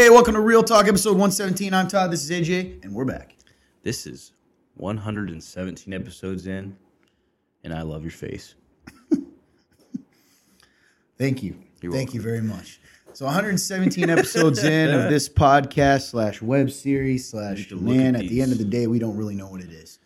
Hey, 0.00 0.08
welcome 0.08 0.32
to 0.32 0.40
Real 0.40 0.62
Talk, 0.62 0.88
episode 0.88 1.10
117. 1.10 1.74
I'm 1.74 1.86
Todd. 1.86 2.10
This 2.10 2.24
is 2.24 2.30
AJ, 2.30 2.82
and 2.82 2.94
we're 2.94 3.04
back. 3.04 3.36
This 3.82 4.06
is 4.06 4.32
117 4.76 5.92
episodes 5.92 6.46
in, 6.46 6.74
and 7.64 7.74
I 7.74 7.82
love 7.82 8.02
your 8.02 8.10
face. 8.10 8.54
Thank 11.18 11.42
you. 11.42 11.54
You're 11.82 11.92
Thank 11.92 12.14
you 12.14 12.22
very 12.22 12.40
much. 12.40 12.80
So 13.12 13.26
117 13.26 14.08
episodes 14.08 14.64
in 14.64 14.88
of 14.88 15.10
this 15.10 15.28
podcast 15.38 16.08
slash 16.08 16.40
web 16.40 16.70
series 16.70 17.28
slash 17.28 17.70
man. 17.70 18.16
at 18.16 18.22
At 18.22 18.30
the 18.30 18.40
end 18.40 18.52
of 18.52 18.58
the 18.58 18.64
day, 18.64 18.86
we 18.86 18.98
don't 18.98 19.18
really 19.18 19.34
know 19.34 19.48
what 19.48 19.60
it 19.60 19.70
is, 19.70 19.98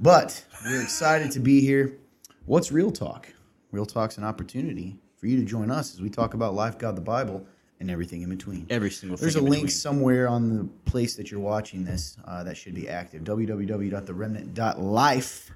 but 0.00 0.42
we're 0.64 0.80
excited 0.80 1.30
to 1.32 1.40
be 1.40 1.60
here. 1.60 1.98
What's 2.46 2.72
Real 2.72 2.90
Talk? 2.90 3.28
Real 3.72 3.84
Talk's 3.84 4.16
an 4.16 4.24
opportunity 4.24 4.96
for 5.18 5.26
you 5.26 5.36
to 5.36 5.44
join 5.44 5.70
us 5.70 5.92
as 5.92 6.00
we 6.00 6.08
talk 6.08 6.32
about 6.32 6.54
life, 6.54 6.78
God, 6.78 6.96
the 6.96 7.02
Bible, 7.02 7.46
and 7.84 7.90
everything 7.90 8.22
in 8.22 8.30
between. 8.30 8.66
Every 8.70 8.90
single 8.90 9.16
There's 9.18 9.36
a 9.36 9.40
in 9.40 9.44
link 9.44 9.56
between. 9.66 9.70
somewhere 9.70 10.26
on 10.28 10.56
the 10.56 10.64
place 10.90 11.14
that 11.16 11.30
you're 11.30 11.40
watching 11.40 11.84
this 11.84 12.16
uh, 12.24 12.42
that 12.44 12.56
should 12.56 12.74
be 12.74 12.88
active. 12.88 13.22
www.theremnant.life 13.24 15.50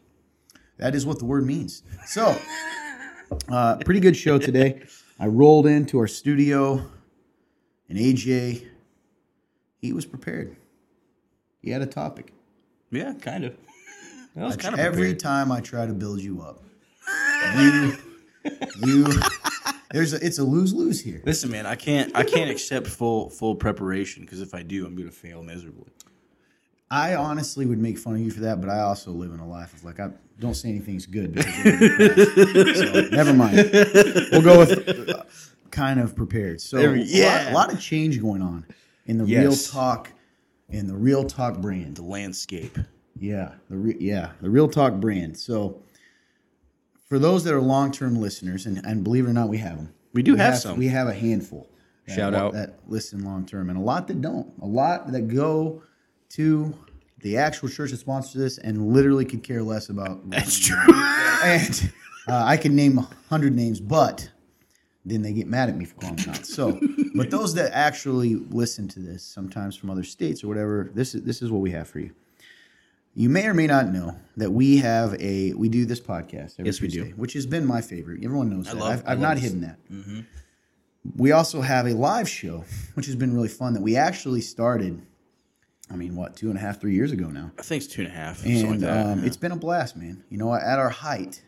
That 0.78 0.96
is 0.96 1.06
what 1.06 1.20
the 1.20 1.26
word 1.26 1.46
means. 1.46 1.84
So, 2.06 2.36
uh, 3.50 3.78
pretty 3.78 4.00
good 4.00 4.16
show 4.16 4.40
today. 4.40 4.82
I 5.20 5.28
rolled 5.28 5.68
into 5.68 6.00
our 6.00 6.08
studio, 6.08 6.84
and 7.90 7.98
AJ, 7.98 8.66
he 9.78 9.94
was 9.94 10.06
prepared. 10.06 10.56
He 11.62 11.70
had 11.70 11.82
a 11.82 11.86
topic. 11.86 12.34
Yeah, 12.92 13.14
kind 13.14 13.44
of. 13.44 13.56
That 14.36 14.46
was 14.46 14.58
kind 14.58 14.74
of 14.74 14.80
Every 14.80 15.14
prepared. 15.14 15.20
time 15.20 15.52
I 15.52 15.60
try 15.60 15.86
to 15.86 15.94
build 15.94 16.22
you 16.22 16.42
up, 16.42 16.64
you, 17.58 17.94
you, 18.86 19.06
there's 19.92 20.14
a, 20.14 20.26
it's 20.26 20.38
a 20.40 20.44
lose 20.44 20.74
lose 20.74 21.02
here. 21.02 21.22
Listen, 21.26 21.50
man, 21.52 21.66
I 21.66 21.76
can't. 21.76 22.16
I 22.16 22.24
can't 22.24 22.50
accept 22.50 22.88
full 22.88 23.30
full 23.30 23.56
preparation 23.56 24.24
because 24.24 24.42
if 24.42 24.54
I 24.54 24.62
do, 24.64 24.86
I'm 24.86 24.96
gonna 24.96 25.12
fail 25.12 25.44
miserably. 25.44 25.88
I 26.92 27.16
honestly 27.16 27.66
would 27.68 27.78
make 27.80 27.98
fun 28.00 28.16
of 28.16 28.22
you 28.22 28.32
for 28.32 28.40
that, 28.42 28.60
but 28.62 28.70
I 28.70 28.80
also 28.82 29.12
live 29.12 29.32
in 29.32 29.40
a 29.40 29.48
life 29.48 29.74
of 29.74 29.84
like 29.84 30.00
I 30.00 30.10
don't 30.40 30.56
say 30.56 30.70
anything's 30.70 31.06
good. 31.06 31.34
Because 31.34 32.80
so, 32.80 33.02
never 33.12 33.34
mind. 33.34 33.56
We'll 34.32 34.42
go 34.42 34.60
with 34.60 35.10
uh, 35.10 35.24
kind 35.72 36.00
of 36.00 36.16
prepared. 36.16 36.62
So 36.62 36.78
we- 36.78 36.84
a, 36.84 36.90
lot, 36.90 37.08
yeah. 37.08 37.52
a 37.52 37.54
lot 37.54 37.74
of 37.74 37.80
change 37.80 38.20
going 38.22 38.42
on 38.42 38.66
in 39.06 39.18
the 39.18 39.26
Yes. 39.26 39.42
real 39.44 39.56
talk, 39.56 40.12
in 40.70 40.88
the 40.88 40.96
real 40.96 41.24
talk 41.26 41.58
brand. 41.60 41.96
The 41.98 42.04
landscape. 42.04 42.78
Yeah, 43.20 43.54
the 43.70 43.78
re- 43.78 43.98
yeah 44.00 44.32
the 44.42 44.50
real 44.50 44.68
talk 44.70 44.94
brand. 44.96 45.38
So 45.38 45.82
for 47.10 47.20
those 47.20 47.44
that 47.44 47.54
are 47.54 47.62
long 47.62 47.92
term 47.92 48.16
listeners, 48.16 48.66
and, 48.66 48.84
and 48.86 49.04
believe 49.04 49.26
it 49.26 49.30
or 49.30 49.34
not, 49.34 49.50
we 49.50 49.58
have 49.58 49.78
them. 49.78 49.94
We 50.14 50.24
do 50.24 50.36
have 50.36 50.58
some. 50.58 50.78
We 50.78 50.88
have 50.88 51.08
a 51.08 51.14
handful. 51.14 51.68
that- 52.08 52.16
Shout 52.16 52.34
out. 52.34 52.54
that 52.54 52.80
listen 52.88 53.24
long 53.26 53.46
term, 53.46 53.70
and 53.70 53.78
a 53.78 53.82
lot 53.82 54.08
that 54.08 54.22
don't. 54.22 54.52
A 54.62 54.66
lot 54.66 55.12
that 55.12 55.28
go 55.28 55.82
to 56.30 56.74
the 57.22 57.38
actual 57.38 57.68
church 57.70 57.92
that 57.92 57.98
sponsors 57.98 58.34
this 58.34 58.58
and 58.60 58.94
literally 58.94 59.26
could 59.26 59.44
care 59.44 59.62
less 59.62 59.90
about. 59.90 60.28
That's 60.30 60.58
true. 60.58 60.78
And 61.44 61.92
uh, 62.28 62.44
I 62.46 62.58
can 62.58 62.76
name 62.76 62.98
a 63.00 63.08
hundred 63.30 63.56
names, 63.56 63.80
but 63.80 64.30
then 65.06 65.22
they 65.22 65.34
get 65.34 65.48
mad 65.48 65.70
at 65.70 65.78
me 65.78 65.86
for 65.86 65.96
calling 65.96 66.16
them 66.18 66.30
out. 66.32 66.46
So, 66.46 66.80
but 67.16 67.30
those 67.32 67.54
that 67.56 67.72
actually 67.74 68.36
listen 68.36 68.88
to 68.90 69.00
this, 69.00 69.24
sometimes 69.24 69.76
from 69.76 69.90
other 69.90 70.04
states 70.04 70.44
or 70.44 70.48
whatever, 70.48 70.90
this 70.94 71.16
is 71.16 71.24
this 71.24 71.42
is 71.42 71.52
what 71.52 71.62
we 71.62 71.72
have 71.72 71.88
for 71.88 72.00
you. 72.00 72.12
You 73.16 73.30
may 73.30 73.46
or 73.48 73.54
may 73.54 73.68
not 73.68 73.92
know 73.92 74.16
that 74.38 74.52
we 74.52 74.78
have 74.78 75.14
a 75.20 75.54
we 75.54 75.68
do 75.70 75.86
this 75.86 76.00
podcast 76.00 76.54
every 76.60 76.66
Yes, 76.68 76.80
we 76.82 76.88
do. 76.88 77.06
Which 77.18 77.34
has 77.34 77.46
been 77.46 77.66
my 77.66 77.82
favorite. 77.82 78.24
Everyone 78.24 78.50
knows 78.50 78.68
that. 78.68 78.78
love- 78.78 79.00
I've, 79.00 79.08
I 79.08 79.12
I've 79.14 79.20
not 79.20 79.36
this. 79.36 79.44
hidden 79.46 79.62
that. 79.62 79.78
We 81.16 81.32
also 81.32 81.62
have 81.62 81.88
a 81.88 81.94
live 81.94 82.30
show, 82.30 82.66
which 82.94 83.06
has 83.08 83.16
been 83.16 83.34
really 83.34 83.48
fun. 83.48 83.74
That 83.74 83.82
we 83.82 83.96
actually 83.96 84.42
started. 84.42 85.02
I 85.92 85.96
mean, 85.96 86.16
what 86.16 86.36
two 86.36 86.50
and 86.50 86.58
a 86.58 86.62
half, 86.62 86.80
three 86.80 86.94
years 86.94 87.12
ago 87.12 87.28
now, 87.30 87.52
I 87.58 87.64
think 87.64 87.84
it's 87.84 87.92
two 87.92 88.04
and 88.04 88.12
a 88.12 88.14
half. 88.14 88.38
something 88.38 88.62
like 88.64 88.72
and 88.74 88.82
that. 88.84 89.06
um, 89.08 89.24
it's 89.24 89.38
been 89.38 89.52
a 89.52 89.56
blast, 89.56 89.96
man. 89.96 90.24
You 90.30 90.38
know, 90.38 90.54
at 90.54 90.78
our 90.78 90.90
height, 90.90 91.42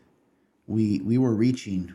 we 0.67 0.99
we 1.01 1.17
were 1.19 1.35
reaching, 1.35 1.93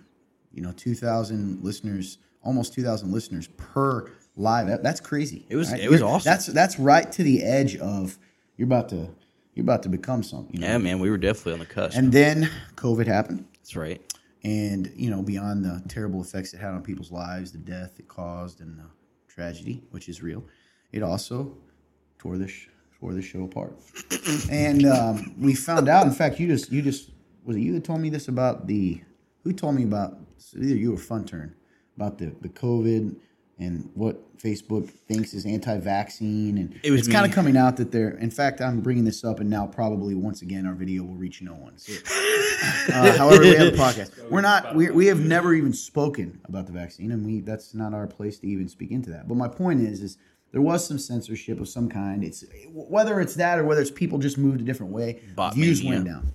you 0.53 0.62
know, 0.62 0.71
two 0.72 0.94
thousand 0.94 1.65
listeners, 1.65 2.19
almost 2.44 2.72
two 2.72 2.84
thousand 2.84 3.10
listeners 3.12 3.49
per 3.56 4.12
live. 4.37 4.69
That, 4.69 4.82
that's 4.84 5.00
crazy. 5.00 5.44
It 5.49 5.56
was- 5.56 5.72
it 5.72 5.91
was 5.91 6.00
You're- 6.00 6.12
awesome. 6.12 6.31
That's 6.31 6.47
that's 6.47 6.78
right 6.78 7.10
to 7.12 7.22
the 7.25 7.43
edge 7.43 7.76
of 7.76 8.16
you're 8.56 8.66
about 8.66 8.91
to 8.91 9.09
you're 9.56 9.65
about 9.65 9.83
to 9.83 9.89
become 9.89 10.22
something. 10.22 10.55
You 10.55 10.61
know? 10.61 10.67
yeah, 10.69 10.78
man, 10.78 11.00
we 11.00 11.11
were 11.11 11.17
definitely 11.19 11.55
on 11.55 11.59
the 11.61 11.67
cusp. 11.67 11.97
And 11.97 12.12
then 12.12 12.49
COVID 12.77 13.06
happened 13.06 13.47
That's 13.55 13.75
right. 13.75 14.00
and 14.44 14.93
you 14.94 15.11
know 15.11 15.22
beyond 15.22 15.65
the 15.65 15.83
terrible 15.89 16.21
effects 16.21 16.55
it 16.55 16.59
had 16.61 16.71
on 16.71 16.83
people's 16.83 17.11
lives 17.11 17.50
the 17.50 17.59
death 17.59 17.99
it 17.99 18.06
caused 18.06 18.61
and 18.61 18.78
the 18.78 18.84
tragedy 19.27 19.83
which 19.91 20.09
is 20.09 20.22
real 20.22 20.44
it 20.93 21.03
also 21.03 21.56
tore 22.19 22.37
the 22.39 22.47
sh- 22.47 22.69
tore 23.00 23.12
the 23.15 23.22
show 23.22 23.44
apart 23.44 23.75
and 24.50 24.87
um, 24.87 25.34
we 25.39 25.55
found 25.55 25.88
out 25.88 26.06
in 26.06 26.12
fact 26.12 26.38
you 26.38 26.47
just 26.47 26.71
you 26.71 26.81
just 26.83 27.11
was 27.44 27.56
it 27.56 27.61
you 27.61 27.73
that 27.73 27.83
told 27.84 28.00
me 28.00 28.11
this 28.11 28.28
about 28.28 28.67
the 28.67 29.00
who 29.43 29.53
told 29.53 29.75
me 29.75 29.83
about 29.84 30.19
either 30.55 30.77
you 30.77 30.94
or 30.94 30.99
fun 30.99 31.25
turn 31.25 31.55
about 31.97 32.19
the 32.19 32.27
the 32.43 32.49
covid 32.49 33.17
and 33.59 33.91
what 33.94 34.37
Facebook 34.39 34.91
thinks 35.09 35.33
is 35.33 35.47
anti-vaccine, 35.47 36.59
and 36.59 36.78
It 36.83 36.91
was 36.91 37.00
it's 37.00 37.09
kind 37.09 37.25
of 37.25 37.33
coming 37.33 37.56
out 37.56 37.78
that 37.78 37.91
they're. 37.91 38.11
In 38.11 38.31
fact, 38.31 38.61
I'm 38.61 38.81
bringing 38.81 39.05
this 39.05 39.25
up, 39.25 39.41
and 39.41 39.49
now 39.49 39.67
probably 39.67 40.15
once 40.15 40.43
again 40.43 40.67
our 40.67 40.75
video 40.75 41.05
will 41.05 41.15
reach 41.15 41.41
no 41.41 41.55
one. 41.55 41.78
So, 41.78 41.94
uh, 42.93 43.12
however, 43.19 43.41
we 43.41 43.55
have 43.55 43.72
a 43.72 43.77
podcast. 43.77 44.31
We're 44.31 44.43
not. 44.43 44.75
We, 44.75 44.91
we 44.91 45.06
have 45.06 45.21
never 45.21 45.55
even 45.55 45.72
spoken 45.72 46.39
about 46.44 46.67
the 46.67 46.72
vaccine, 46.72 47.12
and 47.12 47.25
we 47.25 47.41
that's 47.41 47.75
not 47.75 47.94
our 47.94 48.06
place 48.06 48.39
to 48.41 48.47
even 48.47 48.69
speak 48.69 48.91
into 48.91 49.11
that. 49.11 49.27
But 49.27 49.37
my 49.37 49.49
point 49.49 49.81
is, 49.81 50.03
is 50.03 50.19
there 50.53 50.61
was 50.61 50.87
some 50.87 50.99
censorship 50.99 51.59
of 51.59 51.69
some 51.69 51.88
kind. 51.88 52.23
It's 52.23 52.44
whether 52.73 53.21
it's 53.21 53.34
that 53.37 53.59
or 53.59 53.65
whether 53.65 53.81
it's 53.81 53.91
people 53.91 54.19
just 54.19 54.37
moved 54.37 54.61
a 54.61 54.65
different 54.65 54.93
way. 54.93 55.23
Bot 55.34 55.55
views 55.55 55.83
mania. 55.83 55.97
went 55.97 56.06
down, 56.06 56.33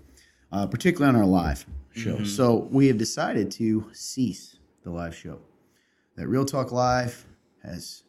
uh, 0.52 0.66
particularly 0.66 1.16
on 1.16 1.22
our 1.22 1.28
live 1.28 1.68
show. 1.94 2.16
Mm-hmm. 2.16 2.26
So 2.26 2.68
we 2.72 2.88
have 2.88 2.98
decided 2.98 3.52
to 3.52 3.86
cease 3.94 4.58
the 4.84 4.90
live 4.90 5.16
show. 5.16 5.40
That 6.16 6.28
Real 6.28 6.46
Talk 6.46 6.72
Live 6.72 7.26
has. 7.64 8.04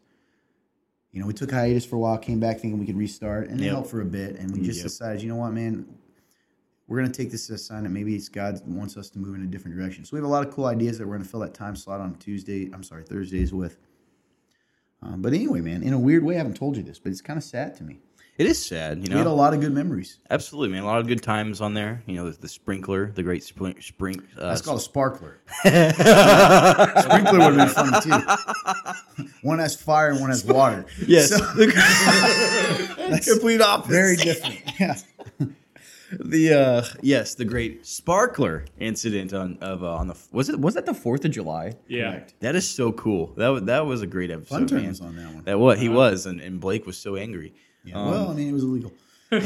You 1.12 1.20
know, 1.20 1.26
we 1.26 1.34
took 1.34 1.50
hiatus 1.50 1.84
for 1.84 1.96
a 1.96 1.98
while, 1.98 2.16
came 2.16 2.40
back 2.40 2.58
thinking 2.58 2.80
we 2.80 2.86
could 2.86 2.96
restart, 2.96 3.48
and 3.50 3.60
it 3.60 3.64
Yep. 3.64 3.72
helped 3.72 3.90
for 3.90 4.00
a 4.00 4.04
bit. 4.04 4.36
And 4.38 4.50
we 4.50 4.62
just 4.62 4.78
Yep. 4.78 4.84
decided, 4.84 5.22
you 5.22 5.28
know 5.28 5.36
what, 5.36 5.52
man, 5.52 5.84
we're 6.88 6.98
going 6.98 7.12
to 7.12 7.16
take 7.16 7.30
this 7.30 7.50
as 7.50 7.60
a 7.60 7.62
sign 7.62 7.82
that 7.82 7.90
maybe 7.90 8.14
it's 8.16 8.30
God 8.30 8.60
wants 8.66 8.96
us 8.96 9.10
to 9.10 9.18
move 9.18 9.34
in 9.34 9.42
a 9.42 9.46
different 9.46 9.76
direction. 9.76 10.06
So 10.06 10.16
we 10.16 10.18
have 10.18 10.24
a 10.24 10.32
lot 10.32 10.46
of 10.46 10.52
cool 10.54 10.64
ideas 10.64 10.96
that 10.98 11.06
we're 11.06 11.12
going 11.16 11.22
to 11.24 11.28
fill 11.28 11.40
that 11.40 11.52
time 11.52 11.76
slot 11.76 12.00
on 12.00 12.14
Tuesday. 12.14 12.70
I'm 12.72 12.82
sorry, 12.82 13.02
Thursdays 13.04 13.52
with. 13.52 13.76
Um, 15.02 15.20
but 15.20 15.34
anyway, 15.34 15.60
man, 15.60 15.82
in 15.82 15.92
a 15.92 15.98
weird 15.98 16.24
way, 16.24 16.36
I 16.36 16.38
haven't 16.38 16.56
told 16.56 16.78
you 16.78 16.82
this, 16.82 16.98
but 16.98 17.12
it's 17.12 17.20
kind 17.20 17.36
of 17.36 17.44
sad 17.44 17.74
to 17.76 17.84
me. 17.84 18.00
It 18.42 18.48
is 18.50 18.64
sad, 18.66 18.98
you 18.98 19.06
know. 19.08 19.14
We 19.14 19.18
had 19.18 19.28
a 19.28 19.30
lot 19.30 19.54
of 19.54 19.60
good 19.60 19.72
memories. 19.72 20.18
Absolutely, 20.28 20.70
man. 20.74 20.82
A 20.82 20.86
lot 20.86 20.98
of 20.98 21.06
good 21.06 21.22
times 21.22 21.60
on 21.60 21.74
there. 21.74 22.02
You 22.06 22.16
know, 22.16 22.28
the, 22.28 22.40
the 22.40 22.48
sprinkler, 22.48 23.12
the 23.12 23.22
great 23.22 23.44
spring. 23.44 23.80
spring 23.80 24.20
uh, 24.36 24.48
That's 24.48 24.60
called 24.62 24.78
a 24.80 24.82
sparkler. 24.82 25.38
Sprinkler 25.62 27.38
would 27.38 27.54
have 27.54 27.56
been 27.56 27.68
fun 27.68 28.02
too. 28.02 29.24
one 29.42 29.60
has 29.60 29.76
fire 29.80 30.10
and 30.10 30.20
one 30.20 30.30
has 30.30 30.44
water. 30.44 30.84
yes, 31.06 31.28
So- 31.28 31.38
complete 33.32 33.60
opposite. 33.60 33.92
very 33.92 34.16
different. 34.16 34.60
Yeah. 34.80 34.96
the 36.20 36.52
uh 36.52 36.84
yes 37.00 37.34
the 37.36 37.44
great 37.44 37.86
sparkler 37.86 38.64
incident 38.78 39.32
on 39.32 39.56
of 39.62 39.82
uh, 39.84 39.94
on 39.94 40.08
the 40.08 40.16
was 40.32 40.48
it 40.50 40.58
was 40.60 40.74
that 40.74 40.84
the 40.84 40.92
fourth 40.92 41.24
of 41.24 41.30
july 41.30 41.72
Yeah. 41.88 42.10
Correct. 42.10 42.34
that 42.40 42.54
is 42.54 42.68
so 42.68 42.92
cool 42.92 43.32
that 43.38 43.48
was 43.48 43.62
that 43.62 43.86
was 43.86 44.02
a 44.02 44.06
great 44.06 44.30
episode 44.30 44.48
Fun 44.58 44.66
turn 44.66 44.82
man. 44.82 44.94
on 45.00 45.16
that 45.16 45.34
one. 45.34 45.44
that 45.44 45.58
what 45.58 45.78
he 45.78 45.88
was 45.88 46.26
and, 46.26 46.38
and 46.40 46.60
blake 46.60 46.84
was 46.84 46.98
so 46.98 47.16
angry 47.16 47.54
Yeah, 47.84 47.96
Um, 47.96 48.10
well, 48.10 48.30
I 48.30 48.34
mean, 48.34 48.48
it 48.48 48.52
was 48.52 48.62
illegal. 48.62 48.92
so 49.30 49.38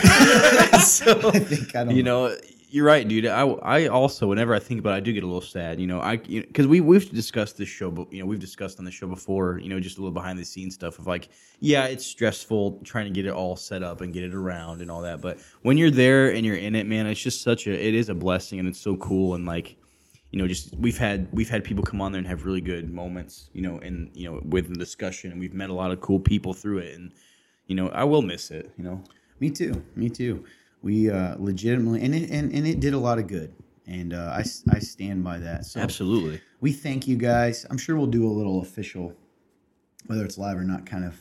I 1.32 1.38
think 1.38 1.74
I 1.76 1.84
don't. 1.84 1.94
you 1.94 2.02
know 2.02 2.34
you're 2.68 2.84
right 2.84 3.06
dude 3.06 3.24
i 3.26 3.42
i 3.42 3.86
also 3.86 4.26
whenever 4.26 4.52
i 4.52 4.58
think 4.58 4.80
about 4.80 4.94
it 4.94 4.96
i 4.96 5.00
do 5.00 5.12
get 5.12 5.22
a 5.22 5.26
little 5.26 5.40
sad 5.40 5.80
you 5.80 5.86
know 5.86 6.00
i 6.00 6.16
because 6.16 6.66
we 6.66 6.80
we've 6.80 7.08
discussed 7.12 7.56
this 7.56 7.68
show 7.68 7.88
but 7.92 8.12
you 8.12 8.18
know 8.18 8.26
we've 8.26 8.40
discussed 8.40 8.80
on 8.80 8.84
the 8.84 8.90
show 8.90 9.06
before 9.06 9.60
you 9.60 9.68
know 9.68 9.78
just 9.78 9.98
a 9.98 10.00
little 10.00 10.12
behind 10.12 10.36
the 10.36 10.44
scenes 10.44 10.74
stuff 10.74 10.98
of 10.98 11.06
like 11.06 11.28
yeah 11.60 11.84
it's 11.84 12.04
stressful 12.04 12.80
trying 12.82 13.04
to 13.04 13.12
get 13.12 13.24
it 13.24 13.32
all 13.32 13.54
set 13.54 13.84
up 13.84 14.00
and 14.00 14.12
get 14.12 14.24
it 14.24 14.34
around 14.34 14.80
and 14.82 14.90
all 14.90 15.00
that 15.02 15.20
but 15.20 15.38
when 15.62 15.78
you're 15.78 15.92
there 15.92 16.32
and 16.34 16.44
you're 16.44 16.56
in 16.56 16.74
it 16.74 16.86
man 16.86 17.06
it's 17.06 17.22
just 17.22 17.42
such 17.42 17.68
a 17.68 17.70
it 17.72 17.94
is 17.94 18.08
a 18.08 18.14
blessing 18.14 18.58
and 18.58 18.66
it's 18.66 18.80
so 18.80 18.96
cool 18.96 19.34
and 19.36 19.46
like 19.46 19.76
you 20.32 20.38
know 20.40 20.48
just 20.48 20.74
we've 20.76 20.98
had 20.98 21.28
we've 21.30 21.48
had 21.48 21.62
people 21.62 21.84
come 21.84 22.00
on 22.00 22.10
there 22.10 22.18
and 22.18 22.26
have 22.26 22.44
really 22.44 22.60
good 22.60 22.92
moments 22.92 23.48
you 23.52 23.62
know 23.62 23.78
and 23.78 24.10
you 24.12 24.28
know 24.28 24.40
with 24.44 24.68
the 24.68 24.74
discussion 24.74 25.30
and 25.30 25.38
we've 25.38 25.54
met 25.54 25.70
a 25.70 25.74
lot 25.74 25.92
of 25.92 26.00
cool 26.00 26.18
people 26.18 26.52
through 26.52 26.78
it 26.78 26.96
and 26.96 27.12
you 27.66 27.74
know 27.74 27.88
i 27.90 28.04
will 28.04 28.22
miss 28.22 28.50
it 28.50 28.70
you 28.78 28.84
know 28.84 29.02
Me 29.40 29.50
too. 29.50 29.82
Me 29.94 30.08
too. 30.08 30.44
we 30.82 31.10
uh, 31.10 31.36
legitimately 31.38 32.00
and 32.02 32.14
it, 32.14 32.30
and 32.30 32.52
and 32.52 32.66
it 32.66 32.80
did 32.80 32.94
a 32.94 32.98
lot 32.98 33.18
of 33.18 33.26
good, 33.26 33.52
and 33.86 34.12
uh, 34.14 34.32
I 34.34 34.44
I 34.70 34.78
stand 34.78 35.22
by 35.22 35.38
that. 35.38 35.66
So 35.66 35.80
Absolutely. 35.80 36.40
we 36.60 36.72
thank 36.72 37.06
you 37.06 37.16
guys. 37.16 37.66
I'm 37.68 37.76
sure 37.78 37.96
we'll 37.96 38.06
do 38.20 38.26
a 38.26 38.32
little 38.32 38.62
official, 38.62 39.12
whether 40.06 40.24
it's 40.24 40.38
live 40.38 40.56
or 40.56 40.64
not, 40.64 40.86
kind 40.86 41.04
of 41.04 41.14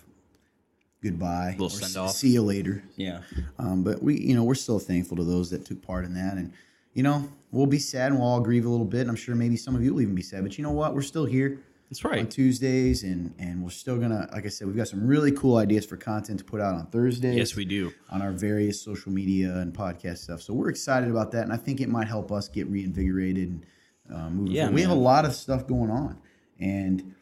goodbye, 1.04 1.56
or. 1.60 2.08
See 2.08 2.30
you 2.30 2.42
later. 2.42 2.84
Yeah. 2.96 3.20
Um, 3.60 3.84
but 3.84 4.02
we, 4.02 4.18
you 4.20 4.34
know, 4.36 4.44
we're 4.44 4.56
still 4.56 4.80
thankful 4.80 5.18
to 5.18 5.24
those 5.26 5.50
that 5.50 5.66
took 5.66 5.82
part 5.82 6.06
in 6.06 6.14
that, 6.14 6.36
and 6.38 6.54
you 6.94 7.04
know, 7.04 7.28
we'll 7.52 7.66
be 7.66 7.80
sad 7.80 8.12
and 8.12 8.20
we'll 8.20 8.30
all 8.30 8.40
grieve 8.40 8.66
a 8.66 8.70
little 8.70 8.86
bit. 8.86 9.08
I'm 9.10 9.18
sure 9.18 9.36
maybe 9.36 9.58
some 9.58 9.76
of 9.76 9.84
you 9.84 9.94
will 9.94 10.02
even 10.02 10.16
be 10.16 10.22
sad, 10.22 10.44
but 10.44 10.58
you 10.58 10.64
know 10.64 10.72
what? 10.72 10.96
We're 10.96 11.02
still 11.02 11.26
here 11.26 11.60
That's 11.90 12.04
right. 12.04 12.20
on. 12.20 12.28
Tuesdays, 12.28 13.04
and 13.04 13.34
and 13.38 13.64
we're 13.64 13.70
still 13.70 13.98
gonna, 13.98 14.28
like 14.34 14.46
I 14.46 14.50
said, 14.50 14.68
we've 14.68 14.76
got 14.76 14.88
some 14.88 15.06
really 15.06 15.32
cool 15.32 15.58
ideas 15.58 15.86
for 15.86 15.98
content 15.98 16.40
to 16.40 16.46
put 16.46 16.60
out 16.60 16.76
on 16.76 16.88
Thursdays. 16.88 17.36
Yes, 17.36 17.56
we 17.56 17.66
do. 17.66 17.94
on 18.10 18.22
our 18.22 18.32
various 18.32 18.82
social 18.82 19.12
media 19.12 19.56
and 19.58 19.74
podcast 19.74 20.20
stuff. 20.20 20.42
So 20.42 20.54
we're 20.54 20.70
excited 20.70 21.10
about 21.10 21.32
that, 21.32 21.44
and 21.44 21.54
I 21.54 21.58
think 21.58 21.82
it 21.82 21.90
might 21.90 22.08
help 22.08 22.32
us 22.32 22.48
get 22.48 22.68
reinvigorated 22.68 23.50
and 23.50 23.66
uh, 24.14 24.30
moving. 24.30 24.54
Yeah, 24.54 24.64
forward. 24.64 24.76
we 24.76 24.82
have 24.82 24.92
a 24.92 24.96
lot 24.96 25.26
of 25.26 25.34
stuff 25.34 25.68
going 25.68 25.92
on, 25.92 26.20
and 26.60 27.16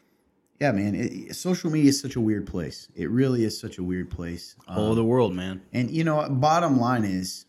yeah, 0.60 0.72
man, 0.72 0.94
it, 0.94 1.36
social 1.36 1.70
media 1.70 1.90
is 1.90 2.00
such 2.00 2.16
a 2.16 2.20
weird 2.20 2.46
place. 2.46 2.88
It 2.94 3.10
really 3.10 3.44
is 3.44 3.58
such 3.60 3.76
a 3.78 3.82
weird 3.82 4.10
place. 4.10 4.56
All 4.66 4.90
of 4.90 4.96
the 4.96 5.04
world, 5.04 5.34
man. 5.34 5.62
And 5.72 5.90
you 5.90 6.04
know, 6.04 6.26
bottom 6.30 6.78
line 6.78 7.04
is, 7.04 7.44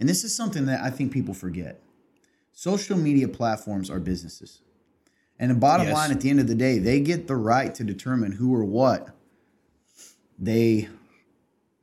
and 0.00 0.08
this 0.08 0.24
is 0.24 0.34
something 0.34 0.66
that 0.66 0.80
I 0.80 0.90
think 0.90 1.12
people 1.12 1.34
forget. 1.34 1.82
Social 2.52 2.96
media 2.96 3.28
platforms 3.28 3.90
are 3.90 4.00
businesses. 4.00 4.62
And 5.42 5.50
the 5.50 5.56
bottom 5.56 5.86
Yes. 5.88 5.94
line 5.94 6.10
at 6.12 6.20
the 6.20 6.30
end 6.30 6.38
of 6.38 6.46
the 6.46 6.54
day, 6.54 6.78
they 6.78 7.00
get 7.00 7.26
the 7.26 7.34
right 7.36 7.74
to 7.74 7.82
determine 7.82 8.30
who 8.32 8.54
or 8.54 8.64
what 8.64 9.08
they 10.38 10.88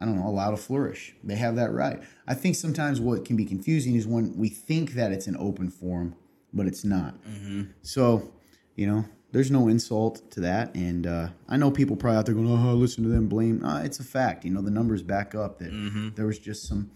I 0.02 0.06
don't 0.06 0.16
know, 0.18 0.28
allow 0.30 0.50
to 0.52 0.56
flourish. 0.56 1.14
They 1.26 1.36
have 1.36 1.58
that 1.58 1.74
right. 1.74 2.02
I 2.26 2.34
think 2.34 2.56
sometimes 2.56 3.02
what 3.02 3.26
can 3.26 3.36
be 3.36 3.44
confusing 3.44 3.96
is 3.96 4.08
when 4.08 4.34
we 4.38 4.48
think 4.48 4.94
that 4.94 5.12
it's 5.12 5.28
an 5.28 5.36
open 5.38 5.70
forum, 5.70 6.16
but 6.54 6.68
it's 6.68 6.86
not. 6.86 7.16
So, 7.82 8.32
you 8.78 8.88
know, 8.88 9.04
there's 9.34 9.52
no 9.52 9.68
insult 9.68 10.32
to 10.32 10.40
that. 10.40 10.74
And 10.74 11.06
uh, 11.06 11.28
I 11.50 11.58
know 11.58 11.70
people 11.70 11.98
probably 11.98 12.18
out 12.18 12.26
there 12.28 12.34
going, 12.36 12.48
oh, 12.48 12.74
listen 12.76 13.04
to 13.04 13.10
them 13.10 13.28
blame. 13.28 13.62
Uh, 13.62 13.82
it's 13.84 14.00
a 14.00 14.04
fact. 14.06 14.46
You 14.46 14.52
know, 14.52 14.62
the 14.62 14.72
numbers 14.72 15.04
back 15.04 15.36
up 15.36 15.60
that 15.60 16.14
there 16.16 16.26
was 16.28 16.40
just 16.40 16.66
some 16.66 16.90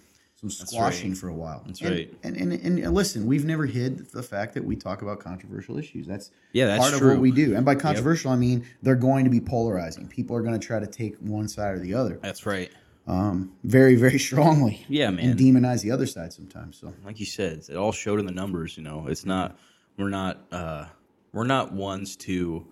some 0.50 0.68
squashing 0.68 1.12
right. 1.12 1.18
for 1.18 1.30
a 1.30 1.34
while. 1.34 1.64
That's 1.66 1.82
And- 1.82 1.90
right. 1.92 2.14
And, 2.24 2.36
and, 2.36 2.54
and, 2.54 2.94
listen, 2.94 3.26
we've 3.26 3.46
never 3.46 3.66
hid 3.66 4.12
the 4.12 4.24
fact 4.24 4.54
that 4.56 4.64
we 4.64 4.76
talk 4.76 5.02
about 5.02 5.20
controversial 5.20 5.78
issues. 5.78 6.08
That's 6.08 6.32
Yeah, 6.52 6.66
that's 6.68 6.82
part 6.82 6.94
of 6.94 7.08
what 7.08 7.20
we 7.20 7.32
do. 7.32 7.56
And 7.56 7.66
by 7.66 7.76
controversial, 7.76 8.32
I 8.32 8.36
mean 8.36 8.66
they're 8.82 8.96
going 8.96 9.24
to 9.26 9.30
be 9.32 9.40
polarizing. 9.40 10.08
People 10.08 10.36
are 10.36 10.42
going 10.42 10.60
to 10.60 10.66
try 10.66 10.80
to 10.80 10.88
take 10.88 11.16
one 11.18 11.48
side 11.48 11.76
or 11.76 11.80
the 11.80 11.94
other 11.94 12.20
That's 12.22 12.46
right. 12.46 12.72
um, 13.08 13.54
very, 13.64 13.96
very 13.96 14.20
strongly. 14.30 14.86
Yeah, 14.90 15.10
man. 15.12 15.32
And 15.32 15.40
demonize 15.40 15.82
the 15.82 15.92
other 15.92 16.06
side 16.08 16.34
sometimes. 16.34 16.78
So 16.78 16.94
like 17.06 17.20
you 17.20 17.26
said, 17.26 17.64
it 17.70 17.76
all 17.76 17.92
showed 17.92 18.20
in 18.20 18.26
the 18.26 18.32
numbers. 18.34 18.78
You 18.78 18.84
know, 18.84 19.08
it's 19.08 19.26
not 19.26 19.58
we're 19.98 20.10
not 20.10 20.46
uh, 20.52 20.86
we're 21.32 21.46
not 21.46 21.72
ones 21.72 22.16
to 22.18 22.68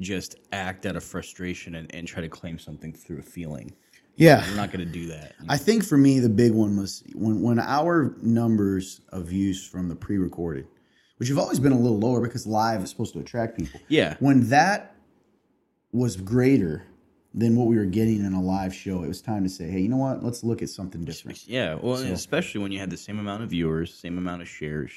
just 0.00 0.36
act 0.52 0.86
out 0.86 0.96
of 0.96 1.04
frustration 1.04 1.74
and, 1.76 1.94
and 1.94 2.08
try 2.08 2.20
to 2.22 2.28
claim 2.28 2.58
something 2.58 2.92
through 2.92 3.18
a 3.18 3.22
feeling. 3.22 3.72
Yeah, 4.16 4.48
We're 4.48 4.56
not 4.56 4.70
going 4.72 4.84
to 4.86 4.92
do 4.92 5.06
that. 5.08 5.34
I 5.48 5.56
think 5.56 5.84
for 5.84 5.96
me 5.96 6.20
the 6.20 6.28
big 6.28 6.52
one 6.52 6.76
was 6.76 7.02
when 7.14 7.40
when 7.42 7.58
our 7.58 8.14
numbers 8.22 9.00
of 9.10 9.24
views 9.26 9.66
from 9.66 9.88
the 9.88 9.96
pre-recorded, 9.96 10.66
which 11.16 11.28
have 11.28 11.38
always 11.38 11.58
been 11.58 11.72
a 11.72 11.78
little 11.78 11.98
lower 11.98 12.20
because 12.20 12.46
live 12.46 12.82
is 12.82 12.90
supposed 12.90 13.12
to 13.14 13.20
attract 13.20 13.58
people. 13.58 13.80
Yeah, 13.88 14.16
When 14.20 14.48
that 14.48 14.94
was 15.92 16.16
greater 16.16 16.86
than 17.34 17.56
what 17.56 17.66
we 17.66 17.76
were 17.76 17.86
getting 17.86 18.24
in 18.24 18.32
a 18.34 18.42
live 18.42 18.74
show, 18.74 19.02
it 19.02 19.08
was 19.08 19.22
time 19.22 19.42
to 19.42 19.48
say, 19.48 19.68
hey, 19.70 19.80
you 19.80 19.88
know 19.88 19.96
what? 19.96 20.22
Let's 20.22 20.44
look 20.44 20.60
at 20.62 20.68
something 20.68 21.04
different. 21.04 21.46
yeah. 21.48 21.74
Well, 21.74 21.96
and 21.96 22.12
especially 22.12 22.60
when 22.60 22.72
you 22.72 22.78
had 22.78 22.90
the 22.90 22.96
same 22.96 23.18
amount 23.18 23.42
of 23.42 23.50
viewers, 23.50 23.94
same 23.94 24.18
amount 24.18 24.42
of 24.42 24.48
shares, 24.48 24.90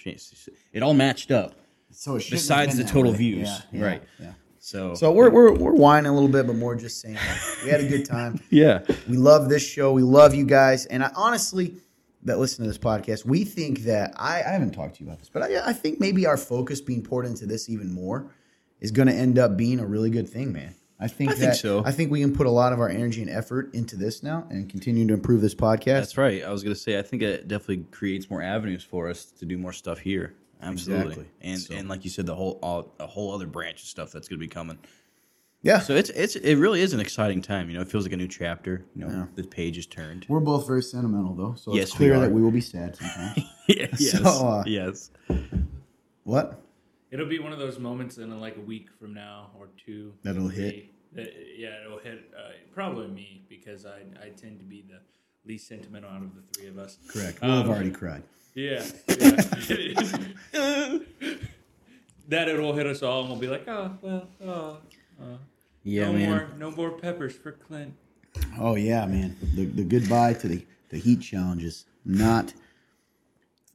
it 0.74 0.84
all 0.84 0.94
matched 0.94 1.32
up. 1.32 1.56
So 1.92 2.16
it 2.18 2.22
shouldn't 2.22 2.42
have 2.42 2.68
Besides 2.68 2.78
the 2.78 2.84
total 2.84 3.14
views, 3.14 3.48
Yeah, 3.48 3.80
yeah, 3.80 3.86
right. 3.86 4.04
Yeah. 4.20 4.34
So, 4.66 4.96
So 4.96 5.12
we're, 5.12 5.30
we're, 5.30 5.54
we're 5.54 5.76
whining 5.76 6.08
a 6.08 6.12
little 6.12 6.28
bit, 6.28 6.48
but 6.48 6.56
more 6.56 6.74
just 6.74 7.00
saying 7.00 7.14
like, 7.14 7.64
we 7.64 7.70
had 7.70 7.82
a 7.82 7.88
good 7.88 8.04
time. 8.04 8.42
yeah, 8.50 8.82
We 9.08 9.16
love 9.16 9.48
this 9.48 9.64
show. 9.64 9.94
We 9.94 10.02
love 10.02 10.34
you 10.34 10.44
guys. 10.44 10.88
And 10.88 11.04
I 11.04 11.12
honestly, 11.16 11.76
that 12.24 12.40
listen 12.40 12.64
to 12.64 12.68
this 12.68 12.80
podcast, 12.80 13.26
we 13.26 13.44
think 13.44 13.82
that 13.82 14.16
I, 14.18 14.40
I 14.40 14.50
haven't 14.50 14.72
talked 14.72 14.96
to 14.96 15.04
you 15.04 15.08
about 15.08 15.20
this, 15.20 15.30
but 15.30 15.44
I, 15.44 15.70
I 15.70 15.72
think 15.72 16.00
maybe 16.00 16.26
our 16.26 16.36
focus 16.36 16.82
being 16.82 17.04
poured 17.04 17.28
into 17.28 17.46
this 17.46 17.70
even 17.70 17.94
more 17.94 18.34
is 18.82 18.90
going 18.90 19.08
to 19.08 19.14
end 19.14 19.38
up 19.38 19.56
being 19.56 19.80
a 19.80 19.86
really 19.86 20.10
good 20.10 20.28
thing, 20.28 20.52
man. 20.52 20.74
I 21.00 21.10
think 21.10 21.30
I 21.30 21.34
that, 21.36 21.40
think 21.40 21.54
so. 21.54 21.84
I 21.86 21.92
think 21.92 22.10
we 22.10 22.22
can 22.22 22.34
put 22.34 22.48
a 22.48 22.52
lot 22.52 22.74
of 22.74 22.80
our 22.80 22.90
energy 22.90 23.22
and 23.22 23.30
effort 23.30 23.72
into 23.76 23.96
this 23.96 24.24
now 24.24 24.48
and 24.50 24.68
continue 24.68 25.06
to 25.06 25.14
improve 25.14 25.42
this 25.42 25.54
podcast. 25.54 25.86
that's 25.86 26.18
right. 26.18 26.44
I 26.44 26.52
was 26.52 26.64
going 26.64 26.74
to 26.74 26.82
say, 26.82 26.98
I 26.98 27.04
think 27.04 27.22
it 27.22 27.48
definitely 27.48 27.86
creates 27.92 28.32
more 28.32 28.42
avenues 28.42 28.84
for 28.84 29.10
us 29.10 29.26
to 29.26 29.46
do 29.46 29.60
more 29.60 29.74
stuff 29.74 30.00
here. 30.00 30.34
Absolutely, 30.62 31.06
Exactly. 31.12 31.28
and 31.42 31.60
So- 31.60 31.74
and 31.76 31.90
like 31.90 32.04
you 32.04 32.10
said, 32.10 32.26
the 32.26 32.36
whole 32.36 32.60
all, 32.64 32.94
a 33.00 33.08
whole 33.08 33.34
other 33.34 33.48
branch 33.48 33.82
of 33.82 33.88
stuff 33.88 34.12
that's 34.12 34.28
going 34.28 34.40
to 34.40 34.44
be 34.44 34.48
coming. 34.48 34.78
yeah. 35.62 35.80
So 35.80 35.94
it's 35.96 36.10
it's 36.12 36.36
it 36.36 36.56
really 36.56 36.82
is 36.82 36.94
an 36.94 37.00
exciting 37.00 37.42
time. 37.42 37.70
You 37.70 37.76
know, 37.76 37.82
it 37.82 37.88
feels 37.90 38.04
like 38.06 38.14
a 38.14 38.18
new 38.18 38.28
chapter. 38.28 38.86
You 38.96 39.06
know, 39.06 39.28
the 39.36 39.44
page 39.44 39.78
is 39.78 39.86
turned. 39.86 40.26
We're 40.30 40.40
both 40.40 40.66
very 40.68 40.82
sentimental, 40.84 41.34
though. 41.36 41.56
So 41.56 41.74
Yes, 41.76 41.90
it's 41.90 41.96
clear 41.98 42.16
are. 42.16 42.20
that 42.22 42.32
we 42.32 42.42
will 42.42 42.52
be 42.52 42.62
sad 42.62 42.96
sometimes. 42.96 43.40
yes, 43.68 44.12
So, 44.12 44.24
uh, 44.24 44.64
yes. 44.66 45.12
what? 46.24 46.62
It'll 47.12 47.28
be 47.28 47.40
one 47.40 47.54
of 47.54 47.60
those 47.60 47.80
moments 47.80 48.18
in 48.18 48.40
like 48.42 48.58
a 48.58 48.62
week 48.62 48.90
from 49.00 49.14
now 49.14 49.52
or 49.58 49.70
two. 49.86 50.14
That'll 50.24 50.48
hit. 50.50 50.88
That, 51.14 51.32
yeah, 51.58 51.84
it'll 51.86 52.00
hit 52.00 52.32
uh, 52.38 52.52
probably 52.74 53.08
me 53.08 53.44
because 53.48 53.86
I, 53.86 54.00
I 54.22 54.30
tend 54.30 54.60
to 54.60 54.66
be 54.66 54.84
the 54.88 55.00
least 55.48 55.68
sentimental 55.68 56.10
out 56.10 56.22
of 56.22 56.36
the 56.36 56.42
three 56.54 56.68
of 56.68 56.78
us. 56.78 56.98
Correct. 57.08 57.42
We'll 57.42 57.52
have 57.52 57.66
Um, 57.66 57.72
already 57.72 57.92
cried. 57.92 58.24
Yeah. 58.54 58.84
yeah. 59.10 59.16
that 62.30 62.48
it'll 62.48 62.74
hit 62.74 62.88
us 62.88 63.04
all 63.04 63.22
and 63.22 63.30
we'll 63.30 63.40
be 63.40 63.48
like, 63.48 63.68
oh, 63.68 63.92
well, 64.02 64.28
oh, 64.44 64.78
oh. 65.22 65.38
Yeah, 65.84 66.06
no 66.08 66.14
man. 66.14 66.30
more, 66.30 66.48
no 66.58 66.72
more 66.72 66.92
peppers 66.92 67.36
for 67.36 67.52
Clint. 67.52 67.94
Oh 68.60 68.76
yeah, 68.76 69.06
man. 69.06 69.38
The 69.54 69.66
the 69.66 69.84
goodbye 69.84 70.34
to 70.34 70.48
the 70.48 70.66
the 70.90 70.98
heat 70.98 71.22
challenges. 71.22 71.86
Not 72.04 72.54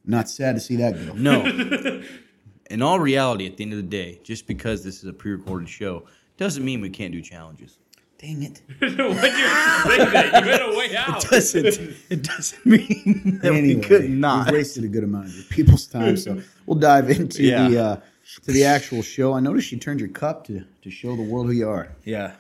not 0.04 0.28
sad 0.28 0.56
to 0.56 0.60
see 0.60 0.76
that 0.76 0.94
go. 1.06 1.12
No. 1.14 2.02
In 2.70 2.82
all 2.82 3.00
reality, 3.00 3.46
at 3.46 3.56
the 3.56 3.64
end 3.64 3.72
of 3.72 3.78
the 3.78 3.82
day, 3.84 4.20
just 4.22 4.46
because 4.46 4.84
this 4.84 4.98
is 5.02 5.04
a 5.08 5.12
pre-recorded 5.12 5.68
show 5.68 6.04
doesn't 6.36 6.64
mean 6.64 6.80
we 6.80 6.90
can't 6.90 7.12
do 7.12 7.20
challenges. 7.20 7.78
Dang 8.20 8.42
it. 8.42 8.60
Why'd 8.80 8.90
you 8.90 8.98
say 8.98 9.16
that? 9.16 10.42
You 10.44 10.50
better 10.50 10.76
way 10.76 10.94
out. 11.04 11.24
It 11.24 11.30
Doesn't 11.30 11.94
it 12.10 12.22
doesn't 12.22 12.66
mean 12.66 13.38
that 13.42 13.52
anyway, 13.52 13.74
we 13.76 13.80
could 13.80 14.10
not. 14.10 14.46
We've 14.46 14.56
wasted 14.58 14.84
a 14.84 14.88
good 14.88 15.04
amount 15.04 15.26
of 15.28 15.34
your 15.34 15.44
people's 15.44 15.86
time, 15.86 16.16
so 16.18 16.42
we'll 16.66 16.78
dive 16.78 17.08
into 17.08 17.42
Yeah. 17.42 17.68
the 17.68 17.82
uh, 17.82 17.96
to 18.44 18.52
the 18.52 18.64
actual 18.64 19.02
show. 19.02 19.32
I 19.32 19.40
noticed 19.40 19.72
you 19.72 19.78
turned 19.78 20.00
your 20.00 20.10
cup 20.10 20.46
to 20.48 20.64
to 20.82 20.90
show 20.90 21.16
the 21.16 21.22
world 21.22 21.46
who 21.46 21.52
you 21.52 21.68
are. 21.68 21.96
Yeah. 22.04 22.34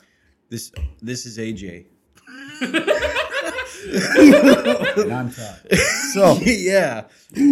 This 0.50 0.70
this 1.00 1.24
is 1.24 1.38
AJ. 1.38 1.86
And 5.00 5.12
I'm 5.12 5.30
Todd. 5.30 5.60
So 6.12 6.34
yeah. 6.42 7.04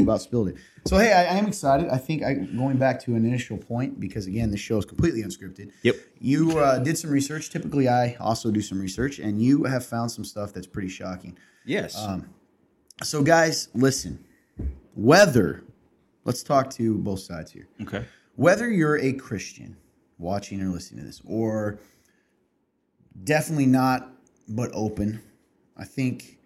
about 0.02 0.20
spilled 0.20 0.49
it. 0.49 0.56
So 0.88 0.97
hey, 0.97 1.12
I, 1.12 1.25
I 1.25 1.37
am 1.38 1.47
excited. 1.47 1.90
I 1.90 1.99
think 1.99 2.23
I 2.23 2.33
going 2.35 2.78
back 2.78 2.99
to 3.04 3.14
an 3.14 3.26
initial 3.26 3.59
point 3.59 4.00
because 4.00 4.26
again, 4.26 4.50
this 4.50 4.61
show 4.61 4.78
is 4.78 4.87
completely 4.87 5.23
unscripted. 5.23 5.71
Yep. 5.83 5.97
You 6.18 6.59
uh, 6.59 6.78
did 6.78 6.97
some 6.97 7.11
research. 7.11 7.50
Typically, 7.50 7.88
I 7.88 8.14
also 8.21 8.50
do 8.50 8.62
some 8.62 8.80
research, 8.80 9.18
and 9.18 9.42
you 9.42 9.64
have 9.64 9.85
found 9.85 10.11
some 10.11 10.25
stuff 10.25 10.54
that's 10.54 10.66
pretty 10.66 10.88
shocking. 10.88 11.37
Yes. 11.66 11.95
Um, 11.99 12.30
So, 13.02 13.23
guys, 13.23 13.68
listen. 13.75 14.25
Whether 14.95 15.62
let's 16.25 16.42
talk 16.42 16.71
to 16.71 16.97
both 16.99 17.21
sides 17.21 17.52
here. 17.52 17.68
okay. 17.83 18.04
Whether 18.37 18.71
you're 18.71 18.99
a 18.99 19.12
Christian 19.12 19.76
watching 20.16 20.61
or 20.62 20.68
listening 20.68 21.00
to 21.00 21.07
this, 21.07 21.21
or 21.26 21.80
definitely 23.25 23.66
not, 23.66 24.11
but 24.49 24.71
open, 24.73 25.21
I 25.76 25.85
think 25.85 26.38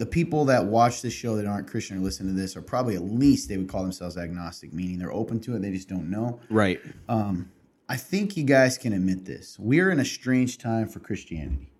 the 0.00 0.06
people 0.06 0.46
that 0.46 0.64
watch 0.64 1.02
this 1.02 1.12
show 1.12 1.36
that 1.36 1.44
aren't 1.44 1.68
Christian 1.68 1.98
or 1.98 2.00
listen 2.00 2.26
to 2.26 2.32
this 2.32 2.56
are 2.56 2.62
probably 2.62 2.96
at 2.96 3.02
least 3.02 3.50
they 3.50 3.58
would 3.58 3.68
call 3.68 3.82
themselves 3.82 4.16
agnostic, 4.16 4.72
meaning 4.72 4.98
they're 4.98 5.12
open 5.12 5.38
to 5.40 5.54
it, 5.54 5.60
they 5.60 5.70
just 5.70 5.90
don't 5.90 6.08
know. 6.08 6.40
Right. 6.48 6.80
Um, 7.06 7.52
I 7.86 7.98
think 7.98 8.34
you 8.34 8.44
guys 8.44 8.78
can 8.78 8.94
admit 8.94 9.26
this. 9.26 9.58
We're 9.58 9.90
in 9.90 10.00
a 10.00 10.04
strange 10.06 10.56
time 10.56 10.88
for 10.88 11.00
Christianity. 11.00 11.70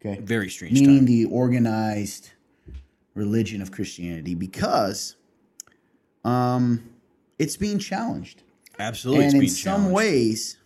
Okay. 0.00 0.18
Very 0.18 0.48
strange 0.48 0.80
Meaning 0.80 1.00
time. 1.00 1.04
the 1.04 1.26
organized 1.26 2.30
religion 3.12 3.60
of 3.60 3.70
Christianity 3.70 4.34
because 4.34 5.16
um, 6.24 6.88
it's 7.38 7.58
being 7.58 7.78
challenged. 7.78 8.44
Absolutely. 8.78 9.24
and 9.24 9.26
it's 9.26 9.34
in 9.34 9.40
being 9.40 9.52
some 9.52 9.72
challenged. 9.72 9.94
ways, 9.94 10.56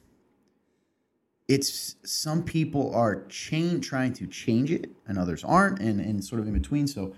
it's 1.53 1.97
some 2.03 2.43
people 2.43 2.95
are 2.95 3.25
chain, 3.27 3.81
trying 3.81 4.15
to 4.15 4.27
change 4.27 4.71
it 4.71 4.91
and 5.07 5.19
others 5.19 5.45
aren't 5.45 5.81
and, 5.81 6.01
and 6.01 6.25
sort 6.25 6.41
of 6.41 6.47
in 6.47 6.55
between. 6.55 6.87
So 6.87 7.15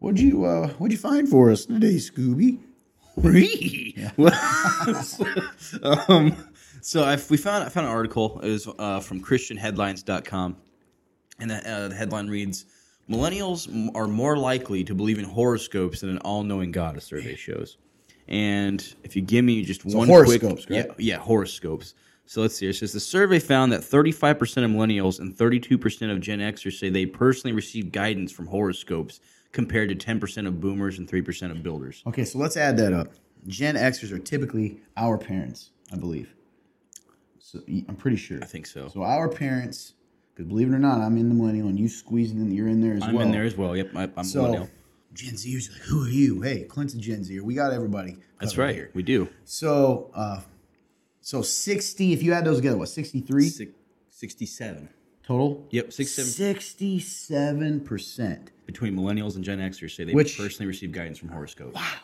what'd 0.00 0.20
you 0.20 0.44
uh, 0.44 0.68
what'd 0.78 0.92
you 0.92 0.98
find 0.98 1.28
for 1.28 1.50
us 1.50 1.64
today, 1.64 1.94
Scooby? 1.96 2.58
um, 6.08 6.36
so 6.82 7.02
I, 7.02 7.18
we 7.30 7.36
found 7.36 7.64
I 7.64 7.68
found 7.68 7.86
an 7.86 7.92
article. 7.92 8.38
It 8.40 8.50
was 8.50 8.68
uh, 8.78 9.00
from 9.00 9.22
ChristianHeadlines.com, 9.22 10.56
and 11.40 11.50
the, 11.50 11.68
uh, 11.68 11.88
the 11.88 11.94
headline 11.94 12.28
reads: 12.28 12.66
Millennials 13.10 13.90
are 13.96 14.06
more 14.06 14.36
likely 14.36 14.84
to 14.84 14.94
believe 14.94 15.18
in 15.18 15.24
horoscopes 15.24 16.00
than 16.00 16.10
an 16.10 16.18
all-knowing 16.18 16.70
God. 16.70 16.96
A 16.96 17.00
survey 17.00 17.34
shows. 17.34 17.78
And 18.28 18.94
if 19.02 19.16
you 19.16 19.22
give 19.22 19.44
me 19.44 19.64
just 19.64 19.84
one 19.86 20.06
horoscopes, 20.06 20.66
quick, 20.66 20.86
yeah, 20.86 20.94
yeah, 20.98 21.16
horoscopes. 21.16 21.94
So 22.28 22.42
let's 22.42 22.54
see. 22.56 22.68
It 22.68 22.74
says 22.74 22.92
the 22.92 23.00
survey 23.00 23.38
found 23.38 23.72
that 23.72 23.80
35% 23.80 24.38
of 24.62 24.70
millennials 24.70 25.18
and 25.18 25.34
32% 25.34 26.12
of 26.12 26.20
Gen 26.20 26.40
Xers 26.40 26.78
say 26.78 26.90
they 26.90 27.06
personally 27.06 27.54
received 27.54 27.90
guidance 27.90 28.30
from 28.30 28.46
horoscopes, 28.46 29.20
compared 29.52 29.88
to 29.88 29.94
10% 29.94 30.46
of 30.46 30.60
boomers 30.60 30.98
and 30.98 31.08
3% 31.08 31.50
of 31.50 31.62
builders. 31.62 32.02
Okay, 32.06 32.24
so 32.24 32.38
let's 32.38 32.56
add 32.56 32.76
that 32.76 32.92
up. 32.92 33.08
Gen 33.46 33.76
Xers 33.76 34.12
are 34.12 34.18
typically 34.18 34.80
our 34.96 35.16
parents, 35.16 35.70
I 35.92 35.96
believe. 35.96 36.34
So 37.38 37.60
I'm 37.88 37.96
pretty 37.96 38.18
sure. 38.18 38.38
I 38.42 38.46
think 38.46 38.66
so. 38.66 38.88
So 38.88 39.02
our 39.02 39.28
parents, 39.28 39.94
because 40.34 40.46
believe 40.46 40.68
it 40.68 40.74
or 40.74 40.78
not, 40.78 41.00
I'm 41.00 41.16
in 41.16 41.30
the 41.30 41.34
millennial, 41.34 41.68
and 41.68 41.78
you 41.78 41.88
squeezing 41.88 42.38
in, 42.40 42.50
you're 42.50 42.68
in 42.68 42.82
there 42.82 42.94
as 42.94 43.00
well. 43.00 43.10
I'm 43.10 43.20
in 43.22 43.30
there 43.32 43.44
as 43.44 43.56
well. 43.56 43.74
Yep, 43.74 43.90
I, 43.96 44.10
I'm 44.18 44.24
So 44.24 44.42
millennial. 44.42 44.70
Gen 45.14 45.34
Zers, 45.34 45.72
like, 45.72 45.80
who 45.80 46.04
are 46.04 46.10
you? 46.10 46.42
Hey, 46.42 46.64
Clinton 46.64 47.00
Gen 47.00 47.24
Z. 47.24 47.40
We 47.40 47.54
got 47.54 47.72
everybody. 47.72 48.18
That's 48.38 48.58
right. 48.58 48.74
Here. 48.74 48.90
We 48.92 49.02
do. 49.02 49.28
So, 49.44 50.10
uh, 50.14 50.42
so 51.28 51.42
60. 51.42 52.14
If 52.14 52.22
you 52.22 52.32
add 52.32 52.46
those 52.46 52.56
together, 52.56 52.78
what 52.78 52.88
63 52.88 53.50
Six, 53.50 53.72
67. 54.08 54.88
total? 55.22 55.66
Yep, 55.70 55.92
six, 55.92 56.12
seven. 56.12 56.30
Sixty-seven 56.30 57.80
percent. 57.80 58.50
Between 58.64 58.96
millennials 58.96 59.36
and 59.36 59.44
Gen 59.44 59.58
Xers 59.58 59.94
say 59.94 60.04
they 60.04 60.14
Which- 60.14 60.38
personally 60.38 60.66
receive 60.66 60.90
guidance 60.90 61.18
from 61.18 61.28
horoscopes. 61.28 61.74
Wow. 61.74 61.98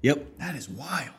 Yep. 0.00 0.38
That 0.38 0.56
is 0.56 0.66
wild. 0.66 1.12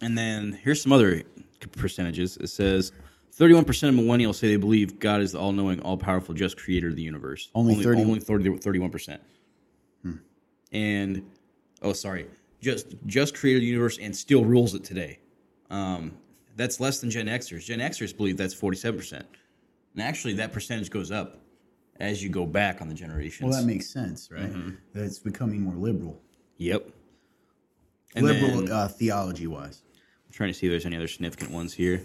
And 0.00 0.16
then 0.16 0.58
here's 0.64 0.80
some 0.80 0.92
other 0.92 1.24
percentages. 1.72 2.38
It 2.38 2.48
says 2.48 2.92
31% 3.38 3.90
of 3.90 3.94
millennials 3.94 4.36
say 4.36 4.48
they 4.48 4.56
believe 4.56 4.98
God 4.98 5.20
is 5.20 5.32
the 5.32 5.38
all 5.38 5.52
knowing, 5.52 5.78
all 5.80 5.98
powerful, 5.98 6.34
just 6.34 6.56
creator 6.56 6.88
of 6.88 6.96
the 6.96 7.02
universe. 7.02 7.50
Only 7.54 7.74
30 7.82 8.00
only 8.00 8.20
30, 8.20 8.48
31%. 8.48 9.18
Hmm. 10.02 10.12
And, 10.72 11.22
oh, 11.82 11.92
sorry, 11.92 12.28
just 12.62 12.86
just 13.04 13.34
created 13.34 13.60
the 13.60 13.66
universe 13.66 13.98
and 13.98 14.16
still 14.16 14.42
rules 14.46 14.74
it 14.74 14.84
today. 14.84 15.18
Um, 15.74 16.12
that's 16.56 16.78
less 16.78 17.00
than 17.00 17.10
Gen 17.10 17.26
Xers. 17.26 17.64
Gen 17.64 17.80
Xers 17.80 18.16
believe 18.16 18.36
that's 18.36 18.54
47%. 18.54 19.12
And 19.12 20.02
actually, 20.02 20.34
that 20.34 20.52
percentage 20.52 20.90
goes 20.90 21.10
up 21.10 21.40
as 21.98 22.22
you 22.22 22.28
go 22.28 22.46
back 22.46 22.80
on 22.80 22.88
the 22.88 22.94
generations. 22.94 23.50
Well, 23.50 23.60
that 23.60 23.66
makes 23.66 23.92
sense, 23.92 24.30
right? 24.30 24.52
Mm-hmm. 24.52 24.70
That 24.92 25.04
it's 25.04 25.18
becoming 25.18 25.60
more 25.62 25.74
liberal, 25.74 26.20
yep. 26.58 26.88
And 28.14 28.24
liberal 28.24 28.72
uh, 28.72 28.86
theology-wise. 28.86 29.82
I'm 30.26 30.32
trying 30.32 30.50
to 30.50 30.54
see 30.54 30.66
if 30.66 30.70
there's 30.70 30.86
any 30.86 30.96
other 30.96 31.08
significant 31.08 31.50
ones 31.50 31.74
here. 31.74 32.02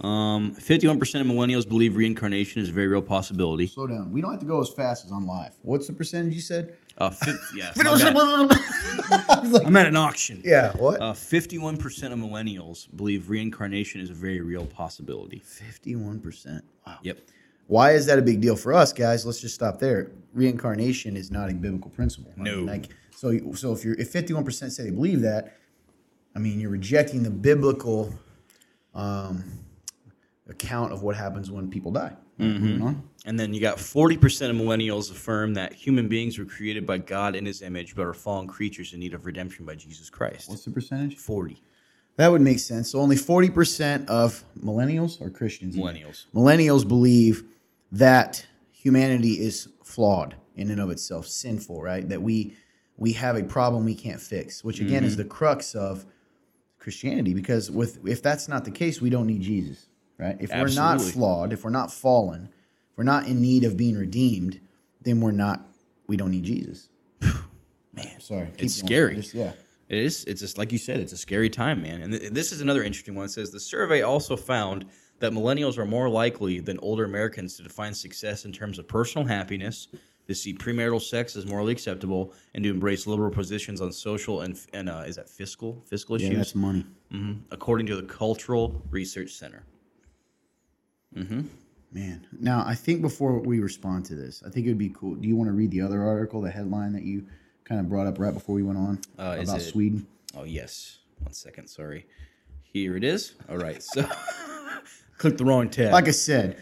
Um, 0.00 0.54
51% 0.56 1.20
of 1.20 1.26
millennials 1.26 1.66
believe 1.68 1.96
reincarnation 1.96 2.60
is 2.60 2.68
a 2.68 2.72
very 2.72 2.88
real 2.88 3.00
possibility. 3.00 3.66
Slow 3.68 3.86
down. 3.86 4.10
We 4.12 4.20
don't 4.20 4.32
have 4.32 4.40
to 4.40 4.46
go 4.46 4.60
as 4.60 4.68
fast 4.68 5.04
as 5.06 5.12
on 5.12 5.24
live. 5.26 5.52
What's 5.62 5.86
the 5.86 5.92
percentage 5.92 6.34
you 6.34 6.40
said? 6.40 6.76
Uh, 6.98 7.10
fi- 7.10 7.32
yeah, 7.56 7.72
my 7.76 7.82
bad. 7.84 9.62
I'm 9.66 9.76
at 9.76 9.86
an 9.86 9.96
auction. 9.96 10.42
yeah. 10.44 10.72
What? 10.76 11.00
Uh, 11.00 11.12
51% 11.12 12.12
of 12.12 12.18
millennials 12.18 12.86
believe 12.96 13.28
reincarnation 13.30 14.00
is 14.00 14.10
a 14.10 14.14
very 14.14 14.40
real 14.40 14.66
possibility. 14.66 15.40
Fifty-one 15.44 16.20
percent. 16.20 16.64
Wow. 16.86 16.98
Yep. 17.02 17.18
Why 17.66 17.92
is 17.92 18.06
that 18.06 18.18
a 18.18 18.22
big 18.22 18.40
deal 18.40 18.56
for 18.56 18.72
us, 18.74 18.92
guys? 18.92 19.24
Let's 19.24 19.40
just 19.40 19.54
stop 19.54 19.78
there. 19.78 20.10
Reincarnation 20.34 21.16
is 21.16 21.30
not 21.30 21.50
a 21.50 21.54
biblical 21.54 21.90
principle. 21.90 22.32
I 22.38 22.42
No. 22.42 22.56
mean, 22.58 22.66
like 22.66 22.88
so. 23.16 23.32
So 23.54 23.72
if 23.72 23.84
you're 23.84 23.94
if 23.94 24.10
fifty-one 24.10 24.44
percent 24.44 24.72
say 24.72 24.84
they 24.84 24.90
believe 24.90 25.20
that, 25.22 25.56
I 26.36 26.40
mean 26.40 26.60
you're 26.60 26.70
rejecting 26.70 27.22
the 27.22 27.30
biblical 27.30 28.12
um, 28.94 29.42
account 30.48 30.92
of 30.92 31.02
what 31.02 31.16
happens 31.16 31.50
when 31.50 31.70
people 31.70 31.90
die. 31.90 32.12
On. 32.40 33.02
And 33.26 33.38
then 33.38 33.54
you 33.54 33.60
got 33.60 33.76
40% 33.78 34.50
of 34.50 34.56
millennials 34.56 35.10
affirm 35.10 35.54
that 35.54 35.72
human 35.72 36.08
beings 36.08 36.36
were 36.38 36.44
created 36.44 36.84
by 36.84 36.98
God 36.98 37.36
in 37.36 37.46
his 37.46 37.62
image, 37.62 37.94
but 37.94 38.04
are 38.04 38.12
fallen 38.12 38.48
creatures 38.48 38.92
in 38.92 38.98
need 39.00 39.14
of 39.14 39.24
redemption 39.24 39.64
by 39.64 39.76
Jesus 39.76 40.10
Christ. 40.10 40.48
What's 40.50 40.64
the 40.64 40.72
percentage? 40.72 41.16
40 41.16 41.62
That 42.16 42.32
would 42.32 42.40
make 42.40 42.58
sense. 42.58 42.90
So 42.90 42.98
only 43.00 43.16
forty 43.16 43.48
percent 43.50 44.08
of 44.10 44.44
millennials 44.60 45.20
are 45.22 45.30
Christians. 45.30 45.76
millennials. 45.76 46.26
Millennials 46.34 46.86
believe 46.86 47.44
that 47.92 48.44
humanity 48.72 49.34
is 49.40 49.68
flawed 49.84 50.34
in 50.56 50.70
and 50.70 50.80
of 50.80 50.90
itself, 50.90 51.26
sinful, 51.28 51.80
right? 51.82 52.08
That 52.08 52.20
we 52.20 52.56
we 52.96 53.12
have 53.12 53.36
a 53.36 53.44
problem 53.44 53.84
we 53.84 53.94
can't 53.94 54.20
fix, 54.20 54.62
which 54.64 54.80
again 54.80 54.98
Mm-hmm. 55.02 55.06
is 55.06 55.16
the 55.16 55.24
crux 55.24 55.74
of 55.76 56.04
Christianity. 56.80 57.32
Because 57.32 57.70
with 57.70 58.04
if 58.06 58.20
that's 58.22 58.48
not 58.48 58.64
the 58.64 58.70
case, 58.72 59.00
we 59.00 59.08
don't 59.10 59.26
need 59.28 59.40
Jesus, 59.42 59.86
right? 60.18 60.36
If 60.40 60.50
we're 60.50 60.68
not 60.68 61.00
flawed, 61.00 61.52
if 61.52 61.64
we're 61.64 61.70
not 61.70 61.92
fallen, 61.92 62.48
if 62.92 62.98
we're 62.98 63.04
not 63.04 63.26
in 63.26 63.40
need 63.42 63.64
of 63.64 63.76
being 63.76 63.96
redeemed, 63.96 64.60
then 65.02 65.20
we're 65.20 65.32
not. 65.32 65.66
We 66.06 66.16
don't 66.16 66.30
need 66.30 66.44
Jesus. 66.44 66.88
Man, 67.94 68.20
sorry, 68.20 68.48
It's 68.58 68.80
going. 68.82 68.86
scary. 68.88 69.14
Just- 69.16 69.34
yeah. 69.34 69.52
It 69.88 69.98
is. 69.98 70.24
It's 70.24 70.40
just 70.40 70.56
like 70.56 70.72
you 70.72 70.78
said. 70.78 70.98
It's 71.00 71.12
a 71.12 71.16
scary 71.16 71.50
time, 71.50 71.82
man. 71.82 72.00
And 72.00 72.12
th- 72.14 72.32
this 72.32 72.52
is 72.52 72.62
another 72.62 72.82
interesting 72.82 73.14
one. 73.14 73.26
It 73.26 73.30
says 73.32 73.50
the 73.50 73.60
survey 73.60 74.00
also 74.00 74.34
found 74.34 74.86
that 75.20 75.32
millennials 75.32 75.76
are 75.76 75.84
more 75.84 76.08
likely 76.08 76.58
than 76.58 76.78
older 76.78 77.04
Americans 77.04 77.56
to 77.58 77.62
define 77.62 77.92
success 77.92 78.46
in 78.46 78.52
terms 78.52 78.78
of 78.78 78.88
personal 78.88 79.26
happiness, 79.26 79.88
to 80.26 80.34
see 80.34 80.54
premarital 80.54 81.02
sex 81.02 81.36
as 81.36 81.44
morally 81.46 81.70
acceptable, 81.72 82.32
and 82.54 82.64
to 82.64 82.70
embrace 82.70 83.06
liberal 83.06 83.30
positions 83.30 83.82
on 83.82 83.92
social 83.92 84.40
and 84.40 84.58
and 84.72 84.88
uh, 84.88 85.04
is 85.06 85.16
that 85.16 85.28
fiscal 85.28 85.82
fiscal 85.86 86.16
issues? 86.16 86.30
Yeah, 86.30 86.36
that's 86.38 86.54
money. 86.54 86.86
hmm 87.12 87.32
according 87.50 87.86
to 87.88 87.96
the 87.96 88.02
Cultural 88.04 88.82
Research 88.90 89.32
Center. 89.32 89.64
Man, 91.14 92.26
now 92.40 92.64
I 92.66 92.74
think 92.74 93.02
before 93.02 93.38
we 93.38 93.60
respond 93.60 94.04
to 94.06 94.14
this, 94.16 94.42
I 94.44 94.50
think 94.50 94.66
it 94.66 94.70
would 94.70 94.78
be 94.78 94.88
cool. 94.90 95.14
Do 95.14 95.28
you 95.28 95.36
want 95.36 95.48
to 95.48 95.52
read 95.52 95.70
the 95.70 95.80
other 95.80 96.02
article, 96.02 96.40
the 96.40 96.50
headline 96.50 96.92
that 96.94 97.04
you 97.04 97.26
kind 97.64 97.80
of 97.80 97.88
brought 97.88 98.06
up 98.08 98.18
right 98.18 98.34
before 98.34 98.54
we 98.56 98.62
went 98.64 98.78
on 98.78 99.00
Uh, 99.18 99.36
is 99.40 99.48
about 99.48 99.60
it- 99.60 99.64
Sweden? 99.64 100.06
Oh 100.36 100.44
yes. 100.44 100.98
One 101.20 101.32
second. 101.32 101.68
Sorry. 101.68 102.06
Here 102.62 102.96
it 102.96 103.04
is. 103.04 103.34
All 103.48 103.56
right. 103.58 103.80
So 103.82 104.04
click 105.18 105.36
the 105.38 105.44
wrong 105.44 105.68
tab. 105.70 105.92
Like 105.92 106.08
I 106.08 106.10
said, 106.10 106.56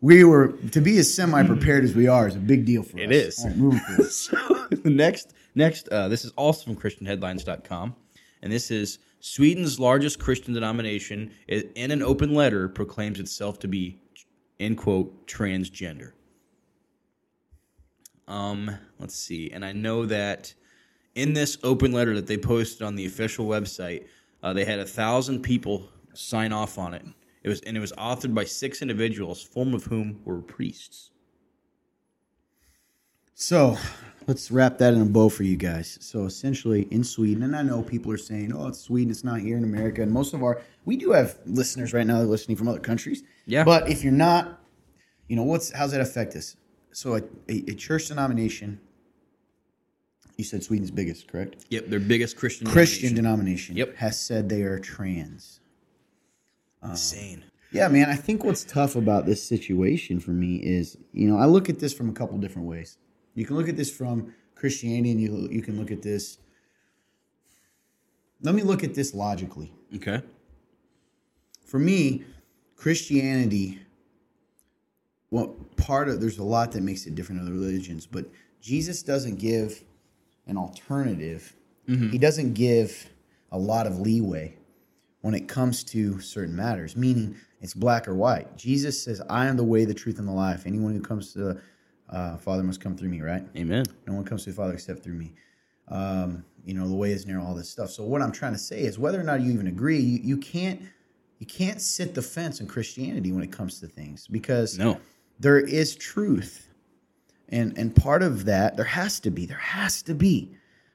we 0.00 0.24
were 0.24 0.52
to 0.72 0.80
be 0.80 0.96
as 0.98 1.12
semi-prepared 1.12 1.84
as 1.84 1.94
we 1.94 2.08
are 2.08 2.26
is 2.28 2.36
a 2.36 2.38
big 2.38 2.64
deal 2.64 2.82
for 2.82 2.98
It 2.98 3.10
us. 3.10 3.14
is. 3.14 3.38
All 3.44 3.48
right, 3.50 3.56
moving 3.58 3.80
forward. 3.80 4.10
so 4.10 4.36
the 4.70 4.90
next 4.90 5.34
next 5.54 5.88
uh, 5.90 6.08
this 6.08 6.24
is 6.24 6.30
also 6.32 6.64
from 6.64 6.76
christianheadlines.com 6.76 7.94
and 8.42 8.50
this 8.52 8.70
is 8.70 8.98
sweden's 9.20 9.80
largest 9.80 10.18
christian 10.18 10.54
denomination 10.54 11.30
in 11.48 11.90
an 11.90 12.02
open 12.02 12.34
letter 12.34 12.68
proclaims 12.68 13.20
itself 13.20 13.58
to 13.58 13.68
be 13.68 13.98
end 14.60 14.76
quote 14.76 15.26
transgender. 15.26 16.12
Um 18.26 18.78
let's 18.98 19.16
see 19.16 19.50
and 19.50 19.64
i 19.64 19.72
know 19.72 20.06
that 20.06 20.54
in 21.14 21.32
this 21.32 21.58
open 21.62 21.92
letter 21.92 22.14
that 22.14 22.26
they 22.26 22.36
posted 22.36 22.82
on 22.82 22.94
the 22.94 23.06
official 23.06 23.46
website 23.46 24.06
uh, 24.42 24.52
they 24.52 24.64
had 24.64 24.78
a 24.78 24.84
thousand 24.84 25.42
people 25.42 25.88
sign 26.14 26.52
off 26.52 26.78
on 26.78 26.94
it. 26.94 27.04
It 27.42 27.48
was 27.48 27.60
and 27.62 27.76
it 27.76 27.80
was 27.80 27.92
authored 27.92 28.34
by 28.34 28.44
six 28.44 28.82
individuals 28.82 29.42
four 29.42 29.74
of 29.74 29.84
whom 29.84 30.20
were 30.24 30.40
priests. 30.40 31.10
So 33.34 33.78
let's 34.28 34.50
wrap 34.50 34.78
that 34.78 34.94
in 34.94 35.00
a 35.00 35.06
bow 35.06 35.28
for 35.28 35.42
you 35.42 35.56
guys. 35.56 35.98
So 36.00 36.26
essentially, 36.26 36.82
in 36.90 37.02
Sweden, 37.02 37.42
and 37.42 37.56
I 37.56 37.62
know 37.62 37.82
people 37.82 38.12
are 38.12 38.18
saying, 38.18 38.52
"Oh, 38.52 38.68
it's 38.68 38.78
Sweden. 38.78 39.10
It's 39.10 39.24
not 39.24 39.40
here 39.40 39.56
in 39.56 39.64
America." 39.64 40.02
And 40.02 40.12
most 40.12 40.34
of 40.34 40.44
our, 40.44 40.60
we 40.84 40.96
do 40.96 41.10
have 41.12 41.38
listeners 41.46 41.92
right 41.92 42.06
now 42.06 42.18
that 42.18 42.24
are 42.24 42.26
listening 42.26 42.56
from 42.56 42.68
other 42.68 42.78
countries. 42.78 43.24
Yeah. 43.46 43.64
But 43.64 43.88
if 43.88 44.04
you're 44.04 44.12
not, 44.12 44.60
you 45.26 45.34
know, 45.34 45.42
what's 45.42 45.72
how's 45.72 45.90
that 45.92 46.00
affect 46.00 46.36
us? 46.36 46.54
So 46.92 47.16
a, 47.16 47.22
a, 47.48 47.64
a 47.68 47.74
church 47.74 48.08
denomination. 48.08 48.80
You 50.36 50.44
said 50.44 50.62
Sweden's 50.62 50.92
biggest, 50.92 51.26
correct? 51.26 51.66
yep 51.68 51.88
their 51.88 51.98
biggest 51.98 52.36
christian 52.36 52.68
Christian 52.68 53.12
denomination. 53.14 53.74
denomination. 53.74 53.76
Yep. 53.76 53.96
Has 53.96 54.20
said 54.20 54.48
they 54.48 54.62
are 54.62 54.78
trans. 54.78 55.58
Um, 56.80 56.92
insane 56.92 57.44
Yeah, 57.72 57.88
man. 57.88 58.08
I 58.08 58.14
think 58.14 58.44
what's 58.44 58.62
tough 58.62 58.94
about 58.94 59.26
this 59.26 59.42
situation 59.42 60.20
for 60.20 60.30
me 60.30 60.56
is, 60.56 60.96
you 61.12 61.26
know, 61.26 61.36
I 61.38 61.46
look 61.46 61.68
at 61.68 61.80
this 61.80 61.92
from 61.92 62.08
a 62.08 62.12
couple 62.12 62.38
different 62.38 62.68
ways. 62.68 62.98
You 63.38 63.46
can 63.46 63.56
look 63.56 63.68
at 63.68 63.76
this 63.76 63.90
from 63.90 64.34
Christianity, 64.56 65.12
and 65.12 65.20
you 65.20 65.48
you 65.50 65.62
can 65.62 65.78
look 65.78 65.92
at 65.92 66.02
this. 66.02 66.38
Let 68.42 68.54
me 68.54 68.62
look 68.62 68.82
at 68.82 68.94
this 68.94 69.14
logically. 69.14 69.72
Okay. 69.94 70.22
For 71.64 71.78
me, 71.78 72.24
Christianity. 72.74 73.80
Well, 75.30 75.54
part 75.76 76.08
of 76.08 76.20
there's 76.20 76.38
a 76.38 76.44
lot 76.44 76.72
that 76.72 76.82
makes 76.82 77.06
it 77.06 77.14
different 77.14 77.42
other 77.42 77.52
religions, 77.52 78.06
but 78.06 78.26
Jesus 78.60 79.02
doesn't 79.02 79.38
give 79.38 79.84
an 80.46 80.56
alternative. 80.56 81.54
Mm-hmm. 81.88 82.10
He 82.10 82.18
doesn't 82.18 82.54
give 82.54 83.08
a 83.52 83.58
lot 83.58 83.86
of 83.86 84.00
leeway 84.00 84.56
when 85.20 85.34
it 85.34 85.46
comes 85.46 85.84
to 85.84 86.20
certain 86.20 86.56
matters, 86.56 86.96
meaning 86.96 87.36
it's 87.60 87.74
black 87.74 88.08
or 88.08 88.14
white. 88.14 88.56
Jesus 88.56 89.02
says, 89.02 89.20
I 89.28 89.46
am 89.46 89.56
the 89.56 89.64
way, 89.64 89.84
the 89.84 89.94
truth, 89.94 90.18
and 90.18 90.26
the 90.26 90.32
life. 90.32 90.64
Anyone 90.66 90.94
who 90.94 91.00
comes 91.00 91.32
to 91.34 91.38
the 91.38 91.60
uh, 92.10 92.36
Father 92.36 92.62
must 92.62 92.80
come 92.80 92.96
through 92.96 93.08
me, 93.10 93.20
right? 93.20 93.44
Amen. 93.56 93.84
No 94.06 94.14
one 94.14 94.24
comes 94.24 94.44
to 94.44 94.50
the 94.50 94.56
Father 94.56 94.72
except 94.74 95.02
through 95.02 95.14
me. 95.14 95.32
Um, 95.88 96.44
you 96.64 96.74
know, 96.74 96.86
the 96.88 96.94
way 96.94 97.12
is 97.12 97.26
narrow, 97.26 97.44
all 97.44 97.54
this 97.54 97.70
stuff. 97.70 97.90
So 97.90 98.04
what 98.04 98.20
I'm 98.22 98.32
trying 98.32 98.52
to 98.52 98.58
say 98.58 98.80
is 98.80 98.98
whether 98.98 99.18
or 99.20 99.24
not 99.24 99.40
you 99.40 99.52
even 99.52 99.66
agree, 99.68 99.98
you, 99.98 100.18
you 100.22 100.36
can't 100.36 100.82
you 101.38 101.46
can't 101.46 101.80
sit 101.80 102.14
the 102.14 102.22
fence 102.22 102.60
in 102.60 102.66
Christianity 102.66 103.30
when 103.32 103.42
it 103.44 103.52
comes 103.52 103.78
to 103.80 103.86
things 103.86 104.26
because 104.26 104.76
No. 104.76 105.00
there 105.38 105.58
is 105.60 105.94
truth 105.96 106.68
And 107.48 107.78
and 107.78 107.94
part 107.94 108.22
of 108.22 108.44
that, 108.46 108.76
there 108.76 108.84
has 108.84 109.20
to 109.20 109.30
be, 109.30 109.46
there 109.46 109.56
has 109.56 110.02
to 110.02 110.14
be, 110.14 110.50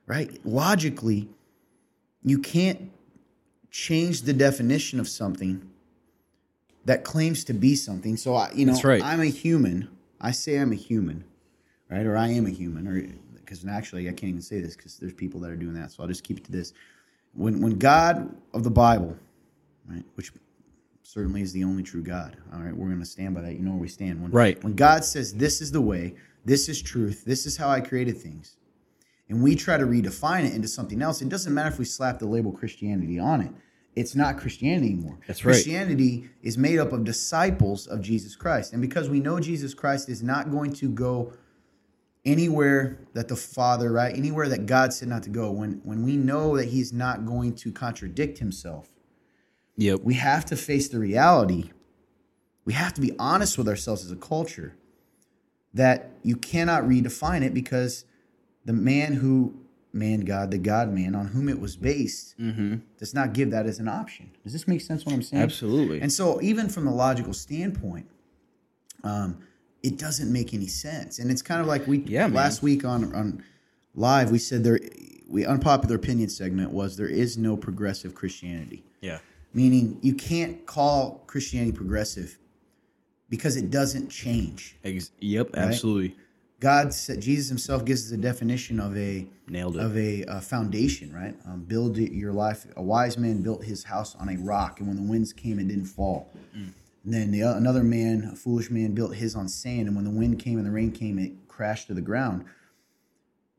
right? 0.06 0.30
Logically, 0.46 1.30
you 2.24 2.38
can't 2.40 2.92
change 3.72 4.22
the 4.24 4.34
definition 4.34 5.00
of 5.00 5.08
something 5.08 5.68
that 6.86 7.04
claims 7.04 7.44
to 7.46 7.54
be 7.54 7.76
something. 7.76 8.18
So 8.18 8.36
I, 8.36 8.52
you 8.54 8.66
know, 8.66 8.80
right. 8.84 9.02
I'm 9.04 9.22
a 9.22 9.26
human. 9.26 9.88
I 10.24 10.32
say 10.32 10.56
I'm 10.56 10.72
a 10.72 10.76
human, 10.76 11.26
right? 11.92 12.06
Or 12.06 12.18
I 12.18 12.30
am 12.30 12.48
a 12.48 12.50
human, 12.50 12.88
or 12.88 13.00
because 13.36 13.66
actually 13.68 14.08
I 14.08 14.14
can't 14.14 14.30
even 14.30 14.42
say 14.42 14.62
this 14.62 14.76
because 14.76 14.98
there's 14.98 15.14
people 15.14 15.40
that 15.42 15.52
are 15.52 15.56
doing 15.58 15.74
that. 15.74 15.92
So 15.92 16.02
I'll 16.02 16.10
just 16.10 16.24
keep 16.24 16.38
it 16.38 16.46
to 16.46 16.52
this. 16.52 16.74
When 17.34 17.62
when 17.62 17.78
God 17.78 18.34
of 18.54 18.64
the 18.64 18.72
Bible, 18.72 19.16
right, 19.88 20.04
which 20.16 20.32
certainly 21.04 21.42
is 21.42 21.52
the 21.52 21.66
only 21.66 21.84
true 21.84 22.02
God. 22.02 22.38
All 22.54 22.62
right, 22.62 22.76
we're 22.76 22.88
going 22.88 23.00
to 23.00 23.06
stand 23.06 23.36
by 23.36 23.42
that. 23.42 23.54
You 23.54 23.60
know 23.60 23.72
where 23.72 23.82
we 23.82 23.90
stand. 23.90 24.22
When, 24.22 24.32
Right. 24.32 24.64
When 24.64 24.74
God 24.74 25.04
says, 25.04 25.34
"This 25.34 25.62
is 25.62 25.72
the 25.72 25.82
way. 25.82 26.16
This 26.46 26.70
is 26.70 26.82
truth. 26.82 27.26
This 27.26 27.46
is 27.46 27.58
how 27.58 27.70
I 27.70 27.82
created 27.82 28.18
things," 28.18 28.56
and 29.28 29.44
we 29.44 29.56
try 29.56 29.78
to 29.78 29.86
redefine 29.86 30.46
it 30.46 30.54
into 30.54 30.70
something 30.70 31.02
else, 31.02 31.22
it 31.22 31.30
doesn't 31.30 31.54
matter 31.54 31.70
if 31.70 31.80
we 31.80 31.86
slap 31.86 32.20
the 32.20 32.26
label 32.26 32.54
Christianity 32.54 33.20
on 33.20 33.42
it. 33.42 33.52
It's 33.96 34.16
not 34.16 34.38
Christianity 34.38 34.94
anymore. 34.94 35.20
That's 35.28 35.46
right. 35.46 35.54
Christianity 35.54 36.30
is 36.42 36.58
made 36.58 36.80
up 36.80 36.92
of 36.94 37.04
disciples 37.04 37.88
of 37.88 38.02
Jesus 38.02 38.36
Christ, 38.36 38.74
and 38.74 38.82
because 38.82 39.10
we 39.10 39.20
know 39.20 39.40
Jesus 39.40 39.74
Christ 39.74 40.10
is 40.10 40.24
not 40.24 40.52
going 40.52 40.74
to 40.74 40.90
go 40.90 41.34
anywhere 42.26 43.00
that 43.14 43.28
the 43.28 43.36
Father, 43.36 43.92
right, 43.92 44.16
anywhere 44.16 44.50
that 44.50 44.66
God 44.66 44.94
said 44.94 45.10
not 45.10 45.24
to 45.24 45.30
go, 45.30 45.52
when 45.52 45.82
when 45.84 46.04
we 46.04 46.18
know 46.18 46.58
that 46.58 46.70
He's 46.70 46.92
not 46.94 47.26
going 47.26 47.54
to 47.56 47.72
contradict 47.72 48.40
Himself 48.40 48.90
Yep. 49.78 50.02
we 50.04 50.16
have 50.16 50.46
to 50.46 50.56
face 50.56 50.88
the 50.88 51.00
reality. 51.00 51.72
We 52.66 52.74
have 52.74 52.94
to 52.94 53.02
be 53.02 53.14
honest 53.20 53.58
with 53.58 53.68
ourselves 53.68 54.06
as 54.06 54.12
a 54.12 54.16
culture 54.16 54.76
that 55.74 56.12
you 56.22 56.36
cannot 56.36 56.84
redefine 56.84 57.42
it 57.44 57.54
because 57.54 58.06
the 58.66 58.74
man 58.74 59.14
who, 59.14 59.56
man 59.94 60.22
God, 60.22 60.52
the 60.52 60.58
God 60.58 60.92
man 60.92 61.16
on 61.16 61.28
whom 61.28 61.48
it 61.48 61.60
was 61.60 61.76
based, 61.76 62.36
does 62.98 63.14
not 63.14 63.34
give 63.34 63.52
that 63.52 63.66
as 63.66 63.80
an 63.80 63.88
option. 63.88 64.32
Does 64.44 64.54
this 64.54 64.68
make 64.68 64.82
sense 64.82 65.06
what 65.06 65.14
I'm 65.14 65.22
saying? 65.22 65.44
Absolutely. 65.44 66.02
And 66.02 66.12
so, 66.12 66.42
even 66.42 66.68
from 66.68 66.86
the 66.86 66.92
logical 66.92 67.34
standpoint, 67.34 68.08
um, 69.04 69.38
it 69.84 69.98
doesn't 69.98 70.32
make 70.32 70.54
any 70.54 70.68
sense. 70.68 71.20
And 71.20 71.30
it's 71.30 71.42
kind 71.42 71.62
of 71.62 71.68
like 71.68 71.86
we 71.88 72.00
Yeah, 72.00 72.28
man. 72.28 72.34
last 72.34 72.64
week 72.64 72.84
on 72.84 73.14
on 73.14 73.44
live 73.96 74.32
we 74.32 74.40
said 74.40 74.64
there 74.64 74.80
we 75.30 75.46
unpopular 75.46 75.96
opinion 75.96 76.30
segment 76.30 76.72
was 76.72 76.98
there 76.98 77.08
is 77.08 77.38
no 77.38 77.56
progressive 77.56 78.16
Christianity 78.16 78.84
yeah. 79.02 79.20
meaning 79.54 80.00
you 80.02 80.16
can't 80.16 80.66
call 80.66 81.24
Christianity 81.28 81.72
progressive 81.72 82.40
because 83.30 83.58
it 83.58 83.72
doesn't 83.72 84.10
change. 84.10 84.76
Ex- 84.84 85.12
yep. 85.20 85.50
Absolutely. 85.56 86.16
God 86.64 86.94
said 86.94 87.20
Jesus 87.22 87.50
Himself 87.50 87.84
gives 87.84 88.06
us 88.06 88.12
a 88.12 88.18
definition 88.18 88.80
of 88.80 88.96
a 88.98 89.28
Nailed 89.50 89.76
it. 89.76 89.84
of 89.84 89.98
a, 89.98 90.24
uh 90.26 90.40
foundation, 90.40 91.14
right? 91.14 91.36
Um, 91.46 91.64
build 91.66 91.98
your 91.98 92.32
life. 92.32 92.66
A 92.78 92.82
wise 92.82 93.18
man 93.18 93.42
built 93.42 93.66
his 93.66 93.84
house 93.84 94.16
on 94.16 94.30
a 94.30 94.38
rock, 94.38 94.80
and 94.80 94.88
when 94.88 94.96
the 94.96 95.04
winds 95.04 95.34
came, 95.34 95.60
it 95.60 95.68
didn't 95.68 95.86
fall. 95.86 96.32
And 96.54 97.14
then 97.14 97.32
the, 97.32 97.42
another 97.42 97.84
man, 97.84 98.30
a 98.32 98.36
foolish 98.36 98.70
man, 98.72 98.94
built 98.94 99.14
his 99.16 99.36
on 99.36 99.50
sand, 99.50 99.88
and 99.88 99.96
when 99.98 100.06
the 100.06 100.18
wind 100.22 100.40
came 100.40 100.58
and 100.58 100.66
the 100.66 100.72
rain 100.72 100.92
came, 100.94 101.20
it 101.20 101.34
crashed 101.50 101.88
to 101.88 101.94
the 101.94 102.02
ground. 102.02 102.46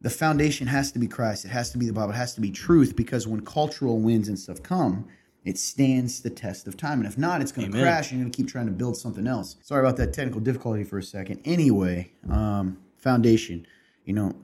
The 0.01 0.09
foundation 0.09 0.67
has 0.69 0.91
to 0.93 0.99
be 0.99 1.07
Christ. 1.07 1.45
It 1.45 1.49
has 1.49 1.71
to 1.73 1.79
be 1.79 1.87
the 1.87 1.93
Bible. 1.93 2.13
It 2.13 2.17
has 2.17 2.35
to 2.37 2.41
be 2.41 2.51
truth, 2.51 2.97
because 2.97 3.27
when 3.29 3.43
cultural 3.43 3.99
winds 3.99 4.29
and 4.29 4.39
stuff 4.39 4.63
come, 4.63 5.07
it 5.45 5.59
stands 5.59 6.23
the 6.23 6.31
test 6.31 6.67
of 6.67 6.75
time. 6.79 7.01
And 7.01 7.07
if 7.07 7.19
not, 7.19 7.43
it's 7.43 7.53
going 7.53 7.71
to 7.71 7.79
crash, 7.79 8.11
and 8.11 8.19
you're 8.19 8.25
going 8.25 8.33
to 8.33 8.37
keep 8.37 8.49
trying 8.49 8.65
to 8.65 8.73
build 8.73 8.97
something 8.97 9.27
else. 9.27 9.57
Sorry 9.61 9.81
about 9.85 9.99
that 9.99 10.15
technical 10.15 10.41
difficulty 10.41 10.85
for 10.85 10.97
a 10.97 11.03
second. 11.03 11.43
Anyway, 11.45 12.13
um, 12.31 12.79
foundation. 13.05 13.67
You 14.05 14.15
know, 14.15 14.35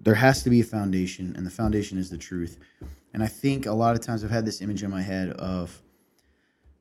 there 0.00 0.14
has 0.14 0.42
to 0.42 0.50
be 0.50 0.60
a 0.60 0.64
foundation, 0.64 1.34
and 1.36 1.46
the 1.46 1.50
foundation 1.50 1.98
is 1.98 2.10
the 2.10 2.18
truth. 2.18 2.58
And 3.12 3.22
I 3.22 3.26
think 3.26 3.66
a 3.66 3.72
lot 3.72 3.94
of 3.94 4.00
times 4.00 4.24
I've 4.24 4.30
had 4.30 4.46
this 4.46 4.60
image 4.60 4.82
in 4.82 4.90
my 4.90 5.02
head 5.02 5.30
of 5.30 5.80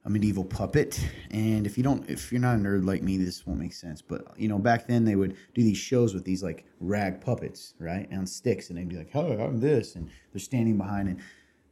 a 0.05 0.09
medieval 0.09 0.45
puppet. 0.45 0.99
And 1.31 1.67
if 1.67 1.77
you 1.77 1.83
don't, 1.83 2.09
if 2.09 2.31
you're 2.31 2.41
not 2.41 2.55
a 2.55 2.59
nerd 2.59 2.85
like 2.85 3.03
me, 3.03 3.17
this 3.17 3.45
won't 3.45 3.59
make 3.59 3.73
sense. 3.73 4.01
But 4.01 4.21
you 4.37 4.47
know, 4.47 4.57
back 4.57 4.87
then 4.87 5.03
they 5.03 5.15
would 5.15 5.35
do 5.53 5.61
these 5.63 5.77
shows 5.77 6.13
with 6.13 6.23
these 6.23 6.41
like 6.41 6.65
rag 6.79 7.19
puppets, 7.19 7.73
right, 7.77 8.07
on 8.13 8.25
sticks, 8.25 8.69
and 8.69 8.77
they'd 8.77 8.87
be 8.87 8.95
like, 8.95 9.11
"Oh, 9.13 9.33
I'm 9.33 9.59
this," 9.59 9.95
and 9.95 10.09
they're 10.31 10.39
standing 10.39 10.77
behind 10.77 11.09
and 11.09 11.19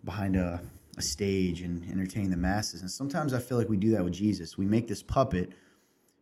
behind 0.04 0.36
a, 0.36 0.62
a 0.98 1.02
stage 1.02 1.62
and 1.62 1.90
entertaining 1.90 2.30
the 2.30 2.38
masses. 2.38 2.82
And 2.82 2.92
sometimes 2.92 3.34
I 3.34 3.40
feel 3.40 3.58
like 3.58 3.70
we 3.70 3.78
do 3.78 3.92
that 3.92 4.04
with 4.04 4.14
Jesus. 4.14 4.58
We 4.58 4.66
make 4.66 4.88
this 4.88 5.02
puppet 5.02 5.54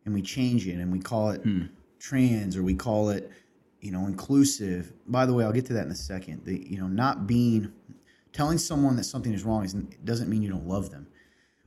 and 0.04 0.14
we 0.14 0.22
change 0.22 0.68
it 0.68 0.74
and 0.74 0.92
we 0.92 1.00
call 1.00 1.30
it 1.30 1.42
hmm. 1.42 1.64
Trans 2.04 2.54
or 2.54 2.62
we 2.62 2.74
call 2.74 3.08
it 3.08 3.30
you 3.80 3.90
know 3.90 4.06
inclusive. 4.06 4.92
By 5.06 5.24
the 5.24 5.32
way 5.32 5.44
i'll 5.44 5.52
get 5.52 5.66
to 5.66 5.72
that 5.72 5.86
in 5.86 5.90
a 5.90 5.96
second. 5.96 6.44
The 6.44 6.62
you 6.68 6.78
know 6.78 6.86
not 6.86 7.26
being 7.26 7.72
telling 8.32 8.58
someone 8.58 8.96
that 8.96 9.04
something 9.04 9.32
is 9.32 9.44
wrong 9.44 9.64
isn't, 9.64 10.04
doesn't 10.04 10.28
mean 10.28 10.42
you 10.42 10.50
don't 10.50 10.66
love 10.66 10.90
them 10.90 11.06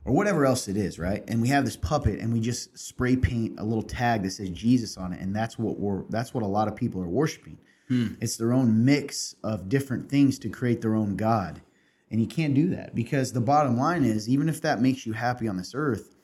or 0.04 0.12
whatever 0.12 0.46
else 0.46 0.68
it 0.68 0.76
is 0.76 0.98
right? 0.98 1.24
And 1.26 1.42
we 1.42 1.48
have 1.48 1.64
this 1.64 1.76
puppet 1.76 2.20
and 2.20 2.32
we 2.32 2.40
just 2.40 2.78
spray 2.78 3.16
paint 3.16 3.58
a 3.58 3.64
little 3.64 3.82
tag 3.82 4.22
that 4.22 4.30
says 4.30 4.50
jesus 4.50 4.96
on 4.96 5.12
it 5.12 5.20
and 5.20 5.34
that's 5.34 5.58
what 5.58 5.78
we're 5.78 6.04
that's 6.08 6.32
what 6.32 6.44
a 6.44 6.46
lot 6.46 6.68
of 6.68 6.76
people 6.76 7.02
are 7.02 7.08
worshiping. 7.08 7.58
Hmm. 7.88 8.14
It's 8.20 8.36
their 8.36 8.52
own 8.52 8.84
mix 8.84 9.34
of 9.42 9.68
different 9.68 10.08
things 10.08 10.38
to 10.40 10.48
create 10.48 10.82
their 10.82 10.94
own 10.94 11.16
god 11.16 11.62
and 12.12 12.20
you 12.20 12.28
can't 12.28 12.54
do 12.54 12.68
that 12.70 12.94
because 12.94 13.32
the 13.32 13.40
bottom 13.40 13.76
line 13.76 14.04
is 14.04 14.28
even 14.28 14.48
if 14.48 14.60
that 14.60 14.80
makes 14.80 15.04
you 15.04 15.14
happy 15.14 15.48
on 15.48 15.56
this 15.56 15.72
earth 15.74 16.14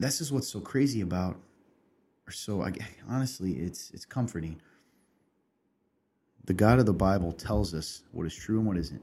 this 0.00 0.20
is 0.20 0.32
what's 0.32 0.48
so 0.48 0.60
crazy 0.60 1.00
about 1.00 1.36
so 2.32 2.62
I, 2.62 2.72
honestly 3.08 3.52
it's 3.52 3.90
it's 3.92 4.04
comforting 4.04 4.60
the 6.44 6.54
god 6.54 6.78
of 6.78 6.86
the 6.86 6.92
bible 6.92 7.32
tells 7.32 7.74
us 7.74 8.02
what 8.12 8.26
is 8.26 8.34
true 8.34 8.58
and 8.58 8.66
what 8.66 8.76
isn't 8.76 9.02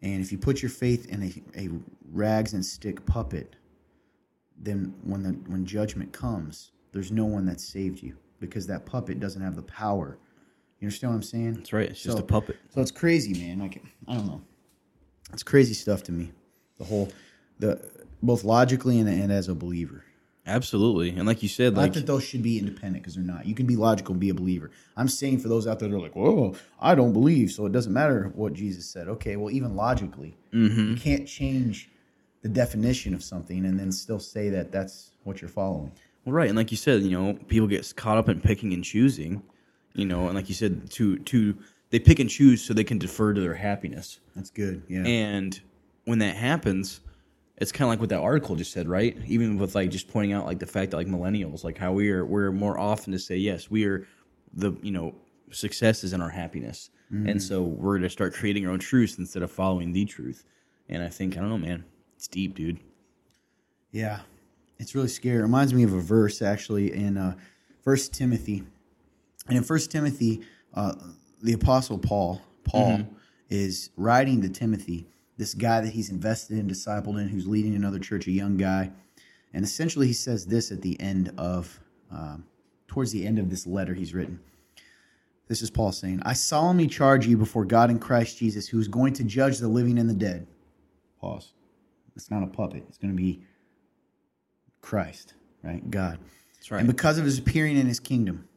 and 0.00 0.22
if 0.22 0.30
you 0.30 0.38
put 0.38 0.62
your 0.62 0.70
faith 0.70 1.08
in 1.08 1.22
a, 1.24 1.60
a 1.60 1.68
rags 2.12 2.52
and 2.54 2.64
stick 2.64 3.04
puppet 3.04 3.56
then 4.56 4.94
when 5.04 5.22
the 5.22 5.30
when 5.50 5.66
judgment 5.66 6.12
comes 6.12 6.72
there's 6.92 7.12
no 7.12 7.24
one 7.24 7.44
that 7.46 7.60
saved 7.60 8.02
you 8.02 8.16
because 8.40 8.66
that 8.66 8.86
puppet 8.86 9.20
doesn't 9.20 9.42
have 9.42 9.56
the 9.56 9.62
power 9.62 10.18
you 10.80 10.86
understand 10.86 11.12
what 11.12 11.16
i'm 11.16 11.22
saying 11.22 11.54
That's 11.54 11.72
right. 11.72 11.90
It's 11.90 12.02
just 12.02 12.18
a 12.18 12.22
puppet. 12.22 12.56
so 12.72 12.80
it's 12.80 12.92
crazy, 12.92 13.34
man. 13.44 13.58
Like 13.58 13.82
I 14.06 14.14
don't 14.14 14.26
know. 14.26 14.40
It's 15.32 15.42
crazy 15.42 15.74
stuff 15.74 16.04
to 16.04 16.12
me. 16.12 16.30
The 16.78 16.84
whole 16.84 17.08
the 17.58 17.80
both 18.22 18.44
logically 18.44 19.00
and, 19.00 19.08
and 19.08 19.32
as 19.32 19.48
a 19.48 19.54
believer. 19.56 20.04
Absolutely. 20.48 21.10
And 21.10 21.26
like 21.26 21.42
you 21.42 21.48
said, 21.48 21.74
Not 21.74 21.82
like 21.82 21.92
that 21.92 22.06
those 22.06 22.24
should 22.24 22.42
be 22.42 22.58
independent 22.58 23.02
because 23.02 23.14
they're 23.14 23.24
not. 23.24 23.46
You 23.46 23.54
can 23.54 23.66
be 23.66 23.76
logical 23.76 24.12
and 24.12 24.20
be 24.20 24.30
a 24.30 24.34
believer. 24.34 24.70
I'm 24.96 25.08
saying 25.08 25.38
for 25.38 25.48
those 25.48 25.66
out 25.66 25.78
there 25.78 25.88
that 25.88 25.94
are 25.96 26.00
like, 26.00 26.16
"Whoa, 26.16 26.54
I 26.80 26.94
don't 26.94 27.12
believe," 27.12 27.50
so 27.52 27.66
it 27.66 27.72
doesn't 27.72 27.92
matter 27.92 28.32
what 28.34 28.54
Jesus 28.54 28.86
said. 28.86 29.08
Okay, 29.08 29.36
well, 29.36 29.50
even 29.50 29.76
logically, 29.76 30.36
Mm-hmm. 30.52 30.90
you 30.92 30.96
can't 30.96 31.28
change 31.28 31.90
the 32.42 32.48
definition 32.48 33.14
of 33.14 33.22
something 33.22 33.64
and 33.66 33.78
then 33.78 33.92
still 33.92 34.18
say 34.20 34.48
that 34.48 34.72
that's 34.72 35.10
what 35.24 35.40
you're 35.42 35.48
following. 35.50 35.92
Well, 36.24 36.34
right, 36.34 36.48
and 36.48 36.56
like 36.56 36.70
you 36.70 36.76
said, 36.76 37.02
you 37.02 37.10
know, 37.10 37.34
people 37.48 37.68
get 37.68 37.92
caught 37.96 38.16
up 38.18 38.28
in 38.28 38.40
picking 38.40 38.72
and 38.72 38.82
choosing, 38.84 39.42
you 39.94 40.04
know, 40.06 40.26
and 40.26 40.34
like 40.34 40.48
you 40.48 40.54
said, 40.54 40.90
to 40.92 41.18
to 41.18 41.56
they 41.90 41.98
pick 41.98 42.18
and 42.18 42.28
choose 42.30 42.62
so 42.62 42.74
they 42.74 42.84
can 42.84 42.98
defer 42.98 43.32
to 43.34 43.40
their 43.40 43.54
happiness. 43.54 44.20
That's 44.36 44.50
good. 44.50 44.82
Yeah. 44.88 45.04
And 45.06 45.58
when 46.04 46.18
that 46.20 46.36
happens, 46.36 47.00
it's 47.60 47.72
kind 47.72 47.86
of 47.86 47.90
like 47.90 48.00
what 48.00 48.08
that 48.10 48.20
article 48.20 48.56
just 48.56 48.72
said, 48.72 48.88
right? 48.88 49.16
Even 49.26 49.58
with 49.58 49.74
like 49.74 49.90
just 49.90 50.08
pointing 50.08 50.32
out 50.32 50.46
like 50.46 50.58
the 50.58 50.66
fact 50.66 50.90
that 50.92 50.96
like 50.96 51.06
millennials, 51.06 51.64
like 51.64 51.76
how 51.76 51.92
we 51.92 52.10
are 52.10 52.24
we're 52.24 52.52
more 52.52 52.78
often 52.78 53.12
to 53.12 53.18
say 53.18 53.36
yes, 53.36 53.70
we 53.70 53.84
are 53.84 54.06
the 54.54 54.72
you 54.82 54.92
know 54.92 55.14
success 55.50 56.04
is 56.04 56.12
in 56.12 56.20
our 56.20 56.28
happiness, 56.30 56.90
and 57.28 57.42
so 57.42 57.62
we're 57.62 57.94
going 57.94 58.02
to 58.02 58.10
start 58.10 58.34
creating 58.34 58.66
our 58.66 58.72
own 58.72 58.78
truths 58.78 59.18
instead 59.18 59.42
of 59.42 59.50
following 59.50 59.92
the 59.92 60.04
truth. 60.04 60.44
And 60.88 61.02
I 61.02 61.08
think 61.08 61.36
I 61.36 61.40
don't 61.40 61.48
know, 61.48 61.58
man, 61.58 61.84
it's 62.16 62.28
deep, 62.28 62.54
dude. 62.54 62.78
Yeah, 63.90 64.20
it's 64.78 64.94
really 64.94 65.08
scary. 65.08 65.38
It 65.38 65.42
reminds 65.42 65.74
me 65.74 65.82
of 65.82 65.92
a 65.92 66.00
verse 66.00 66.42
actually 66.42 66.92
in 66.92 67.16
uh, 67.16 67.34
First 67.82 68.14
Timothy, 68.14 68.62
and 69.48 69.56
in 69.56 69.64
First 69.64 69.90
Timothy, 69.90 70.42
uh, 70.74 70.94
the 71.42 71.54
Apostle 71.54 71.98
Paul, 71.98 72.40
Paul 72.64 73.00
is 73.48 73.90
writing 73.96 74.42
to 74.42 74.48
Timothy, 74.48 75.06
this 75.38 75.54
guy 75.54 75.80
that 75.80 75.94
he's 75.94 76.10
invested 76.10 76.58
in, 76.58 76.68
discipled 76.68 77.18
in, 77.18 77.28
who's 77.28 77.46
leading 77.46 77.74
another 77.74 77.98
church, 77.98 78.26
a 78.26 78.30
young 78.30 78.58
guy, 78.58 78.90
and 79.54 79.64
essentially 79.64 80.06
he 80.06 80.12
says 80.12 80.44
this 80.44 80.70
at 80.70 80.82
the 80.82 81.00
end 81.00 81.32
of, 81.38 81.80
um, 82.10 82.44
towards 82.86 83.12
the 83.12 83.26
end 83.26 83.38
of 83.38 83.48
this 83.48 83.66
letter 83.66 83.94
he's 83.94 84.12
written. 84.12 84.40
This 85.46 85.62
is 85.62 85.70
Paul 85.70 85.92
saying, 85.92 86.20
"I 86.24 86.34
solemnly 86.34 86.86
charge 86.86 87.26
you 87.26 87.38
before 87.38 87.64
God 87.64 87.88
and 87.88 87.98
Christ 87.98 88.36
Jesus, 88.36 88.68
who 88.68 88.78
is 88.78 88.88
going 88.88 89.14
to 89.14 89.24
judge 89.24 89.58
the 89.58 89.68
living 89.68 89.98
and 89.98 90.10
the 90.10 90.14
dead." 90.14 90.46
Pause. 91.20 91.54
It's 92.14 92.30
not 92.30 92.42
a 92.42 92.46
puppet. 92.48 92.84
It's 92.88 92.98
going 92.98 93.12
to 93.12 93.16
be 93.16 93.44
Christ, 94.82 95.34
right? 95.62 95.88
God. 95.90 96.18
That's 96.54 96.70
right. 96.70 96.80
And 96.80 96.88
because 96.88 97.16
of 97.16 97.24
his 97.24 97.38
appearing 97.38 97.78
in 97.78 97.86
his 97.86 98.00
kingdom, 98.00 98.48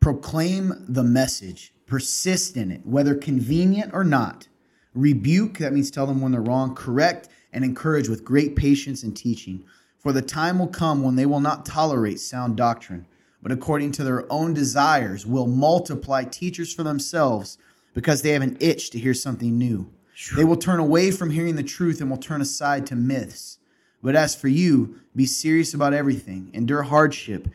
proclaim 0.00 0.84
the 0.88 1.04
message, 1.04 1.72
persist 1.86 2.56
in 2.56 2.70
it, 2.70 2.84
whether 2.84 3.14
convenient 3.14 3.92
or 3.94 4.04
not. 4.04 4.48
Rebuke, 4.94 5.58
that 5.58 5.72
means 5.72 5.90
tell 5.90 6.06
them 6.06 6.20
when 6.20 6.32
they're 6.32 6.40
wrong, 6.40 6.74
correct, 6.74 7.28
and 7.52 7.64
encourage 7.64 8.08
with 8.08 8.24
great 8.24 8.56
patience 8.56 9.02
and 9.02 9.16
teaching. 9.16 9.64
For 9.98 10.12
the 10.12 10.22
time 10.22 10.58
will 10.58 10.68
come 10.68 11.02
when 11.02 11.16
they 11.16 11.26
will 11.26 11.40
not 11.40 11.66
tolerate 11.66 12.20
sound 12.20 12.56
doctrine, 12.56 13.06
but 13.42 13.52
according 13.52 13.92
to 13.92 14.04
their 14.04 14.30
own 14.32 14.54
desires 14.54 15.26
will 15.26 15.46
multiply 15.46 16.24
teachers 16.24 16.72
for 16.72 16.82
themselves 16.82 17.58
because 17.94 18.22
they 18.22 18.30
have 18.30 18.42
an 18.42 18.56
itch 18.60 18.90
to 18.90 18.98
hear 18.98 19.14
something 19.14 19.56
new. 19.56 19.90
They 20.36 20.44
will 20.44 20.56
turn 20.56 20.78
away 20.78 21.10
from 21.10 21.30
hearing 21.30 21.56
the 21.56 21.62
truth 21.62 22.00
and 22.00 22.10
will 22.10 22.18
turn 22.18 22.40
aside 22.40 22.86
to 22.86 22.96
myths. 22.96 23.58
But 24.02 24.14
as 24.14 24.34
for 24.34 24.48
you, 24.48 25.00
be 25.16 25.26
serious 25.26 25.74
about 25.74 25.94
everything, 25.94 26.50
endure 26.52 26.82
hardship, 26.82 27.48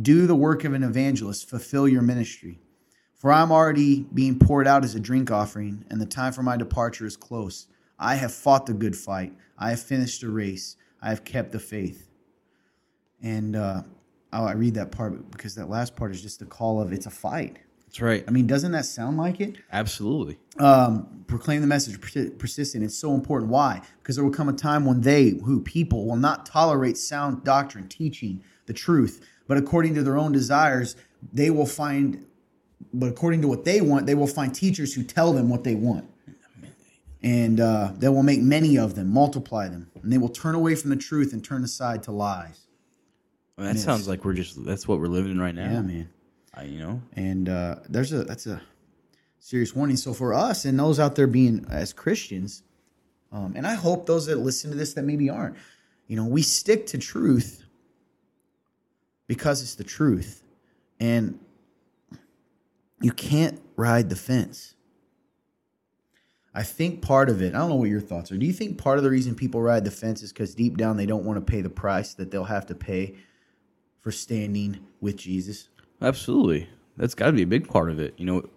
do 0.00 0.26
the 0.26 0.34
work 0.34 0.64
of 0.64 0.74
an 0.74 0.82
evangelist, 0.82 1.48
fulfill 1.48 1.88
your 1.88 2.02
ministry. 2.02 2.58
For 3.24 3.32
I'm 3.32 3.50
already 3.50 4.00
being 4.12 4.38
poured 4.38 4.68
out 4.68 4.84
as 4.84 4.94
a 4.94 5.00
drink 5.00 5.30
offering, 5.30 5.86
and 5.88 5.98
the 5.98 6.04
time 6.04 6.34
for 6.34 6.42
my 6.42 6.58
departure 6.58 7.06
is 7.06 7.16
close. 7.16 7.68
I 7.98 8.16
have 8.16 8.34
fought 8.34 8.66
the 8.66 8.74
good 8.74 8.94
fight, 8.94 9.32
I 9.56 9.70
have 9.70 9.80
finished 9.80 10.20
the 10.20 10.28
race, 10.28 10.76
I 11.00 11.08
have 11.08 11.24
kept 11.24 11.50
the 11.50 11.58
faith. 11.58 12.10
And 13.22 13.56
uh, 13.56 13.80
oh, 14.30 14.44
I 14.44 14.52
read 14.52 14.74
that 14.74 14.92
part 14.92 15.30
because 15.30 15.54
that 15.54 15.70
last 15.70 15.96
part 15.96 16.10
is 16.10 16.20
just 16.20 16.38
the 16.38 16.44
call 16.44 16.82
of 16.82 16.92
it's 16.92 17.06
a 17.06 17.10
fight. 17.10 17.60
That's 17.86 18.02
right. 18.02 18.24
I 18.28 18.30
mean, 18.30 18.46
doesn't 18.46 18.72
that 18.72 18.84
sound 18.84 19.16
like 19.16 19.40
it? 19.40 19.56
Absolutely. 19.72 20.38
um, 20.58 21.24
proclaim 21.26 21.62
the 21.62 21.66
message 21.66 21.98
persistent. 22.38 22.84
It's 22.84 22.98
so 22.98 23.14
important. 23.14 23.50
Why? 23.50 23.80
Because 24.02 24.16
there 24.16 24.24
will 24.26 24.32
come 24.32 24.50
a 24.50 24.52
time 24.52 24.84
when 24.84 25.00
they, 25.00 25.30
who 25.30 25.62
people, 25.62 26.06
will 26.06 26.16
not 26.16 26.44
tolerate 26.44 26.98
sound 26.98 27.42
doctrine, 27.42 27.88
teaching 27.88 28.44
the 28.66 28.74
truth, 28.74 29.26
but 29.48 29.56
according 29.56 29.94
to 29.94 30.02
their 30.02 30.18
own 30.18 30.32
desires, 30.32 30.94
they 31.32 31.48
will 31.48 31.64
find. 31.64 32.26
But 32.92 33.08
according 33.08 33.42
to 33.42 33.48
what 33.48 33.64
they 33.64 33.80
want, 33.80 34.06
they 34.06 34.14
will 34.14 34.26
find 34.26 34.54
teachers 34.54 34.94
who 34.94 35.02
tell 35.02 35.32
them 35.32 35.48
what 35.48 35.64
they 35.64 35.74
want, 35.74 36.08
and 37.22 37.58
uh, 37.58 37.92
they 37.96 38.08
will 38.08 38.22
make 38.22 38.40
many 38.40 38.76
of 38.78 38.94
them, 38.94 39.10
multiply 39.10 39.68
them, 39.68 39.90
and 40.02 40.12
they 40.12 40.18
will 40.18 40.28
turn 40.28 40.54
away 40.54 40.74
from 40.74 40.90
the 40.90 40.96
truth 40.96 41.32
and 41.32 41.44
turn 41.44 41.64
aside 41.64 42.02
to 42.04 42.12
lies. 42.12 42.66
Well, 43.56 43.72
that 43.72 43.78
sounds 43.78 44.08
like 44.08 44.24
we're 44.24 44.34
just 44.34 44.64
that's 44.64 44.88
what 44.88 44.98
we're 44.98 45.06
living 45.06 45.32
in 45.32 45.40
right 45.40 45.54
now. 45.54 45.72
Yeah, 45.72 45.80
man. 45.80 46.08
I, 46.56 46.64
you 46.64 46.78
know. 46.78 47.02
and 47.14 47.48
uh, 47.48 47.76
there's 47.88 48.12
a 48.12 48.24
that's 48.24 48.46
a 48.46 48.60
serious 49.38 49.74
warning. 49.74 49.96
So 49.96 50.12
for 50.12 50.34
us 50.34 50.64
and 50.64 50.78
those 50.78 51.00
out 51.00 51.16
there 51.16 51.26
being 51.26 51.66
as 51.70 51.92
Christians, 51.92 52.62
um, 53.32 53.54
and 53.56 53.66
I 53.66 53.74
hope 53.74 54.06
those 54.06 54.26
that 54.26 54.36
listen 54.38 54.70
to 54.70 54.76
this 54.76 54.94
that 54.94 55.02
maybe 55.02 55.28
aren't, 55.28 55.56
you 56.06 56.16
know, 56.16 56.24
we 56.24 56.42
stick 56.42 56.86
to 56.88 56.98
truth 56.98 57.64
because 59.26 59.62
it's 59.62 59.74
the 59.74 59.84
truth, 59.84 60.42
and 61.00 61.38
you 63.04 63.12
can't 63.12 63.60
ride 63.76 64.08
the 64.08 64.16
fence. 64.16 64.74
I 66.54 66.62
think 66.62 67.02
part 67.02 67.28
of 67.28 67.42
it, 67.42 67.54
I 67.54 67.58
don't 67.58 67.68
know 67.68 67.74
what 67.74 67.90
your 67.90 68.00
thoughts 68.00 68.32
are. 68.32 68.38
Do 68.38 68.46
you 68.46 68.52
think 68.52 68.78
part 68.78 68.96
of 68.96 69.04
the 69.04 69.10
reason 69.10 69.34
people 69.34 69.60
ride 69.60 69.84
the 69.84 69.90
fence 69.90 70.22
is 70.22 70.32
because 70.32 70.54
deep 70.54 70.78
down 70.78 70.96
they 70.96 71.04
don't 71.04 71.24
want 71.24 71.36
to 71.36 71.52
pay 71.52 71.60
the 71.60 71.68
price 71.68 72.14
that 72.14 72.30
they'll 72.30 72.44
have 72.44 72.64
to 72.66 72.74
pay 72.74 73.16
for 74.00 74.10
standing 74.10 74.86
with 75.02 75.16
Jesus? 75.16 75.68
Absolutely. 76.00 76.68
That's 76.96 77.14
got 77.14 77.26
to 77.26 77.32
be 77.32 77.42
a 77.42 77.46
big 77.46 77.68
part 77.68 77.90
of 77.90 78.00
it. 78.00 78.14
You 78.16 78.24
know, 78.24 78.48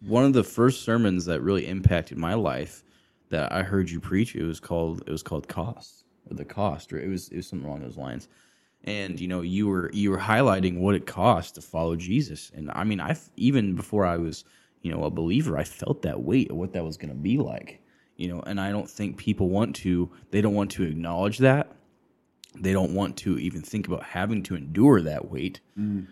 one 0.00 0.24
of 0.24 0.32
the 0.32 0.44
first 0.44 0.82
sermons 0.82 1.24
that 1.24 1.40
really 1.40 1.66
impacted 1.66 2.18
my 2.18 2.34
life 2.34 2.84
that 3.30 3.50
I 3.50 3.62
heard 3.64 3.90
you 3.90 3.98
preach, 3.98 4.36
it 4.36 4.44
was 4.44 4.60
called 4.60 5.02
it 5.06 5.10
was 5.10 5.24
called 5.24 5.48
cost 5.48 6.04
or 6.30 6.36
the 6.36 6.44
cost 6.44 6.92
or 6.92 7.00
it 7.00 7.08
was 7.08 7.28
it 7.30 7.36
was 7.36 7.48
something 7.48 7.66
along 7.66 7.80
those 7.80 7.96
lines. 7.96 8.28
And 8.84 9.20
you 9.20 9.28
know, 9.28 9.42
you 9.42 9.68
were 9.68 9.90
you 9.92 10.10
were 10.10 10.18
highlighting 10.18 10.78
what 10.78 10.94
it 10.94 11.06
costs 11.06 11.52
to 11.52 11.62
follow 11.62 11.96
Jesus. 11.96 12.50
And 12.54 12.70
I 12.74 12.84
mean, 12.84 13.00
I 13.00 13.16
even 13.36 13.74
before 13.74 14.04
I 14.04 14.16
was, 14.16 14.44
you 14.82 14.90
know, 14.90 15.04
a 15.04 15.10
believer, 15.10 15.56
I 15.56 15.64
felt 15.64 16.02
that 16.02 16.22
weight 16.22 16.50
of 16.50 16.56
what 16.56 16.72
that 16.72 16.84
was 16.84 16.96
going 16.96 17.10
to 17.10 17.14
be 17.14 17.38
like. 17.38 17.80
You 18.16 18.28
know, 18.28 18.40
and 18.40 18.60
I 18.60 18.70
don't 18.70 18.90
think 18.90 19.16
people 19.16 19.48
want 19.48 19.76
to 19.76 20.10
they 20.30 20.40
don't 20.40 20.54
want 20.54 20.72
to 20.72 20.82
acknowledge 20.82 21.38
that. 21.38 21.72
They 22.54 22.72
don't 22.72 22.94
want 22.94 23.16
to 23.18 23.38
even 23.38 23.62
think 23.62 23.86
about 23.86 24.02
having 24.02 24.42
to 24.44 24.56
endure 24.56 25.00
that 25.02 25.30
weight 25.30 25.60
mm. 25.78 26.06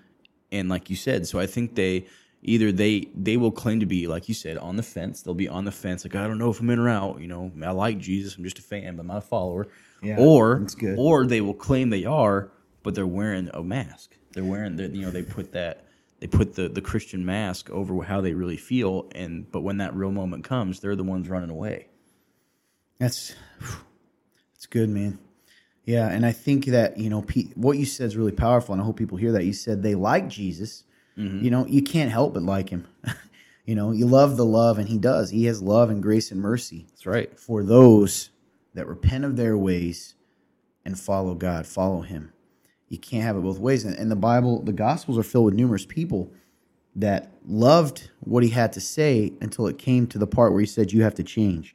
and 0.50 0.68
like 0.68 0.88
you 0.88 0.96
said 0.96 1.26
so 1.26 1.38
i 1.38 1.46
think 1.46 1.74
they 1.74 2.06
either 2.42 2.72
they 2.72 3.06
they 3.14 3.37
will 3.37 3.50
claim 3.50 3.80
to 3.80 3.87
be 3.87 4.06
like 4.06 4.28
you 4.28 4.35
said 4.35 4.56
on 4.59 4.76
the 4.76 4.83
fence 4.83 5.22
they'll 5.22 5.35
be 5.35 5.48
on 5.48 5.64
the 5.64 5.72
fence 5.72 6.04
like 6.04 6.14
i 6.14 6.26
don't 6.26 6.38
know 6.38 6.50
if 6.50 6.61
i'm 6.61 6.70
in 6.70 6.78
or 6.78 6.88
out 6.88 7.20
you 7.20 7.28
know 7.28 7.52
i 7.62 7.70
like 7.70 7.98
jesus 7.98 8.37
i'm 8.37 8.44
just 8.44 8.59
a 8.59 8.62
fan 8.62 8.96
but 8.96 9.02
i'm 9.02 9.09
not 9.09 9.18
a 9.18 9.20
follower 9.20 9.68
Yeah, 10.02 10.16
or 10.18 10.66
or 10.96 11.26
they 11.26 11.40
will 11.42 11.54
claim 11.54 11.90
they 11.90 12.06
are 12.06 12.50
but 12.82 12.94
they're 12.94 13.06
wearing 13.06 13.50
a 13.54 13.62
mask 13.62 14.16
they're 14.32 14.44
wearing 14.44 14.76
the 14.76 14.88
you 14.88 15.02
know 15.02 15.10
they 15.10 15.22
put 15.22 15.52
that 15.52 15.84
they 16.20 16.26
put 16.26 16.54
the 16.54 16.68
the 16.68 16.80
christian 16.80 17.24
mask 17.24 17.70
over 17.70 18.02
how 18.02 18.20
they 18.20 18.34
really 18.34 18.56
feel 18.56 19.08
and 19.14 19.50
but 19.50 19.60
when 19.60 19.78
that 19.78 19.94
real 19.94 20.10
moment 20.10 20.44
comes 20.44 20.80
they're 20.80 20.96
the 20.96 21.04
ones 21.04 21.28
running 21.28 21.50
away 21.50 21.86
That's 23.00 23.34
that's 24.52 24.66
good, 24.66 24.90
man. 24.90 25.18
Yeah, 25.86 26.08
and 26.08 26.24
I 26.26 26.32
think 26.32 26.66
that 26.66 26.98
you 26.98 27.08
know 27.08 27.24
what 27.54 27.78
you 27.78 27.86
said 27.86 28.06
is 28.08 28.16
really 28.16 28.30
powerful, 28.30 28.74
and 28.74 28.82
I 28.82 28.84
hope 28.84 28.98
people 28.98 29.16
hear 29.16 29.32
that. 29.32 29.44
You 29.46 29.54
said 29.54 29.82
they 29.82 29.94
like 29.94 30.28
Jesus. 30.28 30.84
Mm-hmm. 31.16 31.42
You 31.42 31.50
know, 31.50 31.66
you 31.66 31.82
can't 31.82 32.10
help 32.10 32.34
but 32.34 32.42
like 32.42 32.68
him. 32.68 32.86
you 33.64 33.74
know, 33.74 33.90
you 33.90 34.06
love 34.06 34.36
the 34.36 34.44
love, 34.44 34.78
and 34.78 34.86
he 34.86 34.98
does. 34.98 35.30
He 35.30 35.46
has 35.46 35.62
love 35.62 35.88
and 35.88 36.02
grace 36.02 36.30
and 36.30 36.40
mercy 36.40 36.84
that's 36.90 37.06
right 37.06 37.36
for 37.40 37.64
those 37.64 38.28
that 38.74 38.86
repent 38.86 39.24
of 39.24 39.36
their 39.36 39.56
ways 39.56 40.14
and 40.84 40.98
follow 40.98 41.34
God, 41.34 41.66
follow 41.66 42.02
Him. 42.02 42.32
You 42.90 42.98
can't 42.98 43.24
have 43.24 43.37
it 43.37 43.40
both 43.40 43.59
ways. 43.59 43.85
And, 43.87 43.96
and 43.96 44.11
the 44.11 44.16
Bible, 44.16 44.62
the 44.62 44.72
Gospels 44.72 45.16
are 45.16 45.22
filled 45.22 45.46
with 45.46 45.55
numerous 45.55 45.87
people 45.87 46.31
that 46.96 47.33
loved 47.46 48.11
what 48.20 48.42
He 48.42 48.50
had 48.50 48.72
to 48.74 48.81
say 48.81 49.33
until 49.40 49.66
it 49.68 49.79
came 49.79 50.07
to 50.09 50.18
the 50.18 50.26
part 50.26 50.53
where 50.53 50.61
He 50.61 50.66
said, 50.66 50.92
"You 50.92 51.03
have 51.05 51.14
to 51.14 51.22
change." 51.22 51.74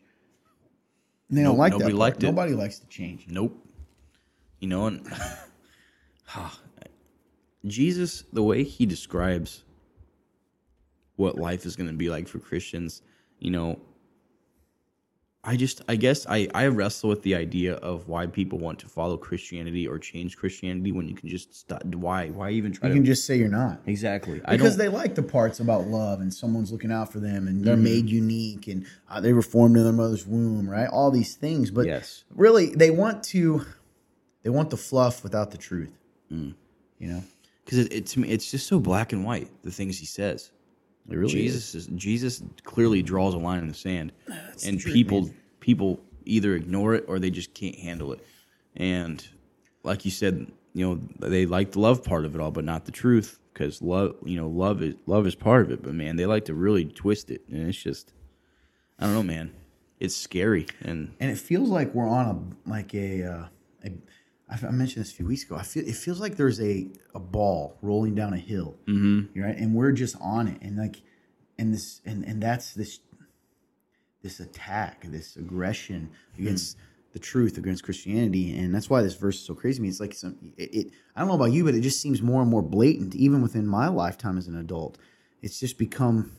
And 1.29 1.37
they 1.37 1.41
don't 1.41 1.53
Nope, 1.53 1.59
like 1.59 1.71
that. 1.71 1.79
nobody 1.79 1.93
part. 1.93 1.99
liked 1.99 2.23
it. 2.23 2.25
Nobody 2.27 2.53
likes 2.53 2.79
to 2.79 2.87
change. 2.87 3.25
Nope. 3.29 3.57
You 4.59 4.67
know, 4.67 4.87
and 4.87 5.07
Jesus, 7.65 8.23
the 8.31 8.43
way 8.43 8.63
he 8.63 8.85
describes 8.85 9.63
what 11.15 11.37
life 11.37 11.65
is 11.65 11.75
going 11.75 11.89
to 11.89 11.95
be 11.95 12.09
like 12.09 12.27
for 12.27 12.39
Christians, 12.39 13.01
you 13.39 13.51
know, 13.51 13.79
I 15.47 15.55
just, 15.57 15.81
I 15.87 15.95
guess 15.95 16.25
I, 16.27 16.47
I 16.55 16.65
wrestle 16.67 17.07
with 17.09 17.21
the 17.21 17.35
idea 17.35 17.75
of 17.75 18.07
why 18.07 18.25
people 18.25 18.57
want 18.57 18.79
to 18.79 18.87
follow 18.87 19.15
Christianity 19.15 19.87
or 19.87 19.99
change 19.99 20.37
Christianity 20.37 20.91
when 20.91 21.07
you 21.07 21.13
can 21.13 21.29
just 21.29 21.53
stop. 21.53 21.83
Why? 21.85 22.29
Why 22.29 22.49
even 22.49 22.71
try 22.71 22.87
You 22.87 22.93
to? 22.95 22.97
can 22.99 23.05
just 23.05 23.25
say 23.27 23.35
you're 23.37 23.47
not. 23.47 23.79
exactly. 23.85 24.41
I 24.45 24.57
Because 24.57 24.75
they 24.75 24.87
like 24.89 25.13
the 25.13 25.21
parts 25.21 25.59
about 25.59 25.85
love 25.87 26.19
and 26.21 26.33
someone's 26.33 26.71
looking 26.71 26.91
out 26.91 27.11
for 27.13 27.19
them 27.19 27.47
and 27.47 27.57
Mm-hmm. 27.57 27.63
they're 27.65 27.77
made 27.77 28.09
unique 28.09 28.67
and 28.67 28.87
uh, 29.07 29.21
they 29.21 29.33
were 29.33 29.43
formed 29.43 29.77
in 29.77 29.83
their 29.83 29.93
mother's 29.93 30.25
womb, 30.25 30.67
right? 30.67 30.87
All 30.89 31.11
these 31.11 31.35
things, 31.35 31.69
but 31.69 31.85
Yes. 31.85 32.23
really 32.33 32.73
they 32.73 32.89
want 32.89 33.23
to, 33.25 33.65
they 34.41 34.49
want 34.49 34.71
the 34.71 34.77
fluff 34.77 35.23
without 35.23 35.51
the 35.51 35.57
truth. 35.59 35.95
Mm. 36.31 36.55
You 36.97 37.07
know, 37.09 37.23
because 37.63 37.77
it, 37.79 37.93
it 37.93 38.05
to 38.07 38.19
me 38.19 38.29
it's 38.29 38.49
just 38.49 38.65
so 38.67 38.79
black 38.79 39.13
and 39.13 39.23
white 39.23 39.49
the 39.63 39.69
things 39.71 39.99
he 39.99 40.05
says. 40.07 40.49
It 41.09 41.15
really 41.15 41.31
Jesus 41.31 41.75
is 41.75 41.87
Jesus 41.87 42.41
clearly 42.63 43.03
draws 43.03 43.33
a 43.33 43.37
line 43.37 43.59
in 43.59 43.67
the 43.67 43.73
sand, 43.73 44.11
and 44.27 44.77
the 44.77 44.81
truth, 44.81 44.93
people 44.93 45.29
people 45.59 45.99
either 46.25 46.55
ignore 46.55 46.95
it 46.95 47.05
or 47.07 47.19
they 47.19 47.29
just 47.29 47.53
can't 47.53 47.75
handle 47.75 48.13
it. 48.13 48.25
And 48.75 49.25
like 49.83 50.05
you 50.05 50.11
said, 50.11 50.51
you 50.73 50.87
know 50.87 51.01
they 51.19 51.45
like 51.45 51.71
the 51.71 51.79
love 51.79 52.03
part 52.03 52.25
of 52.25 52.35
it 52.35 52.41
all, 52.41 52.51
but 52.51 52.65
not 52.65 52.85
the 52.85 52.91
truth 52.91 53.39
because 53.53 53.81
love 53.81 54.15
you 54.25 54.37
know 54.37 54.47
love 54.47 54.81
is 54.81 54.95
love 55.05 55.25
is 55.27 55.35
part 55.35 55.65
of 55.65 55.71
it. 55.71 55.83
But 55.83 55.93
man, 55.93 56.15
they 56.15 56.25
like 56.25 56.45
to 56.45 56.53
really 56.53 56.85
twist 56.85 57.29
it, 57.31 57.43
and 57.49 57.67
it's 57.67 57.77
just 57.77 58.13
I 58.99 59.05
don't 59.05 59.13
know, 59.13 59.23
man. 59.23 59.53
It's 59.99 60.15
scary, 60.15 60.67
and 60.81 61.13
and 61.19 61.31
it 61.31 61.37
feels 61.37 61.69
like 61.69 61.93
we're 61.93 62.09
on 62.09 62.55
a 62.65 62.69
like 62.69 62.93
a, 62.93 63.23
uh, 63.23 63.45
a 63.85 63.91
I 64.49 64.67
I 64.67 64.71
mentioned 64.71 65.03
this 65.03 65.11
a 65.11 65.15
few 65.15 65.25
weeks 65.25 65.43
ago. 65.43 65.55
I 65.55 65.63
feel 65.63 65.87
it 65.87 65.95
feels 65.95 66.19
like 66.19 66.35
there's 66.35 66.61
a 66.61 66.87
a 67.13 67.19
ball 67.19 67.77
rolling 67.81 68.15
down 68.15 68.33
a 68.33 68.37
hill, 68.37 68.75
mm-hmm. 68.87 69.39
right? 69.41 69.55
And 69.55 69.73
we're 69.73 69.91
just 69.91 70.15
on 70.21 70.47
it, 70.47 70.61
and 70.61 70.77
like, 70.77 71.01
and 71.57 71.73
this 71.73 72.01
and 72.05 72.23
and 72.25 72.41
that's 72.41 72.73
this 72.73 72.99
this 74.21 74.39
attack, 74.39 75.03
this 75.03 75.35
aggression 75.35 76.09
against 76.37 76.77
the 77.13 77.19
truth, 77.19 77.57
against 77.57 77.83
Christianity, 77.83 78.57
and 78.57 78.73
that's 78.73 78.89
why 78.89 79.01
this 79.01 79.15
verse 79.15 79.35
is 79.35 79.45
so 79.45 79.53
crazy 79.53 79.77
to 79.77 79.83
me. 79.83 79.87
It's 79.87 79.99
like 79.99 80.13
some 80.13 80.35
it, 80.57 80.73
it. 80.73 80.91
I 81.15 81.19
don't 81.19 81.29
know 81.29 81.35
about 81.35 81.51
you, 81.51 81.63
but 81.63 81.75
it 81.75 81.81
just 81.81 82.01
seems 82.01 82.21
more 82.21 82.41
and 82.41 82.49
more 82.49 82.61
blatant, 82.61 83.15
even 83.15 83.41
within 83.41 83.65
my 83.67 83.87
lifetime 83.87 84.37
as 84.37 84.47
an 84.47 84.57
adult. 84.57 84.97
It's 85.41 85.59
just 85.59 85.77
become 85.77 86.31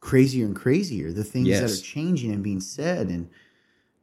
crazier 0.00 0.46
and 0.46 0.56
crazier. 0.56 1.12
The 1.12 1.24
things 1.24 1.48
that 1.48 1.70
are 1.70 1.82
changing 1.82 2.32
and 2.32 2.42
being 2.42 2.60
said, 2.60 3.08
and 3.08 3.28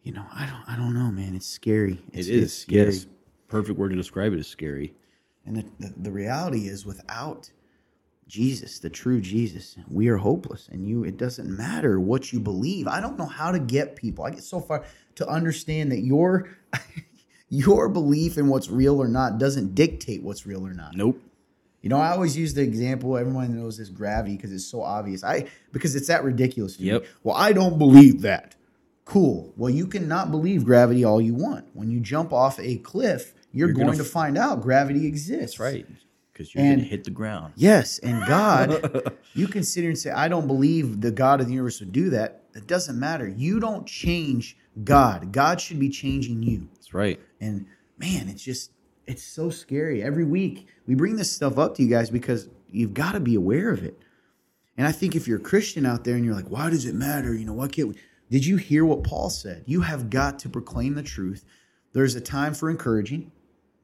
you 0.04 0.12
know, 0.12 0.26
I 0.32 0.46
don't, 0.46 0.64
I 0.68 0.76
don't 0.76 0.94
know, 0.94 1.10
man. 1.10 1.36
It's 1.36 1.48
scary. 1.48 2.04
It's, 2.14 2.28
it 2.28 2.36
is 2.36 2.44
it's 2.44 2.54
scary. 2.54 2.86
yes, 2.86 3.08
perfect 3.48 3.78
word 3.78 3.90
to 3.90 3.96
describe 3.96 4.34
it 4.34 4.40
is 4.40 4.48
scary. 4.48 4.94
And 5.46 5.58
the, 5.58 5.66
the, 5.80 5.94
the 5.98 6.12
reality 6.12 6.68
is, 6.68 6.86
without 6.86 7.52
Jesus, 8.28 8.80
the 8.80 8.90
true 8.90 9.22
Jesus, 9.22 9.78
we 9.88 10.08
are 10.08 10.18
hopeless. 10.18 10.68
And 10.72 10.88
you, 10.88 11.04
it 11.04 11.18
doesn't 11.18 11.48
matter 11.48 12.00
what 12.00 12.34
you 12.34 12.40
believe. 12.40 12.88
I 12.88 13.00
don't 13.00 13.18
know 13.18 13.28
how 13.28 13.52
to 13.52 13.60
get 13.60 13.96
people. 13.96 14.26
I 14.26 14.32
get 14.32 14.44
so 14.44 14.60
far 14.60 14.84
to 15.16 15.28
understand 15.28 15.92
that 15.92 16.00
your 16.00 16.50
your 17.50 17.88
belief 17.90 18.38
in 18.38 18.48
what's 18.48 18.70
real 18.70 19.00
or 19.02 19.08
not 19.08 19.38
doesn't 19.38 19.76
dictate 19.76 20.24
what's 20.24 20.46
real 20.46 20.66
or 20.66 20.74
not. 20.74 20.96
Nope. 20.96 21.22
You 21.82 21.90
know, 21.90 21.98
I 21.98 22.10
always 22.10 22.36
use 22.36 22.56
the 22.56 22.64
example. 22.64 23.16
Everyone 23.16 23.56
knows 23.56 23.78
this 23.78 23.90
gravity 23.90 24.36
because 24.36 24.52
it's 24.52 24.66
so 24.66 24.82
obvious. 24.82 25.24
I 25.24 25.48
because 25.72 25.96
it's 25.96 26.08
that 26.08 26.24
ridiculous. 26.24 26.78
To 26.78 26.82
me. 26.82 26.88
Yep. 26.90 27.06
Well, 27.24 27.36
I 27.36 27.54
don't 27.54 27.78
believe 27.78 28.22
that. 28.22 28.56
Cool. 29.06 29.54
Well, 29.56 29.70
you 29.70 29.86
can 29.86 30.08
not 30.08 30.32
believe 30.32 30.66
gravity 30.66 31.04
all 31.04 31.22
you 31.22 31.36
want. 31.36 31.68
When 31.74 31.92
you 31.92 32.00
jump 32.00 32.34
off 32.34 32.60
a 32.60 32.78
cliff, 32.78 33.34
you're, 33.52 33.70
You're 33.70 33.76
going 33.76 33.92
gonna 33.92 34.04
find 34.04 34.38
out 34.38 34.62
gravity 34.62 35.06
exists. 35.06 35.58
That's 35.58 35.60
right. 35.60 35.86
because 36.34 36.54
you're 36.54 36.64
gonna 36.64 36.82
hit 36.82 37.04
the 37.04 37.12
ground. 37.12 37.54
Yes, 37.56 38.00
and 38.00 38.26
God, 38.28 39.14
you 39.34 39.48
can 39.48 39.64
sit 39.64 39.82
here 39.82 39.92
and 39.92 39.98
say, 39.98 40.10
I 40.12 40.28
don't 40.28 40.48
believe 40.48 41.00
the 41.02 41.12
God 41.12 41.40
of 41.40 41.46
the 41.48 41.54
universe 41.54 41.80
would 41.80 41.92
do 41.92 42.10
that. 42.10 42.44
It 42.56 42.68
doesn't 42.68 43.00
matter. 43.00 43.28
You 43.28 43.60
don't 43.60 43.86
change 43.86 44.58
God. 44.84 45.32
God 45.32 45.62
should 45.62 45.80
be 45.80 45.90
changing 45.90 46.42
you. 46.44 46.68
That's 46.74 46.94
right. 46.94 47.20
And 47.40 47.66
man, 47.98 48.28
it's 48.28 48.44
just 48.44 48.72
it's 49.06 49.24
so 49.24 49.50
scary. 49.52 50.02
Every 50.04 50.26
week 50.26 50.68
we 50.88 50.96
bring 50.96 51.16
this 51.16 51.32
stuff 51.32 51.58
up 51.60 51.76
to 51.76 51.84
you 51.84 51.90
guys 51.90 52.10
because 52.10 52.50
you've 52.72 52.94
got 52.94 53.12
to 53.12 53.20
be 53.20 53.36
aware 53.36 53.70
of 53.70 53.84
it. 53.84 53.98
And 54.78 54.86
I 54.86 54.92
think 54.92 55.16
if 55.16 55.28
you're 55.28 55.38
a 55.38 55.42
Christian 55.42 55.86
out 55.86 56.04
there 56.04 56.16
and 56.16 56.26
you're 56.26 56.34
like, 56.36 56.50
why 56.50 56.70
does 56.70 56.86
it 56.86 56.96
matter? 56.96 57.34
You 57.34 57.46
know, 57.46 57.54
why 57.54 57.68
can't 57.68 57.90
we? 57.90 57.96
Did 58.36 58.46
you 58.46 58.58
hear 58.58 58.84
what 58.84 59.06
Paul 59.06 59.30
said? 59.30 59.64
You 59.66 59.80
have 59.80 60.10
got 60.10 60.40
to 60.40 60.50
proclaim 60.50 60.96
the 60.96 61.04
truth. 61.04 61.46
There's 61.94 62.16
a 62.16 62.20
time 62.20 62.54
for 62.54 62.70
encouraging, 62.70 63.32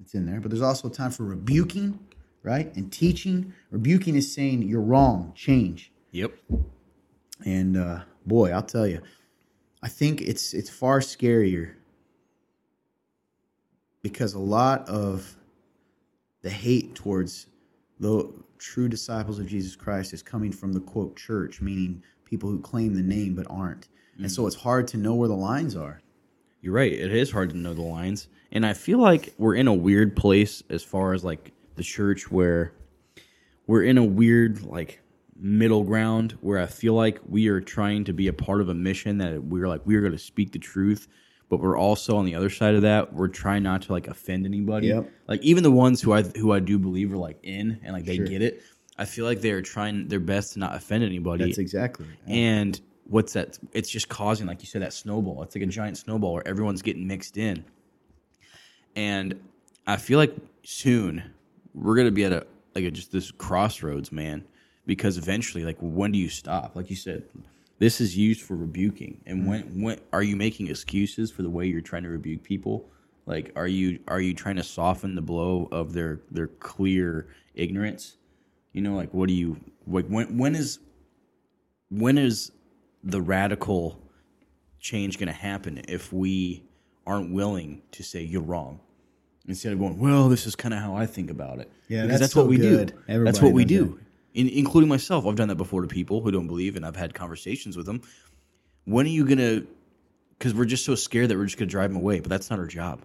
it's 0.02 0.14
in 0.14 0.26
there, 0.26 0.42
but 0.42 0.52
there's 0.52 0.62
also 0.62 0.90
a 0.90 0.92
time 0.92 1.12
for 1.12 1.24
rebuking, 1.24 1.98
right? 2.44 2.70
And 2.76 2.92
teaching. 2.92 3.54
Rebuking 3.70 4.18
is 4.18 4.36
saying 4.36 4.64
you're 4.64 4.82
wrong, 4.82 5.32
change. 5.38 5.94
Yep. 6.12 6.34
And 7.46 7.78
uh, 7.78 8.02
boy, 8.26 8.52
I'll 8.52 8.62
tell 8.62 8.86
you, 8.86 9.00
I 9.82 9.88
think 9.88 10.20
it's 10.20 10.54
it's 10.54 10.70
far 10.70 11.00
scarier 11.00 11.76
because 14.02 14.34
a 14.34 14.40
lot 14.40 14.86
of 14.90 15.34
the 16.42 16.50
hate 16.50 16.94
towards 16.94 17.48
the 18.02 18.30
true 18.58 18.90
disciples 18.90 19.40
of 19.40 19.48
Jesus 19.48 19.78
Christ 19.78 20.12
is 20.12 20.22
coming 20.22 20.52
from 20.52 20.74
the 20.74 20.82
quote 20.82 21.16
church, 21.16 21.62
meaning 21.62 22.04
people 22.26 22.50
who 22.50 22.60
claim 22.60 22.94
the 22.96 23.02
name 23.02 23.34
but 23.34 23.48
aren't. 23.50 23.88
And 24.17 24.32
so 24.32 24.43
mm. 24.43 24.47
it's 24.47 24.56
hard 24.56 24.88
to 24.89 24.97
know 24.97 25.15
where 25.15 25.28
the 25.28 25.36
lines 25.36 25.76
are. 25.76 26.02
You're 26.62 26.74
right. 26.74 26.91
It 26.91 27.13
is 27.13 27.32
hard 27.32 27.50
to 27.52 27.58
know 27.58 27.74
the 27.74 27.82
lines. 27.82 28.28
And 28.52 28.65
I 28.65 28.74
feel 28.74 29.00
like 29.00 29.34
we're 29.38 29.56
in 29.56 29.67
a 29.67 29.74
weird 29.74 30.15
place 30.15 30.62
as 30.69 30.84
far 30.84 31.13
as 31.13 31.24
like 31.24 31.52
the 31.76 31.84
church 31.84 32.32
where 32.32 32.74
we're 33.65 33.84
in 33.84 33.97
a 33.97 34.04
weird 34.04 34.62
like 34.63 35.02
middle 35.36 35.84
ground 35.84 36.38
where 36.41 36.60
I 36.60 36.67
feel 36.67 36.93
like 36.93 37.19
we 37.28 37.47
are 37.47 37.62
trying 37.62 38.04
to 38.06 38.13
be 38.13 38.28
a 38.28 38.34
part 38.34 38.62
of 38.62 38.69
a 38.69 38.74
mission 38.74 39.17
that 39.19 39.43
we're 39.43 39.67
like 39.67 39.82
we're 39.86 40.02
going 40.02 40.12
to 40.12 40.19
speak 40.19 40.52
the 40.52 40.60
truth, 40.60 41.08
but 41.50 41.60
we're 41.60 41.78
also 41.78 42.17
on 42.17 42.26
the 42.26 42.36
other 42.36 42.50
side 42.50 42.76
of 42.76 42.84
that 42.84 43.13
we're 43.13 43.28
trying 43.28 43.63
not 43.63 43.82
to 43.84 43.93
like 43.93 44.08
offend 44.08 44.45
anybody. 44.45 44.88
Yep. 44.88 45.10
Like 45.28 45.41
even 45.41 45.63
the 45.63 45.71
ones 45.71 46.02
who 46.02 46.13
I 46.13 46.24
who 46.24 46.52
I 46.52 46.60
do 46.60 46.78
believe 46.78 47.12
are 47.13 47.17
like 47.17 47.39
in 47.43 47.80
and 47.84 47.93
like 47.93 48.06
they 48.06 48.17
Sure. 48.17 48.28
get 48.28 48.41
it. 48.41 48.62
I 48.97 49.06
feel 49.06 49.26
like 49.26 49.41
they're 49.41 49.63
trying 49.63 50.10
their 50.10 50.19
best 50.19 50.54
to 50.54 50.60
not 50.60 50.76
offend 50.76 51.04
anybody. 51.04 51.45
That's 51.45 51.58
exactly. 51.58 52.06
right. 52.06 52.36
And 52.36 52.80
what's 53.06 53.34
that? 53.34 53.60
It's 53.74 53.90
just 53.90 54.10
causing, 54.10 54.48
like 54.48 54.62
you 54.62 54.68
said, 54.68 54.82
that 54.82 54.94
snowball. 54.94 55.44
It's 55.44 55.56
like 55.56 55.64
a 55.64 55.68
giant 55.68 55.98
snowball 55.98 56.34
where 56.34 56.48
everyone's 56.48 56.82
getting 56.82 57.08
mixed 57.08 57.38
in. 57.38 57.66
And 58.96 59.40
I 59.88 59.98
feel 59.98 60.18
like 60.18 60.36
soon 60.64 61.24
we're 61.74 61.96
gonna 61.96 62.12
be 62.12 62.26
at 62.26 62.34
a 62.34 62.46
like 62.76 62.86
a, 62.86 62.92
just 62.92 63.12
this 63.12 63.32
crossroads, 63.32 64.12
man. 64.12 64.46
Because 64.86 65.18
eventually, 65.18 65.64
like, 65.64 65.78
when 65.80 66.12
do 66.12 66.18
you 66.18 66.28
stop? 66.28 66.76
Like 66.76 66.90
you 66.90 66.96
said, 66.96 67.24
this 67.78 68.02
is 68.02 68.18
used 68.18 68.42
for 68.42 68.56
rebuking. 68.56 69.22
And 69.26 69.40
mm-hmm. 69.40 69.50
when 69.50 69.82
when 69.82 70.00
are 70.12 70.24
you 70.24 70.36
making 70.36 70.68
excuses 70.68 71.32
for 71.32 71.44
the 71.44 71.50
way 71.50 71.68
you're 71.68 71.82
trying 71.82 72.04
to 72.04 72.10
rebuke 72.10 72.44
people? 72.44 72.90
Like, 73.26 73.52
are 73.56 73.68
you 73.68 74.00
are 74.08 74.20
you 74.20 74.34
trying 74.34 74.56
to 74.58 74.64
soften 74.64 75.16
the 75.16 75.22
blow 75.22 75.70
of 75.72 75.94
their 75.94 76.22
their 76.32 76.48
clear 76.48 77.28
ignorance? 77.54 78.18
You 78.74 78.82
know, 78.82 78.96
like, 78.96 79.14
what 79.14 79.28
do 79.28 79.34
you 79.34 79.58
like? 79.88 80.08
When 80.08 80.38
when 80.38 80.56
is 80.56 80.80
when 81.90 82.18
is 82.18 82.52
the 83.04 83.22
radical 83.22 84.00
change 84.80 85.18
going 85.18 85.28
to 85.28 85.34
happen 85.34 85.82
if 85.88 86.12
we 86.12 86.64
aren't 87.06 87.34
willing 87.34 87.82
to 87.92 88.04
say 88.04 88.22
you're 88.22 88.42
wrong 88.42 88.80
instead 89.48 89.74
of 89.74 89.80
going 89.80 89.98
well 90.00 90.30
this 90.30 90.46
is 90.46 90.56
kind 90.56 90.74
of 90.74 90.80
how 90.80 90.96
i 90.96 91.06
think 91.06 91.30
about 91.32 91.60
it. 91.60 91.72
Yeah, 91.88 92.04
Because 92.04 92.20
that's 92.20 92.36
what 92.36 92.44
so 92.44 92.48
we 92.48 92.58
good. 92.58 92.94
do 93.08 93.24
that's 93.24 93.42
what 93.42 93.54
we 93.54 93.66
do. 93.66 94.00
In, 94.34 94.48
including 94.48 94.88
myself. 94.88 95.26
I've 95.26 95.36
done 95.36 95.50
that 95.50 95.56
before 95.56 95.82
to 95.82 95.88
people 95.90 96.22
who 96.22 96.32
don't 96.32 96.48
believe 96.48 96.76
and 96.76 96.86
i've 96.86 96.96
had 96.96 97.14
conversations 97.14 97.76
with 97.76 97.86
them. 97.86 98.02
When 98.86 99.06
are 99.06 99.10
you 99.10 99.26
going 99.26 99.40
to 99.40 99.68
because 100.38 100.54
we're 100.54 100.66
just 100.66 100.86
so 100.86 100.96
scared 100.96 101.30
that 101.30 101.38
we're 101.38 101.46
just 101.46 101.58
going 101.58 101.68
to 101.70 101.72
drive 101.72 101.90
them 101.92 101.98
away 101.98 102.20
but 102.20 102.30
that's 102.30 102.50
not 102.50 102.60
our 102.60 102.66
job. 102.68 103.02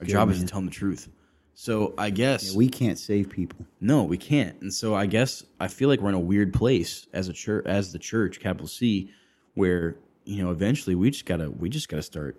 Our 0.00 0.06
good, 0.06 0.12
job 0.12 0.30
is 0.30 0.40
to 0.40 0.46
tell 0.46 0.58
them 0.60 0.66
the 0.66 0.72
truth. 0.74 1.08
So 1.54 1.92
i 1.98 2.08
guess 2.10 2.54
we 2.54 2.68
can't 2.68 2.98
save 2.98 3.28
people. 3.30 3.66
no, 3.80 4.04
we 4.04 4.16
can't. 4.16 4.60
And 4.62 4.72
so 4.72 4.94
I 4.94 5.06
guess 5.06 5.42
I 5.58 5.68
feel 5.68 5.88
like 5.88 6.00
we're 6.00 6.10
in 6.10 6.14
a 6.14 6.20
weird 6.20 6.54
place 6.54 7.06
as 7.12 7.28
a 7.28 7.32
church, 7.32 7.66
as 7.66 7.92
the 7.92 7.98
church, 7.98 8.38
capital 8.40 8.68
C, 8.68 9.10
where 9.54 9.96
you 10.24 10.42
know 10.42 10.50
eventually 10.50 10.94
we 10.94 11.10
just 11.10 11.26
gotta 11.26 11.50
we 11.50 11.68
just 11.68 11.88
gotta 11.88 12.02
start, 12.02 12.36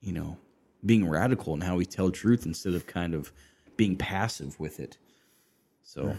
you 0.00 0.12
know, 0.12 0.36
being 0.84 1.08
radical 1.08 1.54
in 1.54 1.60
how 1.60 1.76
we 1.76 1.84
tell 1.86 2.10
truth 2.10 2.46
instead 2.46 2.74
of 2.74 2.86
kind 2.86 3.14
of 3.14 3.32
being 3.76 3.96
passive 3.96 4.58
with 4.58 4.80
it. 4.80 4.98
So 5.82 6.16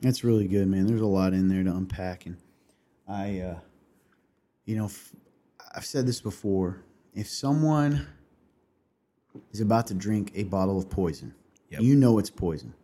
That's 0.00 0.22
really 0.24 0.46
good, 0.48 0.68
man. 0.68 0.86
There's 0.86 1.00
a 1.00 1.06
lot 1.06 1.32
in 1.34 1.48
there 1.48 1.64
to 1.64 1.70
unpack, 1.74 2.26
and 2.26 2.36
I, 3.08 3.40
uh, 3.40 3.58
you 4.64 4.76
know, 4.76 4.84
f- 4.86 5.12
I've 5.74 5.84
said 5.84 6.06
this 6.06 6.20
before. 6.20 6.82
If 7.14 7.28
someone 7.28 8.06
is 9.52 9.60
about 9.60 9.88
to 9.88 9.94
drink 9.94 10.30
a 10.36 10.44
bottle 10.44 10.78
of 10.78 10.88
poison, 10.88 11.34
Yep. 11.70 11.80
you 11.82 11.96
know 11.96 12.18
it's 12.18 12.30
poison. 12.30 12.74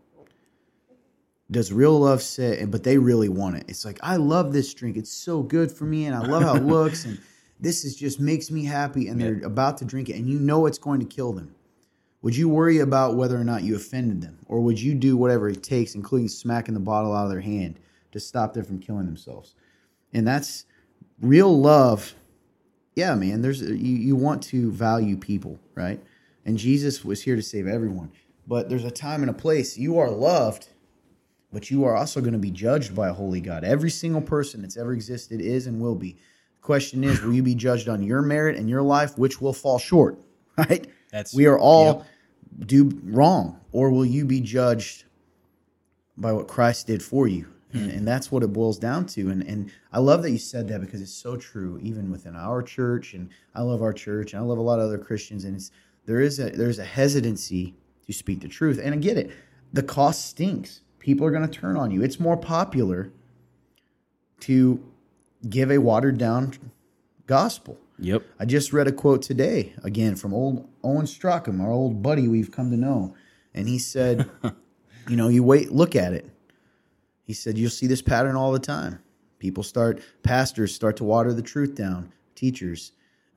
Does 1.51 1.73
real 1.73 1.99
love 1.99 2.23
say? 2.23 2.65
But 2.65 2.85
they 2.85 2.99
really 2.99 3.29
want 3.29 3.57
it. 3.57 3.65
It's 3.69 3.85
like 3.85 3.99
I 4.03 4.17
love 4.17 4.53
this 4.53 4.73
drink. 4.73 4.97
It's 4.97 5.13
so 5.13 5.43
good 5.43 5.71
for 5.71 5.85
me, 5.85 6.07
and 6.07 6.15
I 6.15 6.21
love 6.27 6.43
how 6.43 6.57
it 6.57 6.63
looks, 6.65 7.05
and 7.05 7.19
this 7.61 7.85
is 7.85 7.97
just 7.97 8.19
makes 8.19 8.51
me 8.51 8.65
happy. 8.65 9.09
And 9.09 9.21
they're 9.21 9.45
about 9.45 9.79
to 9.79 9.85
drink 9.85 10.09
it, 10.09 10.17
and 10.17 10.29
you 10.29 10.39
know 10.39 10.67
it's 10.67 10.79
going 10.79 11.01
to 11.01 11.07
kill 11.07 11.33
them. 11.33 11.55
Would 12.25 12.35
you 12.35 12.49
worry 12.49 12.79
about 12.79 13.17
whether 13.17 13.39
or 13.39 13.45
not 13.45 13.65
you 13.65 13.77
offended 13.77 14.23
them? 14.23 14.39
Or 14.47 14.61
would 14.61 14.81
you 14.81 14.95
do 14.95 15.15
whatever 15.15 15.51
it 15.51 15.63
takes, 15.63 15.95
including 15.95 16.29
smacking 16.29 16.73
the 16.73 16.81
bottle 16.81 17.15
out 17.15 17.25
of 17.25 17.31
their 17.31 17.43
hand, 17.43 17.79
to 18.13 18.19
stop 18.19 18.55
them 18.55 18.65
from 18.65 18.79
killing 18.79 19.05
themselves? 19.05 19.55
And 20.15 20.27
that's 20.27 20.65
real 21.21 21.61
love. 21.61 22.15
Yeah, 22.97 23.15
man, 23.15 23.43
there's 23.43 23.63
uh, 23.63 23.67
you, 23.67 23.97
you 23.97 24.17
want 24.17 24.43
to 24.45 24.73
value 24.73 25.19
people, 25.19 25.61
right? 25.75 26.01
And 26.47 26.57
Jesus 26.57 27.05
was 27.05 27.23
here 27.23 27.37
to 27.37 27.43
save 27.43 27.67
everyone. 27.67 28.11
But 28.47 28.71
there's 28.71 28.85
a 28.85 28.91
time 28.91 29.23
and 29.23 29.31
a 29.31 29.35
place. 29.35 29.77
You 29.77 29.99
are 29.99 30.11
loved, 30.11 30.69
but 31.55 31.71
you 31.71 31.85
are 31.85 31.95
also 31.95 32.21
going 32.21 32.33
to 32.33 32.39
be 32.39 32.51
judged 32.51 32.95
by 32.95 33.09
a 33.09 33.13
holy 33.13 33.41
God. 33.41 33.63
Every 33.63 33.89
single 33.89 34.21
person 34.21 34.61
that's 34.61 34.77
ever 34.77 34.93
existed 34.93 35.41
is 35.41 35.69
and 35.69 35.81
will 35.81 35.95
be. 35.95 36.13
The 36.13 36.63
question 36.63 37.05
is, 37.05 37.23
will 37.23 37.33
you 37.33 37.45
be 37.45 37.55
judged 37.55 37.89
on 37.89 38.03
your 38.03 38.23
merit 38.23 38.57
and 38.57 38.69
your 38.69 38.83
life, 38.83 39.17
which 39.17 39.41
will 39.41 39.53
fall 39.53 39.79
short, 39.79 40.19
right? 40.59 40.87
That's- 41.11 41.33
we 41.33 41.47
are 41.47 41.59
all 41.59 42.05
do 42.67 42.91
wrong, 43.05 43.61
or 43.73 43.91
will 43.91 44.05
you 44.05 44.25
be 44.25 44.41
judged 44.41 45.05
by 46.17 46.33
what 46.33 46.49
Christ 46.49 46.89
did 46.89 47.03
for 47.03 47.29
you? 47.29 47.47
And, 47.73 47.91
hmm. 47.91 47.99
and 47.99 48.09
that's 48.09 48.31
what 48.31 48.43
it 48.43 48.53
boils 48.53 48.79
down 48.79 49.07
to. 49.07 49.31
And 49.31 49.43
and 49.43 49.71
I 49.93 49.99
love 49.99 50.23
that 50.23 50.31
you 50.31 50.39
said 50.39 50.69
that 50.69 50.81
because 50.81 51.01
it's 51.01 51.13
so 51.13 51.37
true, 51.37 51.79
even 51.83 52.11
within 52.11 52.37
our 52.37 52.63
church. 52.63 53.15
And 53.15 53.31
I 53.55 53.63
love 53.63 53.83
our 53.83 53.93
church, 53.93 54.33
and 54.33 54.43
I 54.43 54.45
love 54.45 54.59
a 54.59 54.63
lot 54.63 54.79
of 54.79 54.87
other 54.87 54.99
Christians. 54.99 55.45
And 55.45 55.57
it's 55.57 55.71
there 56.05 56.21
is 56.21 56.39
a 56.39 56.51
there's 56.51 56.79
a 56.79 56.85
hesitancy 56.85 57.75
to 58.07 58.13
speak 58.13 58.41
the 58.41 58.49
truth. 58.49 58.81
And 58.83 58.95
I 58.95 58.99
get 58.99 59.17
it. 59.17 59.33
The 59.73 59.83
cost 59.83 60.27
stinks. 60.27 60.81
People 61.05 61.27
are 61.27 61.31
going 61.31 61.47
to 61.47 61.59
turn 61.61 61.77
on 61.77 61.91
you. 61.91 62.03
It's 62.03 62.19
more 62.19 62.39
popular 62.39 63.13
to 64.41 64.83
give 65.47 65.71
a 65.71 65.77
watered 65.77 66.17
down 66.17 66.55
gospel. 67.27 67.77
yep, 67.99 68.23
I 68.41 68.47
just 68.47 68.73
read 68.73 68.89
a 68.89 68.93
quote 68.93 69.21
today, 69.21 69.75
again 69.83 70.17
from 70.17 70.33
old 70.33 70.67
Owen 70.83 71.07
Strachan, 71.07 71.61
our 71.61 71.71
old 71.71 72.03
buddy 72.03 72.27
we've 72.27 72.51
come 72.51 72.71
to 72.71 72.79
know. 72.79 73.15
And 73.53 73.69
he 73.69 73.79
said, 73.79 74.31
you 75.11 75.17
know, 75.17 75.29
you 75.29 75.43
wait, 75.43 75.73
look 75.73 75.95
at 75.95 76.15
it. 76.15 76.31
He 77.23 77.35
said, 77.35 77.59
you'll 77.59 77.69
see 77.69 77.87
this 77.87 78.01
pattern 78.01 78.35
all 78.35 78.51
the 78.51 78.59
time. 78.59 78.99
People 79.39 79.63
start, 79.63 80.01
pastors 80.23 80.75
start 80.75 80.97
to 80.97 81.05
water 81.05 81.35
the 81.35 81.43
truth 81.43 81.75
down, 81.75 82.15
teachers. 82.35 82.93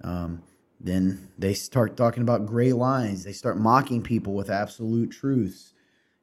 Um, 0.06 0.42
then 0.80 1.28
they 1.38 1.54
start 1.54 1.98
talking 1.98 2.24
about 2.24 2.46
gray 2.46 2.72
lines. 2.72 3.26
They 3.26 3.34
start 3.34 3.58
mocking 3.58 4.02
people 4.02 4.34
with 4.36 4.50
absolute 4.50 5.12
truths, 5.12 5.74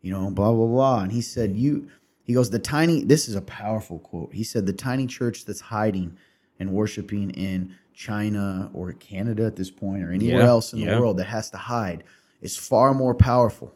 you 0.04 0.12
know, 0.12 0.30
blah, 0.30 0.52
blah, 0.52 0.66
blah. 0.66 1.00
And 1.00 1.10
he 1.12 1.22
said, 1.22 1.56
you, 1.56 1.88
he 2.24 2.34
goes, 2.34 2.50
the 2.50 2.58
tiny, 2.58 3.02
this 3.04 3.26
is 3.26 3.34
a 3.36 3.40
powerful 3.40 3.98
quote. 4.00 4.34
He 4.34 4.44
said, 4.44 4.66
the 4.66 4.72
tiny 4.74 5.06
church 5.06 5.46
that's 5.46 5.62
hiding 5.62 6.18
and 6.60 6.70
worshiping 6.72 7.30
in 7.30 7.74
China 7.94 8.70
or 8.74 8.92
Canada 8.92 9.46
at 9.46 9.56
this 9.56 9.70
point 9.70 10.04
or 10.04 10.12
anywhere 10.12 10.42
Yeah, 10.42 10.48
else 10.48 10.74
in 10.74 10.80
yeah. 10.80 10.94
the 10.94 11.00
world 11.00 11.16
that 11.16 11.24
has 11.24 11.50
to 11.52 11.56
hide 11.56 12.04
is 12.42 12.54
far 12.56 12.92
more 12.92 13.14
powerful. 13.14 13.74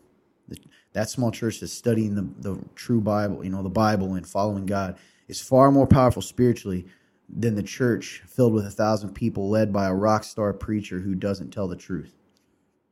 That 0.92 1.08
small 1.08 1.30
church 1.30 1.60
that's 1.60 1.72
studying 1.72 2.14
the, 2.14 2.28
the 2.40 2.60
true 2.74 3.00
Bible, 3.00 3.42
you 3.42 3.50
know, 3.50 3.62
the 3.62 3.70
Bible 3.70 4.14
and 4.14 4.26
following 4.26 4.66
God 4.66 4.98
is 5.28 5.40
far 5.40 5.70
more 5.70 5.86
powerful 5.86 6.20
spiritually 6.22 6.86
than 7.28 7.54
the 7.54 7.62
church 7.62 8.22
filled 8.26 8.52
with 8.52 8.66
a 8.66 8.70
thousand 8.70 9.14
people 9.14 9.48
led 9.48 9.72
by 9.72 9.86
a 9.86 9.94
rock 9.94 10.24
star 10.24 10.52
preacher 10.52 11.00
who 11.00 11.14
doesn't 11.14 11.52
tell 11.52 11.68
the 11.68 11.76
truth. 11.76 12.14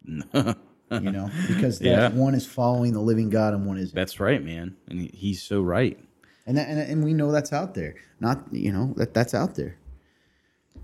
you 0.91 1.11
know, 1.11 1.31
because 1.49 1.79
that 1.81 1.85
Yeah. 1.85 2.09
one 2.11 2.35
is 2.35 2.47
following 2.47 2.93
the 2.93 3.01
living 3.01 3.29
God 3.31 3.55
and 3.55 3.67
one 3.67 3.79
isn't. 3.79 3.95
that's 3.95 4.21
right, 4.21 4.43
man. 4.45 4.77
And 4.89 5.01
he- 5.01 5.11
he's 5.15 5.43
so 5.43 5.63
right. 5.63 5.99
and 6.47 6.57
that, 6.57 6.69
and, 6.69 6.79
and 6.79 7.05
we 7.05 7.13
know 7.15 7.33
that's 7.33 7.53
out 7.53 7.75
there. 7.75 7.95
Not 8.21 8.53
you 8.53 8.73
know 8.73 8.95
that 8.97 9.13
that's 9.15 9.35
out 9.35 9.55
there. 9.57 9.77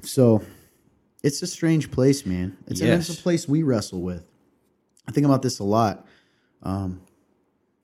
So 0.02 0.42
it's 1.22 1.40
a 1.42 1.46
strange 1.46 1.90
place, 1.90 2.26
man. 2.26 2.56
It's, 2.66 2.80
Yes. 2.80 3.08
a 3.08 3.22
place 3.22 3.46
we 3.48 3.62
wrestle 3.62 4.00
with. 4.00 4.26
I 5.06 5.12
think 5.12 5.24
about 5.26 5.42
this 5.42 5.58
a 5.60 5.64
lot. 5.64 6.06
Um, 6.62 7.02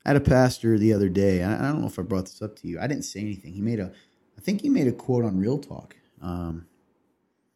I 0.04 0.10
had 0.10 0.16
a 0.16 0.20
pastor 0.20 0.78
the 0.78 0.92
other 0.92 1.08
day. 1.08 1.42
I 1.42 1.54
I 1.68 1.70
don't 1.70 1.80
know 1.80 1.86
if 1.86 1.98
I 1.98 2.02
brought 2.02 2.24
this 2.26 2.40
up 2.42 2.56
to 2.60 2.68
you. 2.68 2.80
I 2.80 2.86
didn't 2.86 3.04
say 3.04 3.20
anything. 3.20 3.52
He 3.52 3.60
made 3.60 3.78
a, 3.80 3.92
I 4.36 4.40
think 4.40 4.62
he 4.62 4.68
made 4.68 4.86
a 4.88 4.92
quote 4.92 5.24
on 5.24 5.38
Real 5.38 5.58
Talk. 5.58 5.96
Um, 6.22 6.66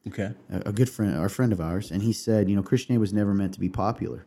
Okay. 0.06 0.32
a, 0.50 0.62
a 0.66 0.72
good 0.72 0.88
friend, 0.90 1.16
our 1.16 1.28
friend 1.28 1.52
of 1.52 1.60
ours, 1.60 1.90
and 1.92 2.02
he 2.02 2.12
said, 2.12 2.50
you 2.50 2.56
know, 2.56 2.62
Christianity 2.62 2.98
was 2.98 3.12
never 3.12 3.32
meant 3.34 3.54
to 3.54 3.60
be 3.60 3.68
popular, 3.68 4.26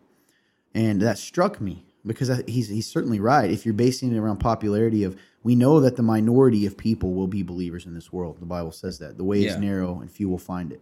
and 0.76 1.02
that 1.02 1.18
struck 1.18 1.60
me 1.60 1.84
because 2.06 2.30
he's 2.48 2.68
he's 2.70 2.86
certainly 2.88 3.20
right. 3.20 3.50
If 3.50 3.66
you're 3.66 3.74
basing 3.74 4.14
it 4.14 4.20
around 4.20 4.38
popularity 4.38 5.04
of, 5.04 5.18
we 5.42 5.56
know 5.56 5.80
that 5.80 5.96
the 5.96 6.04
minority 6.04 6.66
of 6.68 6.78
people 6.78 7.14
will 7.14 7.28
be 7.28 7.42
believers 7.42 7.86
in 7.88 7.96
this 7.96 8.14
world. 8.14 8.40
The 8.40 8.46
Bible 8.46 8.72
says 8.72 9.00
that 9.00 9.18
the 9.18 9.24
way 9.24 9.40
Yeah. 9.40 9.52
is 9.52 9.58
narrow 9.58 10.00
and 10.02 10.12
few 10.12 10.30
will 10.30 10.38
find 10.38 10.72
it. 10.72 10.82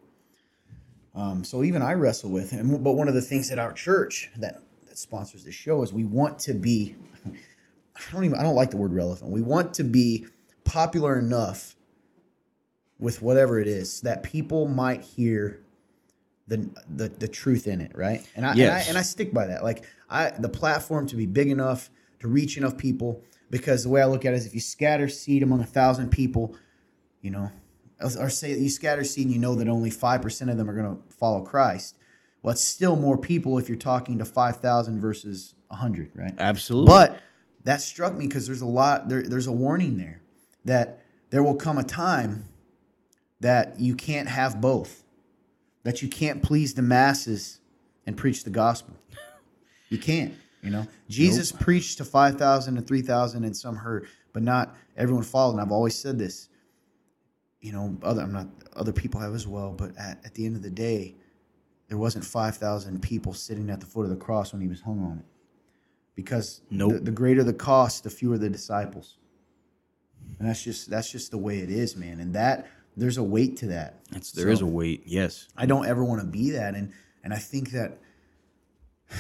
Um, 1.15 1.43
so 1.43 1.63
even 1.63 1.81
I 1.81 1.93
wrestle 1.93 2.31
with, 2.31 2.51
and 2.53 2.83
but 2.83 2.93
one 2.93 3.07
of 3.07 3.13
the 3.13 3.21
things 3.21 3.51
at 3.51 3.59
our 3.59 3.71
church 3.71 4.29
that 4.37 4.61
that 4.87 4.97
sponsors 4.97 5.43
this 5.45 5.55
show 5.55 5.81
is 5.83 5.93
we 5.93 6.03
want 6.03 6.39
to 6.39 6.53
be. 6.53 6.95
I 7.95 8.11
don't 8.11 8.25
even 8.25 8.37
I 8.39 8.43
don't 8.43 8.55
like 8.55 8.71
the 8.71 8.77
word 8.77 8.91
relevant. 8.93 9.31
We 9.31 9.41
want 9.41 9.75
to 9.75 9.83
be 9.83 10.25
popular 10.63 11.19
enough 11.19 11.75
with 12.99 13.21
whatever 13.21 13.59
it 13.59 13.67
is 13.67 14.01
that 14.01 14.23
people 14.23 14.67
might 14.67 15.01
hear 15.01 15.59
the 16.47 16.69
the, 16.95 17.09
the 17.09 17.27
truth 17.27 17.67
in 17.67 17.81
it, 17.81 17.91
right? 17.95 18.25
And 18.35 18.45
I, 18.45 18.53
Yes. 18.55 18.67
and 18.67 18.71
I 18.71 18.89
and 18.89 18.97
I 18.97 19.01
stick 19.01 19.33
by 19.33 19.47
that. 19.47 19.63
Like 19.63 19.83
I 20.09 20.29
the 20.31 20.49
platform 20.49 21.07
to 21.07 21.15
be 21.15 21.25
big 21.25 21.49
enough 21.49 21.89
to 22.19 22.27
reach 22.27 22.57
enough 22.57 22.77
people 22.77 23.21
because 23.49 23.83
the 23.83 23.89
way 23.89 24.01
I 24.01 24.05
look 24.05 24.25
at 24.25 24.33
it 24.33 24.37
is 24.37 24.45
if 24.45 24.53
you 24.53 24.61
scatter 24.61 25.07
seed 25.07 25.43
among 25.43 25.61
a 25.61 25.65
thousand 25.65 26.09
people, 26.11 26.55
you 27.21 27.29
know, 27.31 27.51
or 28.01 28.29
say 28.29 28.53
that 28.53 28.59
you 28.59 28.69
scatter 28.69 29.03
seed 29.03 29.25
and 29.25 29.33
you 29.33 29.39
know 29.39 29.55
that 29.55 29.67
only 29.67 29.91
5% 29.91 30.49
of 30.51 30.57
them 30.57 30.69
are 30.69 30.73
going 30.73 30.95
to 30.95 31.13
follow 31.13 31.41
Christ. 31.41 31.95
Well, 32.41 32.51
it's 32.53 32.63
still 32.63 32.95
more 32.95 33.17
people 33.17 33.57
if 33.57 33.69
you're 33.69 33.77
talking 33.77 34.17
to 34.17 34.25
5,000 34.25 34.99
versus 34.99 35.53
100, 35.67 36.11
right? 36.15 36.33
Absolutely. 36.39 36.87
But 36.87 37.19
that 37.63 37.81
struck 37.81 38.15
me 38.15 38.27
because 38.27 38.47
there's 38.47 38.61
a 38.61 38.65
lot 38.65 39.07
there, 39.07 39.21
there's 39.21 39.47
a 39.47 39.51
warning 39.51 39.97
there 39.97 40.21
that 40.65 41.03
there 41.29 41.43
will 41.43 41.55
come 41.55 41.77
a 41.77 41.83
time 41.83 42.45
that 43.39 43.79
you 43.79 43.95
can't 43.95 44.29
have 44.29 44.59
both. 44.59 45.02
That 45.83 46.01
you 46.01 46.07
can't 46.07 46.41
please 46.41 46.73
the 46.73 46.81
masses 46.81 47.59
and 48.05 48.15
preach 48.17 48.43
the 48.43 48.49
gospel. 48.49 48.95
You 49.89 49.97
can't, 49.97 50.33
you 50.61 50.69
know. 50.69 50.87
Jesus 51.09 51.51
preached 51.51 51.97
to 51.99 52.05
5,000 52.05 52.77
and 52.77 52.87
3,000 52.87 53.43
and 53.43 53.55
some 53.55 53.75
heard, 53.75 54.07
but 54.31 54.43
not 54.43 54.75
everyone 54.97 55.23
followed. 55.23 55.53
And 55.53 55.61
I've 55.61 55.71
always 55.71 55.95
said 55.95 56.17
this. 56.17 56.49
You 57.61 57.71
know, 57.71 57.97
other 58.03 58.21
I'm 58.21 58.33
not 58.33 58.47
other 58.75 58.91
people 58.91 59.21
have 59.21 59.33
as 59.33 59.47
well, 59.47 59.71
but 59.71 59.95
at, 59.97 60.19
at 60.25 60.33
the 60.33 60.45
end 60.45 60.55
of 60.55 60.63
the 60.63 60.69
day, 60.69 61.15
there 61.87 61.97
wasn't 61.97 62.25
5,000 62.25 63.01
people 63.01 63.33
sitting 63.33 63.69
at 63.69 63.79
the 63.79 63.85
foot 63.85 64.03
of 64.03 64.09
the 64.09 64.15
cross 64.17 64.51
when 64.51 64.61
he 64.61 64.67
was 64.67 64.81
hung 64.81 64.99
on 64.99 65.19
it 65.19 65.25
because 66.15 66.61
Nope. 66.69 66.93
the, 66.93 66.99
the 66.99 67.11
greater 67.11 67.43
the 67.43 67.53
cost, 67.53 68.03
the 68.03 68.09
fewer 68.09 68.37
the 68.37 68.49
disciples. 68.49 69.17
And 70.39 70.47
that's 70.47 70.63
just 70.63 70.89
that's 70.89 71.11
just 71.11 71.31
the 71.31 71.37
way 71.37 71.59
it 71.59 71.69
is, 71.69 71.95
man. 71.95 72.19
And 72.19 72.33
that 72.33 72.67
there's 72.95 73.17
a 73.17 73.23
weight 73.23 73.57
to 73.57 73.67
that. 73.67 73.99
It's, 74.11 74.31
there 74.31 74.49
is 74.49 74.59
So, 74.59 74.65
a 74.65 74.69
weight. 74.69 75.03
Yes. 75.05 75.47
I 75.57 75.65
don't 75.65 75.85
ever 75.85 76.03
want 76.03 76.21
to 76.21 76.27
be 76.27 76.51
that, 76.51 76.75
and 76.75 76.91
and 77.23 77.33
I 77.33 77.37
think 77.37 77.71
that, 77.71 77.99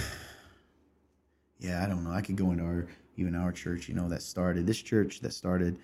yeah, 1.59 1.83
I 1.83 1.87
don't 1.87 2.03
know. 2.03 2.11
I 2.11 2.21
could 2.21 2.35
go 2.35 2.51
into 2.51 2.63
our 2.63 2.87
even 3.15 3.35
our 3.35 3.51
church, 3.51 3.87
you 3.87 3.95
know, 3.95 4.09
that 4.09 4.21
started 4.21 4.65
this 4.65 4.81
church 4.81 5.19
that 5.21 5.33
started, 5.33 5.77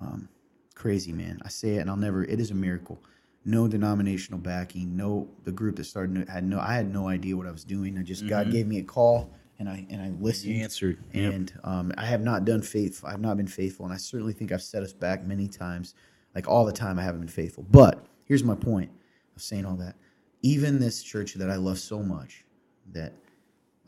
um, 0.00 0.28
crazy 0.74 1.12
man. 1.12 1.40
I 1.44 1.48
say 1.48 1.76
it, 1.76 1.78
and 1.78 1.90
I'll 1.90 1.96
never. 1.96 2.24
It 2.24 2.40
is 2.40 2.50
a 2.50 2.54
miracle. 2.54 3.00
No 3.44 3.68
denominational 3.68 4.40
backing. 4.40 4.96
No, 4.96 5.28
the 5.44 5.52
group 5.52 5.76
that 5.76 5.84
started 5.84 6.28
had 6.28 6.44
no. 6.44 6.58
I 6.58 6.74
had 6.74 6.92
no 6.92 7.08
idea 7.08 7.36
what 7.36 7.46
I 7.46 7.50
was 7.52 7.64
doing. 7.64 7.98
I 7.98 8.02
just 8.02 8.26
God 8.26 8.50
gave 8.50 8.66
me 8.66 8.78
a 8.78 8.82
call, 8.82 9.32
and 9.58 9.68
I 9.68 9.86
and 9.90 10.00
I 10.00 10.10
listened. 10.20 10.54
You 10.54 10.62
answered. 10.62 10.98
Yep. 11.12 11.32
And 11.32 11.52
um, 11.62 11.92
I 11.98 12.06
have 12.06 12.22
not 12.22 12.44
done 12.44 12.62
faithful. 12.62 13.08
I 13.08 13.12
have 13.12 13.20
not 13.20 13.36
been 13.36 13.46
faithful, 13.46 13.84
and 13.86 13.94
I 13.94 13.98
certainly 13.98 14.32
think 14.32 14.50
I've 14.52 14.62
set 14.62 14.82
us 14.82 14.92
back 14.92 15.24
many 15.24 15.46
times. 15.48 15.94
Like 16.34 16.48
all 16.48 16.64
the 16.64 16.72
time, 16.72 16.98
I 16.98 17.02
haven't 17.02 17.20
been 17.20 17.28
faithful. 17.28 17.64
But 17.70 18.04
here's 18.24 18.42
my 18.44 18.54
point 18.54 18.90
of 19.36 19.42
saying 19.42 19.64
all 19.64 19.76
that. 19.76 19.96
Even 20.42 20.78
this 20.78 21.02
church 21.02 21.34
that 21.34 21.50
I 21.50 21.56
love 21.56 21.78
so 21.78 22.00
much, 22.00 22.44
that 22.92 23.12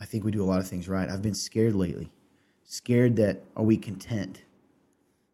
I 0.00 0.04
think 0.04 0.24
we 0.24 0.30
do 0.30 0.42
a 0.42 0.46
lot 0.46 0.60
of 0.60 0.68
things 0.68 0.88
right. 0.88 1.08
I've 1.08 1.22
been 1.22 1.34
scared 1.34 1.74
lately. 1.74 2.10
Scared 2.64 3.16
that 3.16 3.42
are 3.56 3.62
we 3.64 3.76
content? 3.76 4.42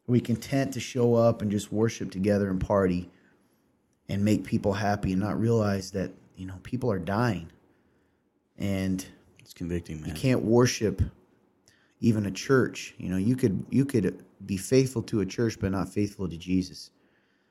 Are 0.09 0.13
we 0.13 0.21
content 0.21 0.73
to 0.75 0.81
show 0.81 1.15
up 1.15 1.43
and 1.43 1.51
just 1.51 1.73
worship 1.73 2.11
together 2.11 2.51
and 2.51 2.61
party 2.61 3.11
and 4.09 4.25
make 4.25 4.45
people 4.45 4.73
happy 4.73 5.13
and 5.13 5.21
not 5.21 5.39
realize 5.41 5.93
that 5.93 6.11
you 6.37 6.47
know 6.47 6.57
people 6.63 6.91
are 6.91 6.99
dying 6.99 7.49
and 8.59 9.05
It's 9.39 9.55
convicting, 9.55 10.01
man. 10.01 10.11
you 10.11 10.15
can't 10.15 10.43
worship 10.43 11.03
even 12.01 12.27
a 12.27 12.31
church. 12.31 12.95
You 12.99 13.09
know, 13.09 13.17
you 13.17 13.37
could 13.37 13.65
you 13.71 13.85
could 13.85 14.25
be 14.45 14.57
faithful 14.57 15.03
to 15.05 15.21
a 15.21 15.27
church 15.27 15.59
but 15.61 15.71
not 15.71 15.89
faithful 15.89 16.29
to 16.29 16.37
Jesus. 16.37 16.91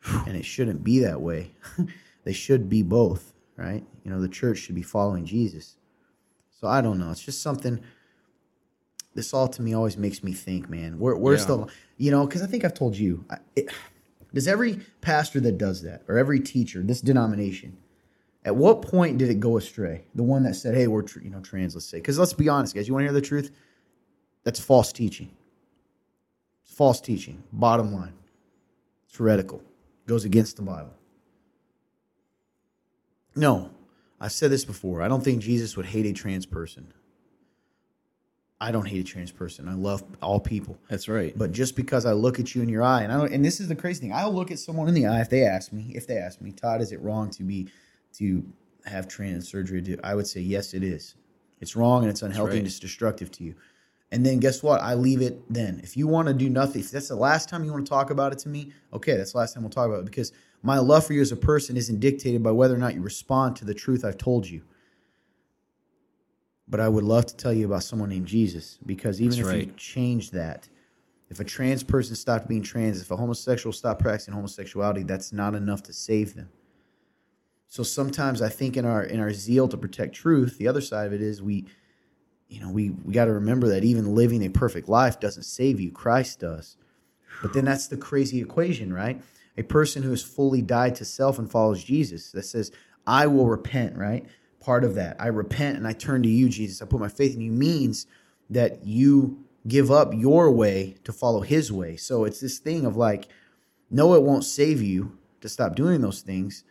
And 0.27 0.35
it 0.35 0.45
shouldn't 0.45 0.83
be 0.83 0.99
that 0.99 1.21
way. 1.21 1.51
they 2.23 2.33
should 2.33 2.69
be 2.69 2.81
both, 2.83 3.33
right? 3.55 3.83
You 4.03 4.11
know, 4.11 4.21
the 4.21 4.27
church 4.29 4.57
should 4.59 4.75
be 4.75 4.81
following 4.81 5.25
Jesus. 5.25 5.75
So 6.59 6.67
I 6.67 6.81
don't 6.81 6.99
know. 6.99 7.11
It's 7.11 7.23
just 7.23 7.41
something 7.41 7.79
this 9.13 9.33
all 9.33 9.47
to 9.49 9.61
me 9.61 9.73
always 9.73 9.97
makes 9.97 10.23
me 10.23 10.31
think, 10.31 10.69
man. 10.69 10.97
Where, 10.99 11.15
where's 11.15 11.41
Yeah. 11.41 11.47
the 11.47 11.67
you 11.97 12.11
know, 12.11 12.25
cuz 12.27 12.41
I 12.41 12.47
think 12.47 12.63
I've 12.65 12.73
told 12.73 12.97
you. 12.97 13.25
I, 13.29 13.37
it, 13.55 13.69
does 14.33 14.47
every 14.47 14.79
pastor 15.01 15.39
that 15.41 15.57
does 15.57 15.81
that 15.81 16.03
or 16.07 16.17
every 16.17 16.39
teacher, 16.39 16.81
this 16.81 17.01
denomination, 17.01 17.77
at 18.45 18.55
what 18.55 18.81
point 18.81 19.17
did 19.17 19.29
it 19.29 19.39
go 19.39 19.57
astray? 19.57 20.05
The 20.15 20.23
one 20.23 20.43
that 20.43 20.55
said, 20.55 20.73
"Hey, 20.73 20.87
we're 20.87 21.01
tr- 21.01 21.19
you 21.19 21.29
know 21.29 21.41
trans," 21.41 21.75
let's 21.75 21.85
say, 21.85 21.97
because 21.97 22.17
let's 22.17 22.33
be 22.33 22.47
honest, 22.49 22.73
guys. 22.73 22.87
You 22.87 22.93
want 22.93 23.03
to 23.03 23.07
hear 23.07 23.13
the 23.13 23.21
truth? 23.21 23.51
That's 24.43 24.59
false 24.59 24.91
teaching. 24.93 25.29
It's 26.63 26.73
false 26.73 27.01
teaching. 27.01 27.43
Bottom 27.51 27.93
line, 27.93 28.13
it's 29.07 29.17
heretical. 29.17 29.61
Goes 30.07 30.25
against 30.25 30.57
the 30.57 30.63
Bible. 30.63 30.93
No, 33.35 33.71
I've 34.19 34.31
said 34.31 34.51
this 34.51 34.65
before. 34.65 35.01
I 35.01 35.07
don't 35.07 35.23
think 35.23 35.41
Jesus 35.41 35.77
would 35.77 35.85
hate 35.85 36.05
a 36.05 36.13
trans 36.13 36.45
person. 36.45 36.93
I 38.59 38.71
don't 38.71 38.85
hate 38.85 39.01
a 39.01 39.03
trans 39.03 39.31
person. 39.31 39.67
I 39.67 39.73
love 39.73 40.03
all 40.21 40.39
people. 40.39 40.77
That's 40.87 41.07
right. 41.07 41.35
But 41.35 41.51
just 41.51 41.75
because 41.75 42.05
I 42.05 42.11
look 42.11 42.39
at 42.39 42.53
you 42.53 42.61
in 42.61 42.69
your 42.69 42.83
eye, 42.83 43.01
and 43.01 43.11
I 43.11 43.17
don't, 43.17 43.33
and 43.33 43.43
this 43.43 43.59
is 43.59 43.67
the 43.67 43.75
crazy 43.75 44.01
thing, 44.01 44.13
I'll 44.13 44.33
look 44.33 44.51
at 44.51 44.59
someone 44.59 44.87
in 44.87 44.93
the 44.93 45.07
eye 45.07 45.21
if 45.21 45.29
they 45.29 45.43
ask 45.43 45.73
me, 45.73 45.91
if 45.95 46.05
they 46.05 46.17
ask 46.17 46.41
me, 46.41 46.51
Todd, 46.51 46.81
is 46.81 46.91
it 46.91 47.01
wrong 47.01 47.31
to 47.31 47.43
be 47.43 47.69
to 48.17 48.43
have 48.85 49.07
trans 49.07 49.49
surgery? 49.49 49.81
Do 49.81 49.97
I 50.03 50.13
would 50.13 50.27
say 50.27 50.41
yes, 50.41 50.75
it 50.75 50.83
is. 50.83 51.15
It's 51.59 51.75
wrong 51.75 52.03
and 52.03 52.11
it's 52.11 52.21
unhealthy 52.21 52.59
and 52.59 52.67
it's 52.67 52.79
destructive 52.79 53.31
to 53.31 53.43
you. 53.43 53.55
And 54.11 54.25
then 54.25 54.39
guess 54.39 54.61
what? 54.61 54.81
I 54.81 54.93
leave 54.93 55.21
it 55.21 55.41
then. 55.51 55.79
If 55.83 55.95
you 55.95 56.05
want 56.05 56.27
to 56.27 56.33
do 56.33 56.49
nothing, 56.49 56.81
if 56.81 56.91
that's 56.91 57.07
the 57.07 57.15
last 57.15 57.47
time 57.47 57.63
you 57.63 57.71
want 57.71 57.85
to 57.85 57.89
talk 57.89 58.09
about 58.09 58.33
it 58.33 58.39
to 58.39 58.49
me, 58.49 58.73
okay, 58.91 59.15
that's 59.15 59.31
the 59.31 59.37
last 59.37 59.53
time 59.53 59.63
we'll 59.63 59.69
talk 59.69 59.87
about 59.87 59.99
it 59.99 60.05
because 60.05 60.33
my 60.63 60.77
love 60.79 61.05
for 61.05 61.13
you 61.13 61.21
as 61.21 61.31
a 61.31 61.37
person 61.37 61.77
isn't 61.77 61.99
dictated 61.99 62.43
by 62.43 62.51
whether 62.51 62.75
or 62.75 62.77
not 62.77 62.93
you 62.93 63.01
respond 63.01 63.55
to 63.57 63.65
the 63.65 63.73
truth 63.73 64.03
I've 64.03 64.17
told 64.17 64.47
you. 64.47 64.61
But 66.67 66.79
I 66.79 66.89
would 66.89 67.03
love 67.03 67.25
to 67.27 67.35
tell 67.35 67.53
you 67.53 67.65
about 67.65 67.83
someone 67.83 68.09
named 68.09 68.27
Jesus 68.27 68.79
because 68.85 69.21
even 69.21 69.37
That's 69.37 69.49
if 69.49 69.67
you 69.67 69.73
change 69.77 70.31
that, 70.31 70.67
if 71.29 71.39
a 71.39 71.43
trans 71.45 71.81
person 71.81 72.15
stopped 72.15 72.47
being 72.47 72.61
trans, 72.61 73.01
if 73.01 73.11
a 73.11 73.15
homosexual 73.15 73.71
stopped 73.71 74.01
practicing 74.01 74.33
homosexuality, 74.33 75.03
that's 75.03 75.31
not 75.31 75.55
enough 75.55 75.83
to 75.83 75.93
save 75.93 76.35
them. 76.35 76.49
So 77.67 77.83
sometimes 77.83 78.41
I 78.41 78.49
think 78.49 78.75
in 78.75 78.85
our 78.85 79.03
in 79.03 79.21
our 79.21 79.31
zeal 79.31 79.69
to 79.69 79.77
protect 79.77 80.13
truth, 80.13 80.57
the 80.57 80.67
other 80.67 80.81
side 80.81 81.07
of 81.07 81.13
it 81.13 81.21
is 81.21 81.41
we, 81.41 81.65
you 82.51 82.59
know, 82.59 82.69
we 82.69 82.89
we 82.89 83.13
got 83.13 83.25
to 83.25 83.33
remember 83.33 83.69
that 83.69 83.85
even 83.85 84.13
living 84.13 84.43
a 84.43 84.49
perfect 84.49 84.89
life 84.89 85.19
doesn't 85.19 85.43
save 85.43 85.79
you. 85.79 85.89
Christ 85.89 86.41
does. 86.41 86.75
But 87.41 87.53
then 87.53 87.65
that's 87.65 87.87
the 87.87 87.97
crazy 87.97 88.41
equation, 88.41 88.93
right? 88.93 89.21
A 89.57 89.63
person 89.63 90.03
who 90.03 90.09
has 90.11 90.21
fully 90.21 90.61
died 90.61 90.95
to 90.95 91.05
self 91.05 91.39
and 91.39 91.49
follows 91.49 91.83
Jesus 91.83 92.31
that 92.31 92.43
says, 92.43 92.71
I 93.07 93.27
will 93.27 93.47
repent, 93.47 93.97
right? 93.97 94.25
Part 94.59 94.83
of 94.83 94.95
that. 94.95 95.15
I 95.19 95.27
repent 95.27 95.77
and 95.77 95.87
I 95.87 95.93
turn 95.93 96.23
to 96.23 96.29
you, 96.29 96.49
Jesus. 96.49 96.81
I 96.81 96.85
put 96.85 96.99
my 96.99 97.07
faith 97.07 97.33
in 97.35 97.41
you 97.41 97.51
means 97.51 98.05
that 98.49 98.85
you 98.85 99.45
give 99.67 99.89
up 99.89 100.13
your 100.13 100.51
way 100.51 100.97
to 101.05 101.13
follow 101.13 101.41
his 101.41 101.71
way. 101.71 101.95
So 101.95 102.25
it's 102.25 102.41
this 102.41 102.59
thing 102.59 102.85
of 102.85 102.97
like, 102.97 103.27
no, 103.89 104.13
it 104.13 104.23
won't 104.23 104.43
save 104.43 104.81
you 104.81 105.17
to 105.39 105.47
stop 105.47 105.75
doing 105.75 106.01
those 106.01 106.21
things. 106.21 106.63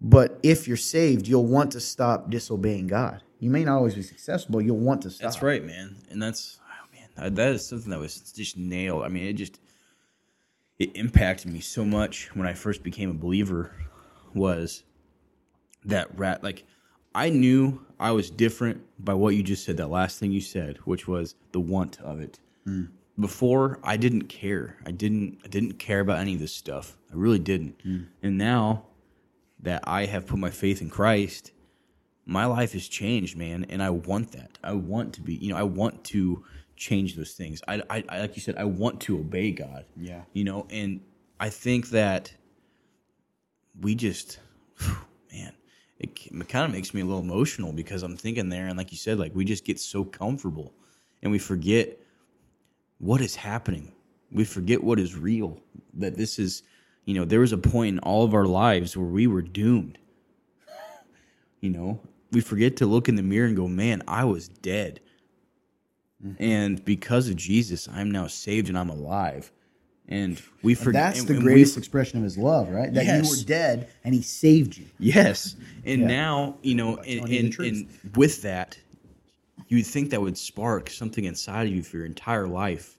But 0.00 0.38
if 0.42 0.68
you're 0.68 0.76
saved, 0.76 1.26
you'll 1.26 1.46
want 1.46 1.72
to 1.72 1.80
stop 1.80 2.30
disobeying 2.30 2.86
God. 2.86 3.22
You 3.42 3.50
may 3.50 3.64
not 3.64 3.78
always 3.78 3.96
be 3.96 4.02
successful, 4.02 4.52
but 4.52 4.64
you'll 4.64 4.78
want 4.78 5.02
to 5.02 5.10
stop. 5.10 5.24
That's 5.24 5.42
right, 5.42 5.64
man. 5.64 5.96
And 6.10 6.22
that's 6.22 6.60
oh, 6.62 6.96
man, 7.20 7.34
that 7.34 7.48
is 7.48 7.66
something 7.66 7.90
that 7.90 7.98
was 7.98 8.20
just 8.30 8.56
nailed. 8.56 9.02
I 9.02 9.08
mean, 9.08 9.24
it 9.24 9.32
just 9.32 9.58
it 10.78 10.94
impacted 10.94 11.52
me 11.52 11.58
so 11.58 11.84
much 11.84 12.30
when 12.36 12.46
I 12.46 12.54
first 12.54 12.84
became 12.84 13.10
a 13.10 13.14
believer. 13.14 13.74
Was 14.32 14.84
that 15.84 16.16
rat 16.16 16.44
like 16.44 16.62
I 17.16 17.30
knew 17.30 17.84
I 17.98 18.12
was 18.12 18.30
different 18.30 18.80
by 19.04 19.14
what 19.14 19.34
you 19.34 19.42
just 19.42 19.64
said. 19.64 19.76
That 19.76 19.88
last 19.90 20.20
thing 20.20 20.30
you 20.30 20.40
said, 20.40 20.76
which 20.84 21.08
was 21.08 21.34
the 21.50 21.58
want 21.58 22.00
of 22.00 22.20
it. 22.20 22.38
Hmm. 22.64 22.84
Before 23.18 23.80
I 23.82 23.96
didn't 23.96 24.28
care. 24.28 24.76
I 24.86 24.92
didn't. 24.92 25.40
I 25.44 25.48
didn't 25.48 25.80
care 25.80 25.98
about 25.98 26.20
any 26.20 26.34
of 26.34 26.40
this 26.40 26.54
stuff. 26.54 26.96
I 27.10 27.16
really 27.16 27.40
didn't. 27.40 27.80
Hmm. 27.82 28.02
And 28.22 28.38
now 28.38 28.84
that 29.58 29.82
I 29.84 30.06
have 30.06 30.28
put 30.28 30.38
my 30.38 30.50
faith 30.50 30.80
in 30.80 30.90
Christ, 30.90 31.50
my 32.24 32.46
life 32.46 32.72
has 32.72 32.86
changed, 32.86 33.36
man, 33.36 33.66
and 33.68 33.82
I 33.82 33.90
want 33.90 34.32
that. 34.32 34.58
I 34.62 34.72
want 34.72 35.14
to 35.14 35.20
be, 35.20 35.34
you 35.34 35.50
know, 35.50 35.56
I 35.56 35.64
want 35.64 36.04
to 36.04 36.44
change 36.76 37.16
those 37.16 37.32
things. 37.32 37.62
I, 37.66 37.82
I, 37.90 38.04
I 38.08 38.20
like 38.20 38.36
you 38.36 38.42
said, 38.42 38.56
I 38.56 38.64
want 38.64 39.00
to 39.02 39.18
obey 39.18 39.50
God. 39.50 39.84
Yeah. 39.96 40.22
You 40.32 40.44
know, 40.44 40.66
and 40.70 41.00
I 41.40 41.48
think 41.48 41.90
that 41.90 42.32
we 43.80 43.94
just, 43.94 44.38
man, 45.32 45.52
it, 45.98 46.18
it 46.26 46.48
kind 46.48 46.64
of 46.64 46.72
makes 46.72 46.94
me 46.94 47.00
a 47.00 47.04
little 47.04 47.22
emotional 47.22 47.72
because 47.72 48.02
I'm 48.02 48.16
thinking 48.16 48.48
there, 48.48 48.68
and 48.68 48.78
like 48.78 48.92
you 48.92 48.98
said, 48.98 49.18
like 49.18 49.34
we 49.34 49.44
just 49.44 49.64
get 49.64 49.80
so 49.80 50.04
comfortable, 50.04 50.72
and 51.22 51.32
we 51.32 51.38
forget 51.38 51.98
what 52.98 53.20
is 53.20 53.34
happening. 53.34 53.92
We 54.30 54.44
forget 54.44 54.82
what 54.82 54.98
is 54.98 55.16
real. 55.16 55.60
That 55.94 56.16
this 56.16 56.38
is, 56.38 56.62
you 57.04 57.14
know, 57.14 57.24
there 57.24 57.40
was 57.40 57.52
a 57.52 57.58
point 57.58 57.88
in 57.94 57.98
all 58.00 58.24
of 58.24 58.32
our 58.32 58.46
lives 58.46 58.96
where 58.96 59.06
we 59.06 59.26
were 59.26 59.42
doomed. 59.42 59.98
You 61.60 61.70
know, 61.70 62.00
we 62.32 62.40
forget 62.40 62.76
to 62.78 62.86
look 62.86 63.08
in 63.08 63.14
the 63.16 63.22
mirror 63.22 63.46
and 63.46 63.56
go, 63.56 63.68
man, 63.68 64.02
I 64.08 64.24
was 64.24 64.48
dead. 64.48 65.00
Mm-hmm. 66.24 66.42
And 66.42 66.84
because 66.84 67.28
of 67.28 67.36
Jesus, 67.36 67.88
I'm 67.92 68.10
now 68.10 68.26
saved 68.26 68.68
and 68.68 68.78
I'm 68.78 68.90
alive. 68.90 69.52
And 70.08 70.40
we 70.62 70.74
forget. 70.74 71.14
that's 71.14 71.24
the 71.24 71.34
we 71.34 71.40
greatest 71.40 71.74
for- 71.74 71.80
expression 71.80 72.18
of 72.18 72.24
his 72.24 72.36
love, 72.36 72.68
right? 72.70 72.92
That 72.92 73.04
Yes. 73.04 73.24
you 73.24 73.30
were 73.30 73.44
dead 73.44 73.88
and 74.04 74.14
he 74.14 74.22
saved 74.22 74.76
you. 74.76 74.86
Yes, 74.98 75.56
and 75.84 76.02
Yeah. 76.02 76.06
now 76.08 76.56
you 76.62 76.74
know, 76.74 76.96
and, 76.96 77.20
telling 77.20 77.32
you 77.32 77.50
the 77.50 77.68
and, 77.68 77.76
and 78.04 78.16
with 78.16 78.42
that, 78.42 78.78
you 79.68 79.78
would 79.78 79.86
think 79.86 80.10
that 80.10 80.20
would 80.20 80.36
spark 80.36 80.90
something 80.90 81.24
inside 81.24 81.66
of 81.68 81.72
you 81.72 81.82
for 81.82 81.96
your 81.98 82.06
entire 82.06 82.46
life 82.48 82.98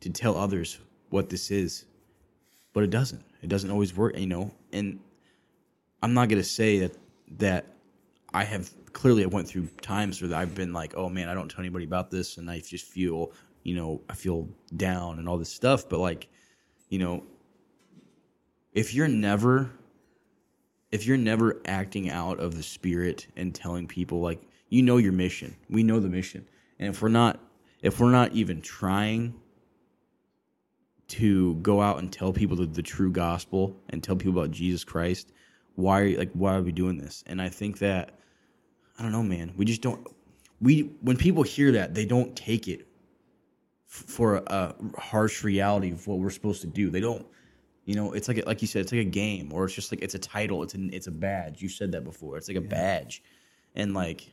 to 0.00 0.08
tell 0.10 0.36
others 0.36 0.78
what 1.10 1.28
this 1.28 1.50
is, 1.50 1.84
but 2.72 2.84
it 2.84 2.90
doesn't. 2.90 3.22
It 3.42 3.48
doesn't 3.48 3.70
always 3.70 3.94
work, 3.96 4.16
you 4.16 4.26
know. 4.26 4.52
And 4.72 4.98
I'm 6.02 6.14
not 6.14 6.28
gonna 6.28 6.44
say 6.44 6.78
that 6.78 6.96
that 7.38 7.66
I 8.36 8.44
have 8.44 8.70
clearly 8.92 9.22
I 9.22 9.28
went 9.28 9.48
through 9.48 9.68
times 9.80 10.20
where 10.20 10.34
I've 10.34 10.54
been 10.54 10.74
like, 10.74 10.92
oh 10.94 11.08
man, 11.08 11.30
I 11.30 11.34
don't 11.34 11.50
tell 11.50 11.60
anybody 11.60 11.86
about 11.86 12.10
this, 12.10 12.36
and 12.36 12.50
I 12.50 12.60
just 12.60 12.84
feel, 12.84 13.32
you 13.62 13.74
know, 13.74 14.02
I 14.10 14.14
feel 14.14 14.46
down 14.76 15.18
and 15.18 15.26
all 15.26 15.38
this 15.38 15.50
stuff. 15.50 15.88
But 15.88 16.00
like, 16.00 16.28
you 16.90 16.98
know, 16.98 17.24
if 18.74 18.92
you're 18.92 19.08
never 19.08 19.70
if 20.92 21.06
you're 21.06 21.16
never 21.16 21.62
acting 21.64 22.10
out 22.10 22.38
of 22.38 22.54
the 22.54 22.62
spirit 22.62 23.26
and 23.36 23.54
telling 23.54 23.88
people 23.88 24.20
like 24.20 24.42
you 24.68 24.82
know 24.82 24.98
your 24.98 25.12
mission 25.12 25.56
we 25.70 25.82
know 25.82 25.98
the 25.98 26.08
mission 26.08 26.46
and 26.78 26.90
if 26.90 27.02
we're 27.02 27.08
not 27.08 27.40
if 27.82 27.98
we're 27.98 28.12
not 28.12 28.32
even 28.32 28.60
trying 28.60 29.34
to 31.08 31.54
go 31.56 31.80
out 31.80 31.98
and 31.98 32.12
tell 32.12 32.32
people 32.32 32.56
the, 32.56 32.66
the 32.66 32.82
true 32.82 33.10
gospel 33.10 33.74
and 33.88 34.02
tell 34.02 34.14
people 34.14 34.38
about 34.38 34.50
jesus 34.52 34.84
christ 34.84 35.32
why 35.74 36.02
are 36.02 36.18
like 36.18 36.30
why 36.34 36.54
are 36.54 36.62
we 36.62 36.70
doing 36.70 36.98
this 36.98 37.24
and 37.26 37.42
i 37.42 37.48
think 37.48 37.78
that 37.78 38.12
i 38.98 39.02
don't 39.02 39.12
know 39.12 39.22
man 39.22 39.52
we 39.56 39.64
just 39.64 39.82
don't 39.82 40.06
we 40.60 40.92
when 41.02 41.16
people 41.16 41.42
hear 41.42 41.72
that 41.72 41.94
they 41.94 42.04
don't 42.04 42.34
take 42.36 42.68
it 42.68 42.86
f- 43.88 44.04
for 44.06 44.36
a 44.46 44.74
harsh 44.98 45.44
reality 45.44 45.90
of 45.92 46.06
what 46.06 46.18
we're 46.18 46.30
supposed 46.30 46.60
to 46.60 46.66
do 46.66 46.90
they 46.90 47.00
don't 47.00 47.26
you 47.86 47.94
know, 47.94 48.12
it's 48.12 48.26
like 48.26 48.38
a, 48.38 48.42
like 48.42 48.60
you 48.60 48.68
said, 48.68 48.82
it's 48.82 48.92
like 48.92 49.00
a 49.00 49.04
game, 49.04 49.52
or 49.52 49.64
it's 49.64 49.74
just 49.74 49.92
like 49.92 50.02
it's 50.02 50.16
a 50.16 50.18
title, 50.18 50.64
it's 50.64 50.74
an 50.74 50.90
it's 50.92 51.06
a 51.06 51.12
badge. 51.12 51.62
You 51.62 51.68
said 51.68 51.92
that 51.92 52.02
before. 52.02 52.36
It's 52.36 52.48
like 52.48 52.56
a 52.56 52.60
badge, 52.60 53.22
and 53.76 53.94
like, 53.94 54.28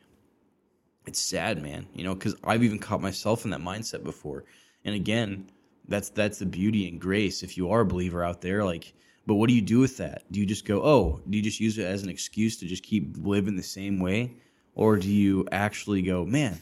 it's 1.05 1.19
sad, 1.19 1.61
man. 1.61 1.87
You 1.93 2.03
know, 2.03 2.15
because 2.15 2.35
I've 2.43 2.63
even 2.63 2.79
caught 2.79 2.99
myself 2.99 3.45
in 3.45 3.51
that 3.51 3.61
mindset 3.61 4.03
before. 4.03 4.45
And 4.85 4.95
again, 4.95 5.51
that's 5.87 6.09
that's 6.09 6.39
the 6.39 6.47
beauty 6.47 6.89
and 6.89 6.99
grace. 6.99 7.43
If 7.43 7.55
you 7.55 7.69
are 7.69 7.81
a 7.81 7.85
believer 7.85 8.23
out 8.23 8.41
there, 8.41 8.63
like, 8.65 8.91
but 9.27 9.35
what 9.35 9.49
do 9.49 9.53
you 9.53 9.61
do 9.61 9.79
with 9.79 9.97
that? 9.97 10.23
Do 10.31 10.39
you 10.39 10.47
just 10.47 10.65
go, 10.65 10.81
oh, 10.83 11.21
do 11.29 11.37
you 11.37 11.43
just 11.43 11.59
use 11.59 11.77
it 11.77 11.85
as 11.85 12.01
an 12.01 12.09
excuse 12.09 12.57
to 12.57 12.65
just 12.65 12.81
keep 12.81 13.15
living 13.19 13.55
the 13.55 13.61
same 13.61 13.99
way, 13.99 14.35
or 14.75 14.97
do 14.97 15.09
you 15.09 15.47
actually 15.51 16.01
go, 16.01 16.25
man, 16.25 16.59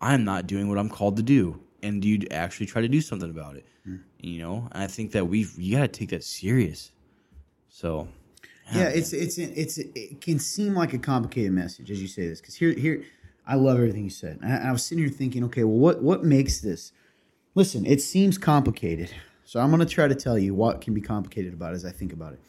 I'm 0.00 0.24
not 0.24 0.46
doing 0.46 0.68
what 0.68 0.78
I'm 0.78 0.88
called 0.88 1.16
to 1.16 1.22
do, 1.22 1.60
and 1.82 2.02
do 2.02 2.08
you 2.08 2.26
actually 2.30 2.66
try 2.66 2.82
to 2.82 2.88
do 2.88 3.00
something 3.00 3.30
about 3.30 3.56
it? 3.56 3.66
Hmm. 3.84 3.96
You 4.18 4.38
know, 4.40 4.68
and 4.72 4.82
I 4.82 4.86
think 4.86 5.12
that 5.12 5.26
we've 5.26 5.52
you 5.58 5.76
got 5.76 5.82
to 5.82 5.88
take 5.88 6.10
that 6.10 6.24
serious. 6.24 6.92
So, 7.68 8.08
Yeah, 8.72 8.88
it's 8.88 9.12
it's 9.12 9.38
it's 9.38 9.78
it 9.78 10.20
can 10.20 10.38
seem 10.38 10.74
like 10.74 10.92
a 10.92 10.98
complicated 10.98 11.52
message 11.52 11.90
as 11.90 12.00
you 12.00 12.08
say 12.08 12.26
this 12.26 12.40
because 12.40 12.54
here 12.54 12.72
here 12.72 13.04
I 13.46 13.56
love 13.56 13.76
everything 13.76 14.04
you 14.04 14.10
said. 14.10 14.38
And 14.42 14.52
I, 14.52 14.68
I 14.68 14.72
was 14.72 14.84
sitting 14.84 15.02
here 15.04 15.12
thinking, 15.12 15.44
okay, 15.44 15.64
well, 15.64 15.78
what 15.78 16.02
what 16.02 16.24
makes 16.24 16.60
this? 16.60 16.92
Listen, 17.54 17.84
it 17.84 18.00
seems 18.00 18.38
complicated, 18.38 19.12
so 19.44 19.60
I'm 19.60 19.70
going 19.70 19.80
to 19.80 19.86
try 19.86 20.08
to 20.08 20.14
tell 20.14 20.38
you 20.38 20.54
what 20.54 20.80
can 20.80 20.94
be 20.94 21.00
complicated 21.00 21.52
about 21.52 21.72
it 21.72 21.76
as 21.76 21.84
I 21.84 21.90
think 21.90 22.12
about 22.12 22.32
it. 22.32 22.40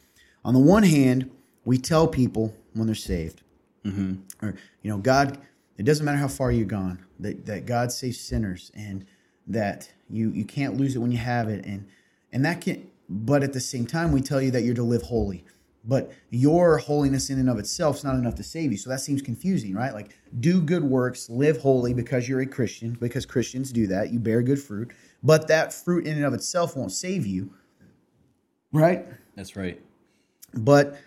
On 0.45 0.53
the 0.53 0.59
one 0.59 0.83
hand, 0.83 1.29
we 1.65 1.77
tell 1.77 2.07
people 2.07 2.53
when 2.73 2.87
they're 2.87 2.95
saved, 2.95 3.41
Mm-hmm. 3.85 4.45
or 4.45 4.55
you 4.81 4.91
know, 4.91 4.97
God. 4.97 5.39
It 5.75 5.83
doesn't 5.83 6.05
matter 6.05 6.19
how 6.19 6.27
far 6.27 6.51
you've 6.51 6.67
gone. 6.67 7.03
That 7.19 7.45
that 7.45 7.65
God 7.65 7.91
saves 7.91 8.19
sinners, 8.19 8.71
and 8.75 9.05
that 9.47 9.91
you 10.09 10.31
you 10.31 10.45
can't 10.45 10.77
lose 10.77 10.95
it 10.95 10.99
when 10.99 11.11
you 11.11 11.17
have 11.17 11.49
it, 11.49 11.65
and 11.65 11.87
and 12.31 12.45
that 12.45 12.61
can. 12.61 12.89
But 13.09 13.43
at 13.43 13.53
the 13.53 13.59
same 13.59 13.85
time, 13.85 14.11
we 14.11 14.21
tell 14.21 14.41
you 14.41 14.51
that 14.51 14.63
you're 14.63 14.75
to 14.75 14.83
live 14.83 15.01
holy. 15.03 15.43
But 15.85 16.13
your 16.29 16.77
holiness 16.77 17.29
in 17.29 17.39
and 17.39 17.49
of 17.49 17.59
itself 17.59 17.97
is 17.97 18.03
not 18.05 18.15
enough 18.15 18.35
to 18.35 18.43
save 18.43 18.71
you. 18.71 18.77
So 18.77 18.89
that 18.89 19.01
seems 19.01 19.21
confusing, 19.21 19.73
right? 19.75 19.93
Like, 19.93 20.17
do 20.39 20.61
good 20.61 20.83
works, 20.83 21.29
live 21.29 21.57
holy 21.57 21.93
because 21.93 22.29
you're 22.29 22.39
a 22.39 22.45
Christian, 22.45 22.97
because 23.01 23.25
Christians 23.25 23.71
do 23.73 23.87
that. 23.87 24.11
You 24.13 24.19
bear 24.19 24.41
good 24.41 24.61
fruit. 24.61 24.93
But 25.21 25.49
that 25.49 25.73
fruit 25.73 26.07
in 26.07 26.15
and 26.15 26.25
of 26.25 26.33
itself 26.33 26.77
won't 26.77 26.93
save 26.93 27.25
you, 27.25 27.53
right? 28.71 29.05
that's 29.35 29.55
right. 29.57 29.81
but 30.53 30.97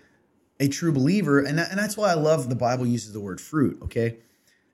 a 0.61 0.69
true 0.69 0.93
believer 0.93 1.41
and, 1.41 1.59
that, 1.59 1.71
and 1.71 1.79
that's 1.79 1.97
why 1.97 2.11
i 2.11 2.15
love 2.15 2.49
the 2.49 2.55
bible 2.55 2.87
uses 2.87 3.13
the 3.13 3.21
word 3.21 3.41
fruit 3.41 3.79
okay 3.83 4.17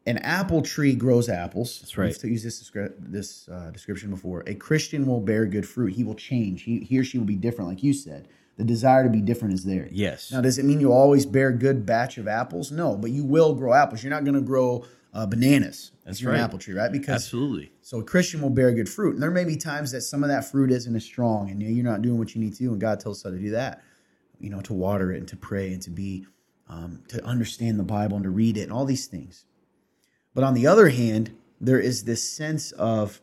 an 0.07 0.19
apple 0.19 0.63
tree 0.63 0.95
grows 0.95 1.29
apples 1.29 1.81
that's 1.81 1.97
right. 1.97 2.17
we've 2.23 2.33
used 2.33 2.45
this, 2.45 2.63
descri- 2.71 2.93
this 2.99 3.49
uh, 3.49 3.71
description 3.71 4.11
before 4.11 4.43
a 4.47 4.55
christian 4.55 5.07
will 5.07 5.21
bear 5.21 5.47
good 5.47 5.69
fruit 5.69 5.93
he 5.95 6.05
will 6.05 6.15
change 6.15 6.63
he, 6.63 6.81
he 6.81 6.99
or 6.99 7.05
she 7.05 7.19
will 7.19 7.25
be 7.27 7.37
different 7.37 7.69
like 7.71 7.83
you 7.83 7.93
said 7.93 8.29
the 8.59 8.65
desire 8.65 9.03
to 9.03 9.11
be 9.11 9.21
different 9.21 9.55
is 9.55 9.65
there 9.65 9.89
Yes. 9.91 10.31
now 10.31 10.41
does 10.41 10.59
it 10.59 10.65
mean 10.65 10.79
you'll 10.81 10.93
always 10.93 11.25
bear 11.27 11.51
good 11.53 11.85
batch 11.87 12.19
of 12.19 12.29
apples 12.29 12.71
no 12.71 12.97
but 12.97 13.11
you 13.11 13.25
will 13.25 13.55
grow 13.55 13.73
apples 13.73 14.03
you're 14.05 14.11
not 14.13 14.25
going 14.25 14.35
to 14.35 14.41
grow 14.41 14.85
uh, 15.15 15.27
bananas 15.27 15.91
That's 16.05 16.19
if 16.19 16.23
you're 16.23 16.33
an 16.33 16.39
right. 16.39 16.45
apple 16.45 16.59
tree 16.59 16.75
right 16.75 16.91
because 16.91 17.17
Absolutely. 17.17 17.71
so 17.83 18.01
a 18.01 18.03
Christian 18.05 18.41
will 18.41 18.49
bear 18.49 18.73
good 18.73 18.89
fruit. 18.89 19.13
And 19.13 19.23
there 19.23 19.31
may 19.31 19.45
be 19.45 19.57
times 19.57 19.91
that 19.93 20.01
some 20.01 20.23
of 20.25 20.31
that 20.31 20.51
fruit 20.51 20.71
isn't 20.73 20.97
as 20.97 21.05
strong 21.05 21.51
and 21.51 21.63
you're 21.63 21.85
not 21.85 22.01
doing 22.01 22.17
what 22.19 22.35
you 22.35 22.41
need 22.41 22.55
to 22.55 22.59
do. 22.61 22.73
And 22.73 22.81
God 22.81 22.99
tells 22.99 23.19
us 23.19 23.25
how 23.25 23.29
to 23.37 23.39
do 23.39 23.51
that, 23.51 23.83
you 24.43 24.51
know, 24.51 24.61
to 24.61 24.75
water 24.75 25.13
it 25.13 25.19
and 25.19 25.29
to 25.29 25.37
pray 25.37 25.73
and 25.73 25.81
to 25.83 25.91
be, 25.91 26.27
um, 26.69 27.03
to 27.09 27.25
understand 27.25 27.79
the 27.79 27.85
Bible 27.85 28.17
and 28.17 28.25
to 28.25 28.31
read 28.31 28.57
it 28.57 28.63
and 28.63 28.73
all 28.73 28.85
these 28.85 29.07
things. 29.07 29.47
But 30.35 30.45
on 30.45 30.55
the 30.55 30.67
other 30.67 30.89
hand, 30.89 31.35
there 31.61 31.79
is 31.79 32.05
this 32.05 32.29
sense 32.29 32.73
of, 32.73 33.21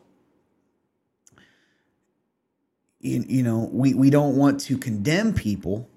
you, 2.99 3.23
you 3.27 3.43
know, 3.43 3.69
we, 3.71 3.93
we 3.93 4.09
don't 4.09 4.37
want 4.37 4.61
to 4.61 4.77
condemn 4.77 5.33
people. 5.33 5.89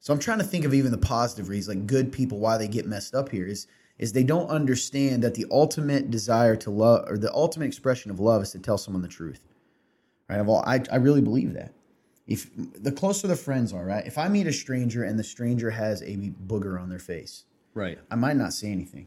So 0.00 0.12
I'm 0.12 0.18
trying 0.18 0.38
to 0.38 0.44
think 0.44 0.64
of 0.64 0.74
even 0.74 0.90
the 0.90 0.98
positive 0.98 1.48
reasons, 1.48 1.76
like 1.76 1.86
good 1.86 2.12
people, 2.12 2.40
why 2.40 2.58
they 2.58 2.68
get 2.68 2.86
messed 2.86 3.14
up 3.14 3.28
here 3.28 3.46
is 3.46 3.66
is 3.98 4.12
they 4.12 4.24
don't 4.24 4.48
understand 4.48 5.22
that 5.22 5.34
the 5.34 5.46
ultimate 5.50 6.10
desire 6.10 6.56
to 6.56 6.70
love 6.70 7.04
or 7.08 7.16
the 7.16 7.32
ultimate 7.32 7.66
expression 7.66 8.10
of 8.10 8.18
love 8.18 8.42
is 8.42 8.50
to 8.50 8.58
tell 8.58 8.76
someone 8.76 9.02
the 9.02 9.06
truth. 9.06 9.40
Right? 10.28 10.40
Of 10.40 10.48
all, 10.48 10.64
I, 10.66 10.80
I 10.90 10.96
really 10.96 11.20
believe 11.20 11.54
that. 11.54 11.72
If 12.32 12.50
the 12.56 12.92
closer 12.92 13.26
the 13.28 13.36
friends 13.36 13.72
are, 13.72 13.84
right? 13.84 14.06
If 14.06 14.16
I 14.16 14.28
meet 14.28 14.46
a 14.46 14.52
stranger 14.52 15.04
and 15.04 15.18
the 15.18 15.24
stranger 15.24 15.70
has 15.70 16.02
a 16.02 16.16
booger 16.46 16.80
on 16.80 16.88
their 16.88 16.98
face, 16.98 17.44
Right. 17.74 17.98
I 18.10 18.16
might 18.16 18.36
not 18.36 18.52
say 18.52 18.70
anything 18.70 19.06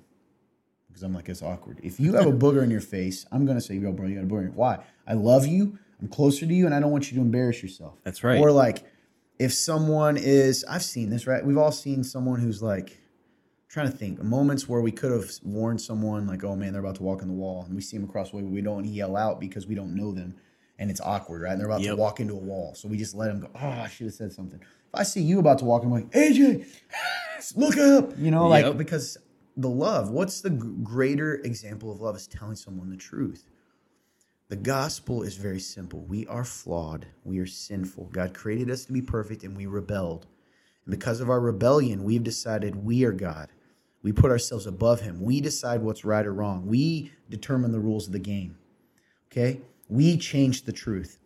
because 0.88 1.04
I'm 1.04 1.14
like 1.14 1.30
it's 1.30 1.44
awkward. 1.44 1.80
If 1.84 2.00
you 2.00 2.14
have 2.14 2.26
a 2.26 2.32
booger 2.32 2.64
in 2.64 2.72
your 2.72 2.82
face, 2.82 3.26
I'm 3.32 3.46
gonna 3.46 3.62
say, 3.62 3.76
"Yo, 3.76 3.92
bro, 3.92 4.08
you 4.08 4.16
got 4.16 4.24
a 4.24 4.28
booger." 4.28 4.54
Why? 4.54 4.84
I 5.08 5.14
love 5.14 5.46
you. 5.46 5.78
I'm 6.02 6.08
closer 6.08 6.46
to 6.46 6.54
you, 6.54 6.66
and 6.66 6.74
I 6.74 6.80
don't 6.80 6.92
want 6.92 7.12
you 7.12 7.16
to 7.18 7.22
embarrass 7.22 7.62
yourself. 7.62 7.96
That's 8.04 8.24
right. 8.24 8.40
Or 8.40 8.52
like, 8.52 8.84
if 9.40 9.54
someone 9.54 10.18
is, 10.18 10.64
I've 10.70 10.84
seen 10.84 11.10
this, 11.10 11.28
right? 11.28 11.46
We've 11.46 11.58
all 11.58 11.72
seen 11.72 12.04
someone 12.04 12.40
who's 12.40 12.62
like, 12.62 12.98
trying 13.70 13.92
to 13.92 13.98
think 13.98 14.22
moments 14.24 14.68
where 14.70 14.82
we 14.82 14.92
could 14.92 15.12
have 15.12 15.30
warned 15.44 15.82
someone, 15.82 16.26
like, 16.28 16.44
"Oh 16.44 16.56
man, 16.56 16.72
they're 16.74 16.82
about 16.82 16.96
to 16.96 17.04
walk 17.04 17.22
in 17.22 17.28
the 17.28 17.34
wall," 17.34 17.64
and 17.66 17.76
we 17.76 17.82
see 17.82 17.98
them 17.98 18.08
across 18.08 18.32
the 18.32 18.38
way, 18.38 18.44
but 18.44 18.52
we 18.52 18.62
don't 18.62 18.86
yell 18.86 19.16
out 19.16 19.40
because 19.40 19.68
we 19.68 19.76
don't 19.76 19.96
know 19.96 20.12
them, 20.12 20.36
and 20.80 20.90
it's 20.92 21.02
awkward, 21.02 21.42
right? 21.44 21.52
And 21.52 21.60
they're 21.60 21.68
about 21.68 21.82
to 21.82 21.96
walk 21.96 22.20
into 22.20 22.34
a 22.34 22.38
wall, 22.38 22.74
so 22.76 22.88
we 22.88 22.98
just 22.98 23.16
let 23.16 23.28
them 23.28 23.40
go. 23.42 23.50
Oh, 23.56 23.68
I 23.68 23.88
should 23.88 24.06
have 24.08 24.14
said 24.14 24.34
something. 24.34 24.60
If 24.62 24.94
I 24.94 25.04
see 25.04 25.22
you 25.22 25.40
about 25.40 25.60
to 25.60 25.66
walk, 25.66 25.84
I'm 25.84 25.92
like, 25.92 26.10
AJ, 26.12 26.66
look 27.56 27.78
up, 27.78 28.18
you 28.18 28.32
know, 28.32 28.48
like 28.48 28.66
Yep. 28.66 28.78
because 28.78 29.18
the 29.58 29.70
love. 29.70 30.10
What's 30.10 30.42
the 30.42 30.50
greater 30.50 31.36
example 31.36 31.92
of 31.92 32.02
love? 32.02 32.16
Is 32.16 32.28
telling 32.28 32.56
someone 32.56 32.90
the 32.90 32.98
truth. 32.98 33.46
The 34.48 34.56
gospel 34.56 35.24
is 35.24 35.38
very 35.38 35.60
simple. 35.60 36.02
We 36.02 36.28
are 36.28 36.44
flawed. 36.44 37.08
We 37.24 37.40
are 37.40 37.48
sinful. 37.48 38.10
God 38.12 38.34
created 38.36 38.70
us 38.70 38.86
to 38.86 38.94
be 38.94 39.02
perfect, 39.02 39.44
and 39.44 39.58
we 39.58 39.66
rebelled. 39.66 40.28
And 40.86 40.92
because 40.92 41.20
of 41.20 41.30
our 41.32 41.40
rebellion, 41.40 42.04
we've 42.04 42.24
decided 42.24 42.76
we 42.76 43.06
are 43.06 43.12
God. 43.12 43.50
We 44.04 44.12
put 44.12 44.30
ourselves 44.30 44.68
above 44.68 45.02
Him. 45.02 45.20
We 45.22 45.42
decide 45.42 45.82
what's 45.82 46.06
right 46.06 46.26
or 46.26 46.34
wrong. 46.34 46.68
We 46.68 47.12
determine 47.28 47.72
the 47.72 47.80
rules 47.80 48.06
of 48.06 48.14
the 48.14 48.20
game. 48.20 48.58
Okay? 49.32 49.62
We 49.88 50.18
change 50.18 50.64
the 50.64 50.74
truth. 50.74 51.20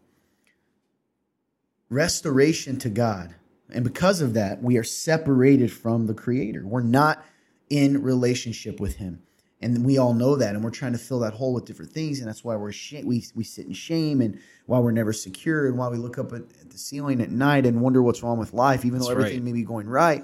Restoration 1.89 2.77
to 2.79 2.89
God. 2.89 3.35
And 3.71 3.83
because 3.83 4.21
of 4.21 4.33
that, 4.33 4.61
we 4.61 4.77
are 4.77 4.83
separated 4.83 5.71
from 5.71 6.07
the 6.07 6.13
Creator. 6.13 6.65
We're 6.65 6.81
not 6.81 7.23
in 7.69 8.01
relationship 8.01 8.79
with 8.79 8.97
Him. 8.97 9.21
And 9.61 9.85
we 9.85 9.97
all 9.97 10.13
know 10.13 10.37
that, 10.37 10.55
and 10.55 10.63
we're 10.63 10.69
trying 10.69 10.93
to 10.93 10.97
fill 10.97 11.19
that 11.19 11.33
hole 11.33 11.53
with 11.53 11.65
different 11.65 11.91
things, 11.91 12.19
and 12.19 12.27
that's 12.27 12.45
why 12.45 12.55
we're 12.55 12.71
sh- 12.71 13.03
we 13.03 13.25
we 13.35 13.43
sit 13.43 13.65
in 13.67 13.73
shame, 13.73 14.21
and 14.21 14.39
why 14.67 14.79
we're 14.79 14.91
never 14.91 15.11
secure, 15.11 15.67
and 15.67 15.77
why 15.77 15.89
we 15.89 15.97
look 15.97 16.17
up 16.17 16.31
at, 16.31 16.43
at 16.61 16.69
the 16.69 16.77
ceiling 16.77 17.19
at 17.19 17.29
night 17.29 17.65
and 17.65 17.81
wonder 17.81 18.01
what's 18.01 18.23
wrong 18.23 18.39
with 18.39 18.53
life, 18.53 18.85
even 18.85 18.99
though 18.99 19.07
That's 19.07 19.19
everything 19.19 19.39
right. 19.39 19.43
may 19.43 19.51
be 19.51 19.63
going 19.63 19.89
right. 19.89 20.23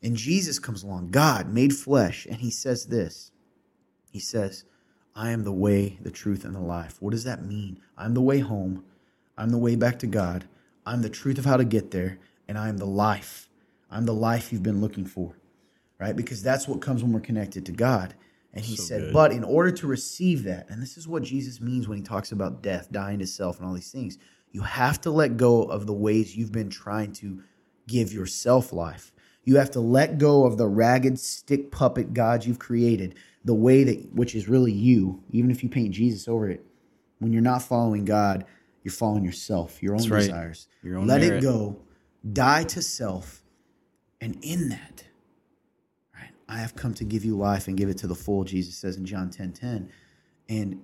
And 0.00 0.14
Jesus 0.14 0.60
comes 0.60 0.84
along, 0.84 1.10
God 1.10 1.52
made 1.52 1.74
flesh, 1.74 2.24
and 2.26 2.36
He 2.36 2.52
says 2.52 2.86
this. 2.86 3.32
He 4.12 4.20
says, 4.20 4.64
"I 5.14 5.30
am 5.30 5.44
the 5.44 5.52
way, 5.52 5.98
the 6.00 6.10
truth, 6.10 6.44
and 6.44 6.54
the 6.54 6.60
life." 6.60 7.00
What 7.00 7.10
does 7.10 7.24
that 7.24 7.44
mean? 7.44 7.78
I'm 7.96 8.14
the 8.14 8.22
way 8.22 8.40
home. 8.40 8.84
I'm 9.36 9.50
the 9.50 9.58
way 9.58 9.76
back 9.76 9.98
to 10.00 10.06
God. 10.06 10.46
I'm 10.84 11.02
the 11.02 11.08
truth 11.08 11.38
of 11.38 11.44
how 11.44 11.56
to 11.56 11.64
get 11.64 11.90
there, 11.90 12.18
and 12.48 12.58
I 12.58 12.68
am 12.68 12.78
the 12.78 12.86
life. 12.86 13.48
I'm 13.90 14.04
the 14.06 14.14
life 14.14 14.52
you've 14.52 14.62
been 14.62 14.80
looking 14.80 15.04
for, 15.04 15.36
right? 15.98 16.16
Because 16.16 16.42
that's 16.42 16.66
what 16.66 16.80
comes 16.80 17.02
when 17.02 17.12
we're 17.12 17.20
connected 17.20 17.64
to 17.66 17.72
God. 17.72 18.14
And 18.54 18.64
he 18.64 18.76
So 18.76 18.82
said, 18.82 19.00
good. 19.00 19.12
but 19.12 19.32
in 19.32 19.44
order 19.44 19.70
to 19.70 19.86
receive 19.86 20.44
that, 20.44 20.68
and 20.68 20.82
this 20.82 20.98
is 20.98 21.08
what 21.08 21.22
Jesus 21.22 21.60
means 21.60 21.88
when 21.88 21.98
he 21.98 22.04
talks 22.04 22.32
about 22.32 22.62
death, 22.62 22.90
dying 22.90 23.18
to 23.20 23.26
self, 23.26 23.58
and 23.58 23.66
all 23.66 23.74
these 23.74 23.90
things, 23.90 24.18
you 24.50 24.62
have 24.62 25.00
to 25.02 25.10
let 25.10 25.36
go 25.36 25.62
of 25.62 25.86
the 25.86 25.94
ways 25.94 26.36
you've 26.36 26.52
been 26.52 26.68
trying 26.68 27.12
to 27.14 27.42
give 27.86 28.12
yourself 28.12 28.72
life. 28.72 29.12
You 29.44 29.56
have 29.56 29.70
to 29.72 29.80
let 29.80 30.18
go 30.18 30.44
of 30.44 30.58
the 30.58 30.68
ragged 30.68 31.18
stick 31.18 31.70
puppet 31.70 32.12
God 32.12 32.44
you've 32.44 32.58
created, 32.58 33.14
the 33.44 33.54
way 33.54 33.84
that, 33.84 34.14
which 34.14 34.34
is 34.34 34.48
really 34.48 34.72
you, 34.72 35.22
even 35.30 35.50
if 35.50 35.62
you 35.62 35.68
paint 35.68 35.92
Jesus 35.92 36.28
over 36.28 36.48
it. 36.48 36.64
When 37.18 37.32
you're 37.32 37.42
not 37.42 37.62
following 37.62 38.04
God, 38.04 38.44
you're 38.82 38.92
following 38.92 39.24
yourself, 39.24 39.82
your 39.82 39.94
own 39.94 40.08
right. 40.08 40.20
desires. 40.20 40.68
Your 40.82 40.98
own 40.98 41.06
let 41.06 41.22
it 41.22 41.40
go, 41.40 41.80
die 42.32 42.64
to 42.64 42.82
self, 42.82 43.42
and 44.20 44.38
in 44.42 44.68
that, 44.70 45.04
right, 46.14 46.30
I 46.48 46.58
have 46.58 46.74
come 46.74 46.94
to 46.94 47.04
give 47.04 47.24
you 47.24 47.36
life 47.36 47.68
and 47.68 47.76
give 47.76 47.88
it 47.88 47.98
to 47.98 48.06
the 48.06 48.14
full, 48.14 48.44
Jesus 48.44 48.76
says 48.76 48.96
in 48.96 49.04
John 49.04 49.30
10 49.30 49.52
10. 49.52 49.90
And 50.48 50.80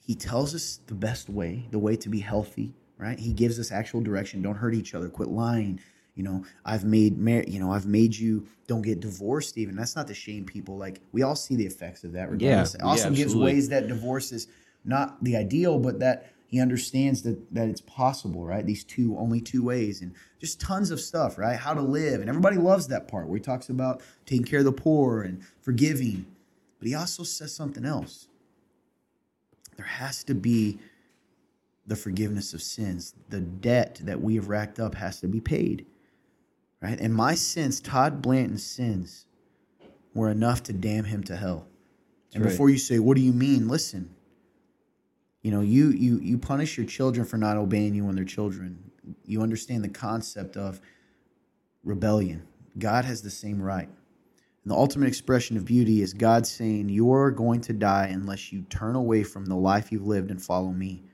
he 0.00 0.14
tells 0.14 0.54
us 0.54 0.80
the 0.86 0.94
best 0.94 1.28
way, 1.28 1.66
the 1.70 1.78
way 1.78 1.96
to 1.96 2.08
be 2.08 2.20
healthy, 2.20 2.74
right? 2.98 3.18
He 3.18 3.32
gives 3.32 3.58
us 3.58 3.72
actual 3.72 4.00
direction. 4.00 4.42
Don't 4.42 4.56
hurt 4.56 4.74
each 4.74 4.94
other. 4.94 5.08
Quit 5.08 5.28
lying. 5.28 5.80
You 6.16 6.24
know, 6.24 6.44
I've 6.64 6.84
made, 6.84 7.18
mar- 7.18 7.44
you 7.46 7.60
know, 7.60 7.70
I've 7.70 7.86
made 7.86 8.16
you 8.16 8.48
don't 8.66 8.82
get 8.82 9.00
divorced. 9.00 9.56
Even 9.58 9.76
that's 9.76 9.94
not 9.94 10.08
to 10.08 10.14
shame 10.14 10.44
people. 10.44 10.76
Like 10.76 11.00
we 11.12 11.22
all 11.22 11.36
see 11.36 11.54
the 11.54 11.66
effects 11.66 12.02
of 12.02 12.12
that. 12.12 12.30
Regardless, 12.30 12.74
it 12.74 12.80
yeah, 12.82 12.88
also 12.88 13.10
gives 13.10 13.36
ways 13.36 13.68
that 13.68 13.86
divorce 13.86 14.32
is 14.32 14.48
not 14.84 15.22
the 15.22 15.36
ideal, 15.36 15.78
but 15.78 16.00
that 16.00 16.32
he 16.46 16.60
understands 16.60 17.22
that 17.22 17.54
that 17.54 17.68
it's 17.68 17.82
possible, 17.82 18.44
right? 18.44 18.64
These 18.64 18.84
two, 18.84 19.16
only 19.18 19.40
two 19.40 19.62
ways, 19.62 20.00
and 20.00 20.14
just 20.40 20.60
tons 20.60 20.90
of 20.90 21.00
stuff, 21.00 21.36
right? 21.38 21.56
How 21.56 21.74
to 21.74 21.82
live, 21.82 22.20
and 22.20 22.30
everybody 22.30 22.56
loves 22.56 22.88
that 22.88 23.08
part 23.08 23.28
where 23.28 23.36
he 23.36 23.42
talks 23.42 23.68
about 23.68 24.02
taking 24.24 24.46
care 24.46 24.60
of 24.60 24.64
the 24.64 24.72
poor 24.72 25.20
and 25.22 25.42
forgiving. 25.60 26.26
But 26.78 26.88
he 26.88 26.94
also 26.94 27.24
says 27.24 27.54
something 27.54 27.84
else. 27.84 28.28
There 29.76 29.86
has 29.86 30.24
to 30.24 30.34
be 30.34 30.78
the 31.86 31.96
forgiveness 31.96 32.54
of 32.54 32.62
sins. 32.62 33.14
The 33.28 33.40
debt 33.40 34.00
that 34.02 34.20
we 34.20 34.34
have 34.36 34.48
racked 34.48 34.80
up 34.80 34.94
has 34.94 35.20
to 35.20 35.28
be 35.28 35.40
paid, 35.40 35.86
right? 36.80 36.98
And 37.00 37.14
my 37.14 37.34
sins, 37.34 37.80
Todd 37.80 38.22
Blanton's 38.22 38.64
sins, 38.64 39.26
were 40.14 40.30
enough 40.30 40.62
to 40.64 40.72
damn 40.72 41.04
him 41.04 41.22
to 41.24 41.36
hell. 41.36 41.66
and 42.34 42.44
right. 42.44 42.50
before 42.50 42.70
you 42.70 42.78
say, 42.78 42.98
"What 42.98 43.16
do 43.16 43.22
you 43.22 43.32
mean?" 43.32 43.68
Listen. 43.68 44.14
You 45.42 45.52
know, 45.52 45.60
you 45.60 45.90
you 45.90 46.18
you 46.18 46.38
punish 46.38 46.76
your 46.76 46.86
children 46.86 47.24
for 47.24 47.36
not 47.38 47.56
obeying 47.56 47.94
you 47.94 48.04
when 48.04 48.16
they're 48.16 48.24
children. 48.24 48.90
You 49.24 49.42
understand 49.42 49.84
the 49.84 49.88
concept 49.88 50.56
of 50.56 50.80
rebellion. 51.84 52.42
God 52.78 53.04
has 53.04 53.22
the 53.22 53.30
same 53.30 53.62
right. 53.62 53.88
And 53.88 54.72
the 54.72 54.74
ultimate 54.74 55.06
expression 55.06 55.56
of 55.56 55.64
beauty 55.64 56.02
is 56.02 56.12
God 56.12 56.46
saying, 56.46 56.88
You're 56.88 57.30
going 57.30 57.60
to 57.62 57.72
die 57.72 58.08
unless 58.12 58.52
you 58.52 58.62
turn 58.62 58.96
away 58.96 59.22
from 59.22 59.46
the 59.46 59.54
life 59.54 59.92
you've 59.92 60.06
lived 60.06 60.30
and 60.30 60.42
follow 60.42 60.72
me. 60.72 61.04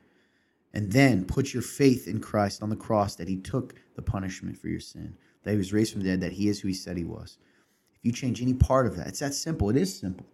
And 0.73 0.91
then 0.91 1.27
put 1.27 1.53
your 1.53 1.63
faith 1.63 2.09
in 2.09 2.19
Christ 2.21 2.63
on 2.63 2.71
the 2.71 2.77
cross 2.77 3.15
that 3.17 3.29
he 3.29 3.37
took 3.37 3.75
the 3.95 4.01
punishment 4.01 4.57
for 4.57 4.69
your 4.69 4.81
sin, 4.81 5.15
that 5.43 5.53
he 5.53 5.57
was 5.57 5.73
raised 5.73 5.93
from 5.93 6.03
the 6.03 6.09
dead, 6.09 6.21
that 6.21 6.33
he 6.33 6.49
is 6.49 6.61
who 6.61 6.69
he 6.69 6.75
said 6.75 6.97
he 6.97 7.05
was. 7.05 7.39
If 7.95 8.05
you 8.05 8.13
change 8.13 8.43
any 8.43 8.55
part 8.55 8.87
of 8.87 8.97
that, 8.97 9.09
it's 9.09 9.21
that 9.21 9.35
simple. 9.35 9.71
It 9.71 9.77
is 9.77 9.97
simple. 9.99 10.27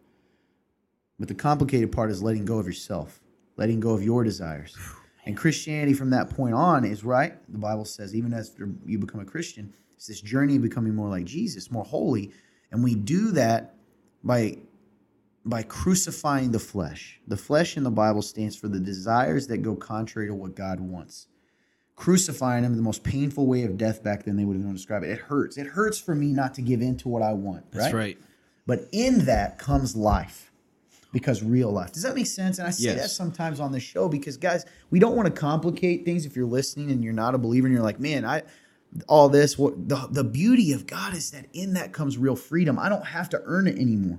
But 1.19 1.29
the 1.29 1.35
complicated 1.35 1.93
part 1.93 2.11
is 2.11 2.23
letting 2.23 2.45
go 2.45 2.59
of 2.59 2.67
yourself, 2.67 3.21
letting 3.57 3.81
go 3.81 3.91
of 3.91 4.03
your 4.03 4.25
desires. 4.25 4.77
And 5.27 5.37
Christianity 5.37 5.93
from 5.93 6.11
that 6.11 6.31
point 6.31 6.55
on 6.55 6.85
is 6.85 7.05
right. 7.05 7.35
The 7.53 7.59
Bible 7.59 7.85
says, 7.85 8.15
even 8.15 8.33
as 8.33 8.55
you 8.87 8.99
become 8.99 9.21
a 9.21 9.25
Christian, 9.25 9.75
it's 9.97 10.07
this 10.07 10.21
journey 10.21 10.57
of 10.57 10.63
becoming 10.63 10.95
more 10.95 11.09
like 11.09 11.25
Jesus, 11.25 11.71
more 11.71 11.85
holy. 11.85 12.33
And 12.71 12.85
we 12.85 12.95
do 12.95 13.33
that 13.33 13.75
by 14.23 14.59
by 15.45 15.63
crucifying 15.63 16.53
the 16.53 16.59
flesh. 16.59 17.21
The 17.27 17.37
flesh 17.37 17.77
in 17.77 17.83
the 17.83 17.91
Bible 17.91 18.23
stands 18.23 18.55
for 18.55 18.69
the 18.69 18.81
desires 18.81 19.47
that 19.47 19.59
go 19.59 19.75
contrary 19.75 20.29
to 20.29 20.35
what 20.35 20.55
God 20.55 20.79
wants. 20.79 21.27
Crucifying 21.99 22.63
him, 22.63 22.77
the 22.77 22.83
most 22.83 23.03
painful 23.03 23.47
way 23.47 23.65
of 23.65 23.77
death 23.77 24.05
back 24.05 24.23
then 24.25 24.37
they 24.37 24.45
would 24.45 24.55
have 24.55 24.63
known 24.65 24.75
to 24.75 24.79
describe 24.79 25.03
it. 25.03 25.11
It 25.11 25.19
hurts. 25.19 25.59
It 25.59 25.67
hurts 25.67 25.99
for 25.99 26.15
me 26.15 26.29
not 26.29 26.55
to 26.55 26.63
give 26.63 26.81
in 26.81 26.97
to 26.99 27.09
what 27.09 27.23
I 27.23 27.33
want. 27.33 27.73
That's 27.73 27.93
right. 27.93 28.17
But 28.67 28.89
in 28.93 29.25
that 29.25 29.59
comes 29.59 29.97
life 29.97 30.53
because 31.13 31.43
real 31.43 31.73
life. 31.73 31.91
Does 31.91 32.05
that 32.05 32.15
make 32.15 32.29
sense? 32.29 32.61
And 32.61 32.69
I 32.69 32.71
say 32.71 32.85
Yes. 32.85 33.01
that 33.01 33.09
sometimes 33.09 33.59
on 33.59 33.73
the 33.73 33.81
show 33.81 34.09
because, 34.09 34.37
guys, 34.37 34.65
we 34.91 35.01
don't 35.01 35.17
want 35.17 35.27
to 35.27 35.33
complicate 35.33 36.05
things 36.05 36.25
if 36.25 36.37
you're 36.37 36.47
listening 36.47 36.93
and 36.93 37.03
you're 37.03 37.13
not 37.13 37.35
a 37.35 37.39
believer 37.39 37.67
and 37.67 37.75
you're 37.75 37.85
like, 37.85 37.99
man, 37.99 38.25
I. 38.25 38.43
All 39.07 39.29
this, 39.29 39.59
what 39.59 39.87
the, 39.87 40.09
the 40.11 40.25
beauty 40.25 40.73
of 40.73 40.87
God 40.87 41.13
is 41.15 41.33
that 41.33 41.45
in 41.53 41.75
that 41.75 41.93
comes 41.93 42.17
real 42.17 42.35
freedom. 42.37 42.79
I 42.79 42.89
don't 42.89 43.05
have 43.05 43.29
to 43.31 43.43
earn 43.45 43.67
it 43.67 43.77
anymore, 43.77 44.19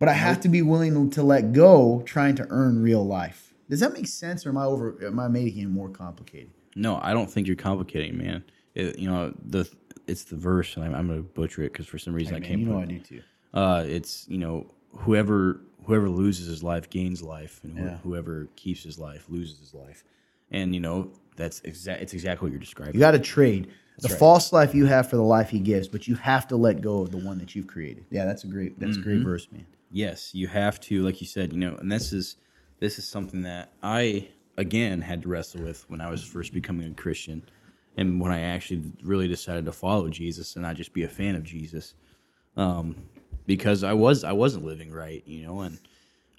but 0.00 0.08
I 0.08 0.14
have 0.14 0.40
to 0.40 0.48
be 0.48 0.62
willing 0.62 1.10
to 1.10 1.22
let 1.22 1.52
go, 1.52 2.02
trying 2.04 2.34
to 2.36 2.46
earn 2.50 2.82
real 2.82 3.06
life. 3.06 3.49
Does 3.70 3.80
that 3.80 3.92
make 3.94 4.06
sense, 4.06 4.44
or 4.44 4.50
am 4.50 4.58
I 4.58 4.64
over? 4.64 4.96
Am 5.04 5.18
I 5.18 5.28
making 5.28 5.62
it 5.62 5.68
more 5.68 5.88
complicated? 5.88 6.50
No, 6.76 6.98
I 7.02 7.12
don't 7.12 7.30
think 7.30 7.46
you're 7.46 7.56
complicating, 7.56 8.18
man. 8.18 8.44
It, 8.74 8.98
you 8.98 9.08
know 9.10 9.32
the 9.46 9.68
it's 10.06 10.24
the 10.24 10.36
verse, 10.36 10.76
and 10.76 10.84
I'm, 10.84 10.94
I'm 10.94 11.06
going 11.06 11.22
to 11.22 11.28
butcher 11.28 11.62
it 11.62 11.72
because 11.72 11.86
for 11.86 11.98
some 11.98 12.12
reason 12.14 12.34
I 12.34 12.40
Man, 12.40 12.48
can't. 12.48 12.60
you 12.60 12.66
know 12.66 12.80
I 12.80 12.84
do 12.84 12.98
too. 12.98 13.22
Uh, 13.54 13.84
it's 13.86 14.26
you 14.28 14.38
know 14.38 14.66
whoever 14.96 15.60
whoever 15.84 16.08
loses 16.10 16.46
his 16.46 16.62
life 16.62 16.90
gains 16.90 17.22
life, 17.22 17.60
and 17.64 17.78
who- 17.78 17.84
Yeah. 17.86 17.96
whoever 17.98 18.48
keeps 18.56 18.82
his 18.82 18.98
life 18.98 19.26
loses 19.28 19.58
his 19.58 19.72
life. 19.72 20.04
And 20.50 20.74
you 20.74 20.80
know 20.80 21.12
that's 21.36 21.60
exact. 21.60 22.02
It's 22.02 22.12
exactly 22.12 22.46
what 22.46 22.52
you're 22.52 22.60
describing. 22.60 22.94
You 22.94 23.00
got 23.00 23.12
to 23.12 23.18
trade 23.18 23.68
the 23.98 24.08
right. 24.08 24.18
false 24.18 24.52
life 24.52 24.74
you 24.74 24.86
have 24.86 25.08
for 25.08 25.16
the 25.16 25.22
life 25.22 25.50
He 25.50 25.60
gives, 25.60 25.86
but 25.88 26.08
you 26.08 26.14
have 26.16 26.48
to 26.48 26.56
let 26.56 26.80
go 26.80 27.00
of 27.02 27.10
the 27.10 27.18
one 27.18 27.38
that 27.38 27.54
you've 27.54 27.66
created. 27.68 28.04
Yeah, 28.10 28.24
that's 28.24 28.44
a 28.44 28.48
great. 28.48 28.78
That's 28.80 28.96
a 28.96 29.00
Mm-hmm. 29.00 29.08
great 29.08 29.22
verse, 29.22 29.46
man. 29.52 29.66
yes, 29.92 30.34
you 30.34 30.46
have 30.48 30.80
to, 30.80 31.02
like 31.02 31.20
you 31.20 31.26
said, 31.26 31.52
you 31.52 31.58
know, 31.58 31.76
and 31.76 31.90
this 31.90 32.12
is 32.12 32.36
this 32.80 32.98
is 32.98 33.06
something 33.06 33.42
that 33.42 33.72
I 33.82 34.28
again 34.56 35.00
had 35.00 35.22
to 35.22 35.28
wrestle 35.28 35.62
with 35.62 35.88
when 35.88 36.00
I 36.00 36.10
was 36.10 36.24
first 36.24 36.52
becoming 36.52 36.90
a 36.90 36.94
Christian, 36.94 37.42
and 37.96 38.20
when 38.20 38.32
I 38.32 38.40
actually 38.40 38.82
really 39.02 39.28
decided 39.28 39.66
to 39.66 39.72
follow 39.72 40.08
Jesus 40.08 40.56
and 40.56 40.64
not 40.64 40.76
just 40.76 40.92
be 40.92 41.04
a 41.04 41.08
fan 41.08 41.36
of 41.36 41.44
Jesus, 41.44 41.94
um, 42.56 42.96
because 43.46 43.84
I 43.84 43.92
was 43.92 44.24
I 44.24 44.32
wasn't 44.32 44.64
living 44.64 44.90
right, 44.90 45.22
you 45.26 45.46
know, 45.46 45.60
and 45.60 45.78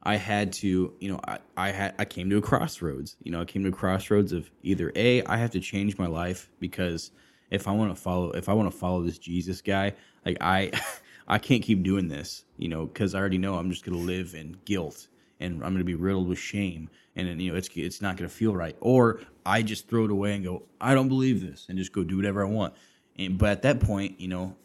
I 0.03 0.15
had 0.15 0.51
to, 0.53 0.93
you 0.99 1.11
know, 1.11 1.19
I, 1.27 1.37
I 1.55 1.71
had 1.71 1.95
I 1.99 2.05
came 2.05 2.29
to 2.31 2.37
a 2.37 2.41
crossroads. 2.41 3.17
You 3.23 3.31
know, 3.31 3.41
I 3.41 3.45
came 3.45 3.63
to 3.63 3.69
a 3.69 3.73
crossroads 3.73 4.33
of 4.33 4.49
either 4.63 4.91
A, 4.95 5.23
I 5.23 5.37
have 5.37 5.51
to 5.51 5.59
change 5.59 5.97
my 5.97 6.07
life 6.07 6.49
because 6.59 7.11
if 7.51 7.67
I 7.67 7.71
want 7.71 7.95
to 7.95 8.01
follow 8.01 8.31
if 8.31 8.49
I 8.49 8.53
want 8.53 8.71
to 8.71 8.75
follow 8.75 9.03
this 9.03 9.19
Jesus 9.19 9.61
guy, 9.61 9.93
like 10.25 10.37
I 10.41 10.71
I 11.27 11.37
can't 11.37 11.61
keep 11.61 11.83
doing 11.83 12.07
this, 12.07 12.45
you 12.57 12.67
know, 12.67 12.87
cuz 12.87 13.13
I 13.13 13.19
already 13.19 13.37
know 13.37 13.55
I'm 13.55 13.69
just 13.69 13.85
going 13.85 13.97
to 13.97 14.03
live 14.03 14.33
in 14.33 14.57
guilt 14.65 15.07
and 15.41 15.55
I'm 15.55 15.71
going 15.71 15.79
to 15.79 15.83
be 15.83 15.95
riddled 15.95 16.27
with 16.27 16.39
shame 16.39 16.89
and 17.15 17.27
then, 17.27 17.39
you 17.39 17.51
know, 17.51 17.57
it's 17.57 17.69
it's 17.75 18.01
not 18.01 18.17
going 18.17 18.29
to 18.29 18.33
feel 18.33 18.55
right. 18.55 18.75
Or 18.79 19.19
I 19.45 19.63
just 19.63 19.87
throw 19.87 20.05
it 20.05 20.11
away 20.11 20.35
and 20.35 20.43
go, 20.43 20.63
I 20.79 20.93
don't 20.93 21.09
believe 21.09 21.41
this 21.41 21.65
and 21.67 21.77
just 21.77 21.91
go 21.91 22.03
do 22.03 22.15
whatever 22.15 22.45
I 22.45 22.49
want. 22.49 22.73
And 23.17 23.37
but 23.37 23.49
at 23.49 23.61
that 23.63 23.79
point, 23.79 24.19
you 24.19 24.27
know, 24.27 24.55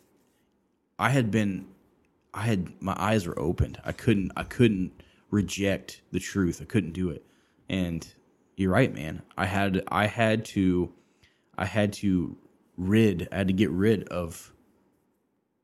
I 0.99 1.11
had 1.11 1.31
been 1.31 1.67
I 2.33 2.43
had 2.43 2.81
my 2.81 2.95
eyes 2.99 3.27
were 3.27 3.39
opened. 3.39 3.81
I 3.85 3.93
couldn't 3.93 4.33
I 4.37 4.45
couldn't 4.45 5.03
reject 5.31 6.03
the 6.13 6.21
truth. 6.21 6.61
I 6.63 6.67
couldn't 6.67 6.93
do 6.93 7.11
it. 7.11 7.25
And 7.69 8.07
you're 8.57 8.71
right, 8.71 8.95
man. 8.95 9.23
I 9.37 9.47
had 9.47 9.83
I 9.89 10.07
had 10.07 10.45
to 10.47 10.93
I 11.59 11.65
had 11.65 11.93
to 11.95 12.37
rid 12.77 13.29
I 13.33 13.39
had 13.39 13.49
to 13.49 13.55
get 13.55 13.71
rid 13.71 14.05
of 14.09 14.53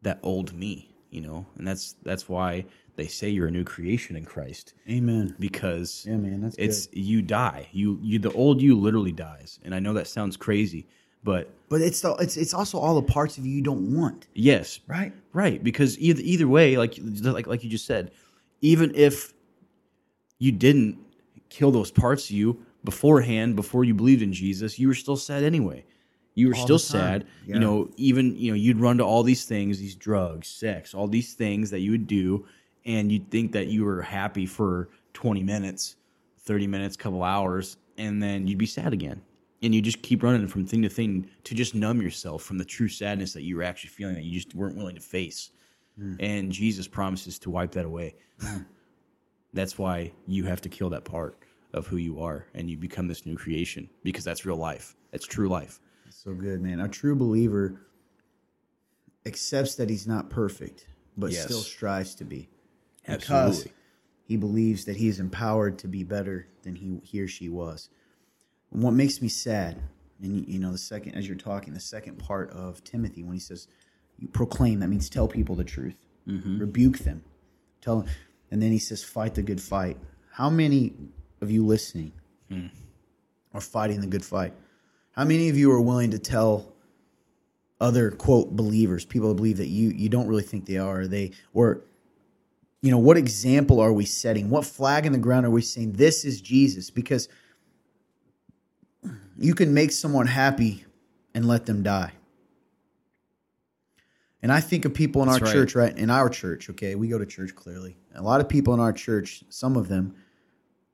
that 0.03 0.19
old 0.25 0.53
me, 0.53 0.93
you 1.11 1.21
know. 1.21 1.47
And 1.57 1.67
that's 1.67 1.95
that's 2.03 2.29
why 2.29 2.65
they 2.97 3.07
say 3.07 3.29
you're 3.31 3.49
a 3.49 3.51
new 3.51 3.65
creation 3.65 4.17
in 4.17 4.25
Christ 4.25 4.75
Amen. 4.89 5.35
because 5.39 6.05
Yeah, 6.09 6.17
man, 6.17 6.41
that's 6.43 6.57
it's 6.59 6.87
good. 6.87 6.99
you 6.99 7.23
die. 7.23 7.69
You 7.73 7.99
you 8.03 8.19
the 8.19 8.33
old 8.33 8.61
you 8.61 8.79
literally 8.79 9.13
dies. 9.13 9.59
And 9.65 9.75
I 9.75 9.79
know 9.79 9.93
that 9.95 10.07
sounds 10.07 10.37
crazy, 10.37 10.87
but 11.25 11.51
But 11.69 11.81
it's 11.81 12.01
the 12.01 12.15
it's 12.17 12.37
it's 12.37 12.55
also 12.55 12.79
all 12.79 12.95
the 12.95 13.03
parts 13.13 13.39
of 13.39 13.47
you 13.47 13.53
you 13.57 13.63
don't 13.63 13.95
want, 13.97 14.27
yes, 14.35 14.81
right? 14.87 15.13
Right, 15.33 15.63
because 15.63 15.99
either 15.99 16.21
either 16.23 16.49
way, 16.49 16.77
like 16.77 16.99
like 17.23 17.47
like 17.47 17.65
you 17.65 17.71
just 17.71 17.87
said, 17.87 18.11
even 18.61 18.95
if 18.95 19.33
you 20.39 20.53
didn't 20.53 20.99
kill 21.49 21.71
those 21.71 21.91
parts 21.91 22.25
of 22.27 22.33
you 22.33 22.61
beforehand, 22.85 23.55
before 23.57 23.85
you 23.85 23.95
believed 23.95 24.23
in 24.23 24.33
Jesus, 24.33 24.79
you 24.79 24.89
were 24.89 24.95
still 24.95 25.17
sad 25.17 25.43
anyway. 25.45 25.85
You 26.35 26.49
were 26.49 26.55
All 26.55 26.63
still 26.65 26.79
sad. 26.79 27.27
Yeah. 27.47 27.55
You 27.55 27.61
know, 27.61 27.91
even 27.97 28.37
you 28.37 28.51
know, 28.53 28.57
you'd 28.57 28.81
run 28.81 28.99
to 28.99 29.05
all 29.05 29.23
these 29.23 29.45
things, 29.45 29.79
these 29.79 29.95
drugs, 29.95 30.49
sex, 30.49 30.95
all 30.95 31.07
these 31.07 31.35
things 31.35 31.71
that 31.71 31.81
you 31.81 31.91
would 31.93 32.07
do, 32.07 32.47
and 32.85 33.11
you'd 33.11 33.31
think 33.31 33.53
that 33.53 33.69
you 33.69 33.85
were 33.85 34.03
happy 34.03 34.47
for 34.47 34.89
20 35.15 35.43
minutes, 35.43 35.97
30 36.41 36.67
minutes, 36.67 36.97
couple 36.97 37.23
hours, 37.23 37.77
and 37.99 38.23
then 38.23 38.47
you'd 38.47 38.59
be 38.59 38.67
sad 38.67 38.93
again. 38.93 39.21
And 39.63 39.73
you 39.75 39.81
just 39.81 40.03
keep 40.03 40.23
running 40.25 40.49
from 40.49 40.67
thing 40.67 40.83
to 40.83 40.89
thing 40.89 41.29
to 41.45 41.55
just 41.55 41.75
numb 41.75 42.03
yourself 42.03 42.43
from 42.43 42.59
the 42.59 42.65
true 42.65 42.89
sadness 42.89 43.33
that 43.35 43.43
you 43.43 43.57
were 43.57 43.63
actually 43.63 43.91
feeling 43.91 44.15
that 44.17 44.25
you 44.25 44.33
just 44.41 44.55
weren't 44.55 44.77
willing 44.77 44.97
to 44.97 45.01
face. 45.01 45.51
Hmm. 45.97 46.15
And 46.19 46.51
Jesus 46.51 46.89
promises 46.89 47.39
to 47.41 47.51
wipe 47.51 47.71
that 47.73 47.85
away. 47.85 48.17
That's 49.53 49.79
why 49.79 50.13
you 50.27 50.45
have 50.45 50.61
to 50.63 50.69
kill 50.69 50.91
that 50.91 51.05
part 51.05 51.39
of 51.75 51.87
who 51.87 51.97
you 51.97 52.21
are 52.23 52.47
and 52.55 52.69
you 52.71 52.77
become 52.77 53.07
this 53.07 53.25
new 53.25 53.37
creation 53.37 53.89
because 54.03 54.25
that's 54.25 54.45
real 54.45 54.57
life. 54.57 54.97
That's 55.11 55.27
true 55.27 55.49
life. 55.49 55.79
So 56.11 56.35
good, 56.35 56.61
man. 56.61 56.81
A 56.81 56.89
true 56.89 57.15
believer 57.15 57.87
accepts 59.27 59.75
that 59.77 59.89
he's 59.91 60.07
not 60.07 60.31
perfect, 60.31 60.87
but 61.17 61.31
Yes. 61.31 61.45
still 61.45 61.61
strives 61.61 62.15
to 62.17 62.25
be. 62.25 62.49
Because 63.07 63.33
Absolutely. 63.33 63.73
he 64.25 64.37
believes 64.37 64.85
that 64.85 64.97
he 64.97 65.09
is 65.09 65.19
empowered 65.21 65.79
to 65.81 65.89
be 65.89 66.05
better 66.05 66.47
than 66.63 66.77
he, 66.77 67.01
he 67.03 67.21
or 67.21 67.29
she 67.29 67.49
was. 67.49 67.89
And 68.73 68.83
what 68.83 68.93
makes 68.93 69.21
me 69.21 69.29
sad, 69.29 69.83
and 70.23 70.49
you, 70.49 70.59
know, 70.59 70.73
the 70.73 70.79
second, 70.79 71.15
as 71.15 71.27
you're 71.27 71.37
talking, 71.37 71.75
the 71.75 71.81
second 71.81 72.19
part 72.19 72.51
of 72.51 72.83
Timothy, 72.85 73.23
when 73.23 73.35
he 73.35 73.41
says, 73.41 73.69
you 74.19 74.29
proclaim, 74.29 74.81
that 74.81 74.89
means 74.89 75.11
tell 75.11 75.27
people 75.27 75.57
the 75.57 75.65
truth, 75.65 75.97
mm-hmm. 76.29 76.59
rebuke 76.59 76.99
them, 76.99 77.25
tell 77.81 78.01
them. 78.01 78.09
And 78.51 78.63
then 78.63 78.71
he 78.71 78.79
says, 78.79 79.03
fight 79.03 79.35
the 79.35 79.43
good 79.43 79.61
fight. 79.61 79.97
How 80.31 80.49
many 80.49 80.95
of 81.41 81.51
you 81.51 81.67
listening 81.67 82.13
mm. 82.51 82.71
are 83.53 83.61
fighting 83.61 84.01
the 84.01 84.07
good 84.07 84.25
fight? 84.25 84.55
How 85.13 85.25
many 85.25 85.49
of 85.49 85.57
you 85.57 85.71
are 85.73 85.81
willing 85.81 86.11
to 86.13 86.19
tell 86.19 86.73
other 87.83 88.13
quote 88.13 88.55
believers, 88.55 89.05
people 89.05 89.29
that 89.29 89.35
believe 89.35 89.57
that 89.57 89.67
you 89.67 89.91
you 89.91 90.09
don't 90.09 90.29
really 90.29 90.43
think 90.43 90.67
they 90.67 90.79
are, 90.79 91.01
or 91.01 91.07
they 91.09 91.33
or 91.53 91.83
you 92.83 92.91
know, 92.91 92.99
what 92.99 93.17
example 93.17 93.81
are 93.81 93.93
we 93.93 94.05
setting? 94.05 94.51
What 94.51 94.65
flag 94.67 95.07
in 95.07 95.13
the 95.13 95.19
ground 95.19 95.47
are 95.47 95.51
we 95.51 95.63
saying 95.63 95.93
this 95.93 96.25
is 96.25 96.41
Jesus? 96.41 96.91
Because 96.91 97.29
you 99.39 99.55
can 99.55 99.73
make 99.73 99.93
someone 99.93 100.27
happy 100.27 100.85
and 101.35 101.47
let 101.47 101.65
them 101.67 101.83
die. 101.83 102.13
And 104.43 104.51
I 104.51 104.61
think 104.61 104.85
of 104.85 104.93
people 104.93 105.23
in 105.23 105.29
That's 105.29 105.41
our 105.41 105.47
right. 105.47 105.53
church, 105.53 105.75
right? 105.77 105.97
In 105.97 106.11
our 106.11 106.29
church, 106.29 106.69
okay, 106.71 106.97
we 106.97 107.07
go 107.07 107.17
to 107.19 107.25
church 107.27 107.55
clearly. 107.55 107.97
A 108.17 108.23
lot 108.23 108.41
of 108.41 108.49
people 108.49 108.75
in 108.75 108.81
our 108.81 108.93
church, 108.93 109.45
some 109.49 109.77
of 109.77 109.87
them, 109.89 110.17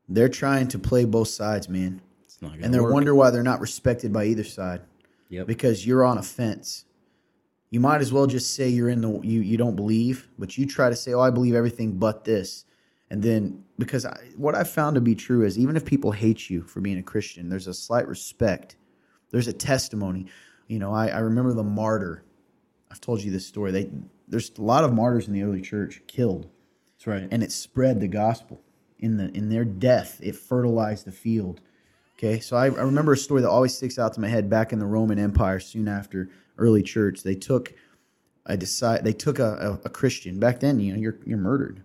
they're 0.06 0.28
trying 0.28 0.68
to 0.68 0.78
play 0.78 1.06
both 1.06 1.28
sides, 1.28 1.68
man 1.68 2.02
It's 2.26 2.40
not 2.42 2.52
and 2.60 2.72
they 2.72 2.80
work. 2.80 2.92
wonder 2.92 3.14
why 3.14 3.30
they're 3.30 3.42
not 3.42 3.60
respected 3.60 4.12
by 4.12 4.26
either 4.26 4.44
side 4.44 4.82
Yep. 5.30 5.46
because 5.46 5.86
you're 5.86 6.04
on 6.04 6.18
a 6.18 6.22
fence. 6.22 6.84
You 7.70 7.80
might 7.80 8.00
as 8.00 8.12
well 8.12 8.26
just 8.26 8.54
say 8.54 8.68
you're 8.68 8.88
in 8.88 9.00
the 9.00 9.20
you 9.20 9.40
you 9.40 9.56
don't 9.56 9.76
believe, 9.76 10.28
but 10.38 10.56
you 10.56 10.66
try 10.66 10.88
to 10.88 10.96
say, 10.96 11.12
"Oh, 11.12 11.20
I 11.20 11.30
believe 11.30 11.54
everything 11.54 11.98
but 11.98 12.24
this," 12.24 12.64
and 13.10 13.22
then 13.22 13.64
because 13.78 14.06
I, 14.06 14.18
what 14.36 14.54
I 14.54 14.64
found 14.64 14.94
to 14.94 15.00
be 15.00 15.14
true 15.14 15.44
is 15.44 15.58
even 15.58 15.76
if 15.76 15.84
people 15.84 16.12
hate 16.12 16.48
you 16.48 16.62
for 16.62 16.80
being 16.80 16.98
a 16.98 17.02
Christian, 17.02 17.48
there's 17.48 17.66
a 17.66 17.74
slight 17.74 18.08
respect. 18.08 18.76
There's 19.30 19.48
a 19.48 19.52
testimony. 19.52 20.26
You 20.66 20.78
know, 20.78 20.92
I, 20.94 21.08
I 21.08 21.18
remember 21.18 21.52
the 21.52 21.62
martyr. 21.62 22.24
I've 22.90 23.00
told 23.00 23.22
you 23.22 23.30
this 23.30 23.46
story. 23.46 23.70
They 23.70 23.90
there's 24.28 24.50
a 24.58 24.62
lot 24.62 24.84
of 24.84 24.92
martyrs 24.92 25.26
in 25.26 25.34
the 25.34 25.42
early 25.42 25.62
church 25.62 26.02
killed 26.06 26.48
That's 26.96 27.06
right. 27.06 27.28
and 27.30 27.42
it 27.42 27.52
spread 27.52 28.00
the 28.00 28.08
gospel 28.08 28.60
in 28.98 29.16
the 29.16 29.30
in 29.36 29.48
their 29.48 29.64
death 29.64 30.20
it 30.22 30.36
fertilized 30.36 31.06
the 31.06 31.12
field 31.12 31.60
okay 32.16 32.40
so 32.40 32.56
I, 32.56 32.66
I 32.66 32.82
remember 32.82 33.12
a 33.12 33.16
story 33.16 33.42
that 33.42 33.48
always 33.48 33.74
sticks 33.76 33.98
out 33.98 34.12
to 34.14 34.20
my 34.20 34.28
head 34.28 34.50
back 34.50 34.72
in 34.72 34.78
the 34.80 34.86
roman 34.86 35.18
empire 35.18 35.60
soon 35.60 35.88
after 35.88 36.28
early 36.58 36.82
church 36.82 37.22
they 37.22 37.34
took 37.34 37.72
i 38.46 38.56
decide 38.56 39.04
they 39.04 39.12
took 39.12 39.38
a, 39.38 39.78
a, 39.82 39.86
a 39.86 39.90
christian. 39.90 40.38
Back 40.38 40.60
then 40.60 40.80
you 40.80 40.92
know 40.92 40.98
you're 40.98 41.18
you're 41.24 41.38
murdered. 41.38 41.82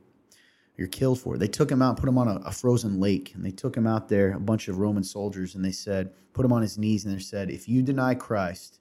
You're 0.76 0.88
killed 0.88 1.19
for 1.19 1.36
it. 1.36 1.38
They 1.38 1.47
took 1.47 1.71
him 1.71 1.82
out 1.82 1.97
put 1.97 2.09
him 2.09 2.17
on 2.17 2.28
a, 2.28 2.36
a 2.45 2.51
frozen 2.51 2.99
lake 2.99 3.34
and 3.36 3.45
they 3.45 3.51
took 3.51 3.76
him 3.76 3.88
out 3.88 4.09
there 4.09 4.34
a 4.34 4.39
bunch 4.39 4.67
of 4.67 4.80
roman 4.80 5.03
soldiers 5.03 5.55
and 5.55 5.63
they 5.63 5.71
said 5.71 6.11
put 6.34 6.45
him 6.45 6.51
on 6.51 6.61
his 6.61 6.78
knees 6.78 7.05
and 7.05 7.15
they 7.15 7.21
said 7.21 7.49
if 7.49 7.69
you 7.69 7.82
deny 7.82 8.15
christ 8.15 8.80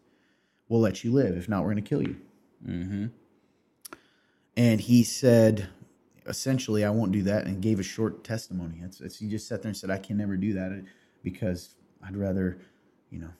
we'll 0.68 0.80
let 0.80 1.04
you 1.04 1.12
live. 1.12 1.36
If 1.36 1.48
not 1.48 1.60
we're 1.62 1.72
going 1.72 1.84
to 1.84 1.88
kill 1.88 2.02
you. 2.02 2.16
Mm-hmm. 2.66 3.06
and 4.56 4.80
he 4.80 5.02
said 5.02 5.68
essentially 6.26 6.84
i 6.84 6.90
won't 6.90 7.10
do 7.10 7.24
that 7.24 7.46
and 7.46 7.60
gave 7.60 7.80
a 7.80 7.82
short 7.82 8.22
testimony. 8.22 8.80
It's, 8.84 9.00
it's, 9.00 9.18
he 9.18 9.28
just 9.28 9.48
sat 9.48 9.62
there 9.62 9.70
and 9.70 9.76
said 9.76 9.90
i 9.90 9.98
can 9.98 10.16
never 10.16 10.36
do 10.36 10.52
that 10.54 10.84
because 11.24 11.74
i'd 12.06 12.16
rather 12.16 12.58
you 13.10 13.18
know 13.18 13.30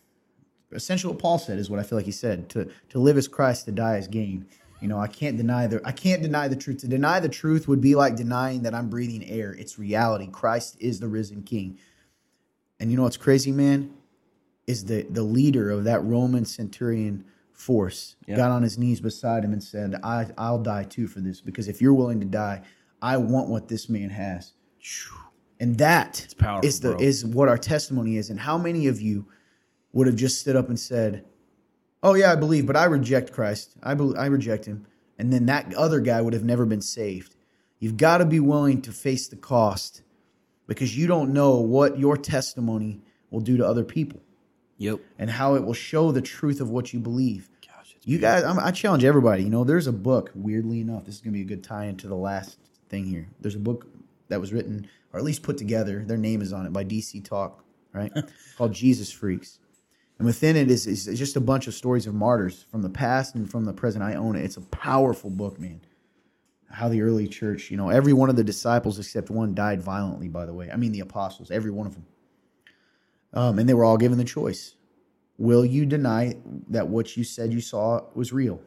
essentially 0.75 1.13
what 1.13 1.21
paul 1.21 1.39
said 1.39 1.59
is 1.59 1.69
what 1.71 1.79
i 1.79 1.83
feel 1.83 1.99
like 1.99 2.07
he 2.07 2.13
said 2.13 2.49
to 2.49 2.69
to 2.89 2.99
live 2.99 3.17
as 3.17 3.29
christ 3.29 3.65
to 3.67 3.73
die 3.73 3.97
as 3.97 4.09
gain. 4.09 4.47
You 4.81 4.89
know 4.89 4.99
i 4.99 5.07
can't 5.07 5.37
deny 5.37 5.69
the 5.69 5.81
i 5.85 5.93
can't 5.93 6.23
deny 6.23 6.49
the 6.49 6.57
truth. 6.57 6.79
To 6.81 6.89
deny 6.89 7.21
the 7.21 7.29
truth 7.29 7.69
would 7.69 7.81
be 7.81 7.95
like 7.95 8.17
denying 8.17 8.63
that 8.63 8.75
i'm 8.75 8.89
breathing 8.91 9.25
air. 9.29 9.53
It's 9.53 9.79
reality. 9.79 10.27
Christ 10.27 10.77
is 10.81 10.99
the 10.99 11.07
risen 11.09 11.43
king. 11.45 11.79
And 12.81 12.91
you 12.91 12.97
know 12.97 13.05
what's 13.05 13.17
crazy 13.17 13.53
man? 13.53 13.93
Is 14.67 14.87
the 14.87 15.03
the 15.03 15.23
leader 15.23 15.71
of 15.71 15.85
that 15.85 16.03
roman 16.03 16.45
centurion 16.45 17.25
force 17.53 18.17
Yeah. 18.27 18.37
got 18.37 18.51
on 18.51 18.63
his 18.65 18.77
knees 18.77 19.01
beside 19.01 19.45
him 19.45 19.53
and 19.53 19.63
said 19.63 20.01
I, 20.03 20.27
i'll 20.37 20.59
die 20.59 20.83
too 20.83 21.07
for 21.07 21.21
this 21.21 21.41
because 21.41 21.69
if 21.69 21.81
you're 21.81 21.95
willing 21.95 22.19
to 22.19 22.27
die 22.27 22.63
i 23.01 23.17
want 23.17 23.49
what 23.49 23.69
this 23.69 23.89
man 23.89 24.11
has. 24.11 24.53
And 25.61 25.79
that 25.79 26.27
is 26.27 26.35
powerful, 26.35 26.71
the 26.81 26.91
bro. 26.97 27.05
is 27.05 27.25
what 27.25 27.49
our 27.49 27.59
testimony 27.59 28.17
is. 28.17 28.31
And 28.31 28.41
how 28.41 28.59
many 28.59 28.89
of 28.89 29.01
you 29.01 29.27
would 29.93 30.07
have 30.07 30.17
just 30.17 30.41
stood 30.41 30.57
up 30.57 30.69
and 30.69 30.79
said 30.79 31.25
oh 32.03 32.15
yeah 32.15 32.33
i 32.33 32.37
believe 32.37 32.67
but 32.67 32.77
i 32.77 32.85
reject 32.85 33.33
christ 33.33 33.75
i, 33.83 33.95
bel 33.95 34.17
I 34.19 34.27
reject 34.27 34.65
him 34.67 34.87
and 35.19 35.33
then 35.33 35.47
that 35.47 35.73
other 35.75 36.01
guy 36.01 36.21
would 36.21 36.33
have 36.33 36.45
never 36.45 36.67
been 36.67 36.81
saved 36.81 37.37
you've 37.79 37.97
got 37.97 38.19
to 38.19 38.25
be 38.25 38.41
willing 38.41 38.83
to 38.83 38.93
face 38.93 39.29
the 39.29 39.37
cost 39.37 40.03
because 40.67 40.97
you 40.97 41.07
don't 41.07 41.33
know 41.33 41.57
what 41.57 41.99
your 41.99 42.17
testimony 42.17 43.01
will 43.31 43.41
do 43.41 43.57
to 43.57 43.67
other 43.67 43.85
people 43.85 44.21
Yep. 44.79 45.01
and 45.19 45.31
how 45.31 45.55
it 45.55 45.65
will 45.65 45.75
show 45.75 46.11
the 46.11 46.23
truth 46.23 46.61
of 46.61 46.69
what 46.71 46.93
you 46.93 46.99
believe. 46.99 47.49
Gosh, 47.65 47.95
You 48.03 48.19
guys, 48.19 48.43
I'm, 48.43 48.59
I 48.59 48.73
challenge 48.73 49.05
everybody. 49.05 49.45
You 49.45 49.51
know, 49.51 49.63
there's 49.63 49.87
a 49.87 49.93
book. 49.93 50.33
Weirdly 50.35 50.81
enough, 50.81 51.05
this 51.05 51.15
is 51.17 51.21
gonna 51.21 51.35
be 51.35 51.43
a 51.43 51.45
good 51.45 51.63
tie 51.63 51.85
into 51.85 52.09
the 52.09 52.17
last 52.17 52.59
thing 52.89 53.05
here. 53.05 53.29
There's 53.41 53.55
a 53.55 53.61
book 53.61 53.87
that 54.29 54.41
was 54.41 54.53
written, 54.53 54.89
or 55.13 55.21
at 55.21 55.25
least 55.25 55.45
put 55.45 55.57
together. 55.57 56.03
Their 56.05 56.17
name 56.17 56.43
is 56.43 56.53
on 56.53 56.67
it 56.67 56.73
by 56.73 56.85
DC 56.85 57.25
Talk, 57.25 57.65
right? 57.93 58.11
called 58.59 58.73
Jesus 58.73 59.13
Freaks. 59.13 59.61
And 60.23 60.27
within 60.29 60.55
it 60.55 60.71
is, 60.71 60.87
is 60.87 61.19
just 61.19 61.35
a 61.35 61.41
bunch 61.41 61.67
of 61.67 61.75
stories 61.75 62.07
of 62.07 62.15
martyrs 62.15 62.65
from 62.71 62.83
the 62.83 62.89
past 62.89 63.35
and 63.35 63.51
from 63.51 63.65
the 63.65 63.73
present. 63.73 64.05
I 64.05 64.15
own 64.15 64.37
it. 64.37 64.45
It's 64.45 64.57
a 64.57 64.61
powerful 64.61 65.31
book, 65.31 65.59
man. 65.59 65.81
How 66.71 66.89
the 66.89 67.03
early 67.03 67.27
church, 67.27 67.73
you 67.73 67.77
know, 67.77 67.89
every 67.89 68.13
one 68.13 68.31
of 68.31 68.37
the 68.37 68.45
disciples 68.45 69.01
except 69.01 69.31
one 69.31 69.53
died 69.53 69.83
violently. 69.83 70.29
By 70.29 70.47
the 70.47 70.55
way, 70.55 70.71
I 70.71 70.77
mean 70.77 70.93
the 70.93 71.01
apostles, 71.01 71.51
every 71.51 71.73
one 71.73 71.89
of 71.89 71.95
them. 71.95 72.07
Um, 73.33 73.59
and 73.59 73.69
they 73.69 73.75
were 73.75 73.83
all 73.83 73.97
given 73.97 74.17
the 74.17 74.23
choice: 74.23 74.77
Will 75.39 75.65
you 75.65 75.85
deny 75.85 76.37
that 76.69 76.87
what 76.87 77.17
you 77.17 77.25
said 77.25 77.53
you 77.53 77.61
saw 77.61 78.03
was 78.15 78.33
real? 78.33 78.63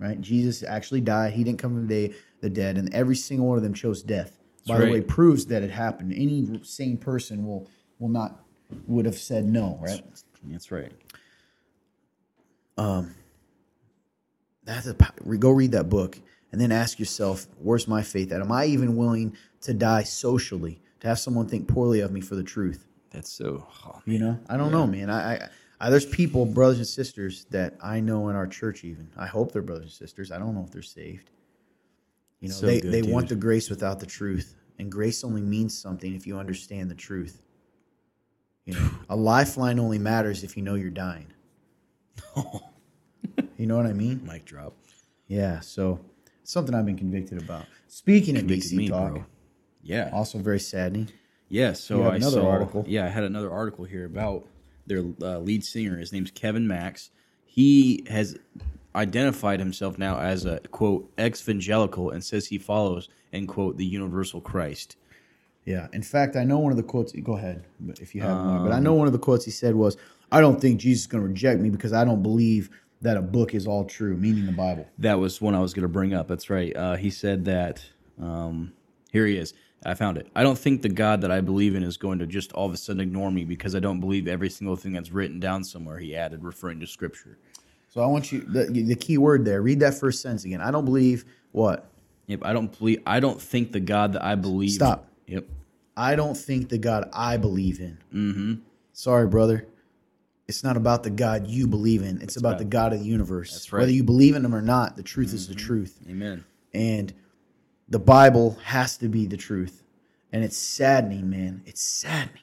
Right? 0.00 0.20
Jesus 0.20 0.64
actually 0.64 1.02
died. 1.02 1.34
He 1.34 1.44
didn't 1.44 1.60
come 1.60 1.74
from 1.74 1.86
the, 1.86 2.16
the 2.40 2.50
dead, 2.50 2.78
and 2.78 2.92
every 2.92 3.14
single 3.14 3.46
one 3.46 3.58
of 3.58 3.62
them 3.62 3.74
chose 3.74 4.02
death. 4.02 4.40
By 4.66 4.80
the 4.80 4.90
way, 4.90 5.00
proves 5.02 5.46
that 5.46 5.62
it 5.62 5.70
happened. 5.70 6.12
Any 6.14 6.60
sane 6.64 6.96
person 6.96 7.46
will 7.46 7.70
will 8.00 8.08
not 8.08 8.40
would 8.88 9.06
have 9.06 9.18
said 9.18 9.44
no. 9.44 9.78
Right? 9.80 10.02
That's 10.50 10.70
right. 10.70 10.92
Um, 12.78 13.14
That's 14.64 14.86
a, 14.86 14.94
go 15.38 15.50
read 15.50 15.72
that 15.72 15.88
book 15.88 16.18
and 16.52 16.60
then 16.60 16.72
ask 16.72 16.98
yourself, 16.98 17.46
where's 17.58 17.88
my 17.88 18.02
faith 18.02 18.32
at? 18.32 18.40
Am 18.40 18.52
I 18.52 18.66
even 18.66 18.96
willing 18.96 19.36
to 19.62 19.74
die 19.74 20.02
socially 20.02 20.80
to 21.00 21.08
have 21.08 21.18
someone 21.18 21.46
think 21.48 21.68
poorly 21.68 22.00
of 22.00 22.12
me 22.12 22.20
for 22.20 22.34
the 22.34 22.42
truth? 22.42 22.86
That's 23.10 23.30
so. 23.30 23.66
Oh, 23.86 24.00
You 24.04 24.18
know, 24.18 24.38
I 24.48 24.56
don't 24.56 24.72
know, 24.72 24.86
man. 24.86 25.08
I, 25.08 25.34
I, 25.34 25.48
I 25.80 25.90
there's 25.90 26.06
people, 26.06 26.44
brothers 26.44 26.78
and 26.78 26.86
sisters 26.86 27.46
that 27.50 27.74
I 27.82 28.00
know 28.00 28.28
in 28.28 28.36
our 28.36 28.46
church. 28.46 28.84
Even 28.84 29.08
I 29.16 29.26
hope 29.26 29.52
they're 29.52 29.62
brothers 29.62 29.84
and 29.84 29.92
sisters. 29.92 30.30
I 30.30 30.38
don't 30.38 30.54
know 30.54 30.64
if 30.64 30.70
they're 30.70 30.82
saved. 30.82 31.30
You 32.40 32.48
know, 32.48 32.54
So 32.54 32.66
they 32.66 32.80
good, 32.80 32.92
they 32.92 33.02
want 33.02 33.28
the 33.28 33.36
grace 33.36 33.70
without 33.70 34.00
the 34.00 34.06
truth, 34.06 34.56
and 34.78 34.92
grace 34.92 35.24
only 35.24 35.40
means 35.40 35.76
something 35.76 36.14
if 36.14 36.26
you 36.26 36.38
understand 36.38 36.90
the 36.90 36.94
truth. 36.94 37.40
You 38.66 38.74
know, 38.74 38.90
a 39.08 39.16
lifeline 39.16 39.78
only 39.78 39.98
matters 39.98 40.42
if 40.42 40.56
you 40.56 40.62
know 40.62 40.74
you're 40.74 40.90
dying. 40.90 41.28
you 43.56 43.66
know 43.66 43.76
what 43.76 43.86
I 43.86 43.92
mean? 43.92 44.22
mic 44.26 44.44
drop. 44.44 44.74
Yeah. 45.28 45.60
So 45.60 46.00
something 46.42 46.74
I've 46.74 46.84
been 46.84 46.98
convicted 46.98 47.40
about. 47.40 47.66
Speaking 47.86 48.36
of 48.36 48.40
Convicted 48.40 48.72
DC 48.72 48.76
me, 48.76 48.88
talk, 48.88 49.12
bro. 49.12 49.24
Yeah. 49.82 50.10
also 50.12 50.38
very 50.38 50.58
saddening. 50.58 51.08
Yeah, 51.48 51.74
so 51.74 52.02
I 52.02 52.16
another 52.16 52.40
saw, 52.40 52.50
article. 52.50 52.84
Yeah, 52.88 53.04
I 53.04 53.08
had 53.08 53.22
another 53.22 53.52
article 53.52 53.84
here 53.84 54.04
about 54.04 54.48
their 54.86 55.04
uh, 55.22 55.38
lead 55.38 55.64
singer. 55.64 55.96
His 55.96 56.12
name's 56.12 56.32
Kevin 56.32 56.66
Max. 56.66 57.10
He 57.44 58.04
has 58.10 58.36
identified 58.96 59.60
himself 59.60 59.96
now 59.96 60.18
as 60.18 60.44
a 60.44 60.58
quote 60.72 61.08
ex-evangelical 61.18 62.10
and 62.10 62.24
says 62.24 62.48
he 62.48 62.58
follows 62.58 63.08
end 63.32 63.46
quote 63.48 63.76
the 63.76 63.86
universal 63.86 64.40
Christ. 64.40 64.96
Yeah. 65.66 65.88
In 65.92 66.02
fact, 66.02 66.36
I 66.36 66.44
know 66.44 66.58
one 66.58 66.70
of 66.70 66.78
the 66.78 66.82
quotes. 66.82 67.12
Go 67.12 67.36
ahead, 67.36 67.64
but 67.80 68.00
if 68.00 68.14
you 68.14 68.22
have 68.22 68.38
more. 68.38 68.60
But 68.60 68.72
I 68.72 68.80
know 68.80 68.94
one 68.94 69.06
of 69.06 69.12
the 69.12 69.18
quotes 69.18 69.44
he 69.44 69.50
said 69.50 69.74
was, 69.74 69.98
I 70.32 70.40
don't 70.40 70.60
think 70.60 70.80
Jesus 70.80 71.02
is 71.02 71.06
going 71.06 71.22
to 71.22 71.28
reject 71.28 71.60
me 71.60 71.68
because 71.68 71.92
I 71.92 72.04
don't 72.04 72.22
believe 72.22 72.70
that 73.02 73.16
a 73.16 73.22
book 73.22 73.54
is 73.54 73.66
all 73.66 73.84
true, 73.84 74.16
meaning 74.16 74.46
the 74.46 74.52
Bible. 74.52 74.88
That 74.98 75.18
was 75.18 75.40
one 75.40 75.54
I 75.54 75.60
was 75.60 75.74
going 75.74 75.82
to 75.82 75.88
bring 75.88 76.14
up. 76.14 76.28
That's 76.28 76.48
right. 76.48 76.74
Uh, 76.74 76.96
he 76.96 77.10
said 77.10 77.44
that. 77.44 77.84
Um, 78.20 78.72
here 79.12 79.26
he 79.26 79.36
is. 79.36 79.54
I 79.84 79.94
found 79.94 80.18
it. 80.18 80.28
I 80.34 80.42
don't 80.42 80.58
think 80.58 80.82
the 80.82 80.88
God 80.88 81.20
that 81.20 81.30
I 81.30 81.40
believe 81.40 81.74
in 81.74 81.82
is 81.82 81.96
going 81.96 82.18
to 82.20 82.26
just 82.26 82.52
all 82.52 82.66
of 82.66 82.72
a 82.72 82.76
sudden 82.76 83.00
ignore 83.00 83.30
me 83.30 83.44
because 83.44 83.74
I 83.74 83.80
don't 83.80 84.00
believe 84.00 84.26
every 84.26 84.50
single 84.50 84.76
thing 84.76 84.92
that's 84.92 85.12
written 85.12 85.38
down 85.38 85.64
somewhere. 85.64 85.98
He 85.98 86.16
added, 86.16 86.42
referring 86.42 86.80
to 86.80 86.86
Scripture. 86.86 87.38
So 87.88 88.00
I 88.02 88.06
want 88.06 88.32
you 88.32 88.40
the, 88.40 88.64
the 88.66 88.94
key 88.94 89.18
word 89.18 89.44
there. 89.44 89.62
Read 89.62 89.80
that 89.80 89.94
first 89.94 90.22
sentence 90.22 90.44
again. 90.44 90.60
I 90.60 90.70
don't 90.70 90.84
believe 90.84 91.24
what. 91.52 91.90
Yep. 92.26 92.40
I 92.44 92.52
don't 92.52 92.76
believe. 92.76 93.02
I 93.06 93.20
don't 93.20 93.40
think 93.40 93.72
the 93.72 93.80
God 93.80 94.14
that 94.14 94.24
I 94.24 94.34
believe. 94.34 94.72
Stop. 94.72 95.08
Yep. 95.26 95.46
I 95.96 96.14
don't 96.14 96.36
think 96.36 96.68
the 96.68 96.78
God 96.78 97.08
I 97.12 97.36
believe 97.36 97.80
in. 97.80 97.98
Mm-hmm. 98.12 98.54
Sorry, 98.92 99.26
brother. 99.26 99.66
It's 100.48 100.62
not 100.62 100.76
about 100.76 101.02
the 101.02 101.10
God 101.10 101.46
you 101.48 101.66
believe 101.66 102.02
in. 102.02 102.22
It's 102.22 102.36
about 102.36 102.58
the 102.58 102.64
God 102.64 102.92
of 102.92 103.00
the 103.00 103.06
universe. 103.06 103.52
That's 103.52 103.72
right. 103.72 103.80
Whether 103.80 103.92
you 103.92 104.04
believe 104.04 104.36
in 104.36 104.44
him 104.44 104.54
or 104.54 104.62
not, 104.62 104.96
the 104.96 105.02
truth 105.02 105.32
is 105.34 105.48
the 105.48 105.54
truth. 105.54 105.98
Amen. 106.08 106.44
And 106.72 107.12
the 107.88 107.98
Bible 107.98 108.56
has 108.64 108.96
to 108.98 109.08
be 109.08 109.26
the 109.26 109.36
truth. 109.36 109.82
And 110.32 110.44
it's 110.44 110.56
saddening, 110.56 111.30
man. 111.30 111.62
It's 111.66 111.82
saddening. 111.82 112.42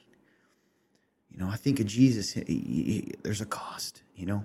You 1.30 1.38
know, 1.38 1.48
I 1.48 1.56
think 1.56 1.80
of 1.80 1.86
Jesus, 1.86 2.32
he- 2.32 2.42
he- 2.44 3.14
there's 3.22 3.40
a 3.40 3.46
cost, 3.46 4.02
you 4.14 4.26
know. 4.26 4.44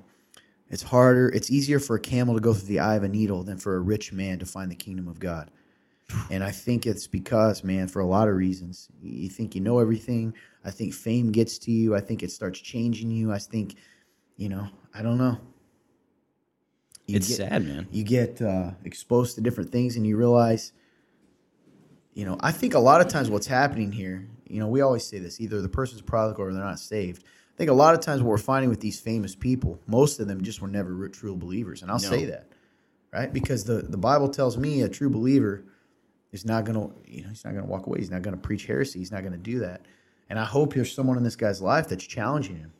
It's 0.69 0.83
harder, 0.83 1.29
it's 1.29 1.49
easier 1.49 1.79
for 1.79 1.95
a 1.95 1.99
camel 1.99 2.35
to 2.35 2.41
go 2.41 2.53
through 2.53 2.67
the 2.67 2.79
eye 2.79 2.95
of 2.95 3.03
a 3.03 3.09
needle 3.09 3.43
than 3.43 3.57
for 3.57 3.75
a 3.75 3.79
rich 3.79 4.13
man 4.13 4.39
to 4.39 4.45
find 4.45 4.69
the 4.71 4.75
kingdom 4.75 5.07
of 5.07 5.19
God. 5.19 5.51
And 6.31 6.43
I 6.43 6.51
think 6.51 6.85
it's 6.87 7.05
because, 7.07 7.63
man, 7.63 7.87
for 7.87 7.99
a 7.99 8.05
lot 8.05 8.27
of 8.27 8.35
reasons. 8.35 8.89
You 9.01 9.29
think 9.29 9.53
you 9.55 9.61
know 9.61 9.79
everything. 9.79 10.33
I 10.65 10.71
think 10.71 10.93
fame 10.93 11.31
gets 11.31 11.57
to 11.59 11.71
you. 11.71 11.95
I 11.95 11.99
think 12.01 12.23
it 12.23 12.31
starts 12.31 12.59
changing 12.59 13.11
you. 13.11 13.31
I 13.31 13.37
think, 13.37 13.75
you 14.37 14.49
know, 14.49 14.67
I 14.93 15.01
don't 15.03 15.17
know. 15.17 15.37
You 17.07 17.17
It's 17.17 17.27
get- 17.27 17.37
sad, 17.37 17.65
man. 17.65 17.87
you 17.91 18.03
get 18.03 18.41
uh, 18.41 18.71
exposed 18.83 19.35
to 19.35 19.41
different 19.41 19.71
things 19.71 19.95
and 19.95 20.05
you 20.05 20.15
realize 20.17 20.73
you 22.13 22.25
know 22.25 22.37
i 22.41 22.51
think 22.51 22.73
a 22.73 22.79
lot 22.79 23.01
of 23.01 23.07
times 23.07 23.29
what's 23.29 23.45
happening 23.47 23.91
here 23.91 24.27
you 24.47 24.59
know 24.59 24.67
we 24.67 24.81
always 24.81 25.05
say 25.05 25.19
this 25.19 25.39
either 25.39 25.61
the 25.61 25.69
person's 25.69 26.01
prodigal 26.01 26.43
or 26.43 26.51
they're 26.53 26.63
not 26.63 26.79
saved 26.79 27.23
i 27.53 27.55
think 27.57 27.69
a 27.69 27.73
lot 27.73 27.93
of 27.93 28.01
times 28.01 28.21
what 28.21 28.29
we're 28.29 28.37
finding 28.37 28.69
with 28.69 28.79
these 28.81 28.99
famous 28.99 29.35
people 29.35 29.79
most 29.87 30.19
of 30.19 30.27
them 30.27 30.41
just 30.43 30.59
were 30.61 30.67
never 30.67 31.07
true 31.09 31.35
believers 31.35 31.81
and 31.83 31.89
i'll 31.91 31.99
say 31.99 32.25
that 32.25 32.47
right 33.13 33.31
because 33.31 33.63
the, 33.63 33.75
the 33.83 33.97
bible 33.97 34.27
tells 34.27 34.57
me 34.57 34.81
a 34.81 34.89
true 34.89 35.09
believer 35.09 35.63
is 36.31 36.45
not 36.45 36.63
going 36.65 36.79
to 36.79 36.95
you 37.11 37.23
know 37.23 37.29
he's 37.29 37.43
not 37.43 37.51
going 37.51 37.63
to 37.63 37.69
walk 37.69 37.87
away. 37.87 37.99
He's 37.99 38.11
not 38.11 38.21
going 38.21 38.35
to 38.35 38.41
preach 38.41 38.65
heresy. 38.65 38.99
He's 38.99 39.11
not 39.11 39.21
going 39.21 39.33
to 39.33 39.37
do 39.37 39.59
that. 39.59 39.81
And 40.29 40.37
i 40.37 40.45
hope 40.45 40.75
there's 40.75 40.93
someone 40.93 41.17
in 41.17 41.23
this 41.23 41.35
guy's 41.35 41.61
life 41.61 41.87
that's 41.87 42.05
challenging 42.05 42.57
him. 42.57 42.71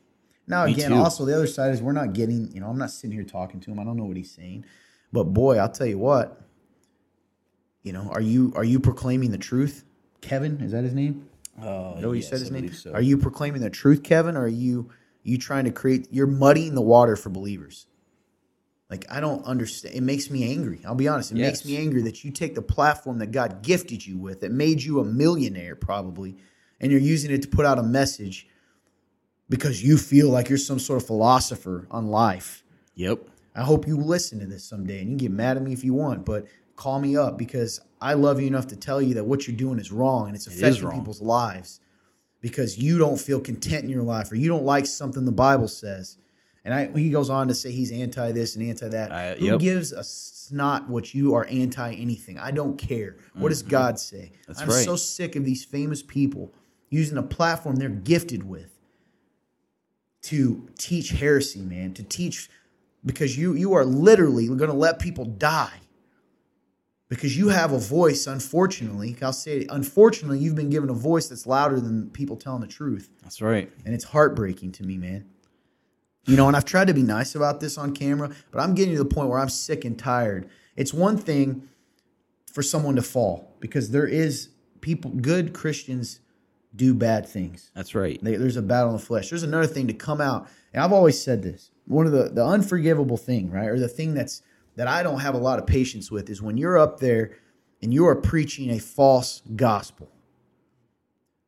Now 0.46 0.66
Me 0.66 0.72
again 0.72 0.90
too. 0.90 0.96
also 0.96 1.24
the 1.24 1.34
other 1.34 1.46
side 1.46 1.72
is 1.72 1.82
we're 1.82 1.92
not 1.92 2.12
getting 2.12 2.50
you 2.52 2.60
know 2.60 2.68
i'm 2.68 2.78
not 2.78 2.90
sitting 2.90 3.12
here 3.12 3.24
talking 3.24 3.60
to 3.60 3.70
him. 3.70 3.78
I 3.78 3.84
don't 3.84 3.96
know 3.96 4.04
what 4.04 4.16
he's 4.16 4.30
saying. 4.30 4.64
But 5.12 5.24
boy 5.24 5.58
i'll 5.58 5.70
tell 5.70 5.86
you 5.86 5.98
what 5.98 6.40
you 7.82 7.92
know 7.92 8.08
are 8.12 8.20
you 8.20 8.52
are 8.56 8.64
you 8.64 8.80
proclaiming 8.80 9.30
the 9.30 9.38
truth? 9.38 9.84
Kevin 10.20 10.60
is 10.60 10.72
that 10.72 10.84
his 10.84 10.94
name? 10.94 11.28
Uh, 11.60 11.66
oh, 11.66 12.00
know 12.00 12.08
what 12.08 12.14
you 12.14 12.22
said 12.22 12.38
his 12.38 12.50
name? 12.50 12.70
are 12.94 13.02
you 13.02 13.18
proclaiming 13.18 13.60
the 13.60 13.70
truth 13.70 14.02
kevin? 14.02 14.36
Or 14.36 14.44
are 14.44 14.48
you 14.48 14.90
you 15.22 15.36
trying 15.36 15.64
to 15.64 15.72
create 15.72 16.06
you're 16.10 16.26
muddying 16.26 16.74
the 16.74 16.82
water 16.82 17.16
for 17.16 17.30
believers 17.30 17.86
like 18.90 19.04
i 19.10 19.20
don't 19.20 19.44
understand 19.44 19.94
it 19.94 20.02
makes 20.02 20.30
me 20.30 20.50
angry 20.50 20.80
i'll 20.84 20.94
be 20.94 21.08
honest 21.08 21.30
it 21.32 21.36
makes 21.36 21.64
me 21.64 21.76
angry 21.76 22.02
that 22.02 22.24
you 22.24 22.30
take 22.30 22.54
the 22.54 22.62
platform 22.62 23.18
that 23.18 23.30
god 23.30 23.62
gifted 23.62 24.04
you 24.04 24.18
with 24.18 24.40
that 24.40 24.52
made 24.52 24.82
you 24.82 25.00
a 25.00 25.04
millionaire 25.04 25.76
probably 25.76 26.36
and 26.80 26.90
you're 26.90 27.00
using 27.00 27.30
it 27.30 27.42
to 27.42 27.48
put 27.48 27.64
out 27.64 27.78
a 27.78 27.82
message 27.82 28.46
because 29.48 29.82
you 29.82 29.96
feel 29.98 30.28
like 30.28 30.48
you're 30.48 30.58
some 30.58 30.78
sort 30.78 31.00
of 31.00 31.06
philosopher 31.06 31.86
on 31.90 32.08
life 32.08 32.64
Yep. 33.00 33.20
I 33.54 33.62
hope 33.62 33.86
you 33.86 33.96
listen 33.96 34.38
to 34.40 34.46
this 34.46 34.62
someday 34.64 35.00
and 35.00 35.10
you 35.10 35.16
can 35.16 35.16
get 35.16 35.30
mad 35.30 35.56
at 35.56 35.62
me 35.62 35.72
if 35.72 35.82
you 35.82 35.94
want, 35.94 36.26
but 36.26 36.46
call 36.76 37.00
me 37.00 37.16
up 37.16 37.38
because 37.38 37.80
I 38.00 38.12
love 38.12 38.40
you 38.40 38.46
enough 38.46 38.66
to 38.68 38.76
tell 38.76 39.00
you 39.00 39.14
that 39.14 39.24
what 39.24 39.46
you're 39.46 39.56
doing 39.56 39.78
is 39.78 39.90
wrong 39.90 40.26
and 40.26 40.36
it's 40.36 40.46
affecting 40.46 40.84
wrong. 40.84 40.98
people's 40.98 41.22
lives 41.22 41.80
because 42.42 42.78
you 42.78 42.98
don't 42.98 43.18
feel 43.18 43.40
content 43.40 43.84
in 43.84 43.90
your 43.90 44.02
life 44.02 44.30
or 44.30 44.36
you 44.36 44.48
don't 44.48 44.64
like 44.64 44.84
something 44.84 45.24
the 45.24 45.32
Bible 45.32 45.66
says. 45.68 46.18
And 46.64 46.74
I, 46.74 46.90
he 46.98 47.10
goes 47.10 47.30
on 47.30 47.48
to 47.48 47.54
say 47.54 47.70
he's 47.72 47.90
anti 47.90 48.32
this 48.32 48.56
and 48.56 48.68
anti 48.68 48.88
that. 48.88 49.12
I- 49.12 49.34
Who 49.36 49.46
yep. 49.46 49.60
gives 49.60 49.92
a 49.92 50.04
snot 50.04 50.88
what 50.88 51.14
you 51.14 51.34
are 51.34 51.46
anti 51.46 51.94
anything? 51.94 52.38
I 52.38 52.50
don't 52.50 52.76
care. 52.76 53.16
What 53.34 53.48
does 53.48 53.62
God 53.62 53.98
say? 53.98 54.32
Mm-hmm. 54.32 54.42
That's 54.48 54.60
I'm 54.62 54.68
right. 54.68 54.84
so 54.84 54.96
sick 54.96 55.36
of 55.36 55.44
these 55.44 55.64
famous 55.64 56.02
people 56.02 56.52
using 56.90 57.16
a 57.18 57.22
platform 57.22 57.76
they're 57.76 57.88
gifted 57.88 58.48
with 58.48 58.72
to 60.22 60.68
teach 60.76 61.10
heresy, 61.10 61.60
man, 61.60 61.94
to 61.94 62.02
teach 62.02 62.50
because 63.04 63.38
you 63.38 63.54
you 63.54 63.72
are 63.72 63.84
literally 63.84 64.46
going 64.48 64.70
to 64.70 64.72
let 64.76 64.98
people 64.98 65.24
die 65.24 65.80
because 67.08 67.36
you 67.36 67.48
have 67.48 67.72
a 67.72 67.78
voice 67.78 68.26
unfortunately 68.26 69.16
i'll 69.22 69.32
say 69.32 69.60
it 69.60 69.66
unfortunately 69.70 70.38
you've 70.38 70.54
been 70.54 70.68
given 70.68 70.90
a 70.90 70.94
voice 70.94 71.28
that's 71.28 71.46
louder 71.46 71.80
than 71.80 72.10
people 72.10 72.36
telling 72.36 72.60
the 72.60 72.66
truth 72.66 73.08
That's 73.22 73.40
right. 73.40 73.70
and 73.86 73.94
it's 73.94 74.04
heartbreaking 74.04 74.72
to 74.72 74.82
me 74.82 74.98
man 74.98 75.24
you 76.26 76.36
know 76.36 76.46
and 76.48 76.56
i've 76.56 76.64
tried 76.64 76.86
to 76.86 76.94
be 76.94 77.02
nice 77.02 77.34
about 77.34 77.60
this 77.60 77.78
on 77.78 77.94
camera 77.94 78.30
but 78.50 78.60
i'm 78.60 78.74
getting 78.74 78.94
to 78.94 79.02
the 79.02 79.08
point 79.08 79.28
where 79.28 79.38
i'm 79.38 79.48
sick 79.48 79.84
and 79.84 79.98
tired 79.98 80.48
it's 80.76 80.92
one 80.92 81.16
thing 81.16 81.68
for 82.52 82.62
someone 82.62 82.96
to 82.96 83.02
fall 83.02 83.56
because 83.60 83.90
there 83.90 84.06
is 84.06 84.48
people 84.80 85.10
good 85.10 85.52
christians 85.52 86.20
do 86.74 86.94
bad 86.94 87.26
things 87.26 87.70
That's 87.74 87.94
right. 87.94 88.22
they, 88.22 88.36
there's 88.36 88.56
a 88.56 88.62
battle 88.62 88.90
in 88.90 88.96
the 88.96 89.02
flesh. 89.02 89.28
There's 89.30 89.42
another 89.42 89.66
thing 89.66 89.88
to 89.88 89.92
come 89.92 90.20
out, 90.20 90.48
and 90.72 90.82
I've 90.82 90.92
always 90.92 91.20
said 91.20 91.42
this. 91.42 91.70
One 91.86 92.06
of 92.06 92.12
the 92.12 92.28
the 92.28 92.44
unforgivable 92.44 93.16
thing, 93.16 93.50
right, 93.50 93.66
or 93.66 93.78
the 93.78 93.88
thing 93.88 94.14
that's 94.14 94.42
that 94.76 94.86
I 94.86 95.02
don't 95.02 95.18
have 95.18 95.34
a 95.34 95.38
lot 95.38 95.58
of 95.58 95.66
patience 95.66 96.10
with 96.10 96.30
is 96.30 96.40
when 96.40 96.56
you're 96.56 96.78
up 96.78 97.00
there 97.00 97.32
and 97.82 97.92
you 97.92 98.06
are 98.06 98.14
preaching 98.14 98.70
a 98.70 98.78
false 98.78 99.42
gospel, 99.56 100.10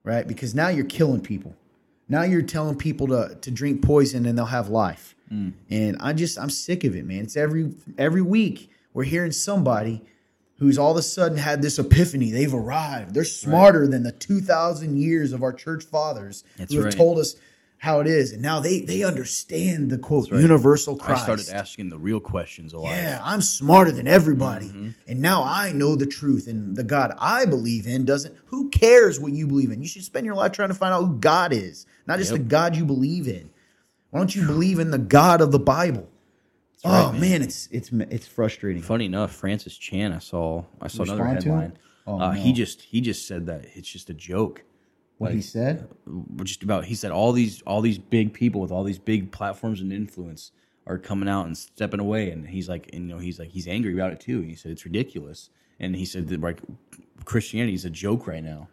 right? 0.02 0.26
Because 0.26 0.54
now 0.54 0.68
you're 0.68 0.84
killing 0.84 1.20
people. 1.20 1.54
Now 2.12 2.22
you're 2.22 2.42
telling 2.42 2.76
people 2.76 3.06
to 3.08 3.36
to 3.40 3.50
drink 3.50 3.82
poison 3.82 4.26
and 4.26 4.36
they'll 4.36 4.44
have 4.46 4.68
life. 4.68 5.14
And 5.70 5.96
I 5.98 6.12
just 6.12 6.38
I'm 6.38 6.50
sick 6.50 6.84
of 6.84 6.94
it, 6.94 7.06
man. 7.06 7.20
It's 7.20 7.38
every 7.38 7.72
every 7.96 8.20
week 8.20 8.70
we're 8.92 9.04
hearing 9.04 9.32
somebody 9.32 10.02
who's 10.58 10.76
all 10.78 10.90
of 10.90 10.98
a 10.98 11.02
sudden 11.02 11.38
had 11.38 11.62
this 11.62 11.78
epiphany. 11.78 12.30
They've 12.30 12.52
arrived. 12.52 13.14
They're 13.14 13.24
smarter 13.24 13.88
than 13.88 14.02
the 14.02 14.12
2,000 14.12 14.96
years 14.96 15.32
of 15.32 15.42
our 15.42 15.52
church 15.52 15.84
fathers 15.84 16.44
That's 16.58 16.70
who 16.72 16.80
have 16.80 16.84
right. 16.86 16.96
told 16.96 17.18
us 17.18 17.34
how 17.78 17.98
it 18.00 18.06
is. 18.06 18.32
And 18.32 18.42
now 18.42 18.60
they 18.60 18.80
they 18.82 19.02
understand 19.02 19.90
the 19.90 19.98
quote 19.98 20.30
universal 20.30 20.98
I 21.00 21.04
Christ. 21.04 21.22
started 21.24 21.48
asking 21.48 21.88
the 21.88 21.98
real 21.98 22.20
questions 22.20 22.74
a 22.74 22.78
lot. 22.78 22.90
yeah, 22.90 23.18
I'm 23.24 23.40
smarter 23.40 23.90
than 23.90 24.06
everybody. 24.06 24.66
Mm-hmm. 24.66 24.90
And 25.08 25.20
now 25.20 25.42
I 25.42 25.72
know 25.72 25.96
the 25.96 26.06
truth. 26.06 26.46
And 26.46 26.76
the 26.76 26.84
God 26.84 27.12
I 27.18 27.44
believe 27.44 27.86
in 27.86 28.04
doesn't, 28.04 28.36
who 28.46 28.68
cares 28.68 29.18
what 29.18 29.32
you 29.32 29.46
believe 29.48 29.72
in? 29.72 29.82
You 29.82 29.88
should 29.88 30.04
spend 30.04 30.26
your 30.26 30.36
life 30.36 30.52
trying 30.52 30.68
to 30.68 30.74
find 30.76 30.94
out 30.94 31.04
who 31.04 31.16
God 31.16 31.52
is, 31.52 31.86
not 32.12 32.18
just 32.18 32.30
Yep. 32.30 32.40
the 32.40 32.44
God 32.44 32.76
you 32.76 32.84
believe 32.84 33.26
in. 33.26 33.50
Why 34.10 34.20
don't 34.20 34.34
you 34.34 34.46
believe 34.46 34.78
in 34.78 34.90
the 34.90 34.98
God 34.98 35.40
of 35.40 35.52
the 35.52 35.58
Bible? 35.58 36.08
oh 36.84 37.12
man. 37.12 37.20
man. 37.20 37.42
it's 37.42 37.68
it's 37.70 37.90
it's 37.92 38.26
frustrating. 38.26 38.82
Funny 38.82 39.06
enough, 39.06 39.34
Francis 39.34 39.76
Chan, 39.76 40.12
I 40.12 40.18
saw, 40.18 40.64
I 40.80 40.88
saw 40.88 41.04
another 41.04 41.22
Respond 41.22 41.44
headline. 41.44 41.78
Oh, 42.06 42.20
uh, 42.20 42.32
no. 42.34 42.40
He 42.40 42.52
just, 42.52 42.82
he 42.82 43.00
just 43.00 43.28
said 43.28 43.46
that 43.46 43.64
it's 43.74 43.88
just 43.88 44.10
a 44.10 44.14
joke. 44.14 44.64
What 45.18 45.32
he 45.32 45.40
said? 45.40 45.88
just 46.42 46.64
about 46.64 46.84
he 46.84 46.96
said 46.96 47.12
all 47.12 47.30
these 47.30 47.62
all 47.62 47.80
these 47.80 47.98
big 47.98 48.32
people 48.32 48.60
with 48.60 48.72
all 48.72 48.82
these 48.82 48.98
big 48.98 49.30
platforms 49.30 49.80
and 49.80 49.92
influence 49.92 50.50
are 50.84 50.98
coming 50.98 51.28
out 51.28 51.46
and 51.46 51.56
stepping 51.56 52.00
away 52.00 52.30
and 52.32 52.48
he's 52.48 52.68
like 52.68 52.90
and, 52.92 53.08
you 53.08 53.14
know 53.14 53.20
he's 53.20 53.38
like 53.38 53.50
he's 53.50 53.68
angry 53.68 53.94
about 53.94 54.12
it 54.12 54.18
too 54.18 54.40
he 54.40 54.56
said 54.56 54.72
it's 54.72 54.84
ridiculous 54.84 55.48
and 55.78 55.94
he 55.94 56.04
said 56.04 56.26
that 56.26 56.40
like 56.40 56.58
christianity 57.24 57.72
is 57.72 57.84
a 57.84 57.90
joke 57.90 58.26
right 58.26 58.42
now 58.42 58.66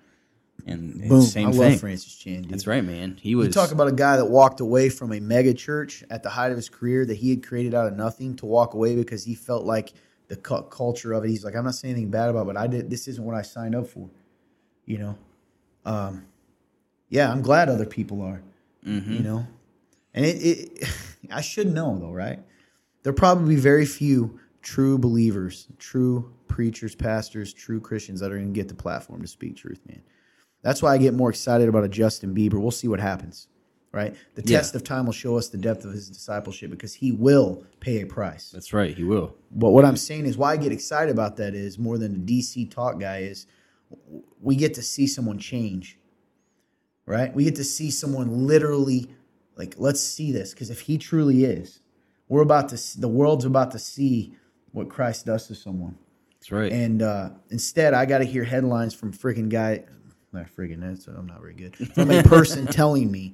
and 0.65 1.07
Boom. 1.07 1.21
same 1.21 1.47
I 1.47 1.51
thing 1.51 1.59
love 1.59 1.79
Francis 1.79 2.15
Chan. 2.15 2.43
Dude. 2.43 2.51
that's 2.51 2.67
right 2.67 2.83
man 2.83 3.17
he 3.21 3.35
was 3.35 3.47
You 3.47 3.53
talk 3.53 3.71
about 3.71 3.87
a 3.87 3.93
guy 3.93 4.17
that 4.17 4.25
walked 4.25 4.59
away 4.59 4.89
from 4.89 5.11
a 5.13 5.19
mega 5.19 5.53
church 5.53 6.03
at 6.09 6.23
the 6.23 6.29
height 6.29 6.51
of 6.51 6.57
his 6.57 6.69
career 6.69 7.05
that 7.05 7.15
he 7.15 7.29
had 7.29 7.45
created 7.45 7.73
out 7.73 7.87
of 7.87 7.95
nothing 7.95 8.35
to 8.37 8.45
walk 8.45 8.73
away 8.73 8.95
because 8.95 9.23
he 9.23 9.35
felt 9.35 9.65
like 9.65 9.93
the 10.27 10.35
cu- 10.35 10.63
culture 10.63 11.13
of 11.13 11.25
it. 11.25 11.29
He's 11.29 11.43
like, 11.43 11.55
I'm 11.55 11.65
not 11.65 11.73
saying 11.75 11.93
anything 11.95 12.11
bad 12.11 12.29
about, 12.29 12.41
it, 12.43 12.45
but 12.53 12.57
I 12.57 12.67
did. 12.67 12.89
This 12.89 13.07
isn't 13.07 13.23
what 13.23 13.35
I 13.35 13.41
signed 13.41 13.75
up 13.75 13.87
for. 13.87 14.09
You 14.85 14.97
know, 14.99 15.17
um, 15.85 16.25
yeah, 17.09 17.31
I'm 17.31 17.41
glad 17.41 17.67
other 17.69 17.85
people 17.87 18.21
are. 18.21 18.41
You 18.83 19.19
know, 19.19 19.47
and 20.13 20.25
it, 20.25 20.37
it 20.37 20.89
I 21.31 21.41
should 21.41 21.67
know 21.73 21.97
though, 21.99 22.11
right? 22.13 22.39
There'll 23.03 23.17
probably 23.17 23.55
be 23.55 23.61
very 23.61 23.85
few 23.85 24.39
true 24.61 24.97
believers, 24.97 25.67
true 25.77 26.31
preachers, 26.47 26.95
pastors, 26.95 27.53
true 27.53 27.79
Christians 27.79 28.19
that 28.19 28.31
are 28.31 28.35
going 28.35 28.53
to 28.53 28.59
get 28.59 28.67
the 28.67 28.75
platform 28.75 29.21
to 29.21 29.27
speak 29.27 29.55
truth, 29.55 29.79
man. 29.87 30.01
That's 30.61 30.81
why 30.81 30.93
I 30.93 30.97
get 30.97 31.13
more 31.13 31.29
excited 31.29 31.69
about 31.69 31.83
a 31.83 31.89
Justin 31.89 32.35
Bieber. 32.35 32.59
We'll 32.59 32.71
see 32.71 32.87
what 32.87 32.99
happens, 32.99 33.47
right? 33.93 34.15
The 34.35 34.43
Yeah. 34.45 34.57
test 34.57 34.75
of 34.75 34.83
time 34.83 35.05
will 35.05 35.13
show 35.13 35.37
us 35.37 35.47
the 35.49 35.57
depth 35.57 35.85
of 35.85 35.93
his 35.93 36.09
discipleship 36.09 36.69
because 36.69 36.95
he 36.95 37.11
will 37.11 37.63
pay 37.79 38.01
a 38.01 38.05
price. 38.05 38.51
that's 38.51 38.73
right 38.73 38.95
he 38.97 39.03
will 39.03 39.35
But 39.51 39.71
what 39.71 39.85
I'm 39.85 39.97
saying 39.97 40.25
is 40.25 40.37
why 40.37 40.51
I 40.53 40.57
get 40.57 40.71
excited 40.71 41.11
about 41.11 41.37
that 41.37 41.55
is 41.55 41.79
more 41.79 41.97
than 41.97 42.13
the 42.13 42.19
DC 42.41 42.65
talk 42.69 42.99
guy 42.99 43.19
is 43.19 43.45
we 44.41 44.55
get 44.55 44.73
to 44.75 44.81
see 44.81 45.07
someone 45.07 45.39
change. 45.39 45.97
Right? 47.05 47.33
We 47.33 47.43
get 47.45 47.55
to 47.55 47.63
see 47.63 47.89
someone 47.89 48.45
literally 48.47 49.09
Like, 49.57 49.75
let's 49.77 49.99
see 49.99 50.31
this 50.31 50.53
because 50.53 50.69
if 50.69 50.81
he 50.81 50.97
truly 50.97 51.43
is, 51.43 51.81
we're 52.29 52.43
about 52.43 52.69
to. 52.69 52.77
The 53.01 53.09
world's 53.09 53.43
about 53.43 53.71
to 53.71 53.79
see 53.79 54.33
what 54.71 54.87
Christ 54.87 55.25
does 55.25 55.47
to 55.47 55.55
someone. 55.55 55.97
That's 56.35 56.49
right. 56.49 56.71
And 56.71 57.01
uh, 57.01 57.31
instead, 57.49 57.93
I 57.93 58.05
got 58.05 58.19
to 58.19 58.23
hear 58.23 58.45
headlines 58.45 58.93
from 58.93 59.11
freaking 59.11 59.49
guy. 59.49 59.83
Not 60.31 60.47
friggin' 60.55 60.79
that's 60.81 61.07
I'm 61.07 61.27
not 61.27 61.41
very 61.41 61.53
good. 61.53 61.75
From 61.75 62.11
a 62.11 62.21
person 62.23 62.67
telling 62.81 63.11
me 63.11 63.33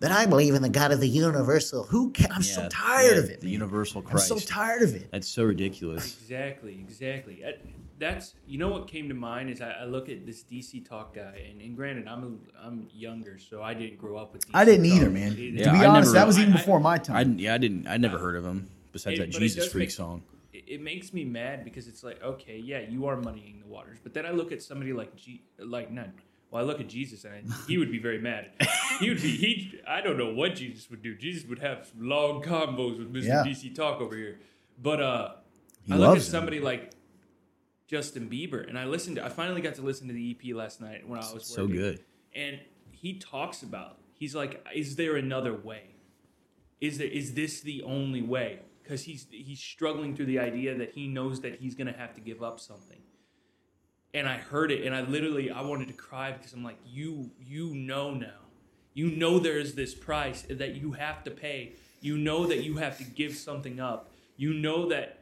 that 0.00 0.10
I 0.12 0.26
believe 0.26 0.54
in 0.54 0.62
the 0.62 0.68
God 0.68 0.90
of 0.92 1.00
the 1.00 1.08
universal. 1.08 1.84
Who? 1.84 2.12
Ca- 2.12 2.26
I'm 2.30 2.42
so 2.42 2.68
tired 2.68 3.12
yeah, 3.16 3.22
of 3.22 3.30
it. 3.30 3.40
The 3.40 3.46
man. 3.46 3.52
universal 3.52 4.02
Christ. 4.02 4.30
I'm 4.30 4.38
so 4.38 4.46
tired 4.46 4.82
of 4.82 4.94
it. 4.94 5.10
That's 5.10 5.28
so 5.28 5.44
ridiculous. 5.44 6.04
Exactly, 6.20 6.74
exactly. 6.80 7.42
Uh, 7.44 7.52
That's 7.98 8.34
you 8.46 8.58
know 8.58 8.68
what 8.68 8.88
came 8.88 9.08
to 9.08 9.14
mind 9.14 9.48
is 9.48 9.60
I, 9.62 9.70
I 9.70 9.84
look 9.84 10.08
at 10.10 10.26
this 10.26 10.42
DC 10.42 10.86
Talk 10.86 11.14
guy, 11.14 11.46
and, 11.50 11.60
and 11.62 11.76
granted, 11.76 12.08
I'm 12.08 12.24
a, 12.24 12.66
I'm 12.66 12.88
younger, 12.92 13.38
so 13.38 13.62
I 13.62 13.72
didn't 13.74 13.96
grow 13.98 14.16
up 14.18 14.32
with. 14.34 14.46
DC 14.46 14.50
I 14.54 14.64
didn't 14.66 14.86
Talk. 14.88 14.96
either, 14.98 15.10
man. 15.10 15.32
It- 15.32 15.36
to 15.36 15.42
Yeah, 15.50 15.72
be 15.72 15.78
I 15.78 15.86
honest, 15.86 16.08
never- 16.12 16.12
that 16.18 16.26
was 16.26 16.38
even 16.38 16.52
I- 16.52 16.56
before 16.56 16.80
my 16.80 16.94
I 16.94 16.98
time. 16.98 17.38
yeah, 17.38 17.54
I 17.54 17.58
didn't. 17.58 17.86
I 17.86 17.96
never 17.96 18.18
heard 18.18 18.36
of 18.36 18.44
him 18.44 18.68
besides 18.92 19.18
It- 19.18 19.30
that 19.32 19.38
Jesus 19.38 19.70
freak 19.72 19.82
make- 19.84 19.90
song. 19.92 20.22
It, 20.52 20.64
it 20.66 20.80
makes 20.82 21.12
me 21.12 21.24
mad 21.24 21.64
because 21.64 21.88
it's 21.88 22.02
like, 22.02 22.22
okay, 22.22 22.58
yeah, 22.58 22.80
you 22.80 23.06
are 23.06 23.16
muddying 23.16 23.60
the 23.60 23.66
waters, 23.66 23.98
but 24.02 24.12
then 24.14 24.26
I 24.26 24.30
look 24.30 24.52
at 24.52 24.62
somebody 24.62 24.92
like 24.92 25.14
G, 25.16 25.42
like 25.58 25.90
none. 25.90 26.12
Well, 26.50 26.62
I 26.62 26.66
look 26.66 26.80
at 26.80 26.88
Jesus 26.88 27.24
and 27.24 27.32
I, 27.50 27.56
he 27.66 27.78
would 27.78 27.90
be 27.90 27.98
very 27.98 28.18
mad. 28.20 28.50
He 29.00 29.08
would 29.08 29.22
be 29.22 29.30
he. 29.36 29.80
I 29.88 30.00
don't 30.02 30.18
know 30.18 30.32
what 30.34 30.54
Jesus 30.54 30.88
would 30.90 31.02
do. 31.02 31.16
Jesus 31.16 31.48
would 31.48 31.58
have 31.60 31.90
long 31.98 32.42
combos 32.42 32.98
with 32.98 33.12
Mr. 33.12 33.24
Yeah. 33.26 33.42
DC 33.44 33.74
Talk 33.74 34.00
over 34.02 34.14
here, 34.14 34.38
but 34.80 35.00
uh, 35.00 35.32
He 35.82 35.92
I 35.94 35.96
look 35.96 36.06
at 36.08 36.10
loves 36.10 36.26
him. 36.28 36.30
somebody 36.32 36.60
like 36.60 36.92
Justin 37.88 38.28
Bieber, 38.28 38.68
and 38.68 38.78
I 38.78 38.84
listened. 38.84 39.16
To, 39.16 39.24
I 39.24 39.28
finally 39.30 39.60
got 39.60 39.74
to 39.76 39.82
listen 39.82 40.06
to 40.08 40.12
the 40.14 40.36
EP 40.38 40.54
last 40.54 40.80
night 40.80 41.08
when 41.08 41.18
I 41.18 41.32
was 41.32 41.46
So 41.46 41.62
working. 41.62 41.76
good. 41.78 42.04
and 42.34 42.60
he 42.90 43.18
talks 43.18 43.62
about 43.62 43.96
he's 44.14 44.34
like 44.34 44.64
is 44.74 44.94
there 44.96 45.16
another 45.16 45.52
way 45.56 45.82
is 46.80 46.98
there 46.98 47.08
is 47.08 47.34
this 47.34 47.60
the 47.62 47.82
only 47.82 48.22
way 48.22 48.60
because 48.82 49.02
he's 49.04 49.26
he's 49.30 49.60
struggling 49.60 50.14
through 50.14 50.26
the 50.26 50.38
idea 50.38 50.76
that 50.76 50.92
he 50.92 51.08
knows 51.08 51.40
that 51.40 51.60
he's 51.60 51.74
gonna 51.74 51.96
have 51.96 52.14
to 52.14 52.20
give 52.20 52.42
up 52.42 52.60
something. 52.60 52.98
And 54.14 54.28
i 54.28 54.36
heard 54.36 54.70
it 54.70 54.84
and 54.84 54.94
i 54.94 55.00
literally 55.00 55.50
i 55.50 55.62
wanted 55.62 55.88
to 55.88 55.94
cry 55.94 56.32
because 56.32 56.52
i'm 56.52 56.64
like 56.64 56.78
you 56.86 57.30
you 57.40 57.74
know 57.74 58.12
now. 58.12 58.40
You 58.94 59.10
know 59.10 59.38
there 59.38 59.58
is 59.58 59.74
this 59.74 59.94
price 59.94 60.44
that 60.50 60.74
you 60.74 60.92
have 60.92 61.24
to 61.24 61.30
pay. 61.30 61.72
You 62.02 62.18
know 62.18 62.46
that 62.46 62.62
you 62.62 62.76
have 62.76 62.98
to 62.98 63.04
give 63.04 63.34
something 63.34 63.80
up. 63.80 64.10
You 64.36 64.52
know 64.52 64.88
that 64.90 65.20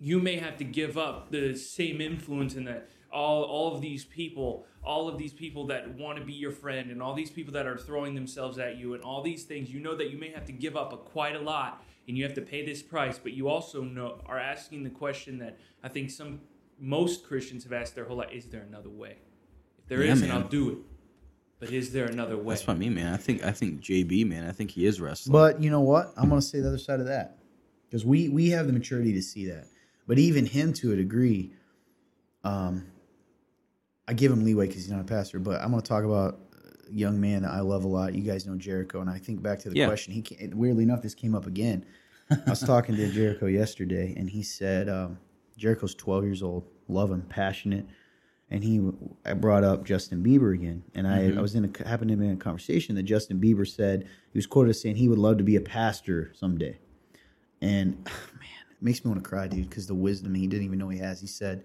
you 0.00 0.18
may 0.18 0.36
have 0.36 0.56
to 0.58 0.64
give 0.64 0.98
up 0.98 1.30
the 1.30 1.54
same 1.54 2.00
influence 2.00 2.54
in 2.54 2.64
that 2.64 2.88
all 3.12 3.44
all 3.44 3.74
of 3.74 3.80
these 3.80 4.04
people 4.04 4.66
all 4.82 5.08
of 5.08 5.16
these 5.16 5.32
people 5.32 5.66
that 5.68 5.88
want 5.94 6.18
to 6.18 6.24
be 6.24 6.32
your 6.32 6.50
friend 6.50 6.90
and 6.90 7.00
all 7.00 7.14
these 7.14 7.30
people 7.30 7.52
that 7.52 7.66
are 7.66 7.78
throwing 7.78 8.16
themselves 8.16 8.58
at 8.58 8.76
you 8.76 8.94
and 8.94 9.04
all 9.04 9.22
these 9.22 9.44
things. 9.44 9.70
You 9.70 9.78
know 9.78 9.94
that 9.94 10.10
you 10.10 10.18
may 10.18 10.30
have 10.30 10.44
to 10.46 10.52
give 10.52 10.76
up 10.76 10.92
a, 10.92 10.96
quite 10.96 11.36
a 11.36 11.40
lot 11.40 11.84
and 12.08 12.16
you 12.16 12.24
have 12.24 12.34
to 12.34 12.42
pay 12.42 12.64
this 12.64 12.82
price 12.82 13.18
but 13.18 13.32
you 13.32 13.48
also 13.48 13.82
know 13.82 14.20
are 14.26 14.38
asking 14.38 14.82
the 14.84 14.90
question 14.90 15.38
that 15.38 15.58
i 15.82 15.88
think 15.88 16.10
some 16.10 16.40
most 16.78 17.24
christians 17.26 17.64
have 17.64 17.72
asked 17.72 17.94
their 17.94 18.04
whole 18.04 18.16
life 18.16 18.30
is 18.32 18.46
there 18.46 18.62
another 18.62 18.90
way 18.90 19.16
if 19.78 19.86
there 19.88 20.02
Yeah, 20.02 20.14
not 20.14 20.20
man. 20.20 20.30
i'll 20.32 20.48
do 20.48 20.70
it 20.70 20.78
but 21.60 21.70
is 21.70 21.92
there 21.92 22.06
another 22.06 22.36
way 22.36 22.54
That's 22.54 22.66
what 22.66 22.74
I 22.74 22.78
mean, 22.80 22.96
man. 22.96 23.14
I 23.14 23.16
think 23.16 23.44
I 23.44 23.52
think 23.52 23.82
JB, 23.82 24.26
man. 24.26 24.48
I 24.48 24.50
think 24.50 24.72
he 24.72 24.84
is 24.84 25.00
wrestling. 25.00 25.30
But 25.32 25.62
you 25.62 25.70
know 25.70 25.82
what? 25.82 26.12
I'm 26.16 26.28
going 26.28 26.40
to 26.40 26.44
say 26.44 26.58
the 26.58 26.66
other 26.66 26.76
side 26.76 26.98
of 26.98 27.06
that 27.06 27.38
because 27.88 28.04
we 28.04 28.28
we 28.28 28.50
have 28.50 28.66
the 28.66 28.72
maturity 28.72 29.12
to 29.12 29.22
see 29.22 29.46
that. 29.46 29.68
But 30.08 30.18
even 30.18 30.44
him, 30.44 30.72
to 30.72 30.90
a 30.90 30.96
degree, 30.96 31.52
um, 32.42 32.88
I 34.08 34.12
give 34.14 34.32
him 34.32 34.44
leeway 34.44 34.66
because 34.66 34.82
he's 34.82 34.90
not 34.90 35.02
a 35.02 35.04
pastor. 35.04 35.38
But 35.38 35.60
I'm 35.60 35.70
going 35.70 35.80
to 35.80 35.88
talk 35.88 36.02
about 36.02 36.40
a 36.51 36.51
young 36.92 37.20
man 37.20 37.42
that 37.42 37.50
I 37.52 37.60
love 37.60 37.84
a 37.84 37.88
lot. 37.88 38.14
You 38.14 38.22
guys 38.22 38.46
know 38.46 38.56
Jericho, 38.56 39.00
and 39.00 39.08
I 39.10 39.18
think 39.18 39.42
back 39.42 39.58
to 39.60 39.70
the 39.70 39.76
Yeah. 39.76 39.86
question. 39.86 40.12
He 40.12 40.22
came, 40.22 40.50
weirdly 40.56 40.84
enough, 40.84 41.02
this 41.02 41.14
came 41.14 41.34
up 41.34 41.46
again. 41.46 41.84
I 42.30 42.50
was 42.50 42.60
talking 42.60 42.96
to 42.96 43.10
Jericho 43.12 43.46
yesterday, 43.46 44.14
and 44.16 44.30
he 44.30 44.42
said 44.42 44.88
um, 44.88 45.18
Jericho's 45.56 45.94
12 45.94 46.24
years 46.24 46.42
old, 46.42 46.64
love 46.88 47.10
him, 47.10 47.22
passionate, 47.22 47.86
and 48.50 48.62
he 48.64 48.80
I 49.24 49.34
brought 49.34 49.64
up 49.64 49.84
Justin 49.84 50.22
Bieber 50.22 50.54
again, 50.54 50.82
and 50.94 51.06
I, 51.06 51.26
I 51.36 51.40
was 51.40 51.54
in 51.54 51.64
a 51.64 51.88
happened 51.88 52.10
to 52.10 52.16
be 52.16 52.26
in 52.26 52.32
a 52.32 52.36
conversation 52.36 52.94
that 52.96 53.02
Justin 53.04 53.40
Bieber 53.40 53.66
said 53.68 54.02
he 54.32 54.38
was 54.38 54.46
quoted 54.46 54.70
as 54.70 54.80
saying 54.80 54.96
he 54.96 55.08
would 55.08 55.18
love 55.18 55.38
to 55.38 55.44
be 55.44 55.56
a 55.56 55.60
pastor 55.60 56.32
someday, 56.34 56.78
and 57.60 57.96
man, 58.04 58.64
it 58.70 58.82
makes 58.82 59.04
me 59.04 59.10
want 59.10 59.22
to 59.22 59.28
cry, 59.28 59.46
dude, 59.46 59.68
because 59.68 59.86
the 59.86 59.94
wisdom 59.94 60.34
he 60.34 60.46
didn't 60.46 60.64
even 60.64 60.78
know 60.78 60.88
he 60.88 60.98
has. 60.98 61.20
He 61.20 61.26
said 61.26 61.64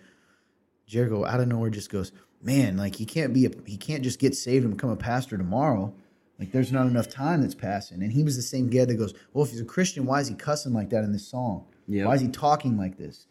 Jericho 0.86 1.26
out 1.26 1.40
of 1.40 1.48
nowhere 1.48 1.70
just 1.70 1.90
goes, 1.90 2.12
man, 2.42 2.78
like 2.78 2.96
he 2.96 3.06
can't 3.06 3.34
be 3.34 3.46
a 3.46 3.52
he 3.66 3.78
can't 3.78 4.04
just 4.04 4.20
get 4.20 4.36
saved 4.36 4.66
and 4.66 4.76
become 4.76 4.90
a 4.90 4.96
pastor 4.96 5.38
tomorrow. 5.38 5.94
Like 6.40 6.52
there's 6.52 6.72
not 6.72 6.88
enough 6.88 7.10
time 7.10 7.42
that's 7.42 7.56
passing. 7.56 8.04
And 8.04 8.12
he 8.12 8.24
was 8.24 8.36
the 8.36 8.44
same 8.44 8.70
guy 8.70 8.86
that 8.86 8.96
goes, 8.96 9.14
well, 9.34 9.44
if 9.44 9.52
he's 9.52 9.62
a 9.62 9.66
Christian, 9.66 10.06
why 10.06 10.20
is 10.20 10.28
he 10.28 10.36
cussing 10.36 10.74
like 10.74 10.90
that 10.92 11.04
in 11.04 11.12
this 11.12 11.28
song? 11.28 11.66
Yep. 11.88 12.06
Why 12.06 12.14
is 12.14 12.22
he 12.22 12.28
talking 12.28 12.78
like 12.78 12.98
this? 12.98 13.26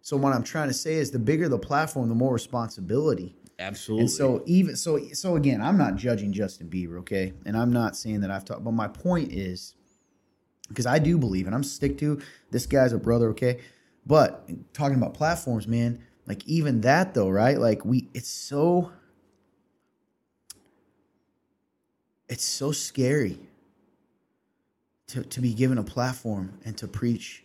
So 0.00 0.16
what 0.16 0.32
I'm 0.32 0.42
trying 0.42 0.68
to 0.68 0.74
say 0.74 0.94
is 0.94 1.10
the 1.10 1.18
bigger 1.18 1.48
the 1.48 1.58
platform, 1.58 2.08
the 2.08 2.14
more 2.14 2.32
responsibility. 2.32 3.36
Absolutely. 3.58 4.02
And 4.02 4.10
so 4.10 4.42
even 4.46 4.76
so 4.76 4.98
so 5.12 5.36
again, 5.36 5.60
I'm 5.60 5.76
not 5.76 5.96
judging 5.96 6.32
Justin 6.32 6.68
Bieber, 6.68 6.98
okay? 7.00 7.34
And 7.44 7.56
I'm 7.56 7.72
not 7.72 7.96
saying 7.96 8.20
that 8.20 8.30
I've 8.30 8.44
talked, 8.44 8.64
but 8.64 8.72
my 8.72 8.88
point 8.88 9.32
is 9.32 9.74
because 10.68 10.86
I 10.86 10.98
do 10.98 11.18
believe, 11.18 11.46
and 11.46 11.54
I'm 11.54 11.64
stick 11.64 11.98
to 11.98 12.20
this 12.50 12.66
guy's 12.66 12.92
a 12.92 12.98
brother, 12.98 13.30
okay? 13.30 13.58
But 14.06 14.48
talking 14.72 14.96
about 14.96 15.14
platforms, 15.14 15.66
man, 15.66 16.02
like 16.28 16.46
even 16.46 16.82
that 16.82 17.14
though, 17.14 17.30
right? 17.30 17.58
Like 17.58 17.84
we, 17.84 18.06
it's 18.14 18.28
so, 18.28 18.92
it's 22.28 22.44
so 22.44 22.70
scary 22.70 23.38
to 25.08 25.24
to 25.24 25.40
be 25.40 25.54
given 25.54 25.78
a 25.78 25.82
platform 25.82 26.52
and 26.66 26.76
to 26.76 26.86
preach 26.86 27.42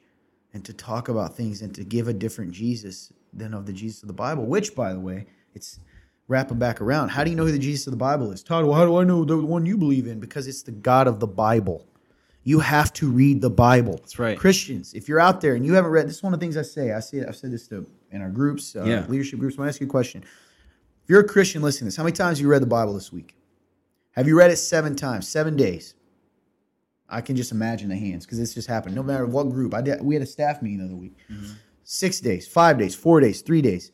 and 0.53 0.63
to 0.65 0.73
talk 0.73 1.07
about 1.07 1.36
things 1.36 1.61
and 1.61 1.73
to 1.73 1.84
give 1.84 2.09
a 2.09 2.13
different 2.13 2.51
Jesus 2.51 3.11
than 3.31 3.53
of 3.53 3.65
the 3.65 3.73
Jesus 3.73 4.03
of 4.03 4.07
the 4.07 4.13
Bible. 4.13 4.45
Which, 4.45 4.75
by 4.75 4.93
the 4.93 4.99
way, 4.99 5.25
it's 5.55 5.79
wrapping 6.27 6.59
back 6.59 6.81
around. 6.81 7.09
How 7.09 7.23
do 7.23 7.29
you 7.29 7.38
know 7.38 7.45
who 7.45 7.51
the 7.53 7.59
Jesus 7.59 7.88
of 7.88 7.91
the 7.91 7.97
Bible 7.97 8.31
is? 8.31 8.43
Todd, 8.43 8.65
well, 8.65 8.77
how 8.77 8.86
do 8.86 8.97
I 8.97 9.05
know 9.05 9.23
the 9.23 9.38
one 9.38 9.65
you 9.65 9.77
believe 9.77 10.07
in? 10.07 10.19
Because 10.19 10.45
it's 10.47 10.61
the 10.61 10.71
God 10.71 11.07
of 11.07 11.19
the 11.21 11.27
Bible. 11.27 11.88
You 12.43 12.59
have 12.59 12.91
to 12.93 13.09
read 13.09 13.39
the 13.39 13.49
Bible. 13.49 13.93
That's 13.93 14.19
right. 14.19 14.38
Christians, 14.38 14.93
if 14.93 15.07
you're 15.07 15.21
out 15.21 15.39
there 15.39 15.55
and 15.55 15.65
you 15.65 15.73
haven't 15.73 15.91
read, 15.91 16.07
this 16.07 16.17
is 16.17 16.23
one 16.23 16.34
of 16.34 16.39
the 16.41 16.43
things 16.43 16.57
I 16.57 16.61
say. 16.61 16.91
I 16.91 16.99
say 16.99 17.23
I've 17.25 17.38
said 17.38 17.51
this 17.51 17.69
to 17.69 17.88
in 18.14 18.22
our 18.22 18.30
groups, 18.30 18.76
uh, 18.76 18.86
Yeah. 18.86 19.05
leadership 19.09 19.39
groups. 19.39 19.57
When 19.57 19.66
to 19.66 19.70
ask 19.70 19.82
you 19.82 19.88
a 19.88 19.89
question, 19.89 20.22
if 20.24 21.09
you're 21.09 21.20
a 21.20 21.28
Christian 21.28 21.61
listening 21.61 21.80
to 21.80 21.86
this, 21.86 21.95
how 21.97 22.03
many 22.03 22.14
times 22.16 22.38
have 22.38 22.43
you 22.43 22.49
read 22.49 22.61
the 22.61 22.68
Bible 22.68 22.93
this 22.93 23.11
week? 23.11 23.36
Have 24.11 24.28
you 24.28 24.38
read 24.38 24.51
it 24.51 24.57
seven 24.57 24.95
times, 24.95 25.28
seven 25.28 25.57
days? 25.57 25.95
I 27.09 27.20
can 27.22 27.36
just 27.36 27.51
imagine 27.51 27.89
the 27.89 27.97
hands 27.97 28.26
because 28.26 28.38
this 28.38 28.53
just 28.53 28.68
happened. 28.68 28.95
No 28.95 29.03
matter 29.03 29.26
what 29.26 29.49
group, 29.49 29.74
I 29.74 29.82
did. 29.82 30.01
We 30.01 30.16
had 30.16 30.22
a 30.24 30.28
staff 30.28 30.61
meeting 30.61 30.80
the 30.80 30.86
other 30.86 30.95
week. 30.95 31.18
Six 31.84 32.20
days, 32.22 32.47
five 32.47 32.78
days, 32.78 32.95
four 32.95 33.20
days, 33.20 33.41
three 33.41 33.61
days, 33.61 33.91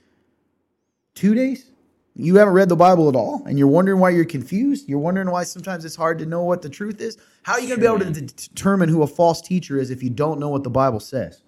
two 1.16 1.34
days. 1.34 1.72
You 2.16 2.36
haven't 2.36 2.54
read 2.54 2.68
the 2.70 2.76
Bible 2.76 3.08
at 3.08 3.16
all, 3.16 3.44
and 3.46 3.58
you're 3.58 3.68
wondering 3.70 4.00
why 4.00 4.10
you're 4.10 4.26
confused. 4.26 4.90
You're 4.90 5.00
wondering 5.00 5.32
why 5.32 5.44
sometimes 5.44 5.86
it's 5.86 5.96
hard 5.96 6.20
to 6.20 6.26
know 6.26 6.44
what 6.44 6.62
the 6.62 6.68
truth 6.70 7.00
is. 7.00 7.18
How 7.44 7.54
are 7.54 7.62
you 7.62 7.68
going 7.68 7.80
to 7.80 7.82
be 7.82 8.04
able 8.06 8.14
to 8.14 8.22
de- 8.22 8.34
determine 8.50 8.90
who 8.90 9.04
a 9.04 9.08
false 9.08 9.42
teacher 9.42 9.80
is 9.80 9.90
if 9.90 10.04
you 10.04 10.10
don't 10.10 10.38
know 10.40 10.50
what 10.50 10.64
the 10.64 10.70
Bible 10.70 11.00
says? 11.00 11.42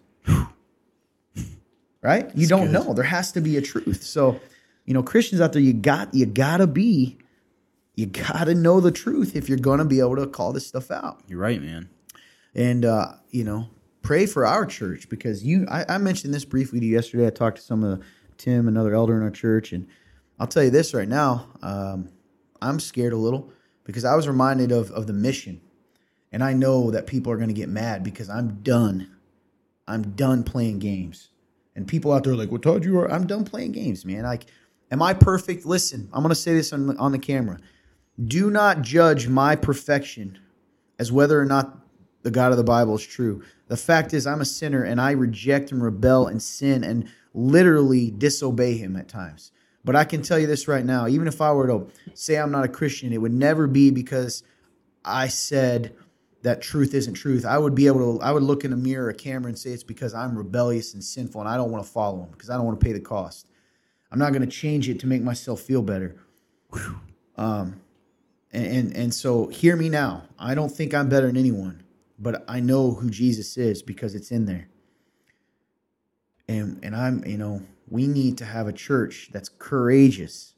Right? 2.02 2.30
You 2.36 2.48
don't 2.48 2.72
know. 2.72 2.94
There 2.94 3.04
has 3.04 3.32
to 3.34 3.42
be 3.42 3.58
a 3.58 3.62
truth. 3.62 4.04
So, 4.04 4.40
you 4.86 4.94
know, 4.94 5.04
Christians 5.04 5.42
out 5.42 5.54
there, 5.54 5.62
you 5.62 5.74
got 5.74 6.14
you 6.14 6.26
gotta 6.26 6.68
be, 6.68 7.18
you 7.96 8.06
gotta 8.08 8.56
know 8.56 8.80
the 8.80 8.92
truth 8.92 9.36
if 9.36 9.48
you're 9.50 9.58
gonna 9.58 9.86
be 9.86 10.00
able 10.00 10.16
to 10.18 10.28
call 10.28 10.54
this 10.54 10.66
stuff 10.68 10.90
out 10.92 11.22
You're 11.28 11.40
right, 11.40 11.62
man. 11.62 11.90
and 12.56 12.86
uh, 12.86 13.14
you 13.30 13.44
know 13.44 13.70
pray 14.02 14.26
for 14.26 14.46
our 14.48 14.66
church 14.66 15.08
because 15.10 15.44
you 15.44 15.68
I, 15.70 15.86
I 15.88 15.98
mentioned 16.00 16.34
this 16.34 16.44
briefly 16.46 16.80
to 16.80 16.86
you 16.86 16.94
yesterday 16.94 17.28
i 17.28 17.30
talked 17.30 17.58
to 17.58 17.64
some 17.64 17.84
of 17.84 18.00
the, 18.00 18.06
tim 18.38 18.68
another 18.68 18.96
elder 18.96 19.16
in 19.16 19.22
our 19.22 19.30
church 19.30 19.74
and 19.74 19.88
i'll 20.40 20.48
tell 20.48 20.64
you 20.64 20.72
this 20.72 20.96
right 20.96 21.08
now 21.08 21.48
um, 21.62 22.10
i'm 22.64 22.80
scared 22.80 23.14
a 23.14 23.18
little 23.18 23.52
because 23.84 24.04
i 24.04 24.16
was 24.16 24.28
reminded 24.28 24.72
of, 24.72 24.90
of 24.92 25.06
the 25.06 25.14
mission 25.14 25.62
and 26.32 26.44
i 26.44 26.52
know 26.52 26.90
that 26.90 27.06
people 27.06 27.32
are 27.32 27.38
going 27.38 27.50
to 27.50 27.54
get 27.54 27.70
mad 27.70 28.04
because 28.04 28.28
i'm 28.28 28.64
done 28.64 29.08
i'm 29.88 30.16
done 30.16 30.44
playing 30.44 30.80
games 30.80 31.30
and 31.76 31.88
people 31.88 32.12
out 32.12 32.24
there 32.24 32.34
are 32.34 32.38
like 32.38 32.52
well 32.52 32.60
todd 32.60 32.84
you 32.84 32.98
are 33.00 33.12
i'm 33.12 33.28
done 33.28 33.44
playing 33.44 33.72
games 33.72 34.06
man 34.06 34.24
like 34.24 34.46
am 34.92 35.02
i 35.02 35.14
perfect 35.14 35.66
listen 35.66 36.10
i'm 36.14 36.22
going 36.22 36.30
to 36.30 36.36
say 36.36 36.54
this 36.54 36.74
on, 36.74 36.98
on 36.98 37.12
the 37.12 37.20
camera 37.20 37.58
do 38.26 38.52
not 38.52 38.82
judge 38.82 39.28
my 39.28 39.56
perfection 39.56 40.38
as 41.00 41.12
whether 41.12 41.40
or 41.40 41.46
not 41.46 41.82
the 42.24 42.32
God 42.32 42.52
of 42.52 42.58
the 42.58 42.64
Bible 42.64 42.96
is 42.96 43.06
true. 43.06 43.42
The 43.68 43.78
fact 43.78 44.14
is, 44.14 44.28
I'm 44.28 44.42
a 44.42 44.46
sinner 44.46 44.84
and 44.84 45.02
I 45.02 45.12
reject 45.12 45.72
and 45.72 45.84
rebel 45.84 46.28
and 46.28 46.42
sin 46.42 46.84
and 46.84 47.10
literally 47.34 48.12
disobey 48.12 48.78
Him 48.78 48.96
at 48.96 49.08
times. 49.08 49.52
But 49.84 49.96
I 49.96 50.04
can 50.04 50.22
tell 50.22 50.38
you 50.38 50.46
this 50.46 50.68
right 50.68 50.86
now 50.86 51.08
even 51.08 51.28
if 51.28 51.42
I 51.42 51.52
were 51.52 51.68
to 51.68 51.88
say 52.14 52.36
I'm 52.36 52.52
not 52.52 52.66
a 52.66 52.70
Christian, 52.70 53.14
it 53.14 53.22
would 53.22 53.34
never 53.34 53.66
be 53.66 53.90
because 53.90 54.44
I 55.04 55.28
said 55.28 55.96
that 56.44 56.62
truth 56.62 56.94
isn't 56.94 57.14
truth. 57.14 57.46
I 57.46 57.58
would 57.58 57.76
be 57.76 57.88
able 57.88 58.18
to, 58.18 58.24
I 58.24 58.32
would 58.32 58.44
look 58.44 58.66
in 58.66 58.74
a 58.74 58.78
mirror, 58.78 59.10
a 59.10 59.14
camera, 59.14 59.50
and 59.50 59.58
say 59.58 59.72
it's 59.72 59.84
because 59.84 60.14
I'm 60.14 60.38
rebellious 60.38 60.94
and 60.94 61.04
sinful 61.04 61.42
and 61.42 61.50
I 61.50 61.58
don't 61.58 61.72
want 61.72 61.86
to 61.86 61.92
follow 61.92 62.24
Him 62.24 62.32
because 62.32 62.50
I 62.50 62.56
don't 62.56 62.66
want 62.66 62.80
to 62.80 62.86
pay 62.86 62.94
the 62.94 63.00
cost. 63.00 63.48
I'm 64.12 64.20
not 64.20 64.34
going 64.34 64.42
to 64.42 64.48
change 64.48 64.90
it 64.90 65.00
to 65.02 65.08
make 65.08 65.22
myself 65.22 65.62
feel 65.62 65.82
better. 65.82 66.16
Um, 67.38 67.82
And, 68.54 68.66
and 68.66 68.98
and 68.98 69.14
so 69.14 69.48
hear 69.48 69.78
me 69.78 69.88
now. 69.88 70.24
I 70.38 70.56
don't 70.56 70.70
think 70.70 70.94
I'm 70.94 71.08
better 71.08 71.28
than 71.28 71.38
anyone, 71.38 71.84
but 72.20 72.44
I 72.50 72.60
know 72.60 72.92
who 72.92 73.10
Jesus 73.10 73.58
is 73.58 73.82
because 73.82 74.14
it's 74.14 74.32
in 74.32 74.46
there. 74.46 74.68
And 76.50 76.84
and 76.84 76.94
I'm, 76.94 77.24
you 77.26 77.38
know, 77.38 77.62
we 77.88 78.08
need 78.08 78.38
to 78.40 78.46
have 78.46 78.68
a 78.68 78.74
church 78.74 79.30
that's 79.32 79.50
courageous, 79.58 80.56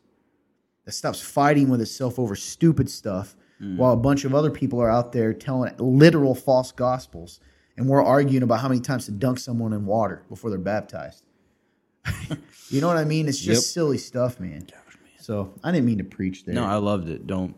that 0.85 0.93
stops 0.93 1.21
fighting 1.21 1.69
with 1.69 1.81
itself 1.81 2.17
over 2.17 2.35
stupid 2.35 2.89
stuff, 2.89 3.35
Mm. 3.63 3.77
while 3.77 3.93
a 3.93 3.97
bunch 3.97 4.25
of 4.25 4.35
other 4.35 4.51
people 4.51 4.81
are 4.81 4.89
out 4.89 5.11
there 5.13 5.33
telling 5.33 5.73
literal 5.77 6.35
false 6.35 6.71
gospels, 6.71 7.39
and 7.77 7.87
we're 7.87 8.03
arguing 8.03 8.43
about 8.43 8.59
how 8.59 8.67
many 8.67 8.81
times 8.81 9.05
to 9.05 9.11
dunk 9.11 9.39
someone 9.39 9.71
in 9.73 9.85
water 9.85 10.23
before 10.29 10.49
they're 10.49 10.59
baptized. 10.59 11.23
you 12.69 12.81
know 12.81 12.87
what 12.87 12.97
I 12.97 13.05
mean? 13.05 13.27
It's 13.27 13.39
just 13.39 13.67
Yep. 13.67 13.73
silly 13.73 13.97
stuff, 13.97 14.39
man. 14.39 14.67
So 15.19 15.53
I 15.63 15.71
didn't 15.71 15.85
mean 15.85 15.99
to 15.99 16.03
preach 16.03 16.43
there. 16.45 16.55
No, 16.55 16.65
I 16.65 16.75
loved 16.75 17.07
it. 17.09 17.25
Don't. 17.25 17.55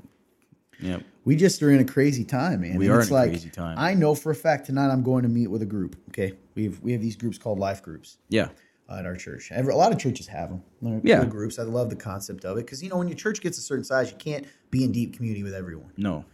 Yep. 0.82 1.04
we 1.24 1.36
just 1.38 1.64
are 1.64 1.72
in 1.72 1.80
a 1.80 1.86
crazy 1.86 2.24
time, 2.26 2.62
man. 2.62 2.78
We 2.78 2.86
And 2.88 2.96
are 2.96 3.00
it's 3.00 3.10
in 3.10 3.16
a 3.18 3.22
crazy 3.28 3.50
time. 3.50 3.76
I 3.80 3.94
know 3.94 4.14
for 4.14 4.32
a 4.32 4.36
fact 4.36 4.66
tonight 4.68 4.90
I'm 4.90 5.02
going 5.04 5.24
to 5.24 5.30
meet 5.30 5.48
with 5.48 5.62
a 5.62 5.66
group. 5.66 5.96
Okay, 6.10 6.34
we 6.54 6.66
have 6.66 6.80
we 6.82 6.92
have 6.92 7.02
these 7.02 7.16
groups 7.16 7.38
called 7.38 7.58
life 7.60 7.82
groups 7.82 8.18
Yeah. 8.30 8.50
Uh, 8.90 8.98
at 8.98 9.06
our 9.06 9.16
church. 9.16 9.52
Every, 9.52 9.74
a 9.74 9.76
lot 9.76 9.92
of 9.92 9.98
churches 10.00 10.28
have 10.28 10.50
them. 10.50 10.64
They're 10.82 11.02
Yeah. 11.04 11.22
cool 11.22 11.30
groups. 11.30 11.58
I 11.60 11.64
love 11.64 11.90
the 11.90 11.96
concept 11.96 12.46
of 12.46 12.58
it 12.58 12.66
because 12.66 12.84
you 12.84 12.90
know 12.90 12.98
when 12.98 13.08
your 13.08 13.18
church 13.18 13.42
gets 13.42 13.58
a 13.58 13.62
certain 13.62 13.84
size, 13.84 14.12
you 14.12 14.18
can't 14.18 14.46
be 14.72 14.84
in 14.84 14.92
deep 14.92 15.14
community 15.16 15.44
with 15.44 15.54
everyone. 15.54 15.92
No. 15.98 16.26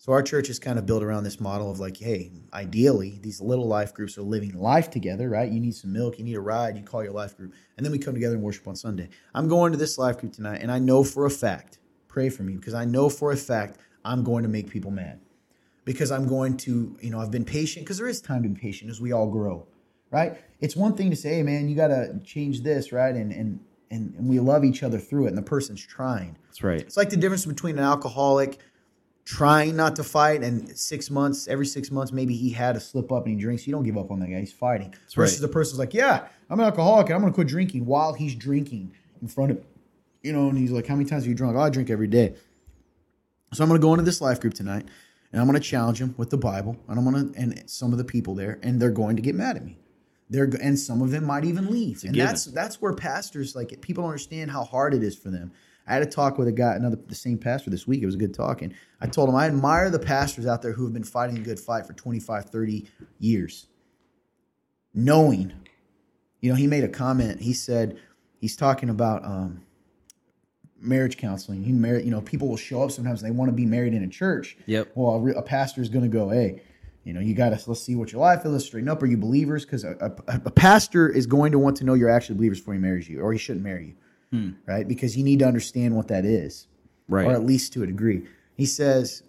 So 0.00 0.12
our 0.12 0.22
church 0.22 0.48
is 0.48 0.60
kind 0.60 0.78
of 0.78 0.86
built 0.86 1.02
around 1.02 1.24
this 1.24 1.40
model 1.40 1.72
of 1.72 1.80
like, 1.80 1.96
hey, 1.96 2.30
ideally 2.54 3.18
these 3.20 3.40
little 3.40 3.66
life 3.66 3.92
groups 3.92 4.16
are 4.16 4.22
living 4.22 4.52
life 4.56 4.90
together, 4.90 5.28
right? 5.28 5.50
You 5.50 5.58
need 5.58 5.74
some 5.74 5.92
milk, 5.92 6.18
you 6.20 6.24
need 6.24 6.36
a 6.36 6.40
ride, 6.40 6.76
you 6.76 6.84
call 6.84 7.02
your 7.02 7.12
life 7.12 7.36
group, 7.36 7.52
and 7.76 7.84
then 7.84 7.90
we 7.90 7.98
come 7.98 8.14
together 8.14 8.34
and 8.36 8.42
worship 8.44 8.68
on 8.68 8.76
Sunday. 8.76 9.08
I'm 9.34 9.48
going 9.48 9.72
to 9.72 9.78
this 9.78 9.98
life 9.98 10.18
group 10.18 10.32
tonight, 10.32 10.60
and 10.62 10.70
I 10.70 10.78
know 10.78 11.02
for 11.02 11.26
a 11.26 11.30
fact, 11.30 11.78
pray 12.06 12.28
for 12.28 12.44
me 12.44 12.54
because 12.54 12.74
I 12.74 12.84
know 12.84 13.08
for 13.08 13.32
a 13.32 13.36
fact 13.36 13.78
I'm 14.04 14.22
going 14.22 14.44
to 14.44 14.48
make 14.48 14.70
people 14.70 14.92
mad 14.92 15.18
because 15.84 16.12
I'm 16.12 16.28
going 16.28 16.56
to, 16.58 16.96
you 17.00 17.10
know, 17.10 17.18
I've 17.18 17.32
been 17.32 17.44
patient 17.44 17.84
because 17.84 17.98
there 17.98 18.06
is 18.06 18.20
time 18.20 18.44
to 18.44 18.48
be 18.48 18.60
patient 18.60 18.92
as 18.92 19.00
we 19.00 19.10
all 19.10 19.28
grow, 19.28 19.66
right? 20.10 20.38
It's 20.60 20.76
one 20.76 20.94
thing 20.94 21.10
to 21.10 21.16
say, 21.16 21.36
hey, 21.36 21.42
man, 21.42 21.68
you 21.68 21.76
got 21.76 21.88
to 21.88 22.20
change 22.24 22.62
this, 22.62 22.92
right? 22.92 23.14
And 23.14 23.32
and 23.32 23.60
and 23.90 24.14
and 24.16 24.28
we 24.28 24.40
love 24.40 24.64
each 24.64 24.82
other 24.82 24.98
through 24.98 25.26
it, 25.26 25.28
and 25.28 25.38
the 25.38 25.42
person's 25.42 25.84
trying. 25.84 26.36
That's 26.46 26.62
right. 26.62 26.80
It's 26.80 26.96
like 26.96 27.10
the 27.10 27.16
difference 27.16 27.46
between 27.46 27.78
an 27.78 27.84
alcoholic 27.84 28.58
trying 29.28 29.76
not 29.76 29.94
to 29.94 30.02
fight 30.02 30.42
and 30.42 30.74
six 30.74 31.10
months, 31.10 31.48
every 31.48 31.66
six 31.66 31.90
months, 31.90 32.12
maybe 32.12 32.34
he 32.34 32.48
had 32.48 32.76
a 32.76 32.80
slip 32.80 33.12
up 33.12 33.26
and 33.26 33.34
he 33.34 33.38
drinks. 33.38 33.66
You 33.66 33.74
don't 33.74 33.82
give 33.82 33.98
up 33.98 34.10
on 34.10 34.20
that 34.20 34.28
guy. 34.28 34.40
He's 34.40 34.54
fighting. 34.54 34.94
Versus 35.14 35.38
right. 35.38 35.46
the 35.46 35.52
person's 35.52 35.78
like, 35.78 35.92
yeah, 35.92 36.28
I'm 36.48 36.58
an 36.58 36.64
alcoholic 36.64 37.08
and 37.08 37.14
I'm 37.14 37.20
going 37.20 37.30
to 37.30 37.34
quit 37.34 37.46
drinking 37.46 37.84
while 37.84 38.14
he's 38.14 38.34
drinking 38.34 38.94
in 39.20 39.28
front 39.28 39.50
of, 39.50 39.62
you 40.22 40.32
know, 40.32 40.48
and 40.48 40.56
he's 40.56 40.70
like, 40.70 40.86
how 40.86 40.94
many 40.94 41.06
times 41.06 41.24
have 41.24 41.28
you 41.28 41.34
drunk? 41.34 41.58
Oh, 41.58 41.60
I 41.60 41.68
drink 41.68 41.90
every 41.90 42.06
day. 42.06 42.36
So 43.52 43.62
I'm 43.62 43.68
going 43.68 43.78
to 43.78 43.86
go 43.86 43.92
into 43.92 44.04
this 44.04 44.22
life 44.22 44.40
group 44.40 44.54
tonight 44.54 44.86
and 45.30 45.42
I'm 45.42 45.46
going 45.46 45.60
to 45.60 45.68
challenge 45.68 46.00
him 46.00 46.14
with 46.16 46.30
the 46.30 46.38
Bible 46.38 46.78
and 46.88 46.98
I'm 46.98 47.04
going 47.04 47.30
to, 47.30 47.38
and 47.38 47.68
some 47.68 47.92
of 47.92 47.98
the 47.98 48.04
people 48.04 48.34
there, 48.34 48.58
and 48.62 48.80
they're 48.80 48.90
going 48.90 49.16
to 49.16 49.22
get 49.22 49.34
mad 49.34 49.56
at 49.56 49.64
me. 49.64 49.76
They're, 50.30 50.50
and 50.60 50.78
some 50.78 51.00
of 51.00 51.10
them 51.10 51.24
might 51.24 51.44
even 51.44 51.70
leave. 51.70 52.04
And 52.04 52.12
given. 52.12 52.26
that's, 52.26 52.44
that's 52.46 52.80
where 52.80 52.92
pastors, 52.92 53.56
like 53.56 53.80
people 53.80 54.02
don't 54.02 54.10
understand 54.10 54.50
how 54.50 54.64
hard 54.64 54.94
it 54.94 55.02
is 55.02 55.16
for 55.16 55.30
them. 55.30 55.52
I 55.86 55.94
had 55.94 56.02
a 56.02 56.06
talk 56.06 56.36
with 56.36 56.48
a 56.48 56.52
guy, 56.52 56.74
another 56.74 56.96
the 56.96 57.14
same 57.14 57.38
pastor 57.38 57.70
this 57.70 57.86
week. 57.86 58.02
It 58.02 58.06
was 58.06 58.14
a 58.14 58.18
good 58.18 58.34
talk. 58.34 58.60
And 58.60 58.74
I 59.00 59.06
told 59.06 59.30
him 59.30 59.34
I 59.34 59.46
admire 59.46 59.88
the 59.88 59.98
pastors 59.98 60.46
out 60.46 60.60
there 60.60 60.72
who 60.72 60.84
have 60.84 60.92
been 60.92 61.04
fighting 61.04 61.38
a 61.38 61.40
good 61.40 61.58
fight 61.58 61.86
for 61.86 61.94
25, 61.94 62.44
30 62.44 62.86
years. 63.18 63.66
Knowing, 64.92 65.54
you 66.40 66.50
know, 66.50 66.56
he 66.56 66.66
made 66.66 66.84
a 66.84 66.88
comment. 66.88 67.40
He 67.40 67.54
said 67.54 67.98
he's 68.38 68.54
talking 68.54 68.90
about 68.90 69.24
um, 69.24 69.62
marriage 70.78 71.16
counseling. 71.16 71.64
He 71.64 71.72
married, 71.72 72.04
you 72.04 72.10
know, 72.10 72.20
people 72.20 72.48
will 72.48 72.56
show 72.56 72.82
up 72.82 72.90
sometimes 72.90 73.22
and 73.22 73.32
they 73.32 73.36
want 73.36 73.48
to 73.48 73.54
be 73.54 73.64
married 73.64 73.94
in 73.94 74.02
a 74.02 74.08
church. 74.08 74.58
Yep. 74.66 74.92
Well, 74.94 75.14
a, 75.14 75.38
a 75.38 75.42
pastor 75.42 75.80
is 75.80 75.88
going 75.88 76.04
to 76.04 76.10
go, 76.10 76.28
hey, 76.28 76.62
you 77.08 77.14
know, 77.14 77.20
you 77.20 77.32
got 77.32 77.58
to 77.58 77.70
let's 77.70 77.80
see 77.80 77.96
what 77.96 78.12
your 78.12 78.20
life 78.20 78.44
is. 78.44 78.52
Let's 78.52 78.66
straighten 78.66 78.90
up. 78.90 79.02
Are 79.02 79.06
you 79.06 79.16
believers? 79.16 79.64
Because 79.64 79.82
a, 79.82 79.96
a, 80.28 80.42
a 80.44 80.50
pastor 80.50 81.08
is 81.08 81.26
going 81.26 81.52
to 81.52 81.58
want 81.58 81.78
to 81.78 81.84
know 81.84 81.94
you're 81.94 82.10
actually 82.10 82.34
believers 82.34 82.58
before 82.60 82.74
he 82.74 82.80
marries 82.80 83.08
you, 83.08 83.22
or 83.22 83.32
he 83.32 83.38
shouldn't 83.38 83.64
marry 83.64 83.96
you, 84.30 84.54
right? 84.66 84.86
Because 84.86 85.16
you 85.16 85.24
need 85.24 85.38
to 85.38 85.46
understand 85.46 85.96
what 85.96 86.08
that 86.08 86.26
is, 86.26 86.66
Right. 87.08 87.26
or 87.26 87.32
at 87.32 87.46
least 87.46 87.72
to 87.72 87.82
a 87.82 87.86
degree. 87.86 88.26
He 88.58 88.66
says, 88.66 89.22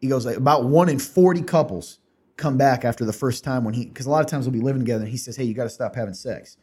he 0.00 0.06
goes 0.06 0.24
like 0.24 0.36
about 0.36 0.66
one 0.66 0.88
in 0.88 1.00
forty 1.00 1.42
couples 1.42 1.98
come 2.36 2.56
back 2.56 2.84
after 2.84 3.04
the 3.04 3.12
first 3.12 3.42
time 3.42 3.64
when 3.64 3.74
he, 3.74 3.86
because 3.86 4.06
a 4.06 4.10
lot 4.10 4.24
of 4.24 4.30
times 4.30 4.46
we'll 4.46 4.52
be 4.52 4.60
living 4.60 4.80
together, 4.82 5.02
and 5.02 5.10
he 5.10 5.16
says, 5.18 5.34
hey, 5.34 5.42
you 5.42 5.54
got 5.54 5.64
to 5.64 5.70
stop 5.70 5.96
having 5.96 6.14
sex. 6.14 6.56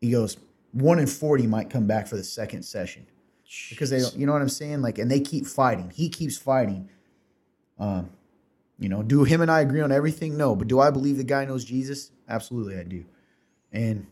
He 0.00 0.10
goes, 0.10 0.38
one 0.72 0.98
in 0.98 1.06
forty 1.06 1.46
might 1.46 1.68
come 1.68 1.86
back 1.86 2.06
for 2.06 2.16
the 2.16 2.24
second 2.24 2.62
session 2.62 3.06
because 3.68 3.90
they 3.90 4.00
don't, 4.00 4.16
you 4.16 4.24
know 4.24 4.32
what 4.32 4.40
I'm 4.40 4.48
saying? 4.48 4.80
Like, 4.80 4.96
and 4.96 5.10
they 5.10 5.20
keep 5.20 5.44
fighting. 5.46 5.90
He 5.94 6.08
keeps 6.08 6.38
fighting. 6.38 6.88
Um, 7.78 8.08
you 8.78 8.88
know, 8.88 9.02
do 9.02 9.24
him 9.24 9.40
and 9.40 9.50
I 9.50 9.60
agree 9.60 9.80
on 9.80 9.92
everything? 9.92 10.36
No, 10.36 10.54
but 10.54 10.68
do 10.68 10.80
I 10.80 10.90
believe 10.90 11.16
the 11.16 11.24
guy 11.24 11.44
knows 11.44 11.64
Jesus? 11.64 12.10
Absolutely, 12.28 12.78
I 12.78 12.84
do. 12.84 13.04
And 13.72 14.06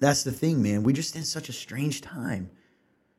that's 0.00 0.24
the 0.24 0.32
thing, 0.32 0.62
man. 0.62 0.82
We 0.82 0.92
just 0.92 1.14
in 1.16 1.24
such 1.24 1.48
a 1.48 1.52
strange 1.52 2.00
time. 2.00 2.50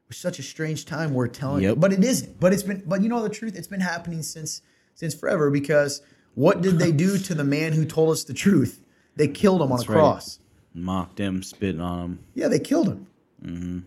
We're 0.07 0.13
such 0.13 0.39
a 0.39 0.43
strange 0.43 0.85
time. 0.85 1.13
We're 1.13 1.27
telling, 1.27 1.63
Yep. 1.63 1.79
but 1.79 1.93
it 1.93 2.03
isn't. 2.03 2.39
But 2.39 2.53
it's 2.53 2.63
been, 2.63 2.83
but 2.85 3.01
you 3.01 3.09
know 3.09 3.23
the 3.23 3.29
truth. 3.29 3.55
It's 3.55 3.67
been 3.67 3.79
happening 3.79 4.21
since 4.21 4.61
since 4.95 5.15
forever. 5.15 5.49
Because 5.49 6.01
what 6.35 6.61
did 6.61 6.77
they 6.77 6.91
do 6.91 7.17
to 7.17 7.33
the 7.33 7.43
man 7.43 7.73
who 7.73 7.85
told 7.85 8.11
us 8.11 8.23
the 8.23 8.33
truth? 8.33 8.83
They 9.15 9.27
killed 9.27 9.61
him 9.61 9.71
on 9.71 9.79
a 9.79 9.81
right. 9.81 9.87
cross. 9.87 10.39
Mocked 10.73 11.19
him, 11.19 11.43
spitting 11.43 11.81
on 11.81 11.99
him. 11.99 12.19
Yeah, 12.33 12.47
they 12.47 12.59
killed 12.59 12.87
him. 12.87 13.07
Mm-hmm. 13.43 13.79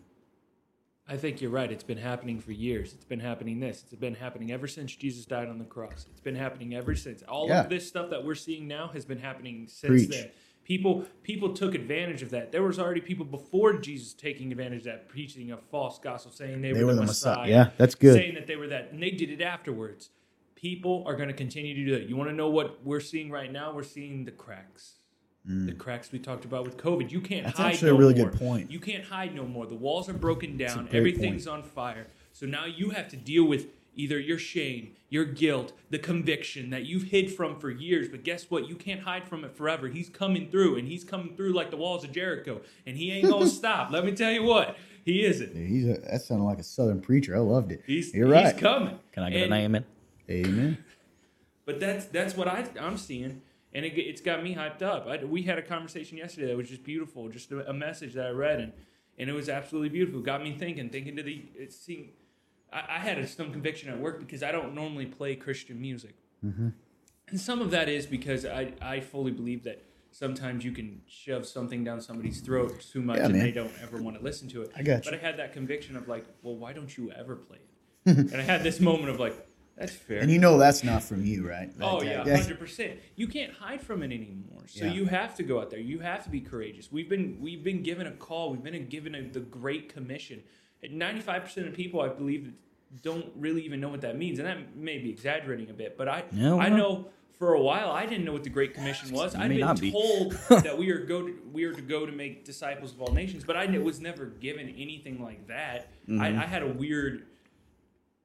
I 1.08 1.16
think 1.16 1.40
you're 1.40 1.52
right. 1.52 1.70
It's 1.70 1.84
been 1.84 1.98
happening 1.98 2.40
for 2.40 2.50
years. 2.50 2.92
It's 2.92 3.04
been 3.04 3.20
happening 3.20 3.60
this. 3.60 3.84
It's 3.84 3.94
been 3.94 4.14
happening 4.16 4.50
ever 4.50 4.66
since 4.66 4.94
Jesus 4.94 5.24
died 5.24 5.48
on 5.48 5.58
the 5.58 5.64
cross. 5.64 6.06
It's 6.10 6.20
been 6.20 6.34
happening 6.34 6.74
ever 6.74 6.96
since. 6.96 7.22
All 7.22 7.48
Yeah. 7.48 7.60
of 7.62 7.68
this 7.68 7.86
stuff 7.86 8.10
that 8.10 8.24
we're 8.24 8.34
seeing 8.34 8.66
now 8.66 8.88
has 8.88 9.04
been 9.04 9.18
happening 9.18 9.68
since 9.68 9.88
Preach. 9.88 10.08
then. 10.08 10.30
People 10.64 11.06
people 11.22 11.54
took 11.54 11.76
advantage 11.76 12.22
of 12.22 12.30
that. 12.30 12.50
There 12.50 12.64
was 12.64 12.80
already 12.80 13.00
people 13.00 13.24
before 13.24 13.78
Jesus 13.78 14.14
taking 14.14 14.50
advantage 14.50 14.80
of 14.80 14.84
that, 14.86 15.08
preaching 15.08 15.52
a 15.52 15.58
false 15.58 16.00
gospel, 16.00 16.32
saying 16.32 16.60
they, 16.60 16.72
were, 16.72 16.92
the, 16.92 17.02
Messiah. 17.02 17.48
Yeah, 17.48 17.70
that's 17.76 17.94
good. 17.94 18.14
Saying 18.14 18.34
that 18.34 18.48
they 18.48 18.56
were 18.56 18.66
that, 18.66 18.90
and 18.90 19.00
they 19.00 19.10
did 19.10 19.30
it 19.30 19.40
afterwards. 19.40 20.10
People 20.56 21.04
are 21.06 21.14
going 21.14 21.28
to 21.28 21.34
continue 21.34 21.72
to 21.74 21.84
do 21.84 21.92
that. 22.00 22.08
You 22.08 22.16
want 22.16 22.30
to 22.30 22.34
know 22.34 22.50
what 22.50 22.84
we're 22.84 22.98
seeing 22.98 23.30
right 23.30 23.52
now? 23.52 23.72
We're 23.72 23.84
seeing 23.84 24.24
the 24.24 24.32
cracks. 24.32 24.98
The 25.48 25.72
cracks 25.72 26.10
we 26.10 26.18
talked 26.18 26.44
about 26.44 26.64
with 26.64 26.76
COVID. 26.76 27.10
You 27.12 27.20
can't 27.20 27.42
Mm. 27.42 27.44
That's 27.46 27.58
hide 27.58 27.72
actually 27.74 27.90
a 27.90 27.94
really 27.94 28.14
more. 28.14 28.30
good 28.30 28.38
point. 28.38 28.70
You 28.70 28.80
can't 28.80 29.04
hide 29.04 29.32
no 29.34 29.44
more. 29.44 29.64
The 29.66 29.76
walls 29.76 30.08
are 30.08 30.12
broken 30.14 30.56
down. 30.56 30.86
great 30.86 30.94
Everything's 30.94 31.46
on 31.46 31.62
fire. 31.62 32.08
So 32.32 32.46
now 32.46 32.64
you 32.64 32.90
have 32.90 33.08
to 33.10 33.16
deal 33.16 33.44
with 33.44 33.66
either 33.94 34.18
your 34.18 34.38
shame, 34.38 34.90
your 35.08 35.24
guilt, 35.24 35.72
the 35.90 35.98
conviction 36.00 36.70
that 36.70 36.84
you've 36.84 37.04
hid 37.04 37.32
from 37.32 37.58
for 37.60 37.70
years. 37.70 38.08
But 38.08 38.24
guess 38.24 38.50
what? 38.50 38.68
You 38.68 38.74
can't 38.74 39.00
hide 39.02 39.28
from 39.28 39.44
it 39.44 39.56
forever. 39.56 39.86
He's 39.88 40.08
coming 40.08 40.50
through, 40.50 40.76
and 40.76 40.88
he's 40.88 41.04
coming 41.04 41.36
through 41.36 41.52
like 41.52 41.70
the 41.70 41.76
walls 41.76 42.02
of 42.04 42.10
Jericho, 42.12 42.60
and 42.84 42.96
he 42.96 43.12
ain't 43.12 43.30
gonna 43.30 43.46
stop. 43.62 43.90
Let 43.92 44.04
me 44.04 44.12
tell 44.12 44.32
you 44.32 44.42
what, 44.42 44.76
he 45.04 45.24
isn't. 45.24 45.54
Yeah, 45.54 45.64
he's 45.66 45.88
a, 45.88 45.98
that 46.10 46.22
sounded 46.22 46.44
like 46.44 46.58
a 46.58 46.64
southern 46.64 47.00
preacher. 47.00 47.36
I 47.36 47.38
loved 47.38 47.70
it. 47.72 47.82
He's 47.86 48.12
You're 48.12 48.28
right. 48.28 48.52
He's 48.52 48.60
coming. 48.60 48.98
Can 49.12 49.22
I 49.22 49.30
get 49.30 49.44
And- 49.44 49.54
an 49.54 49.60
amen? 49.60 49.84
Amen. 50.28 50.78
But 51.64 51.78
that's 51.80 52.06
that's 52.06 52.36
what 52.36 52.48
I 52.48 52.66
I'm 52.80 52.98
seeing, 52.98 53.42
and 53.76 53.84
it, 53.84 53.92
it's 53.98 54.20
got 54.20 54.42
me 54.42 54.54
hyped 54.56 54.82
up. 54.82 55.06
I, 55.06 55.22
we 55.24 55.42
had 55.42 55.58
a 55.58 55.62
conversation 55.62 56.18
yesterday 56.18 56.48
that 56.48 56.56
was 56.56 56.68
just 56.68 56.82
beautiful, 56.82 57.28
just 57.28 57.52
a, 57.52 57.68
a 57.70 57.72
message 57.72 58.14
that 58.14 58.26
I 58.26 58.30
read, 58.30 58.58
and 58.60 58.72
and 59.18 59.30
it 59.30 59.34
was 59.34 59.48
absolutely 59.48 59.90
beautiful. 59.90 60.20
Got 60.20 60.42
me 60.42 60.56
thinking, 60.58 60.88
thinking 60.90 61.14
to 61.16 61.22
the 61.22 61.44
it 61.54 61.72
seeing. 61.72 62.10
I, 62.72 62.96
I 62.96 62.98
had 62.98 63.18
a, 63.18 63.26
some 63.26 63.52
conviction 63.52 63.90
at 63.90 63.98
work 64.00 64.18
because 64.18 64.42
I 64.42 64.50
don't 64.50 64.74
normally 64.74 65.06
play 65.06 65.36
Christian 65.36 65.80
music, 65.80 66.14
Mm-hmm. 66.44 66.68
and 67.28 67.40
some 67.40 67.60
of 67.62 67.70
that 67.70 67.88
is 67.88 68.06
because 68.06 68.44
I 68.44 68.72
I 68.80 69.00
fully 69.00 69.32
believe 69.32 69.62
that 69.64 69.82
sometimes 70.10 70.64
you 70.64 70.72
can 70.72 71.02
shove 71.06 71.44
something 71.46 71.84
down 71.84 72.00
somebody's 72.00 72.40
throat 72.40 72.80
too 72.92 73.02
much 73.02 73.18
Yeah, 73.18 73.24
and 73.26 73.34
man. 73.34 73.42
they 73.42 73.52
don't 73.52 73.72
ever 73.82 74.00
want 74.00 74.16
to 74.16 74.22
listen 74.24 74.48
to 74.48 74.62
it. 74.62 74.70
I 74.74 74.82
got 74.82 75.04
you. 75.04 75.10
But. 75.10 75.20
I 75.20 75.22
had 75.22 75.38
that 75.38 75.52
conviction 75.52 75.94
of 75.96 76.08
like, 76.08 76.24
well, 76.42 76.56
why 76.56 76.72
don't 76.72 76.96
you 76.96 77.12
ever 77.12 77.36
play 77.36 77.58
it? 78.06 78.16
and 78.32 78.34
I 78.36 78.42
had 78.42 78.62
this 78.62 78.80
moment 78.80 79.10
of 79.10 79.20
like, 79.20 79.45
that's 79.76 79.92
fair. 79.92 80.18
And 80.20 80.30
you 80.30 80.38
know 80.38 80.56
that's 80.58 80.82
not 80.82 81.02
from 81.02 81.24
you, 81.24 81.46
right? 81.48 81.70
Oh 81.80 82.00
That- 82.00 82.26
yeah, 82.26 82.36
hundred 82.36 82.58
percent. 82.58 82.98
You 83.14 83.26
can't 83.28 83.52
hide 83.52 83.80
from 83.82 84.02
it 84.02 84.06
anymore. 84.06 84.62
So 84.66 84.84
Yeah. 84.86 84.92
you 84.92 85.04
have 85.06 85.34
to 85.36 85.42
go 85.42 85.60
out 85.60 85.70
there. 85.70 85.80
You 85.80 85.98
have 86.00 86.24
to 86.24 86.30
be 86.30 86.40
courageous. 86.40 86.90
We've 86.90 87.08
been 87.08 87.38
we've 87.40 87.62
been 87.62 87.82
given 87.82 88.06
a 88.06 88.12
call. 88.12 88.50
We've 88.50 88.62
been 88.62 88.86
given 88.88 89.14
a, 89.14 89.22
the 89.22 89.40
Great 89.40 89.88
Commission. 89.92 90.42
Ninety 90.90 91.20
five 91.20 91.42
percent 91.44 91.66
of 91.68 91.74
people, 91.74 92.00
I 92.00 92.08
believe, 92.08 92.52
don't 93.02 93.26
really 93.36 93.62
even 93.62 93.80
know 93.80 93.88
what 93.88 94.00
that 94.02 94.16
means, 94.16 94.38
and 94.38 94.46
that 94.48 94.76
may 94.76 94.98
be 94.98 95.10
exaggerating 95.10 95.68
a 95.70 95.74
bit. 95.74 95.96
But 95.98 96.08
I 96.08 96.24
No, 96.32 96.60
I 96.60 96.68
know 96.68 97.08
for 97.38 97.52
a 97.52 97.60
while 97.60 97.90
I 97.90 98.06
didn't 98.06 98.24
know 98.24 98.32
what 98.32 98.44
the 98.44 98.50
Great 98.50 98.72
Commission 98.72 99.12
was. 99.12 99.34
I've 99.34 99.48
been 99.50 99.58
not 99.60 99.78
be. 99.80 99.92
told 99.92 100.32
that 100.48 100.78
we 100.78 100.90
are 100.90 100.98
go 101.04 101.26
to, 101.26 101.34
we 101.52 101.64
are 101.64 101.72
to 101.74 101.82
go 101.82 102.06
to 102.06 102.12
make 102.12 102.44
disciples 102.46 102.92
of 102.92 103.02
all 103.02 103.12
nations, 103.12 103.44
but 103.44 103.56
I 103.56 103.66
was 103.78 104.00
never 104.00 104.24
given 104.26 104.70
anything 104.70 105.22
like 105.22 105.46
that. 105.48 105.90
Mm-hmm. 106.08 106.22
I, 106.22 106.28
I 106.28 106.46
had 106.46 106.62
a 106.62 106.68
weird 106.68 107.26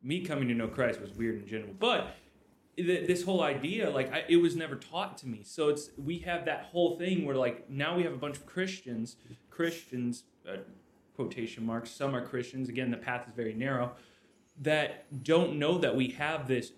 me 0.04 0.22
coming 0.26 0.48
to 0.48 0.54
know 0.54 0.68
Christ 0.68 1.02
was 1.02 1.12
weird 1.12 1.42
in 1.42 1.48
general, 1.48 1.74
but 1.80 2.16
th- 2.76 3.08
this 3.08 3.24
whole 3.24 3.44
idea, 3.44 3.90
like, 3.90 4.12
I, 4.14 4.24
it 4.28 4.38
was 4.38 4.56
never 4.56 4.76
taught 4.76 5.18
to 5.20 5.28
me. 5.28 5.42
So 5.44 5.70
it's 5.70 5.92
we 6.04 6.20
have 6.20 6.46
that 6.46 6.70
whole 6.72 6.98
thing 6.98 7.26
where, 7.26 7.36
like, 7.36 7.70
now 7.70 7.96
we 7.96 8.04
have 8.04 8.14
a 8.14 8.18
bunch 8.18 8.38
of 8.38 8.46
Christians, 8.46 9.18
Christians, 9.50 10.24
uh, 10.50 10.58
quotation 11.16 11.66
marks. 11.66 11.92
Some 11.92 12.16
are 12.16 12.26
Christians. 12.26 12.70
Again, 12.70 12.90
the 12.90 12.98
path 12.98 13.28
is 13.28 13.36
very 13.36 13.54
narrow. 13.54 13.92
that 14.60 15.24
don't 15.24 15.58
know 15.58 15.78
that 15.78 15.96
we 15.96 16.10
have 16.10 16.48
this 16.48 16.72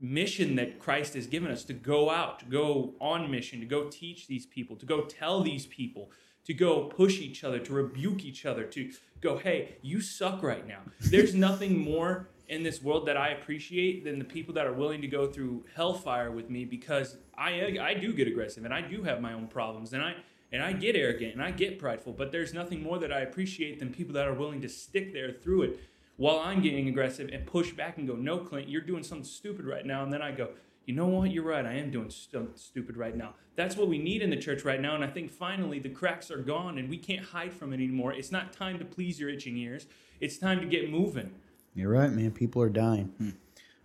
mission 0.00 0.56
that 0.56 0.78
Christ 0.78 1.14
has 1.14 1.26
given 1.26 1.50
us 1.50 1.64
to 1.64 1.72
go 1.72 2.10
out, 2.10 2.40
to 2.40 2.46
go 2.46 2.94
on 3.00 3.30
mission, 3.30 3.60
to 3.60 3.66
go 3.66 3.88
teach 3.88 4.26
these 4.26 4.46
people, 4.46 4.76
to 4.76 4.86
go 4.86 5.02
tell 5.02 5.42
these 5.42 5.66
people, 5.66 6.10
to 6.44 6.54
go 6.54 6.84
push 6.84 7.20
each 7.20 7.44
other, 7.44 7.58
to 7.58 7.72
rebuke 7.72 8.24
each 8.24 8.46
other, 8.46 8.64
to 8.64 8.90
go, 9.20 9.36
hey, 9.38 9.76
you 9.82 10.00
suck 10.00 10.42
right 10.42 10.66
now. 10.66 10.80
There's 11.00 11.34
nothing 11.34 11.78
more 11.78 12.28
in 12.48 12.64
this 12.64 12.82
world 12.82 13.06
that 13.06 13.16
I 13.16 13.28
appreciate 13.28 14.04
than 14.04 14.18
the 14.18 14.24
people 14.24 14.52
that 14.54 14.66
are 14.66 14.72
willing 14.72 15.00
to 15.02 15.06
go 15.06 15.28
through 15.28 15.64
hellfire 15.74 16.32
with 16.32 16.50
me 16.50 16.64
because 16.64 17.16
I 17.38 17.78
I 17.80 17.94
do 17.94 18.12
get 18.12 18.26
aggressive 18.26 18.64
and 18.64 18.74
I 18.74 18.80
do 18.80 19.02
have 19.04 19.20
my 19.20 19.32
own 19.32 19.46
problems 19.46 19.92
and 19.92 20.02
I 20.02 20.16
and 20.52 20.60
I 20.60 20.72
get 20.72 20.96
arrogant 20.96 21.34
and 21.34 21.42
I 21.42 21.52
get 21.52 21.78
prideful, 21.78 22.12
but 22.12 22.32
there's 22.32 22.52
nothing 22.52 22.82
more 22.82 22.98
that 22.98 23.12
I 23.12 23.20
appreciate 23.20 23.78
than 23.78 23.92
people 23.94 24.14
that 24.14 24.26
are 24.26 24.34
willing 24.34 24.60
to 24.62 24.68
stick 24.68 25.12
there 25.12 25.30
through 25.30 25.62
it 25.62 25.80
while 26.16 26.40
I'm 26.40 26.60
getting 26.60 26.88
aggressive 26.88 27.30
and 27.32 27.46
push 27.46 27.70
back 27.72 27.98
and 27.98 28.06
go, 28.08 28.16
"No, 28.16 28.38
Clint, 28.38 28.68
you're 28.68 28.82
doing 28.82 29.04
something 29.04 29.24
stupid 29.24 29.64
right 29.64 29.86
now." 29.86 30.02
And 30.02 30.12
then 30.12 30.20
I 30.20 30.32
go, 30.32 30.48
"You 30.86 30.94
know 30.94 31.06
what? 31.06 31.30
You're 31.30 31.44
right. 31.44 31.64
I 31.64 31.74
am 31.74 31.90
doing 31.90 32.10
something 32.10 32.52
stupid 32.56 32.96
right 32.96 33.16
now." 33.16 33.34
That's 33.56 33.76
what 33.76 33.88
we 33.88 33.98
need 33.98 34.22
in 34.22 34.30
the 34.30 34.36
church 34.36 34.64
right 34.64 34.80
now, 34.80 34.94
and 34.94 35.04
I 35.04 35.08
think 35.08 35.30
finally 35.30 35.78
the 35.78 35.90
cracks 35.90 36.30
are 36.30 36.38
gone 36.38 36.78
and 36.78 36.88
we 36.88 36.96
can't 36.96 37.24
hide 37.24 37.52
from 37.52 37.72
it 37.72 37.76
anymore. 37.76 38.12
It's 38.12 38.32
not 38.32 38.52
time 38.52 38.78
to 38.78 38.84
please 38.84 39.20
your 39.20 39.28
itching 39.28 39.56
ears. 39.58 39.86
It's 40.20 40.38
time 40.38 40.60
to 40.60 40.66
get 40.66 40.90
moving. 40.90 41.32
You're 41.74 41.90
right, 41.90 42.10
man. 42.10 42.30
People 42.30 42.62
are 42.62 42.68
dying. 42.68 43.12
Hmm. 43.18 43.30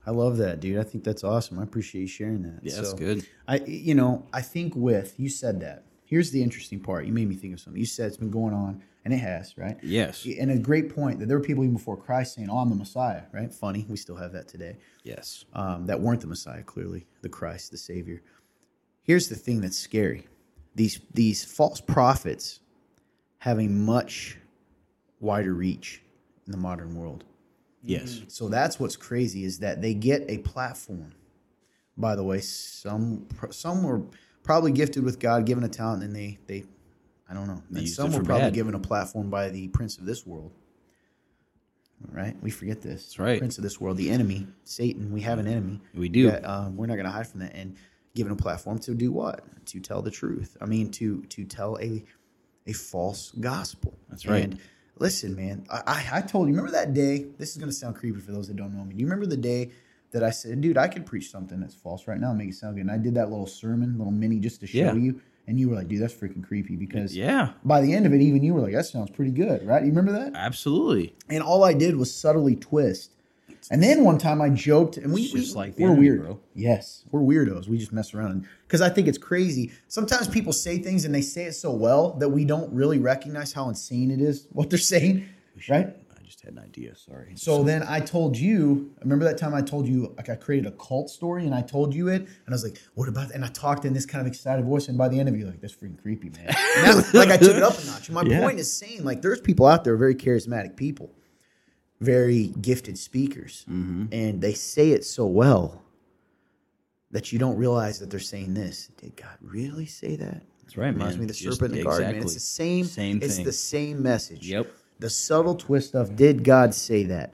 I 0.05 0.11
love 0.11 0.37
that, 0.37 0.59
dude. 0.59 0.77
I 0.77 0.83
think 0.83 1.03
that's 1.03 1.23
awesome. 1.23 1.59
I 1.59 1.63
appreciate 1.63 2.01
you 2.01 2.07
sharing 2.07 2.43
that. 2.43 2.59
Yeah, 2.61 2.75
that's 2.75 2.93
good. 2.93 3.27
I, 3.47 3.57
you 3.65 3.95
know, 3.95 4.25
I 4.31 4.41
think 4.41 4.75
with 4.75 5.19
you 5.19 5.29
said 5.29 5.59
that. 5.61 5.83
Here's 6.05 6.29
the 6.29 6.43
interesting 6.43 6.79
part. 6.79 7.05
You 7.05 7.13
made 7.13 7.27
me 7.27 7.35
think 7.35 7.55
of 7.55 7.59
something. 7.59 7.79
You 7.79 7.87
said 7.87 8.07
it's 8.07 8.17
been 8.17 8.29
going 8.29 8.53
on, 8.53 8.83
and 9.05 9.13
it 9.13 9.17
has, 9.17 9.55
right? 9.55 9.77
Yes. 9.83 10.27
And 10.39 10.49
a 10.49 10.57
great 10.57 10.93
point 10.93 11.19
that 11.19 11.27
there 11.27 11.37
were 11.37 11.43
people 11.43 11.63
even 11.63 11.75
before 11.75 11.95
Christ 11.95 12.33
saying, 12.33 12.49
"Oh, 12.49 12.57
I'm 12.57 12.69
the 12.69 12.75
Messiah." 12.75 13.23
Right? 13.31 13.53
Funny, 13.53 13.85
we 13.87 13.97
still 13.97 14.15
have 14.15 14.33
that 14.33 14.47
today. 14.47 14.77
Yes. 15.03 15.45
Um, 15.53 15.85
that 15.85 16.01
weren't 16.01 16.21
the 16.21 16.27
Messiah, 16.27 16.63
clearly 16.63 17.05
the 17.21 17.29
Christ, 17.29 17.71
the 17.71 17.77
Savior. 17.77 18.23
Here's 19.03 19.29
the 19.29 19.35
thing 19.35 19.61
that's 19.61 19.77
scary: 19.77 20.27
these 20.73 20.99
these 21.13 21.45
false 21.45 21.79
prophets 21.79 22.59
have 23.39 23.59
a 23.59 23.67
much 23.67 24.39
wider 25.19 25.53
reach 25.53 26.01
in 26.47 26.51
the 26.51 26.57
modern 26.57 26.95
world. 26.95 27.23
Yes. 27.83 28.21
So 28.27 28.49
that's 28.49 28.79
what's 28.79 28.95
crazy 28.95 29.45
is 29.45 29.59
that 29.59 29.81
they 29.83 29.93
get 29.93 30.25
a 30.27 30.39
platform. 30.39 31.13
By 31.95 32.15
the 32.15 32.23
way, 32.23 32.39
some 32.41 33.27
some 33.51 33.83
were 33.83 34.01
probably 34.41 34.71
gifted 34.71 35.03
with 35.03 35.19
God, 35.19 35.45
given 35.45 35.63
a 35.63 35.69
talent, 35.69 36.03
and 36.03 36.15
they 36.15 36.39
they 36.47 36.63
I 37.29 37.33
don't 37.33 37.47
know. 37.47 37.61
They 37.71 37.79
And 37.81 37.89
some 37.89 38.11
were 38.11 38.23
probably 38.23 38.45
bad. 38.45 38.53
given 38.53 38.75
a 38.75 38.79
platform 38.79 39.29
by 39.29 39.49
the 39.49 39.67
prince 39.69 39.97
of 39.97 40.05
this 40.05 40.25
world. 40.25 40.51
Right? 42.11 42.35
We 42.41 42.51
forget 42.51 42.81
this. 42.81 43.03
That's 43.03 43.19
right. 43.19 43.39
Prince 43.39 43.57
of 43.57 43.63
this 43.63 43.79
world, 43.81 43.97
the 43.97 44.09
enemy, 44.11 44.47
Satan. 44.63 45.11
We 45.11 45.21
have 45.21 45.39
an 45.39 45.47
enemy. 45.47 45.81
We 45.93 46.09
do. 46.09 46.29
That, 46.29 46.45
um, 46.47 46.75
we're 46.75 46.85
not 46.87 46.95
going 46.95 47.05
to 47.05 47.11
hide 47.11 47.27
from 47.27 47.39
that. 47.39 47.55
And 47.55 47.77
given 48.13 48.31
a 48.31 48.35
platform 48.35 48.79
to 48.79 48.93
do 48.93 49.11
what? 49.11 49.43
To 49.67 49.79
tell 49.79 50.01
the 50.01 50.11
truth. 50.11 50.55
I 50.61 50.65
mean, 50.65 50.91
to 50.91 51.23
to 51.23 51.45
tell 51.45 51.77
a 51.81 52.03
a 52.67 52.73
false 52.73 53.31
gospel. 53.39 53.97
That's 54.09 54.25
right. 54.25 54.43
And 54.43 54.59
listen, 54.99 55.35
man, 55.35 55.65
I, 55.71 55.81
I, 55.87 56.17
I 56.17 56.21
told 56.21 56.47
you, 56.47 56.53
remember 56.53 56.71
that 56.73 56.93
day? 56.93 57.25
This 57.37 57.51
is 57.51 57.57
going 57.57 57.69
to 57.69 57.75
sound 57.75 57.95
creepy 57.95 58.19
for 58.19 58.31
those 58.33 58.47
that 58.49 58.55
don't 58.57 58.75
know 58.75 58.83
me. 58.83 58.93
Do 58.93 58.99
you 58.99 59.05
remember 59.05 59.25
the 59.25 59.37
day 59.37 59.71
that 60.11 60.23
I 60.23 60.29
said, 60.31 60.61
dude, 60.61 60.77
I 60.77 60.87
could 60.87 61.05
preach 61.05 61.29
something 61.31 61.59
that's 61.59 61.75
false 61.75 62.07
right 62.07 62.19
now 62.19 62.29
and 62.29 62.37
make 62.39 62.49
it 62.49 62.55
sound 62.55 62.75
good? 62.75 62.81
And 62.81 62.91
I 62.91 62.97
did 62.97 63.15
that 63.15 63.29
little 63.29 63.47
sermon, 63.47 63.97
little 63.97 64.11
mini, 64.13 64.39
just 64.39 64.59
to 64.61 64.67
show 64.67 64.77
Yeah. 64.77 64.93
you. 64.93 65.21
And 65.47 65.59
you 65.59 65.69
were 65.69 65.75
like, 65.75 65.87
dude, 65.87 66.01
that's 66.01 66.13
freaking 66.13 66.43
creepy 66.43 66.75
because 66.75 67.15
Yeah. 67.15 67.51
by 67.63 67.81
the 67.81 67.93
end 67.93 68.05
of 68.05 68.13
it, 68.13 68.21
even 68.21 68.43
you 68.43 68.53
were 68.53 68.61
like, 68.61 68.73
that 68.73 68.85
sounds 68.85 69.11
pretty 69.11 69.31
good, 69.31 69.65
right? 69.65 69.83
You 69.83 69.89
remember 69.89 70.11
that? 70.13 70.33
Absolutely. 70.35 71.13
And 71.29 71.43
all 71.43 71.63
I 71.63 71.73
did 71.73 71.95
was 71.95 72.13
subtly 72.13 72.55
twist. 72.55 73.11
And 73.71 73.81
then 73.81 74.03
one 74.03 74.17
time 74.19 74.41
I 74.41 74.49
joked, 74.49 74.97
and 74.97 75.11
we, 75.11 75.23
It's 75.23 75.31
just 75.33 75.55
we, 75.55 75.61
like 75.61 75.77
we're 75.79 75.87
enemy, 75.87 76.01
weird, 76.01 76.21
bro. 76.21 76.39
Yes, 76.53 77.03
we're 77.11 77.21
weirdos. 77.21 77.67
We 77.67 77.77
just 77.79 77.91
mess 77.91 78.13
around 78.13 78.47
because 78.67 78.81
I 78.81 78.89
think 78.89 79.07
it's 79.07 79.17
crazy. 79.17 79.71
Sometimes 79.87 80.27
people 80.27 80.53
say 80.53 80.77
things 80.77 81.03
and 81.05 81.13
they 81.13 81.21
say 81.21 81.45
it 81.45 81.53
so 81.53 81.71
well 81.71 82.13
that 82.19 82.29
we 82.29 82.45
don't 82.45 82.71
really 82.73 82.99
recognize 82.99 83.53
how 83.53 83.67
insane 83.69 84.11
it 84.11 84.21
is 84.21 84.47
what 84.51 84.69
they're 84.69 84.77
saying, 84.77 85.27
right? 85.67 85.95
Just 86.45 86.55
had 86.57 86.63
an 86.63 86.67
idea. 86.69 86.95
Sorry. 86.95 87.33
So 87.35 87.63
then 87.63 87.83
I 87.83 87.99
told 87.99 88.37
you. 88.37 88.91
Remember 89.01 89.25
that 89.25 89.37
time 89.37 89.53
I 89.53 89.61
told 89.61 89.87
you 89.87 90.13
like 90.17 90.29
I 90.29 90.35
created 90.35 90.67
a 90.67 90.75
cult 90.75 91.09
story 91.09 91.45
and 91.45 91.53
I 91.55 91.61
told 91.61 91.93
you 91.93 92.07
it, 92.09 92.21
and 92.21 92.29
I 92.47 92.51
was 92.51 92.63
like, 92.63 92.77
"What 92.93 93.07
about?" 93.09 93.31
And 93.31 93.43
I 93.43 93.47
talked 93.47 93.85
in 93.85 93.93
this 93.93 94.05
kind 94.05 94.21
of 94.21 94.27
excited 94.27 94.65
voice, 94.65 94.87
and 94.87 94.97
by 94.97 95.09
the 95.09 95.19
end 95.19 95.29
of 95.29 95.35
it, 95.35 95.39
you're 95.39 95.49
like, 95.49 95.61
"That's 95.61 95.75
freaking 95.75 96.01
creepy, 96.01 96.29
man." 96.29 96.47
That- 96.47 97.11
like 97.13 97.29
I 97.29 97.37
took 97.37 97.55
it 97.55 97.63
up 97.63 97.77
a 97.81 97.85
notch. 97.85 98.09
My 98.09 98.23
Yeah. 98.23 98.41
point 98.41 98.59
is 98.59 98.71
saying 98.71 99.03
like 99.03 99.21
there's 99.21 99.41
people 99.41 99.65
out 99.65 99.83
there, 99.83 99.95
very 99.97 100.15
charismatic 100.15 100.75
people, 100.75 101.11
very 102.01 102.47
gifted 102.61 102.97
speakers, 102.97 103.65
Mm-hmm. 103.69 104.05
and 104.11 104.41
they 104.41 104.53
say 104.53 104.91
it 104.91 105.03
so 105.05 105.25
well 105.25 105.81
that 107.11 107.31
you 107.31 107.39
don't 107.39 107.57
realize 107.57 107.99
that 107.99 108.09
they're 108.09 108.19
saying 108.19 108.53
this. 108.53 108.89
Did 108.97 109.15
God 109.15 109.37
really 109.41 109.85
say 109.85 110.15
that? 110.17 110.43
That's 110.61 110.77
right, 110.77 110.87
Reminds 110.87 111.13
man. 111.15 111.19
me 111.19 111.23
of 111.25 111.27
the 111.29 111.33
Just- 111.35 111.59
serpent 111.59 111.73
in 111.77 111.79
the 111.79 111.85
garden. 111.85 112.11
Man. 112.13 112.21
It's 112.23 112.33
the 112.33 112.39
same. 112.39 112.85
Same 112.85 113.19
It's 113.21 113.35
thing. 113.37 113.45
the 113.45 113.51
same 113.53 114.01
message. 114.03 114.47
Yep. 114.49 114.67
The 114.99 115.09
subtle 115.09 115.55
twist 115.55 115.93
of 115.95 116.15
did 116.15 116.43
God 116.43 116.73
say 116.73 117.03
that? 117.03 117.33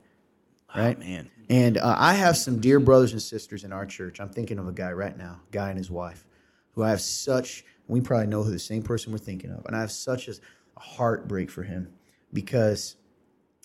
Right, 0.76 0.98
man. 0.98 1.30
And 1.50 1.78
uh, 1.78 1.96
I 1.98 2.14
have 2.14 2.38
some 2.38 2.60
dear 2.60 2.80
brothers 2.80 3.12
and 3.12 3.22
sisters 3.22 3.64
in 3.64 3.74
our 3.74 3.86
church. 3.86 4.20
I'm 4.20 4.30
thinking 4.30 4.58
of 4.58 4.68
a 4.68 4.72
guy 4.72 4.92
right 4.94 5.18
now, 5.18 5.42
guy 5.52 5.70
and 5.70 5.78
his 5.78 5.92
wife, 5.92 6.26
who 6.74 6.84
I 6.84 6.90
have 6.90 7.02
such. 7.02 7.66
We 7.88 8.00
probably 8.00 8.28
know 8.28 8.42
who 8.44 8.52
the 8.52 8.60
same 8.60 8.84
person 8.84 9.12
we're 9.12 9.18
thinking 9.18 9.52
of, 9.52 9.66
and 9.66 9.76
I 9.76 9.82
have 9.82 9.92
such 9.92 10.30
a, 10.30 10.32
a 10.32 10.80
heartbreak 10.80 11.52
for 11.52 11.64
him 11.64 11.92
because 12.32 12.96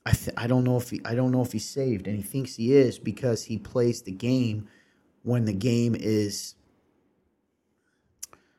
I 0.04 0.10
th- 0.12 0.36
I 0.36 0.48
don't 0.48 0.64
know 0.64 0.76
if 0.76 0.90
he 0.90 1.00
I 1.04 1.14
don't 1.14 1.30
know 1.30 1.42
if 1.42 1.52
he's 1.52 1.68
saved, 1.68 2.08
and 2.08 2.16
he 2.16 2.22
thinks 2.24 2.56
he 2.56 2.74
is 2.74 2.98
because 2.98 3.44
he 3.44 3.56
plays 3.56 4.02
the 4.02 4.10
game 4.10 4.68
when 5.22 5.44
the 5.44 5.52
game 5.52 5.94
is 5.96 6.56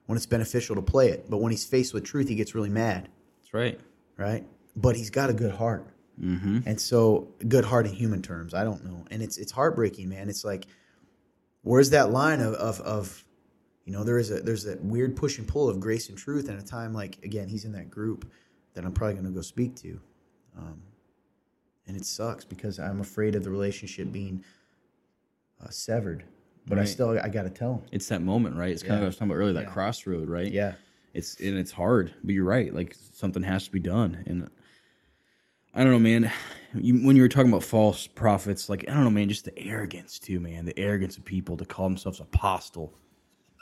when 0.05 0.15
it's 0.15 0.25
beneficial 0.25 0.75
to 0.75 0.81
play 0.81 1.09
it. 1.09 1.29
But 1.29 1.37
when 1.37 1.51
he's 1.51 1.65
faced 1.65 1.93
with 1.93 2.05
truth, 2.05 2.29
he 2.29 2.35
gets 2.35 2.55
really 2.55 2.69
mad, 2.69 3.09
That's 3.41 3.53
right. 3.53 3.79
right? 4.15 4.45
But 4.77 4.95
he's 4.95 5.09
got 5.09 5.29
a 5.29 5.33
good 5.33 5.51
heart. 5.51 5.85
And 6.19 6.81
so, 6.81 7.27
good 7.47 7.63
heart 7.65 7.85
in 7.85 7.93
human 7.93 8.21
terms, 8.23 8.53
I 8.55 8.63
don't 8.63 8.83
know. 8.83 9.05
And 9.11 9.21
it's 9.21 9.37
it's 9.37 9.51
heartbreaking, 9.51 10.09
man. 10.09 10.29
It's 10.29 10.43
like, 10.43 10.65
where's 11.61 11.91
that 11.91 12.09
line 12.11 12.39
of 12.39 12.53
of, 12.55 12.79
of 12.81 13.23
you 13.85 13.93
know, 13.93 14.03
there 14.03 14.17
is 14.17 14.31
a 14.31 14.39
there's 14.41 14.63
that 14.63 14.83
weird 14.83 15.15
push 15.15 15.37
and 15.37 15.47
pull 15.47 15.69
of 15.69 15.79
grace 15.79 16.09
and 16.09 16.17
truth, 16.17 16.49
and 16.49 16.57
a 16.59 16.63
time 16.63 16.91
like 16.93 17.19
again, 17.23 17.47
he's 17.47 17.65
in 17.65 17.71
that 17.73 17.91
group 17.91 18.31
that 18.73 18.83
I'm 18.83 18.93
probably 18.93 19.13
going 19.13 19.25
to 19.25 19.31
go 19.31 19.41
speak 19.41 19.75
to, 19.77 19.99
um, 20.57 20.81
and 21.87 21.95
it 21.95 22.03
sucks 22.05 22.43
because 22.45 22.79
I'm 22.79 22.99
afraid 22.99 23.35
of 23.35 23.43
the 23.43 23.51
relationship 23.51 24.11
being 24.11 24.43
uh, 25.63 25.69
severed. 25.69 26.23
But 26.65 26.79
I 26.79 26.85
still 26.85 27.11
I 27.19 27.29
got 27.29 27.43
to 27.43 27.49
tell 27.51 27.75
him. 27.75 27.81
It's 27.91 28.07
that 28.09 28.21
moment, 28.23 28.55
right? 28.55 28.71
It's 28.71 28.81
kind 28.81 28.95
of 28.95 28.99
what 29.01 29.03
I 29.03 29.07
was 29.07 29.15
talking 29.17 29.31
about 29.31 29.39
earlier, 29.39 29.53
that 29.53 29.63
Yeah. 29.65 29.69
crossroad, 29.71 30.27
right? 30.29 30.51
Yeah, 30.51 30.73
It's 31.13 31.39
and 31.39 31.57
it's 31.57 31.71
hard, 31.71 32.13
but 32.23 32.33
you're 32.33 32.43
right. 32.43 32.73
Like 32.73 32.95
something 33.13 33.43
has 33.43 33.65
to 33.65 33.71
be 33.71 33.79
done, 33.79 34.23
and 34.25 34.49
I 35.77 35.83
don't 35.83 35.91
know, 35.93 35.99
man. 35.99 36.31
You, 36.73 37.05
when 37.05 37.15
you 37.15 37.21
were 37.21 37.29
talking 37.29 37.49
about 37.51 37.63
false 37.63 38.07
prophets, 38.07 38.67
like 38.67 38.85
I 38.89 38.93
don't 38.93 39.03
know, 39.03 39.09
man, 39.11 39.29
just 39.29 39.45
the 39.45 39.57
arrogance 39.57 40.17
too, 40.17 40.39
man. 40.39 40.65
The 40.65 40.77
arrogance 40.77 41.17
of 41.17 41.23
people 41.23 41.55
to 41.57 41.65
call 41.65 41.87
themselves 41.87 42.19
apostle. 42.19 42.93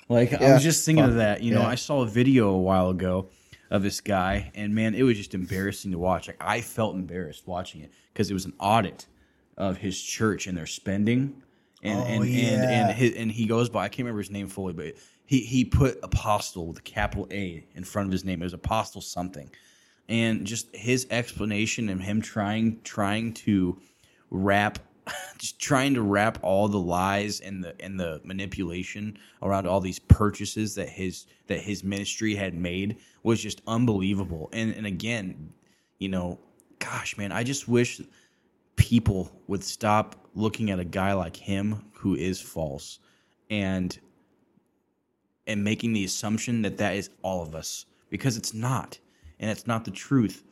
Like 0.08 0.34
I 0.34 0.54
was 0.54 0.64
just 0.64 0.86
thinking 0.86 1.04
of 1.04 1.16
that. 1.16 1.44
You 1.44 1.54
know, 1.54 1.62
Yeah. 1.62 1.68
I 1.68 1.76
saw 1.76 2.02
a 2.04 2.08
video 2.08 2.50
a 2.50 2.58
while 2.58 2.90
ago 2.90 3.30
of 3.70 3.84
this 3.84 4.00
guy, 4.00 4.52
and 4.56 4.74
man, 4.74 4.96
it 4.96 5.04
was 5.04 5.18
just 5.18 5.34
embarrassing 5.34 5.92
to 5.92 5.98
watch. 6.00 6.28
Like 6.28 6.38
I 6.40 6.62
felt 6.62 6.96
embarrassed 6.96 7.48
watching 7.48 7.82
it 7.82 7.92
because 8.14 8.32
it 8.32 8.34
was 8.34 8.46
an 8.46 8.54
audit 8.60 9.08
of 9.58 9.78
his 9.78 10.02
church 10.02 10.48
and 10.48 10.58
their 10.58 10.68
spending. 10.68 11.44
And 11.84 12.00
Oh, 12.00 12.04
and, 12.04 12.24
and 12.24 12.64
and 12.64 12.98
his, 12.98 13.14
and 13.16 13.32
he 13.32 13.46
goes 13.46 13.70
by 13.70 13.84
I 13.84 13.90
can't 13.90 14.06
remember 14.06 14.22
his 14.22 14.32
name 14.32 14.48
fully, 14.48 14.74
but 14.74 14.94
he 15.26 15.40
he 15.42 15.66
put 15.66 16.00
apostle 16.02 16.68
with 16.68 16.80
a 16.80 16.82
capital 16.82 17.28
A 17.32 17.66
in 17.76 17.84
front 17.84 18.08
of 18.08 18.12
his 18.14 18.24
name. 18.24 18.42
It 18.42 18.46
was 18.46 18.54
apostle 18.54 19.02
something, 19.02 19.50
and 20.08 20.46
just 20.46 20.74
his 20.76 21.08
explanation 21.10 21.90
and 21.90 22.02
him 22.02 22.22
trying 22.22 22.80
trying 22.84 23.34
to 23.34 23.80
wrap, 24.30 24.80
just 25.38 25.60
trying 25.60 25.94
to 25.94 26.02
wrap 26.02 26.38
all 26.42 26.68
the 26.68 26.80
lies 26.80 27.40
and 27.40 27.64
the 27.64 27.80
and 27.82 28.00
the 28.00 28.22
manipulation 28.24 29.18
around 29.42 29.68
all 29.68 29.80
these 29.80 30.00
purchases 30.00 30.76
that 30.76 30.90
his 30.90 31.26
that 31.48 31.62
his 31.62 31.84
ministry 31.84 32.36
had 32.36 32.54
made 32.54 32.98
was 33.24 33.42
just 33.42 33.62
unbelievable. 33.68 34.50
And 34.54 34.74
and 34.76 34.86
again, 34.86 35.54
you 36.00 36.10
know, 36.10 36.40
gosh, 36.80 37.18
man, 37.18 37.32
I 37.32 37.44
just 37.44 37.68
wish 37.68 38.02
people 38.76 39.32
would 39.48 39.64
stop 39.64 40.16
looking 40.36 40.70
at 40.70 40.80
a 40.80 40.86
guy 40.86 41.14
like 41.14 41.36
him 41.36 41.86
who 41.94 42.16
is 42.16 42.40
false 42.40 43.00
and 43.50 43.98
and 45.48 45.64
making 45.64 45.94
the 45.94 46.04
assumption 46.04 46.62
that 46.64 46.78
that 46.78 46.96
is 46.96 47.10
all 47.22 47.44
of 47.44 47.56
us 47.56 47.86
because 48.10 48.38
it's 48.38 48.54
not 48.54 49.00
and 49.40 49.50
it's 49.50 49.68
not 49.68 49.86
the 49.86 49.92
truth. 49.92 50.44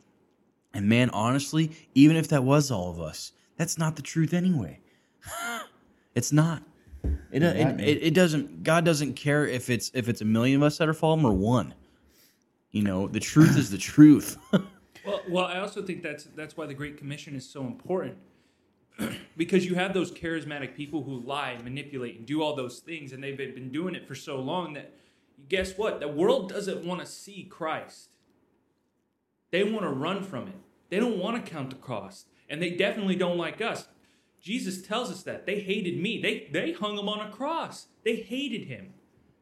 And 0.72 0.88
man 0.88 1.10
honestly 1.10 1.70
even 1.94 2.16
if 2.16 2.28
that 2.28 2.44
was 2.44 2.70
all 2.70 2.90
of 2.90 3.00
us 3.00 3.32
that's 3.56 3.78
not 3.78 3.96
the 3.96 4.02
truth 4.02 4.34
anyway. 4.34 4.80
It's 6.14 6.32
not. 6.32 6.62
It, 7.32 7.42
it, 7.42 7.80
it, 7.80 8.02
it 8.02 8.14
doesn't 8.14 8.62
god 8.62 8.84
doesn't 8.84 9.14
care 9.14 9.46
if 9.46 9.68
it's 9.68 9.90
if 9.94 10.08
it's 10.08 10.20
a 10.20 10.24
million 10.24 10.62
of 10.62 10.62
us 10.62 10.78
that 10.78 10.88
are 10.88 10.94
falling 10.94 11.24
or 11.24 11.32
one. 11.32 11.74
You 12.70 12.82
know 12.82 13.08
the 13.08 13.20
truth 13.20 13.58
is 13.58 13.70
the 13.70 13.78
truth. 13.78 14.38
Well, 15.04 15.20
well, 15.28 15.44
I 15.44 15.58
also 15.58 15.82
think 15.82 16.02
that's 16.02 16.24
that's 16.34 16.56
why 16.56 16.64
the 16.64 16.72
Great 16.72 16.96
Commission 16.96 17.36
is 17.36 17.46
so 17.46 17.66
important. 17.66 18.16
because 19.36 19.66
you 19.66 19.74
have 19.74 19.92
those 19.92 20.10
charismatic 20.10 20.74
people 20.74 21.02
who 21.02 21.20
lie 21.20 21.50
and 21.50 21.62
manipulate 21.62 22.16
and 22.16 22.24
do 22.24 22.42
all 22.42 22.56
those 22.56 22.78
things 22.78 23.12
and 23.12 23.22
they've 23.22 23.36
been 23.36 23.70
doing 23.70 23.94
it 23.94 24.08
for 24.08 24.14
so 24.14 24.40
long 24.40 24.72
that 24.72 24.94
guess 25.50 25.76
what? 25.76 26.00
The 26.00 26.08
world 26.08 26.48
doesn't 26.48 26.86
want 26.86 27.00
to 27.00 27.06
see 27.06 27.44
christ 27.50 28.13
they 29.54 29.62
want 29.62 29.82
to 29.82 29.90
run 29.90 30.22
from 30.22 30.48
it 30.48 30.54
they 30.90 30.98
don't 30.98 31.18
want 31.18 31.34
to 31.42 31.50
count 31.50 31.70
the 31.70 31.76
cost 31.76 32.28
and 32.48 32.60
they 32.60 32.70
definitely 32.70 33.16
don't 33.16 33.38
like 33.38 33.60
us 33.60 33.86
jesus 34.40 34.82
tells 34.82 35.10
us 35.10 35.22
that 35.22 35.46
they 35.46 35.60
hated 35.60 36.00
me 36.00 36.20
they 36.20 36.48
they 36.52 36.72
hung 36.72 36.98
him 36.98 37.08
on 37.08 37.20
a 37.26 37.30
cross 37.30 37.86
they 38.04 38.16
hated 38.16 38.64
him 38.66 38.92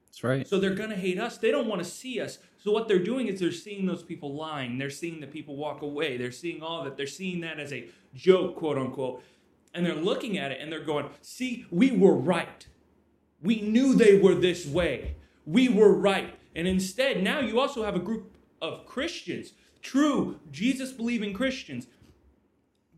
That's 0.07 0.23
right. 0.25 0.47
so 0.47 0.61
they're 0.61 0.75
going 0.83 0.91
to 0.91 0.97
hate 0.97 1.19
us. 1.19 1.39
They 1.39 1.51
don't 1.51 1.67
want 1.67 1.83
to 1.83 1.89
see 1.89 2.21
us. 2.21 2.39
So 2.63 2.71
what 2.71 2.87
they're 2.87 3.03
doing 3.13 3.27
is 3.29 3.41
they're 3.41 3.51
seeing 3.51 3.87
those 3.87 4.03
people 4.05 4.35
lying. 4.35 4.79
They're 4.79 4.91
seeing 4.91 5.21
the 5.21 5.27
people 5.27 5.57
walk 5.57 5.83
away. 5.83 6.17
They're 6.17 6.31
seeing 6.31 6.63
all 6.63 6.85
that. 6.85 6.97
They're 6.97 7.07
seeing 7.21 7.41
that 7.41 7.59
as 7.59 7.73
a 7.73 7.89
joke, 8.15 8.57
quote 8.57 8.79
unquote. 8.79 9.23
And 9.75 9.85
they're 9.85 9.95
looking 10.11 10.39
at 10.39 10.53
it 10.53 10.61
and 10.61 10.71
they're 10.71 10.85
going, 10.85 11.07
see, 11.23 11.67
we 11.71 11.91
were 11.91 12.15
right. 12.15 12.67
We 13.43 13.63
knew 13.63 13.95
they 13.95 14.19
were 14.19 14.37
this 14.37 14.67
way. 14.67 15.17
We 15.45 15.69
were 15.69 15.93
right. 15.93 16.39
And 16.55 16.69
instead, 16.69 17.23
now 17.23 17.41
you 17.41 17.59
also 17.59 17.83
have 17.83 17.97
a 17.97 18.05
group 18.09 18.37
of 18.61 18.87
Christians, 18.87 19.55
true 19.83 20.39
Jesus 20.51 20.93
believing 20.93 21.33
Christians, 21.35 21.87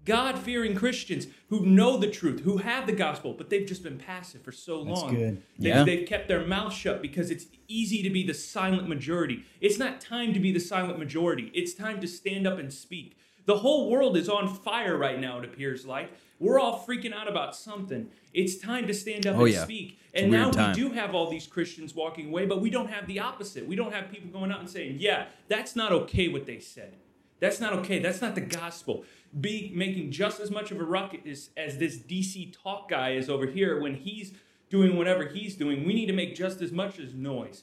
God 0.04 0.38
fearing 0.38 0.74
Christians 0.74 1.28
who 1.48 1.64
know 1.64 1.96
the 1.96 2.10
truth, 2.10 2.40
who 2.40 2.58
have 2.58 2.86
the 2.86 2.92
gospel, 2.92 3.32
but 3.32 3.48
they've 3.48 3.66
just 3.66 3.82
been 3.82 3.96
passive 3.96 4.42
for 4.42 4.52
so 4.52 4.84
That's 4.84 5.00
long. 5.00 5.14
good. 5.14 5.42
They've, 5.58 5.68
Yeah. 5.74 5.82
they've 5.84 6.06
kept 6.06 6.28
their 6.28 6.46
mouth 6.46 6.74
shut 6.74 7.00
because 7.00 7.30
it's 7.30 7.46
easy 7.68 8.02
to 8.02 8.10
be 8.10 8.22
the 8.26 8.34
silent 8.34 8.86
majority. 8.86 9.44
It's 9.62 9.78
not 9.78 10.02
time 10.02 10.34
to 10.34 10.40
be 10.40 10.52
the 10.52 10.60
silent 10.60 10.98
majority. 10.98 11.50
It's 11.54 11.72
time 11.72 12.00
to 12.02 12.06
stand 12.06 12.46
up 12.46 12.58
and 12.58 12.70
speak. 12.72 13.16
The 13.46 13.58
whole 13.58 13.90
world 13.90 14.16
is 14.16 14.28
on 14.28 14.48
fire 14.52 14.96
right 14.96 15.18
now, 15.20 15.38
it 15.38 15.44
appears 15.44 15.84
like. 15.84 16.10
We're 16.40 16.58
all 16.58 16.84
freaking 16.86 17.12
out 17.14 17.28
about 17.28 17.54
something. 17.54 18.08
It's 18.32 18.56
time 18.56 18.86
to 18.88 18.94
stand 18.94 19.26
up 19.26 19.36
Oh, 19.36 19.44
and 19.44 19.54
yeah. 19.54 19.62
speak. 19.64 19.98
And 20.12 20.30
now 20.30 20.50
time. 20.50 20.70
we 20.74 20.82
do 20.82 20.90
have 20.90 21.14
all 21.14 21.30
these 21.30 21.46
Christians 21.46 21.94
walking 21.94 22.28
away, 22.28 22.44
but 22.46 22.60
we 22.60 22.70
don't 22.70 22.88
have 22.90 23.06
the 23.06 23.20
opposite. 23.20 23.66
We 23.66 23.76
don't 23.76 23.92
have 23.92 24.10
people 24.10 24.30
going 24.30 24.50
out 24.50 24.60
and 24.60 24.68
saying, 24.68 24.96
yeah, 24.98 25.26
that's 25.48 25.76
not 25.76 25.92
okay 25.92 26.28
what 26.28 26.44
they 26.46 26.58
said. 26.58 26.96
That's 27.40 27.60
not 27.60 27.72
okay. 27.74 27.98
That's 27.98 28.20
not 28.20 28.34
the 28.34 28.40
gospel. 28.40 29.04
Be 29.40 29.70
making 29.74 30.10
just 30.10 30.40
as 30.40 30.50
much 30.50 30.70
of 30.70 30.80
a 30.80 30.84
ruckus 30.84 31.50
as 31.56 31.78
this 31.78 31.98
DC 31.98 32.54
talk 32.62 32.88
guy 32.88 33.10
is 33.12 33.28
over 33.28 33.46
here 33.46 33.80
when 33.80 33.94
he's 33.94 34.32
doing 34.70 34.96
whatever 34.96 35.26
he's 35.26 35.54
doing. 35.54 35.84
We 35.84 35.94
need 35.94 36.06
to 36.06 36.12
make 36.12 36.34
just 36.34 36.62
as 36.62 36.72
much 36.72 36.98
as 36.98 37.14
noise. 37.14 37.62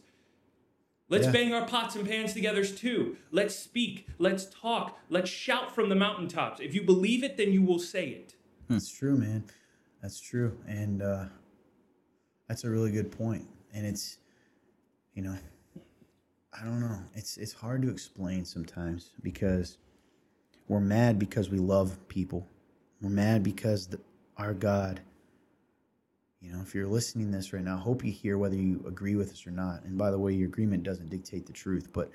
Let's 1.11 1.25
Yeah. 1.25 1.33
bang 1.33 1.53
our 1.53 1.67
pots 1.67 1.97
and 1.97 2.07
pans 2.07 2.33
together 2.33 2.63
too. 2.63 3.17
Let's 3.31 3.53
speak. 3.53 4.07
Let's 4.17 4.45
talk. 4.45 4.97
Let's 5.09 5.29
shout 5.29 5.75
from 5.75 5.89
the 5.89 5.95
mountaintops. 5.95 6.61
If 6.61 6.73
you 6.73 6.83
believe 6.83 7.21
it, 7.21 7.35
then 7.35 7.51
you 7.51 7.61
will 7.61 7.79
say 7.79 8.07
it. 8.07 8.35
That's 8.69 8.89
true, 8.89 9.17
man. 9.17 9.43
That's 10.01 10.21
true, 10.21 10.57
and 10.65 11.01
uh, 11.01 11.25
that's 12.47 12.63
a 12.63 12.69
really 12.69 12.91
good 12.91 13.11
point. 13.11 13.45
And 13.73 13.85
it's, 13.85 14.19
you 15.13 15.21
know, 15.21 15.37
I 16.57 16.63
don't 16.63 16.79
know. 16.79 16.99
It's 17.13 17.35
it's 17.37 17.53
hard 17.53 17.81
to 17.81 17.89
explain 17.89 18.45
sometimes 18.45 19.11
because 19.21 19.77
we're 20.69 20.79
mad 20.79 21.19
because 21.19 21.49
we 21.49 21.57
love 21.57 21.97
people. 22.07 22.47
We're 23.01 23.09
mad 23.09 23.43
because 23.43 23.87
the, 23.87 23.99
our 24.37 24.53
God. 24.53 25.01
You 26.41 26.51
know, 26.51 26.61
if 26.61 26.73
you're 26.73 26.87
listening 26.87 27.31
to 27.31 27.37
this 27.37 27.53
right 27.53 27.63
now, 27.63 27.75
I 27.75 27.79
hope 27.79 28.03
you 28.03 28.11
hear 28.11 28.37
whether 28.37 28.55
you 28.55 28.83
agree 28.87 29.15
with 29.15 29.31
us 29.31 29.45
or 29.45 29.51
not. 29.51 29.83
And 29.83 29.97
by 29.97 30.09
the 30.09 30.17
way, 30.17 30.33
your 30.33 30.47
agreement 30.47 30.81
doesn't 30.81 31.09
dictate 31.09 31.45
the 31.45 31.53
truth, 31.53 31.89
but 31.93 32.09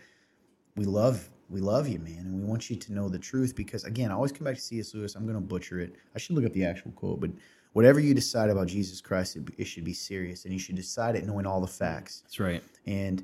we 0.76 0.84
love 0.84 1.30
we 1.48 1.60
love 1.60 1.86
you, 1.88 2.00
man, 2.00 2.18
and 2.18 2.34
we 2.34 2.42
want 2.42 2.68
you 2.68 2.74
to 2.74 2.92
know 2.92 3.08
the 3.08 3.20
truth 3.20 3.54
because 3.54 3.84
again, 3.84 4.10
I 4.10 4.14
always 4.14 4.32
come 4.32 4.44
back 4.44 4.56
to 4.56 4.60
C.S. 4.60 4.92
Lewis. 4.94 5.14
I'm 5.14 5.22
going 5.22 5.36
to 5.36 5.40
butcher 5.40 5.78
it. 5.78 5.94
I 6.14 6.18
should 6.18 6.34
look 6.34 6.44
up 6.44 6.52
the 6.52 6.64
actual 6.64 6.90
quote, 6.92 7.20
but 7.20 7.30
whatever 7.72 8.00
you 8.00 8.14
decide 8.14 8.50
about 8.50 8.66
Jesus 8.66 9.00
Christ, 9.00 9.36
it, 9.36 9.42
it 9.56 9.64
should 9.64 9.84
be 9.84 9.92
serious, 9.92 10.44
and 10.44 10.52
you 10.52 10.58
should 10.58 10.74
decide 10.74 11.14
it 11.14 11.24
knowing 11.24 11.46
all 11.46 11.60
the 11.60 11.68
facts. 11.68 12.22
That's 12.22 12.40
right. 12.40 12.64
And 12.84 13.22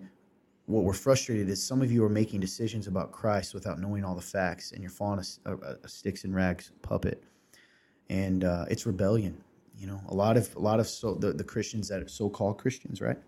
what 0.67 0.85
we're 0.85 0.93
frustrated 0.93 1.49
is 1.49 1.61
some 1.61 1.83
of 1.83 1.91
you 1.91 2.05
are 2.05 2.09
making 2.09 2.39
decisions 2.39 2.87
about 2.87 3.11
Christ 3.11 3.55
without 3.55 3.81
knowing 3.81 4.05
all 4.05 4.15
the 4.15 4.23
facts, 4.23 4.71
and 4.71 4.81
you're 4.81 4.91
following 4.91 5.25
a 5.45 5.89
sticks 5.89 6.23
and 6.23 6.33
rags 6.33 6.71
puppet, 6.83 7.25
and 8.09 8.45
uh, 8.45 8.67
it's 8.71 8.87
rebellion. 8.87 9.43
You 9.83 9.89
know, 9.89 10.01
a 10.07 10.15
lot 10.15 10.37
of 10.37 10.55
a 10.55 10.61
lot 10.61 10.79
of 10.79 10.87
so 10.87 11.17
the, 11.17 11.33
the 11.33 11.43
Christians 11.43 11.89
that 11.89 12.01
are 12.01 12.07
so-called 12.07 12.57
Christians, 12.57 13.01
right? 13.01 13.19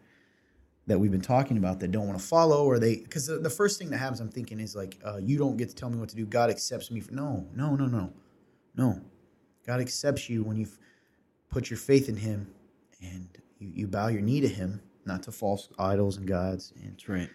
That 0.87 1.01
we've 1.01 1.11
been 1.11 1.21
talking 1.21 1.59
about 1.59 1.81
that 1.81 1.91
don't 1.91 2.07
want 2.07 2.17
to 2.17 2.25
follow, 2.25 2.65
or 2.65 2.79
they 2.79 2.99
because 2.99 3.27
the, 3.27 3.39
the 3.39 3.51
first 3.51 3.77
thing 3.77 3.91
that 3.91 3.99
happens, 3.99 4.21
I'm 4.21 4.29
thinking 4.29 4.61
is 4.61 4.77
like, 4.77 5.01
uh, 5.05 5.17
you 5.17 5.37
don't 5.37 5.57
get 5.57 5.69
to 5.71 5.75
tell 5.75 5.91
me 5.91 5.99
what 5.99 6.11
to 6.11 6.17
do. 6.17 6.25
God 6.25 6.51
accepts 6.51 6.93
me 6.93 7.01
for 7.01 7.13
no, 7.13 7.45
no, 7.57 7.75
no, 7.75 7.87
no, 7.87 8.13
no. 8.77 9.01
God 9.67 9.81
accepts 9.81 10.31
you 10.31 10.45
when 10.45 10.57
you've 10.57 10.79
put 11.51 11.71
your 11.71 11.77
faith 11.77 12.09
in 12.09 12.17
Him 12.17 12.47
and 13.03 13.27
you, 13.59 13.73
you 13.75 13.87
bow 13.89 14.07
your 14.07 14.23
knee 14.23 14.41
to 14.41 14.49
Him, 14.49 14.81
not 15.07 15.25
to 15.25 15.33
false 15.33 15.71
idols 15.81 16.19
and 16.19 16.29
gods. 16.29 16.73
And 16.81 16.93
That's 16.93 17.09
right. 17.09 17.31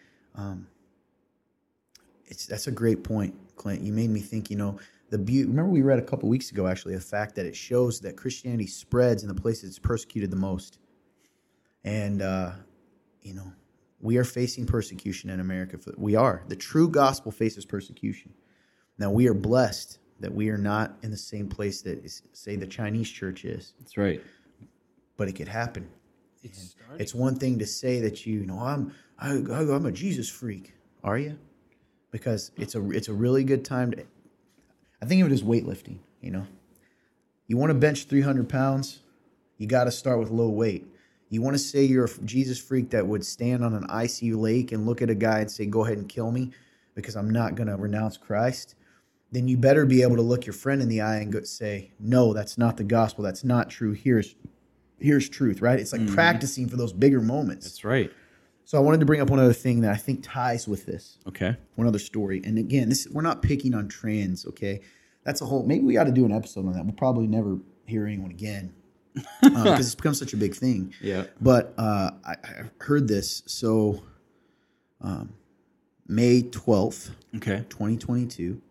it's 2.28 2.46
that's 2.46 2.68
a 2.68 2.72
great 2.72 3.04
point, 3.04 3.36
Clint. 3.58 3.82
You 3.82 3.92
made 3.92 4.12
me 4.12 4.22
think. 4.22 4.50
You 4.50 4.56
know, 4.56 4.80
the 5.10 5.18
beauty. 5.18 5.48
Remember, 5.48 5.72
we 5.72 5.82
read 5.82 6.00
a 6.00 6.04
couple 6.04 6.30
weeks 6.30 6.52
ago 6.52 6.68
actually 6.68 6.96
the 6.96 7.02
fact 7.02 7.36
that 7.36 7.46
it 7.46 7.56
shows 7.56 8.00
that 8.02 8.16
Christianity 8.16 8.68
spreads 8.68 9.24
in 9.24 9.30
the 9.30 9.36
places 9.36 9.70
it's 9.70 9.80
persecuted 9.80 10.32
the 10.32 10.38
most, 10.38 10.80
and 11.84 12.22
uh, 12.22 12.52
you 13.22 13.34
know, 13.34 13.52
we 14.00 14.18
are 14.18 14.24
facing 14.24 14.66
persecution 14.66 15.30
in 15.30 15.40
America. 15.40 15.78
For, 15.78 15.94
we 15.98 16.16
are 16.16 16.44
the 16.48 16.56
true 16.56 16.90
gospel 16.90 17.32
faces 17.32 17.66
persecution. 17.66 18.34
Now 18.98 19.12
we 19.12 19.28
are 19.28 19.34
blessed 19.34 20.00
that 20.20 20.34
we 20.34 20.50
are 20.50 20.58
not 20.58 20.98
in 21.02 21.12
the 21.12 21.18
same 21.18 21.48
place 21.48 21.82
that 21.84 22.04
is, 22.04 22.22
say 22.34 22.58
the 22.58 22.68
Chinese 22.68 23.10
church 23.10 23.46
is, 23.46 23.74
That's 23.80 23.98
right. 23.98 24.22
but 25.16 25.30
it 25.30 25.34
could 25.34 25.48
happen. 25.48 25.88
It's 26.44 26.76
It's 27.00 27.16
one 27.16 27.36
thing 27.36 27.60
to 27.60 27.66
say 27.66 28.02
that 28.02 28.26
you, 28.26 28.40
you 28.40 28.46
know 28.46 28.60
I'm 28.60 28.94
I, 29.18 29.32
I, 29.32 29.62
I'm 29.76 29.86
a 29.86 29.92
Jesus 29.92 30.30
freak. 30.30 30.74
Are 31.04 31.18
you? 31.18 31.38
Because 32.12 32.52
it's 32.58 32.76
a 32.76 32.90
it's 32.92 33.08
a 33.08 33.14
really 33.14 33.44
good 33.44 33.66
time 33.66 33.92
to. 33.92 34.06
I 35.02 35.06
think 35.06 35.22
of 35.22 35.32
it 35.32 35.34
as 35.34 35.44
weightlifting. 35.44 36.00
You 36.22 36.32
know, 36.32 36.48
you 37.48 37.58
want 37.58 37.72
to 37.72 37.76
bench 37.76 38.06
300 38.06 38.50
pounds, 38.50 39.00
you 39.58 39.68
got 39.68 39.86
to 39.86 39.92
start 39.92 40.20
with 40.20 40.30
low 40.30 40.50
weight. 40.50 40.88
You 41.30 41.42
want 41.42 41.56
to 41.56 41.60
say 41.60 41.84
you're 41.84 42.06
a 42.06 42.22
Jesus 42.26 42.60
freak 42.60 42.90
that 42.90 43.06
would 43.06 43.24
stand 43.24 43.64
on 43.64 43.74
an 43.76 43.86
icy 43.90 44.34
lake 44.34 44.72
and 44.72 44.86
look 44.86 45.02
at 45.02 45.10
a 45.10 45.16
guy 45.16 45.40
and 45.40 45.52
say, 45.52 45.66
"Go 45.68 45.86
ahead 45.86 45.98
and 45.98 46.10
kill 46.10 46.32
me," 46.32 46.52
because 46.96 47.16
I'm 47.16 47.30
not 47.30 47.56
going 47.56 47.68
to 47.68 47.76
renounce 47.76 48.18
Christ. 48.18 48.76
Then 49.32 49.48
you 49.48 49.56
better 49.56 49.86
be 49.86 50.02
able 50.02 50.16
to 50.16 50.24
look 50.24 50.48
your 50.48 50.54
friend 50.54 50.82
in 50.82 50.90
the 50.90 51.02
eye 51.02 51.18
and 51.18 51.32
go, 51.32 51.44
say, 51.44 51.92
"No, 52.00 52.34
that's 52.34 52.58
not 52.58 52.78
the 52.78 52.84
gospel. 52.84 53.24
That's 53.24 53.44
not 53.44 53.70
true. 53.70 53.92
Here's 53.92 54.36
here's 55.00 55.30
truth." 55.30 55.62
Right? 55.62 55.80
It's 55.80 55.94
like 55.94 56.02
mm-hmm. 56.02 56.16
practicing 56.16 56.68
for 56.68 56.78
those 56.78 56.94
bigger 56.94 57.22
moments. 57.22 57.66
That's 57.68 57.84
right. 57.84 58.12
So 58.70 58.78
I 58.78 58.82
wanted 58.82 59.00
to 59.00 59.08
bring 59.08 59.20
up 59.20 59.32
one 59.32 59.40
other 59.40 59.52
thing 59.52 59.82
that 59.82 59.92
I 59.92 59.96
think 59.96 60.20
ties 60.22 60.68
with 60.68 60.86
this. 60.86 61.18
Okay. 61.28 61.58
One 61.74 61.88
other 61.88 61.98
story. 61.98 62.40
And 62.46 62.60
again, 62.60 62.90
this 62.90 63.08
we're 63.10 63.24
not 63.24 63.42
picking 63.42 63.74
on 63.74 63.88
trans, 63.88 64.46
okay? 64.46 64.82
That's 65.24 65.42
a 65.42 65.46
whole 65.46 65.66
maybe 65.66 65.84
we 65.86 65.98
ought 65.98 66.04
to 66.04 66.12
do 66.12 66.24
an 66.24 66.32
episode 66.32 66.68
on 66.68 66.74
that. 66.74 66.86
We'll 66.86 66.94
probably 66.94 67.26
never 67.26 67.58
hear 67.88 68.06
anyone 68.06 68.30
again. 68.30 68.76
Because 69.42 69.88
it's 69.88 69.96
become 69.96 70.14
such 70.14 70.34
a 70.34 70.38
big 70.38 70.54
thing. 70.54 70.94
Yeah. 71.02 71.24
But 71.42 71.74
uh, 71.80 72.12
I, 72.24 72.34
I 72.44 72.64
heard 72.80 73.08
this. 73.08 73.42
So 73.48 74.04
um, 75.02 75.34
May 76.08 76.44
12th, 76.44 77.10
Okay. 77.38 77.66
2022. 77.70 78.62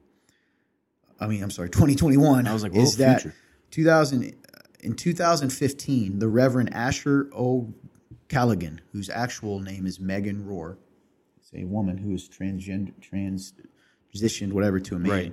I 1.19 1.27
mean, 1.27 1.43
I'm 1.43 1.51
sorry, 1.51 1.71
2021. 1.71 2.47
I 2.47 2.53
was 2.53 2.63
like, 2.63 2.77
is 2.77 2.99
that 2.99 3.23
future. 3.23 3.37
2000 3.73 4.33
in 4.79 4.95
2015, 4.95 6.21
the 6.21 6.29
Reverend 6.29 6.73
Asher 6.73 7.29
O. 7.35 7.75
Callaghan, 8.29 8.81
whose 8.93 9.09
actual 9.09 9.61
name 9.61 9.87
is 9.87 9.99
Megan 9.99 10.45
Rohr, 10.45 10.77
is 11.43 11.51
a 11.55 11.65
woman 11.65 11.97
who 11.97 12.13
is 12.15 12.29
transgender, 12.29 12.93
transitioned, 13.01 14.53
whatever, 14.53 14.79
to 14.81 14.97
a 14.97 14.99
man. 14.99 15.11
Right. 15.11 15.33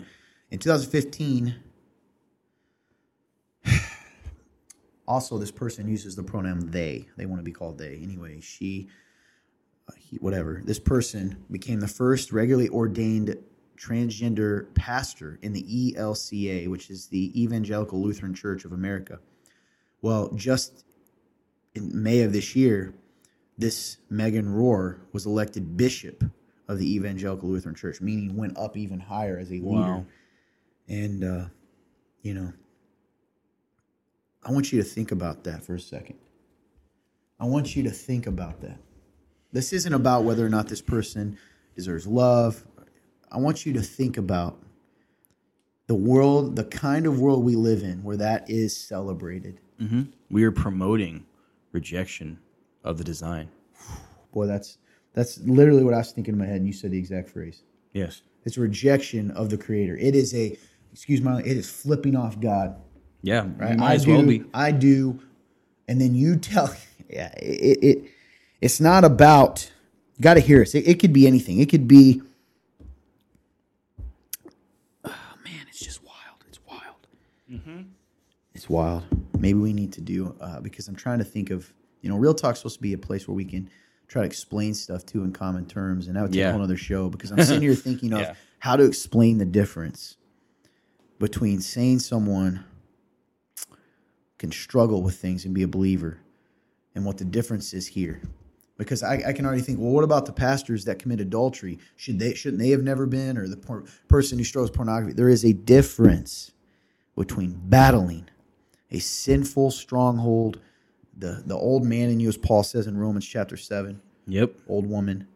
In 0.51 0.59
2015, 0.59 1.55
also 5.07 5.37
this 5.37 5.51
person 5.51 5.87
uses 5.87 6.15
the 6.15 6.23
pronoun 6.23 6.71
they. 6.71 7.07
They 7.17 7.25
want 7.25 7.39
to 7.39 7.43
be 7.43 7.51
called 7.51 7.77
they. 7.77 7.99
Anyway, 8.01 8.39
she, 8.39 8.87
uh, 9.89 9.93
he, 9.97 10.17
whatever. 10.17 10.61
This 10.63 10.79
person 10.79 11.43
became 11.51 11.81
the 11.81 11.87
first 11.87 12.31
regularly 12.31 12.69
ordained 12.69 13.35
transgender 13.77 14.73
pastor 14.73 15.37
in 15.41 15.51
the 15.51 15.95
ELCA, 15.97 16.69
which 16.69 16.89
is 16.89 17.07
the 17.07 17.41
Evangelical 17.41 18.01
Lutheran 18.01 18.33
Church 18.33 18.63
of 18.63 18.71
America. 18.71 19.19
Well, 20.01 20.31
just 20.35 20.85
in 21.75 22.03
May 22.03 22.21
of 22.21 22.33
this 22.33 22.55
year, 22.55 22.93
this 23.57 23.97
Megan 24.09 24.47
Rohr 24.47 24.99
was 25.11 25.25
elected 25.25 25.77
bishop 25.77 26.23
of 26.67 26.79
the 26.79 26.95
Evangelical 26.95 27.49
Lutheran 27.49 27.75
Church, 27.75 28.01
meaning 28.01 28.35
went 28.35 28.57
up 28.57 28.75
even 28.75 28.99
higher 28.99 29.37
as 29.37 29.49
a 29.49 29.55
leader. 29.55 29.65
Wow. 29.67 30.05
And, 30.87 31.23
uh, 31.23 31.45
you 32.21 32.33
know, 32.33 32.53
I 34.43 34.51
want 34.51 34.71
you 34.71 34.81
to 34.81 34.87
think 34.87 35.11
about 35.11 35.43
that 35.43 35.63
for 35.63 35.75
a 35.75 35.79
second. 35.79 36.17
I 37.39 37.45
want 37.45 37.75
you 37.75 37.83
to 37.83 37.91
think 37.91 38.27
about 38.27 38.61
that. 38.61 38.79
This 39.51 39.73
isn't 39.73 39.93
about 39.93 40.23
whether 40.23 40.45
or 40.45 40.49
not 40.49 40.67
this 40.67 40.81
person 40.81 41.37
deserves 41.75 42.07
love. 42.07 42.65
I 43.31 43.37
want 43.37 43.65
you 43.65 43.73
to 43.73 43.81
think 43.81 44.17
about 44.17 44.57
the 45.87 45.95
world, 45.95 46.55
the 46.55 46.63
kind 46.63 47.05
of 47.05 47.19
world 47.19 47.43
we 47.43 47.55
live 47.55 47.83
in, 47.83 48.03
where 48.03 48.17
that 48.17 48.49
is 48.49 48.75
celebrated. 48.75 49.59
We 50.29 50.43
are 50.43 50.51
promoting 50.51 51.25
rejection 51.75 52.39
of 52.83 52.97
the 52.97 53.03
design. 53.03 53.49
Boy, 54.31 54.47
that's 54.47 54.79
that's 55.13 55.37
literally 55.39 55.83
what 55.83 55.93
I 55.93 55.97
was 55.97 56.11
thinking 56.11 56.33
in 56.33 56.39
my 56.39 56.45
head, 56.45 56.57
and 56.57 56.67
you 56.67 56.73
said 56.73 56.91
the 56.91 56.97
exact 56.97 57.29
phrase. 57.29 57.61
Yes. 57.93 58.21
It's 58.43 58.57
rejection 58.57 59.31
of 59.31 59.49
the 59.49 59.57
Creator. 59.57 59.97
It 59.97 60.15
is 60.15 60.33
a, 60.33 60.57
excuse 60.91 61.21
my, 61.21 61.39
it 61.39 61.57
is 61.57 61.69
flipping 61.69 62.15
off 62.15 62.39
God. 62.39 62.75
Yeah. 63.21 63.47
Right? 63.57 63.77
Might 63.77 63.91
I 63.91 63.93
as 63.95 64.05
do, 64.05 64.11
well 64.11 64.23
be. 64.23 64.43
I 64.53 64.71
do, 64.71 65.19
and 65.87 66.01
then 66.01 66.15
you 66.15 66.35
tell. 66.51 66.73
Yeah, 67.09 67.31
it 67.37 67.83
it 67.83 68.11
it's 68.61 68.79
not 68.79 69.03
about. 69.03 69.71
Got 70.21 70.35
to 70.35 70.39
hear 70.39 70.61
us. 70.61 70.73
It, 70.73 70.87
it 70.87 70.99
could 70.99 71.11
be 71.11 71.27
anything. 71.27 71.59
It 71.59 71.69
could 71.69 71.87
be. 71.87 72.21
Oh 75.03 75.33
man, 75.43 75.65
it's 75.69 75.79
just 75.79 76.03
wild. 76.03 76.43
It's 76.47 76.59
wild. 76.67 77.07
Mm-hmm. 77.51 77.81
It's 78.53 78.69
wild. 78.69 79.03
Maybe 79.45 79.59
we 79.59 79.73
need 79.73 79.93
to 79.93 80.01
do 80.01 80.35
uh, 80.41 80.59
because 80.59 80.87
I'm 80.87 80.95
trying 80.95 81.19
to 81.19 81.23
think 81.25 81.51
of 81.51 81.71
you 82.01 82.09
know, 82.09 82.17
real 82.17 82.33
talk's 82.35 82.59
supposed 82.59 82.75
to 82.75 82.81
be 82.81 82.93
a 82.93 82.97
place 82.97 83.27
where 83.27 83.33
we 83.35 83.45
can 83.45 83.69
try 84.07 84.21
to 84.21 84.27
explain 84.27 84.73
stuff 84.75 85.05
too 85.05 85.23
in 85.23 85.31
common 85.33 85.65
terms, 85.65 86.07
and 86.07 86.15
that 86.15 86.21
would 86.21 86.31
take 86.31 86.39
Yeah. 86.39 86.49
a 86.49 86.53
whole 86.53 86.61
other 86.61 86.77
show 86.77 87.09
because 87.09 87.31
I'm 87.31 87.41
sitting 87.43 87.61
here 87.63 87.73
thinking 87.87 88.13
of 88.13 88.19
Yeah. 88.21 88.33
how 88.59 88.75
to 88.75 88.83
explain 88.83 89.37
the 89.39 89.45
difference 89.45 90.17
between 91.19 91.61
saying 91.61 91.99
someone 91.99 92.63
can 94.37 94.51
struggle 94.51 95.01
with 95.01 95.15
things 95.17 95.45
and 95.45 95.53
be 95.53 95.63
a 95.63 95.67
believer 95.67 96.19
and 96.93 97.05
what 97.05 97.17
the 97.17 97.25
difference 97.25 97.73
is 97.73 97.87
here 97.87 98.21
because 98.77 99.01
I, 99.01 99.23
I 99.27 99.33
can 99.33 99.45
already 99.45 99.61
think 99.61 99.79
well 99.79 99.91
what 99.91 100.03
about 100.03 100.25
the 100.25 100.33
pastors 100.33 100.85
that 100.85 100.99
commit 100.99 101.21
adultery 101.21 101.79
should 101.95 102.19
they 102.19 102.33
shouldn't 102.33 102.61
they 102.61 102.69
have 102.69 102.83
never 102.83 103.05
been 103.05 103.37
or 103.37 103.47
the 103.47 103.55
por- 103.57 103.85
person 104.09 104.37
who 104.37 104.43
struggles 104.43 104.71
pornography 104.71 105.13
there 105.13 105.29
is 105.29 105.45
a 105.45 105.53
difference 105.53 106.51
between 107.15 107.57
battling 107.69 108.27
a 108.95 108.99
sinful 108.99 109.71
stronghold 109.71 110.59
the 111.17 111.43
the 111.45 111.55
old 111.55 111.83
man 111.83 112.09
in 112.09 112.19
you 112.19 112.27
as 112.27 112.37
paul 112.37 112.63
says 112.63 112.87
in 112.87 112.97
romans 112.97 113.25
chapter 113.25 113.57
7 113.57 114.01
Yep. 114.27 114.53
old 114.67 114.87
woman 114.87 115.27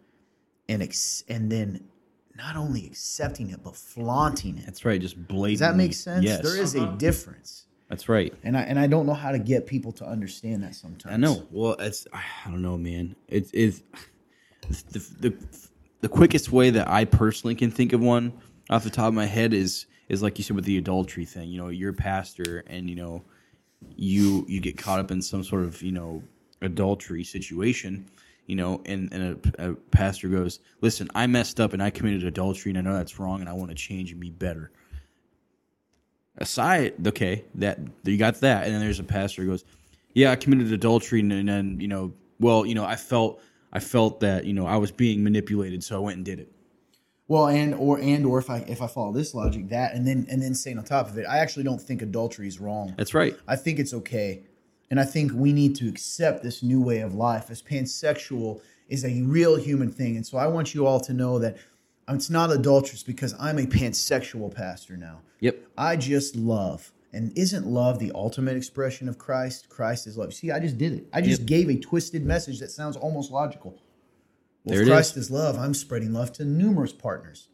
and 0.67 0.81
ex- 0.81 1.23
and 1.29 1.51
then 1.51 1.83
not 2.35 2.55
only 2.55 2.85
accepting 2.87 3.49
it 3.51 3.61
but 3.63 3.75
flaunting 3.75 4.57
it 4.57 4.65
That's 4.65 4.83
right. 4.85 4.99
Just 4.99 5.15
blatantly. 5.27 5.51
does 5.51 5.59
that 5.59 5.75
make 5.75 5.93
sense 5.93 6.23
Yes. 6.25 6.41
there 6.41 6.57
is 6.61 6.73
a 6.75 6.81
uh-huh. 6.83 6.95
difference 6.95 7.65
That's 7.89 8.07
right. 8.09 8.33
and 8.43 8.57
I 8.57 8.61
and 8.61 8.79
I 8.79 8.87
don't 8.87 9.05
know 9.05 9.13
how 9.13 9.31
to 9.31 9.39
get 9.39 9.67
people 9.67 9.91
to 9.93 10.05
understand 10.05 10.63
that 10.63 10.73
sometimes. 10.75 11.13
I 11.13 11.17
know. 11.17 11.45
Well, 11.51 11.73
it's 11.79 12.07
I 12.13 12.49
don't 12.49 12.61
know, 12.61 12.77
man. 12.77 13.15
It's 13.27 13.51
it's 13.53 13.81
the, 14.91 14.99
the 15.19 15.33
the 16.01 16.07
quickest 16.09 16.51
way 16.51 16.69
that 16.71 16.87
I 16.87 17.05
personally 17.05 17.55
can 17.55 17.71
think 17.71 17.93
of 17.93 18.01
one 18.01 18.31
off 18.69 18.83
the 18.83 18.89
top 18.89 19.07
of 19.07 19.13
my 19.13 19.25
head 19.25 19.53
is 19.53 19.85
is 20.07 20.21
like 20.23 20.37
you 20.37 20.43
said 20.43 20.55
with 20.55 20.65
the 20.65 20.77
adultery 20.77 21.25
thing. 21.25 21.49
You 21.49 21.57
know, 21.61 21.69
you're 21.69 21.91
a 21.91 21.93
pastor, 21.93 22.63
and 22.67 22.89
you 22.89 22.95
know, 22.95 23.23
you 23.95 24.45
you 24.47 24.59
get 24.59 24.77
caught 24.77 24.99
up 24.99 25.11
in 25.11 25.21
some 25.21 25.43
sort 25.43 25.63
of 25.63 25.81
you 25.81 25.91
know 25.91 26.23
adultery 26.61 27.23
situation. 27.23 28.09
You 28.47 28.55
know, 28.55 28.81
and, 28.87 29.13
and 29.13 29.53
a, 29.59 29.69
a 29.69 29.73
pastor 29.75 30.27
goes, 30.27 30.59
"Listen, 30.81 31.07
I 31.13 31.27
messed 31.27 31.59
up 31.59 31.73
and 31.73 31.83
I 31.83 31.91
committed 31.91 32.23
adultery, 32.23 32.71
and 32.71 32.79
I 32.79 32.81
know 32.81 32.97
that's 32.97 33.19
wrong, 33.19 33.41
and 33.41 33.49
I 33.49 33.53
want 33.53 33.69
to 33.69 33.75
change 33.75 34.11
and 34.11 34.19
be 34.19 34.31
better." 34.31 34.71
aside, 36.39 36.93
okay, 37.07 37.43
that 37.55 37.79
you 38.03 38.17
got 38.17 38.39
that, 38.41 38.65
and 38.65 38.73
then 38.73 38.81
there's 38.81 38.99
a 38.99 39.03
pastor 39.03 39.43
who 39.43 39.49
goes, 39.49 39.65
"Yeah, 40.13 40.31
I 40.31 40.35
committed 40.35 40.71
adultery, 40.71 41.19
and, 41.19 41.31
and 41.31 41.47
then 41.47 41.79
you 41.79 41.87
know, 41.87 42.13
well, 42.39 42.65
you 42.65 42.75
know, 42.75 42.85
I 42.85 42.95
felt, 42.95 43.41
I 43.71 43.79
felt 43.79 44.21
that 44.21 44.45
you 44.45 44.53
know 44.53 44.65
I 44.65 44.77
was 44.77 44.91
being 44.91 45.23
manipulated, 45.23 45.83
so 45.83 45.97
I 45.97 45.99
went 45.99 46.17
and 46.17 46.25
did 46.25 46.39
it." 46.39 46.51
Well, 47.29 47.47
and 47.47 47.75
or 47.75 47.99
and 47.99 48.25
or 48.25 48.39
if 48.39 48.49
I 48.49 48.57
if 48.67 48.81
I 48.81 48.87
follow 48.87 49.13
this 49.13 49.33
logic, 49.35 49.69
that 49.69 49.93
and 49.93 50.05
then 50.05 50.25
and 50.29 50.41
then 50.41 50.55
saying 50.55 50.79
on 50.79 50.83
top 50.83 51.07
of 51.07 51.17
it, 51.17 51.25
I 51.29 51.37
actually 51.37 51.63
don't 51.63 51.81
think 51.81 52.01
adultery 52.01 52.47
is 52.47 52.59
wrong. 52.59 52.95
That's 52.97 53.13
right. 53.13 53.37
I 53.47 53.55
think 53.55 53.77
it's 53.77 53.93
okay, 53.93 54.41
and 54.89 54.99
I 54.99 55.05
think 55.05 55.31
we 55.33 55.53
need 55.53 55.75
to 55.75 55.87
accept 55.87 56.43
this 56.43 56.63
new 56.63 56.81
way 56.81 56.99
of 56.99 57.13
life 57.13 57.51
as 57.51 57.61
pansexual 57.61 58.61
is 58.89 59.05
a 59.05 59.21
real 59.21 59.55
human 59.55 59.91
thing. 59.91 60.15
And 60.15 60.25
so 60.25 60.39
I 60.39 60.47
want 60.47 60.73
you 60.73 60.87
all 60.87 60.99
to 61.01 61.13
know 61.13 61.37
that 61.37 61.57
it's 62.09 62.31
not 62.31 62.51
adulterous 62.51 63.03
because 63.03 63.35
I'm 63.39 63.59
a 63.59 63.67
pansexual 63.67 64.53
pastor 64.53 64.97
now. 64.97 65.21
Yep. 65.39 65.59
I 65.77 65.95
just 65.95 66.35
love. 66.35 66.91
And 67.13 67.35
isn't 67.37 67.65
love 67.65 67.99
the 67.99 68.11
ultimate 68.13 68.57
expression 68.57 69.07
of 69.07 69.17
Christ? 69.17 69.69
Christ 69.69 70.07
is 70.07 70.17
love. 70.17 70.33
See, 70.33 70.51
I 70.51 70.59
just 70.59 70.77
did 70.77 70.93
it. 70.93 71.07
I 71.13 71.21
just 71.21 71.45
gave 71.45 71.69
a 71.69 71.77
twisted 71.77 72.25
message 72.25 72.59
that 72.59 72.71
sounds 72.71 72.97
almost 72.97 73.31
logical. 73.31 73.79
Well, 74.65 74.73
There 74.73 74.81
if 74.81 74.87
it 74.87 74.91
Christ 74.91 75.17
is. 75.17 75.31
love, 75.31 75.57
I'm 75.57 75.73
spreading 75.73 76.13
love 76.13 76.31
to 76.33 76.45
numerous 76.45 76.91
partners. 76.93 77.47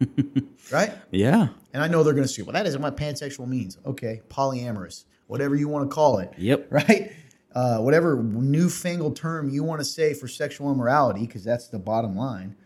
right? 0.72 0.92
Yeah. 1.10 1.48
And 1.72 1.82
I 1.82 1.88
know 1.88 2.02
they're 2.02 2.12
going 2.14 2.26
to 2.26 2.32
say, 2.32 2.42
well, 2.42 2.52
that 2.52 2.66
isn't 2.66 2.80
what 2.82 2.96
pansexual 2.96 3.46
means. 3.46 3.78
Okay, 3.86 4.20
polyamorous, 4.28 5.04
whatever 5.26 5.54
you 5.54 5.68
want 5.68 5.88
to 5.88 5.94
call 5.94 6.18
it. 6.18 6.32
Yep. 6.38 6.68
Right? 6.72 7.12
Uh, 7.54 7.78
whatever 7.80 8.16
newfangled 8.22 9.14
term 9.14 9.50
you 9.50 9.62
want 9.62 9.78
to 9.78 9.84
say 9.84 10.14
for 10.14 10.26
sexual 10.26 10.72
immorality, 10.72 11.26
because 11.26 11.44
that's 11.44 11.68
the 11.68 11.78
bottom 11.78 12.16
line. 12.16 12.56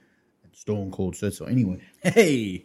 Stone 0.53 0.93
Cold 0.93 1.17
said 1.17 1.35
so. 1.35 1.45
Anyway, 1.47 1.81
Hey. 2.03 2.63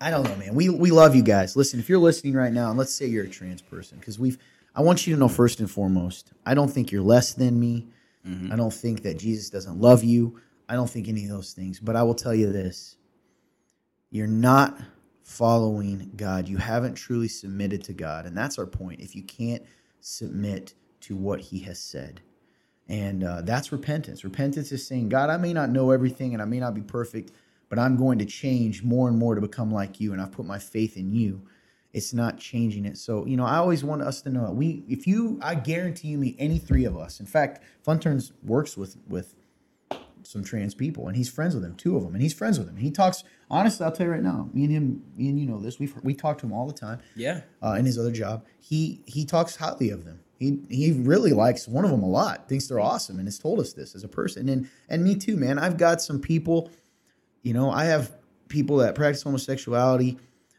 I 0.00 0.10
don't 0.10 0.22
know, 0.24 0.36
man. 0.36 0.54
We 0.54 0.68
we 0.68 0.90
love 0.90 1.14
you 1.16 1.22
guys. 1.22 1.56
Listen, 1.56 1.80
if 1.80 1.88
you're 1.88 1.98
listening 1.98 2.34
right 2.34 2.52
now, 2.52 2.68
and 2.68 2.78
let's 2.78 2.94
say 2.94 3.06
you're 3.06 3.24
a 3.24 3.28
trans 3.28 3.62
person, 3.62 3.98
because 3.98 4.18
we've, 4.18 4.38
I 4.74 4.82
want 4.82 5.06
you 5.06 5.14
to 5.14 5.18
know 5.20 5.28
first 5.28 5.60
and 5.60 5.70
foremost, 5.70 6.32
I 6.44 6.54
don't 6.54 6.68
think 6.68 6.92
you're 6.92 7.02
less 7.02 7.32
than 7.32 7.58
me. 7.58 7.88
I 8.52 8.56
don't 8.56 8.72
think 8.72 9.02
that 9.02 9.18
Jesus 9.18 9.50
doesn't 9.50 9.80
love 9.80 10.04
you. 10.04 10.40
I 10.68 10.74
don't 10.74 10.88
think 10.88 11.08
any 11.08 11.24
of 11.24 11.30
those 11.30 11.52
things. 11.52 11.80
But 11.80 11.96
I 11.96 12.02
will 12.02 12.14
tell 12.14 12.34
you 12.34 12.52
this: 12.52 12.96
you're 14.10 14.26
not 14.26 14.78
following 15.22 16.12
God. 16.16 16.48
You 16.48 16.56
haven't 16.58 16.94
truly 16.94 17.28
submitted 17.28 17.84
to 17.84 17.92
God, 17.92 18.26
and 18.26 18.36
that's 18.36 18.58
our 18.58 18.66
point. 18.66 19.00
If 19.00 19.14
you 19.14 19.22
can't 19.22 19.62
submit 20.00 20.74
to 21.02 21.16
what 21.16 21.40
He 21.40 21.60
has 21.60 21.78
said. 21.78 22.20
And 22.88 23.24
uh, 23.24 23.42
that's 23.42 23.72
repentance. 23.72 24.24
Repentance 24.24 24.70
is 24.72 24.86
saying, 24.86 25.08
God, 25.08 25.30
I 25.30 25.36
may 25.36 25.52
not 25.52 25.70
know 25.70 25.90
everything 25.90 26.34
and 26.34 26.42
I 26.42 26.44
may 26.44 26.60
not 26.60 26.74
be 26.74 26.82
perfect, 26.82 27.32
but 27.68 27.78
I'm 27.78 27.96
going 27.96 28.18
to 28.18 28.26
change 28.26 28.82
more 28.82 29.08
and 29.08 29.18
more 29.18 29.34
to 29.34 29.40
become 29.40 29.72
like 29.72 30.00
you. 30.00 30.12
And 30.12 30.20
I've 30.20 30.32
put 30.32 30.46
my 30.46 30.58
faith 30.58 30.96
in 30.96 31.12
you. 31.12 31.42
It's 31.94 32.12
not 32.12 32.38
changing 32.38 32.84
it. 32.84 32.98
So, 32.98 33.24
you 33.24 33.36
know, 33.36 33.46
I 33.46 33.56
always 33.56 33.82
want 33.84 34.02
us 34.02 34.20
to 34.22 34.30
know 34.30 34.50
we, 34.50 34.84
if 34.88 35.06
you, 35.06 35.38
I 35.40 35.54
guarantee 35.54 36.08
you 36.08 36.18
meet 36.18 36.36
any 36.38 36.58
three 36.58 36.84
of 36.84 36.96
us. 36.96 37.20
In 37.20 37.26
fact, 37.26 37.62
Fun 37.82 38.00
Turns 38.00 38.32
works 38.42 38.76
with, 38.76 38.96
with 39.08 39.34
some 40.24 40.42
trans 40.42 40.74
people 40.74 41.06
and 41.06 41.16
he's 41.16 41.28
friends 41.28 41.54
with 41.54 41.62
them, 41.62 41.74
two 41.76 41.96
of 41.96 42.02
them, 42.02 42.14
and 42.14 42.22
he's 42.22 42.32
friends 42.34 42.58
with 42.58 42.66
them. 42.66 42.76
He 42.76 42.90
talks, 42.90 43.22
honestly, 43.50 43.84
I'll 43.86 43.92
tell 43.92 44.06
you 44.06 44.12
right 44.12 44.22
now, 44.22 44.48
me 44.52 44.64
and 44.64 44.72
him, 44.72 45.02
me 45.16 45.28
and 45.28 45.38
you 45.38 45.46
know 45.46 45.60
this, 45.60 45.78
we've, 45.78 45.94
we 46.02 46.14
talk 46.14 46.38
to 46.38 46.46
him 46.46 46.52
all 46.52 46.66
the 46.66 46.72
time 46.72 47.00
Yeah. 47.14 47.42
uh, 47.62 47.72
in 47.78 47.84
his 47.86 47.98
other 47.98 48.10
job, 48.12 48.44
he 48.58 49.02
he 49.06 49.24
talks 49.26 49.56
highly 49.56 49.90
of 49.90 50.04
them. 50.04 50.20
He 50.38 50.60
he 50.68 50.92
really 50.92 51.32
likes 51.32 51.68
one 51.68 51.84
of 51.84 51.90
them 51.90 52.02
a 52.02 52.08
lot. 52.08 52.48
Thinks 52.48 52.66
they're 52.66 52.80
awesome, 52.80 53.18
and 53.18 53.28
has 53.28 53.38
told 53.38 53.60
us 53.60 53.72
this 53.74 53.94
as 53.94 54.02
a 54.02 54.08
person. 54.08 54.48
And 54.48 54.68
and 54.88 55.04
me 55.04 55.14
too, 55.14 55.36
man. 55.36 55.58
I've 55.58 55.76
got 55.76 56.00
some 56.02 56.18
people, 56.20 56.70
you 57.42 57.52
know, 57.52 57.70
I 57.70 57.84
have 57.84 58.10
people 58.48 58.78
that 58.78 58.94
practice 58.94 59.22
homosexuality, 59.22 60.18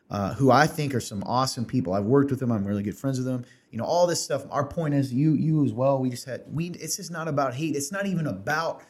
uh, 0.10 0.34
who 0.36 0.52
I 0.52 0.68
think 0.68 0.94
are 0.94 1.00
some 1.00 1.24
awesome 1.26 1.66
people. 1.66 1.94
I've 1.94 2.06
worked 2.06 2.32
with 2.32 2.40
them. 2.40 2.52
I'm 2.52 2.66
really 2.66 2.84
good 2.84 2.98
friends 2.98 3.18
with 3.18 3.28
them. 3.28 3.46
You 3.72 3.80
know, 3.80 3.86
all 3.86 4.08
this 4.08 4.22
stuff. 4.22 4.46
Our 4.52 4.66
point 4.66 4.94
is, 4.94 5.14
you 5.14 5.34
you 5.34 5.66
as 5.66 5.74
well. 5.74 6.00
We 6.00 6.10
just 6.10 6.26
had 6.26 6.44
we. 6.52 6.70
It's 6.70 6.98
just 6.98 7.12
not 7.12 7.28
about 7.28 7.56
hate. 7.56 7.76
It's 7.76 7.92
not 7.92 8.06
even 8.06 8.28
about 8.28 8.84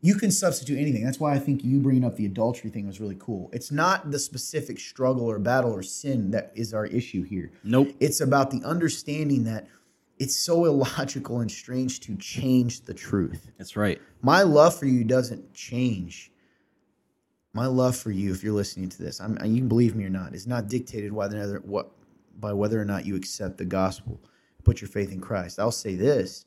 you 0.00 0.14
can 0.14 0.30
substitute 0.30 0.78
anything. 0.78 1.04
That's 1.04 1.18
why 1.18 1.34
I 1.34 1.38
think 1.38 1.64
you 1.64 1.80
bringing 1.80 2.04
up 2.04 2.16
the 2.16 2.26
adultery 2.26 2.70
thing 2.70 2.86
was 2.86 3.00
really 3.00 3.16
cool. 3.18 3.50
It's 3.52 3.72
not 3.72 4.10
the 4.10 4.18
specific 4.18 4.78
struggle 4.78 5.26
or 5.26 5.38
battle 5.38 5.72
or 5.72 5.82
sin 5.82 6.30
that 6.30 6.52
is 6.54 6.72
our 6.72 6.86
issue 6.86 7.22
here. 7.22 7.50
Nope. 7.64 7.88
It's 7.98 8.20
about 8.20 8.50
the 8.50 8.62
understanding 8.64 9.44
that 9.44 9.66
it's 10.18 10.36
so 10.36 10.64
illogical 10.64 11.40
and 11.40 11.50
strange 11.50 12.00
to 12.00 12.16
change 12.16 12.82
the 12.82 12.94
truth. 12.94 13.50
That's 13.58 13.76
right. 13.76 14.00
My 14.22 14.42
love 14.42 14.78
for 14.78 14.86
you 14.86 15.04
doesn't 15.04 15.52
change. 15.54 16.30
My 17.56 17.66
love 17.66 17.96
for 17.96 18.10
you, 18.10 18.32
if 18.32 18.44
you're 18.44 18.52
listening 18.52 18.90
to 18.90 19.02
this, 19.02 19.18
I'm, 19.18 19.32
you 19.44 19.60
can 19.60 19.68
believe 19.68 19.96
me 19.96 20.04
or 20.04 20.10
not, 20.10 20.34
is 20.34 20.46
not 20.46 20.68
dictated 20.68 21.10
whether 21.10 21.56
what 21.60 21.90
by 22.38 22.52
whether 22.52 22.78
or 22.78 22.84
not 22.84 23.06
you 23.06 23.16
accept 23.16 23.56
the 23.56 23.64
gospel, 23.64 24.20
put 24.62 24.82
your 24.82 24.88
faith 24.88 25.10
in 25.10 25.22
Christ. 25.22 25.58
I'll 25.58 25.70
say 25.70 25.94
this: 25.94 26.44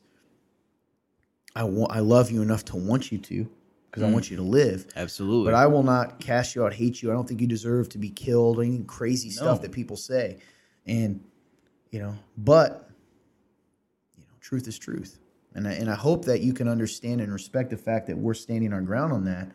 I 1.56 1.61
I 1.61 1.99
love 1.99 2.30
you 2.30 2.44
enough 2.44 2.64
to 2.65 2.77
want 2.77 3.11
you 3.11 3.18
to, 3.18 3.49
because 3.90 4.03
I 4.03 4.10
mm. 4.10 4.14
want 4.14 4.30
you 4.30 4.38
to 4.38 4.44
live. 4.44 4.86
Absolutely. 4.95 5.52
But 5.52 5.57
I 5.57 5.65
will 5.65 5.81
not 5.81 6.19
cast 6.19 6.53
you 6.53 6.64
out, 6.64 6.73
hate 6.73 7.02
you. 7.02 7.10
I 7.10 7.14
don't 7.15 7.27
think 7.27 7.41
you 7.41 7.48
deserve 7.48 7.90
to 7.90 7.98
be 7.98 8.10
killed 8.10 8.60
or 8.60 8.64
any 8.64 8.84
crazy 8.84 9.31
stuff 9.31 9.64
that 9.64 9.72
people 9.72 9.98
say. 9.98 10.38
And, 10.86 11.23
you 11.90 11.99
know, 11.99 12.15
but, 12.38 12.90
you 14.15 14.23
know, 14.26 14.34
truth 14.41 14.68
is 14.68 14.77
truth. 14.77 15.19
And 15.56 15.68
I, 15.68 15.72
and 15.72 15.90
I 15.90 15.95
hope 15.95 16.26
that 16.26 16.41
you 16.41 16.53
can 16.53 16.68
understand 16.68 17.19
and 17.22 17.34
respect 17.34 17.72
the 17.72 17.77
fact 17.77 18.07
that 18.07 18.18
we're 18.18 18.36
standing 18.36 18.73
our 18.73 18.81
ground 18.81 19.11
on 19.11 19.26
that 19.26 19.52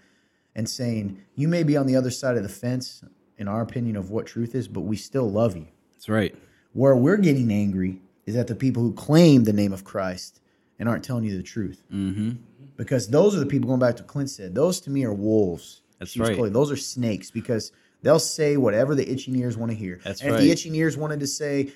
and 0.54 0.68
saying, 0.68 1.22
you 1.34 1.48
may 1.48 1.62
be 1.62 1.76
on 1.76 1.86
the 1.86 1.96
other 1.96 2.10
side 2.10 2.36
of 2.36 2.42
the 2.42 2.48
fence, 2.48 3.02
in 3.38 3.48
our 3.48 3.62
opinion, 3.62 3.96
of 3.96 4.10
what 4.10 4.26
truth 4.26 4.54
is, 4.54 4.68
but 4.68 4.82
we 4.82 4.96
still 4.96 5.30
love 5.30 5.56
you. 5.56 5.66
That's 5.92 6.08
right. 6.08 6.34
Where 6.72 6.96
we're 6.96 7.16
getting 7.16 7.52
angry 7.52 8.00
is 8.26 8.36
at 8.36 8.46
the 8.46 8.54
people 8.54 8.82
who 8.82 8.92
claim 8.92 9.44
the 9.44 9.52
name 9.52 9.72
of 9.72 9.84
Christ 9.84 10.40
and 10.78 10.88
aren't 10.88 11.04
telling 11.04 11.24
you 11.24 11.36
the 11.36 11.42
truth. 11.42 11.82
Mm-hmm. 11.92 12.32
Because 12.76 13.08
those 13.08 13.36
are 13.36 13.40
the 13.40 13.46
people, 13.46 13.68
going 13.68 13.80
back 13.80 13.96
to 13.96 14.02
Clint 14.02 14.30
said, 14.30 14.54
those 14.54 14.80
to 14.80 14.90
me 14.90 15.04
are 15.04 15.14
wolves. 15.14 15.82
That's 15.98 16.16
right. 16.16 16.52
Those 16.52 16.72
are 16.72 16.76
snakes 16.76 17.30
because 17.30 17.70
They'll 18.04 18.18
say 18.18 18.58
whatever 18.58 18.94
the 18.94 19.10
itching 19.10 19.34
ears 19.34 19.56
want 19.56 19.72
to 19.72 19.76
hear. 19.76 19.98
That's 20.04 20.20
and 20.20 20.28
if 20.28 20.36
the 20.36 20.42
right. 20.44 20.52
itching 20.52 20.74
ears 20.74 20.94
wanted 20.94 21.20
to 21.20 21.26
say, 21.26 21.72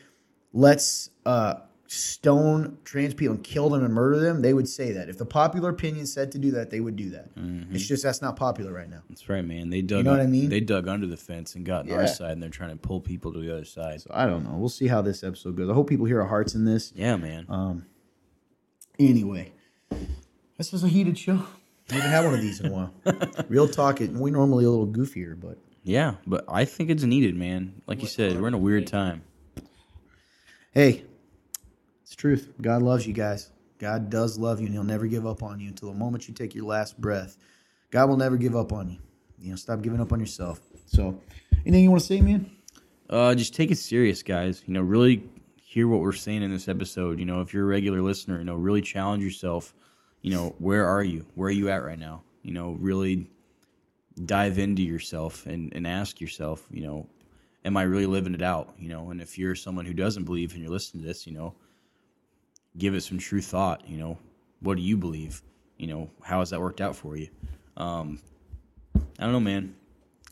let's 0.52 1.08
uh, 1.24 1.54
stone 1.88 2.76
trans 2.84 3.14
people 3.14 3.34
and 3.34 3.42
kill 3.42 3.70
them 3.70 3.82
and 3.82 3.92
murder 3.94 4.20
them, 4.20 4.42
they 4.42 4.52
would 4.52 4.68
say 4.68 4.92
that. 4.92 5.08
If 5.08 5.16
the 5.16 5.24
popular 5.24 5.70
opinion 5.70 6.06
said 6.06 6.30
to 6.32 6.38
do 6.38 6.50
that, 6.52 6.70
they 6.70 6.80
would 6.80 6.96
do 6.96 7.10
that. 7.10 7.34
Mm-hmm. 7.34 7.74
It's 7.74 7.86
just 7.86 8.02
that's 8.02 8.20
not 8.20 8.36
popular 8.36 8.72
right 8.72 8.88
now. 8.88 9.02
That's 9.08 9.28
right, 9.28 9.44
man. 9.44 9.70
They 9.70 9.80
dug. 9.80 10.04
know 10.04 10.10
what 10.12 10.20
I 10.20 10.26
mean? 10.26 10.50
They 10.50 10.60
dug 10.60 10.86
under 10.86 11.06
the 11.06 11.16
fence 11.16 11.54
and 11.54 11.64
got 11.64 11.90
on 11.90 11.98
our 11.98 12.06
side, 12.06 12.32
and 12.32 12.42
they're 12.42 12.50
trying 12.50 12.70
to 12.70 12.76
pull 12.76 13.00
people 13.00 13.32
to 13.32 13.40
the 13.40 13.50
other 13.50 13.64
side. 13.64 14.02
So 14.02 14.10
I 14.12 14.26
don't 14.26 14.44
know. 14.44 14.56
We'll 14.56 14.68
see 14.68 14.86
how 14.86 15.00
this 15.00 15.24
episode 15.24 15.56
goes. 15.56 15.70
I 15.70 15.72
hope 15.72 15.88
people 15.88 16.04
hear 16.04 16.20
our 16.20 16.28
hearts 16.28 16.54
in 16.54 16.66
this. 16.66 16.92
Yeah, 16.94 17.16
man. 17.16 17.46
Um, 17.48 17.86
anyway, 18.98 19.52
this 20.58 20.72
was 20.72 20.84
a 20.84 20.88
heated 20.88 21.18
show. 21.18 21.42
We 21.90 21.96
haven't 21.96 22.10
had 22.10 22.24
one 22.26 22.34
of 22.34 22.42
these 22.42 22.60
in 22.60 22.66
a 22.66 22.70
while. 22.70 22.94
Real 23.48 23.66
talk, 23.66 24.02
it, 24.02 24.10
we 24.12 24.30
normally 24.30 24.66
a 24.66 24.70
little 24.70 24.86
goofier, 24.86 25.40
but 25.40 25.56
yeah, 25.84 26.16
but 26.26 26.44
I 26.48 26.66
think 26.66 26.90
it's 26.90 27.02
needed, 27.02 27.34
man. 27.34 27.80
Like 27.86 28.02
you 28.02 28.08
said, 28.08 28.38
we're 28.38 28.48
in 28.48 28.52
a 28.52 28.58
weird 28.58 28.86
time. 28.86 29.22
hey, 30.72 31.04
it's 32.08 32.16
truth. 32.16 32.54
God 32.62 32.80
loves 32.80 33.06
you 33.06 33.12
guys. 33.12 33.50
God 33.78 34.08
does 34.08 34.38
love 34.38 34.60
you, 34.60 34.66
and 34.66 34.74
He'll 34.74 34.82
never 34.82 35.06
give 35.06 35.26
up 35.26 35.42
on 35.42 35.60
you 35.60 35.68
until 35.68 35.92
the 35.92 35.94
moment 35.94 36.26
you 36.26 36.32
take 36.32 36.54
your 36.54 36.64
last 36.64 36.98
breath. 36.98 37.36
God 37.90 38.08
will 38.08 38.16
never 38.16 38.38
give 38.38 38.56
up 38.56 38.72
on 38.72 38.88
you. 38.88 38.96
You 39.38 39.50
know, 39.50 39.56
stop 39.56 39.82
giving 39.82 40.00
up 40.00 40.10
on 40.10 40.18
yourself. 40.18 40.58
So, 40.86 41.20
anything 41.66 41.84
you 41.84 41.90
want 41.90 42.00
to 42.00 42.06
say, 42.06 42.22
man? 42.22 42.50
Uh, 43.10 43.34
just 43.34 43.54
take 43.54 43.70
it 43.70 43.76
serious, 43.76 44.22
guys. 44.22 44.62
You 44.66 44.72
know, 44.72 44.80
really 44.80 45.22
hear 45.56 45.86
what 45.86 46.00
we're 46.00 46.12
saying 46.12 46.42
in 46.42 46.50
this 46.50 46.66
episode. 46.66 47.18
You 47.18 47.26
know, 47.26 47.42
if 47.42 47.52
you're 47.52 47.64
a 47.64 47.68
regular 47.68 48.00
listener, 48.00 48.38
you 48.38 48.44
know, 48.44 48.54
really 48.54 48.80
challenge 48.80 49.22
yourself. 49.22 49.74
You 50.22 50.30
know, 50.30 50.54
where 50.60 50.86
are 50.86 51.04
you? 51.04 51.26
Where 51.34 51.48
are 51.48 51.52
you 51.52 51.68
at 51.68 51.84
right 51.84 51.98
now? 51.98 52.22
You 52.42 52.54
know, 52.54 52.70
really 52.80 53.28
dive 54.24 54.58
into 54.58 54.80
yourself 54.80 55.44
and, 55.44 55.74
and 55.74 55.86
ask 55.86 56.22
yourself, 56.22 56.66
you 56.70 56.86
know, 56.86 57.06
am 57.66 57.76
I 57.76 57.82
really 57.82 58.06
living 58.06 58.32
it 58.32 58.40
out? 58.40 58.72
You 58.78 58.88
know, 58.88 59.10
and 59.10 59.20
if 59.20 59.36
you're 59.36 59.54
someone 59.54 59.84
who 59.84 59.92
doesn't 59.92 60.24
believe 60.24 60.54
and 60.54 60.62
you're 60.62 60.72
listening 60.72 61.02
to 61.02 61.08
this, 61.08 61.26
you 61.26 61.34
know, 61.34 61.54
give 62.76 62.94
it 62.94 63.02
some 63.02 63.18
true 63.18 63.40
thought. 63.40 63.88
You 63.88 63.98
know, 63.98 64.18
what 64.60 64.76
do 64.76 64.82
you 64.82 64.96
believe? 64.96 65.42
You 65.76 65.86
know, 65.86 66.10
how 66.22 66.40
has 66.40 66.50
that 66.50 66.60
worked 66.60 66.80
out 66.80 66.96
for 66.96 67.16
you? 67.16 67.28
Um, 67.76 68.20
I 68.96 69.24
don't 69.24 69.32
know, 69.32 69.40
man. 69.40 69.74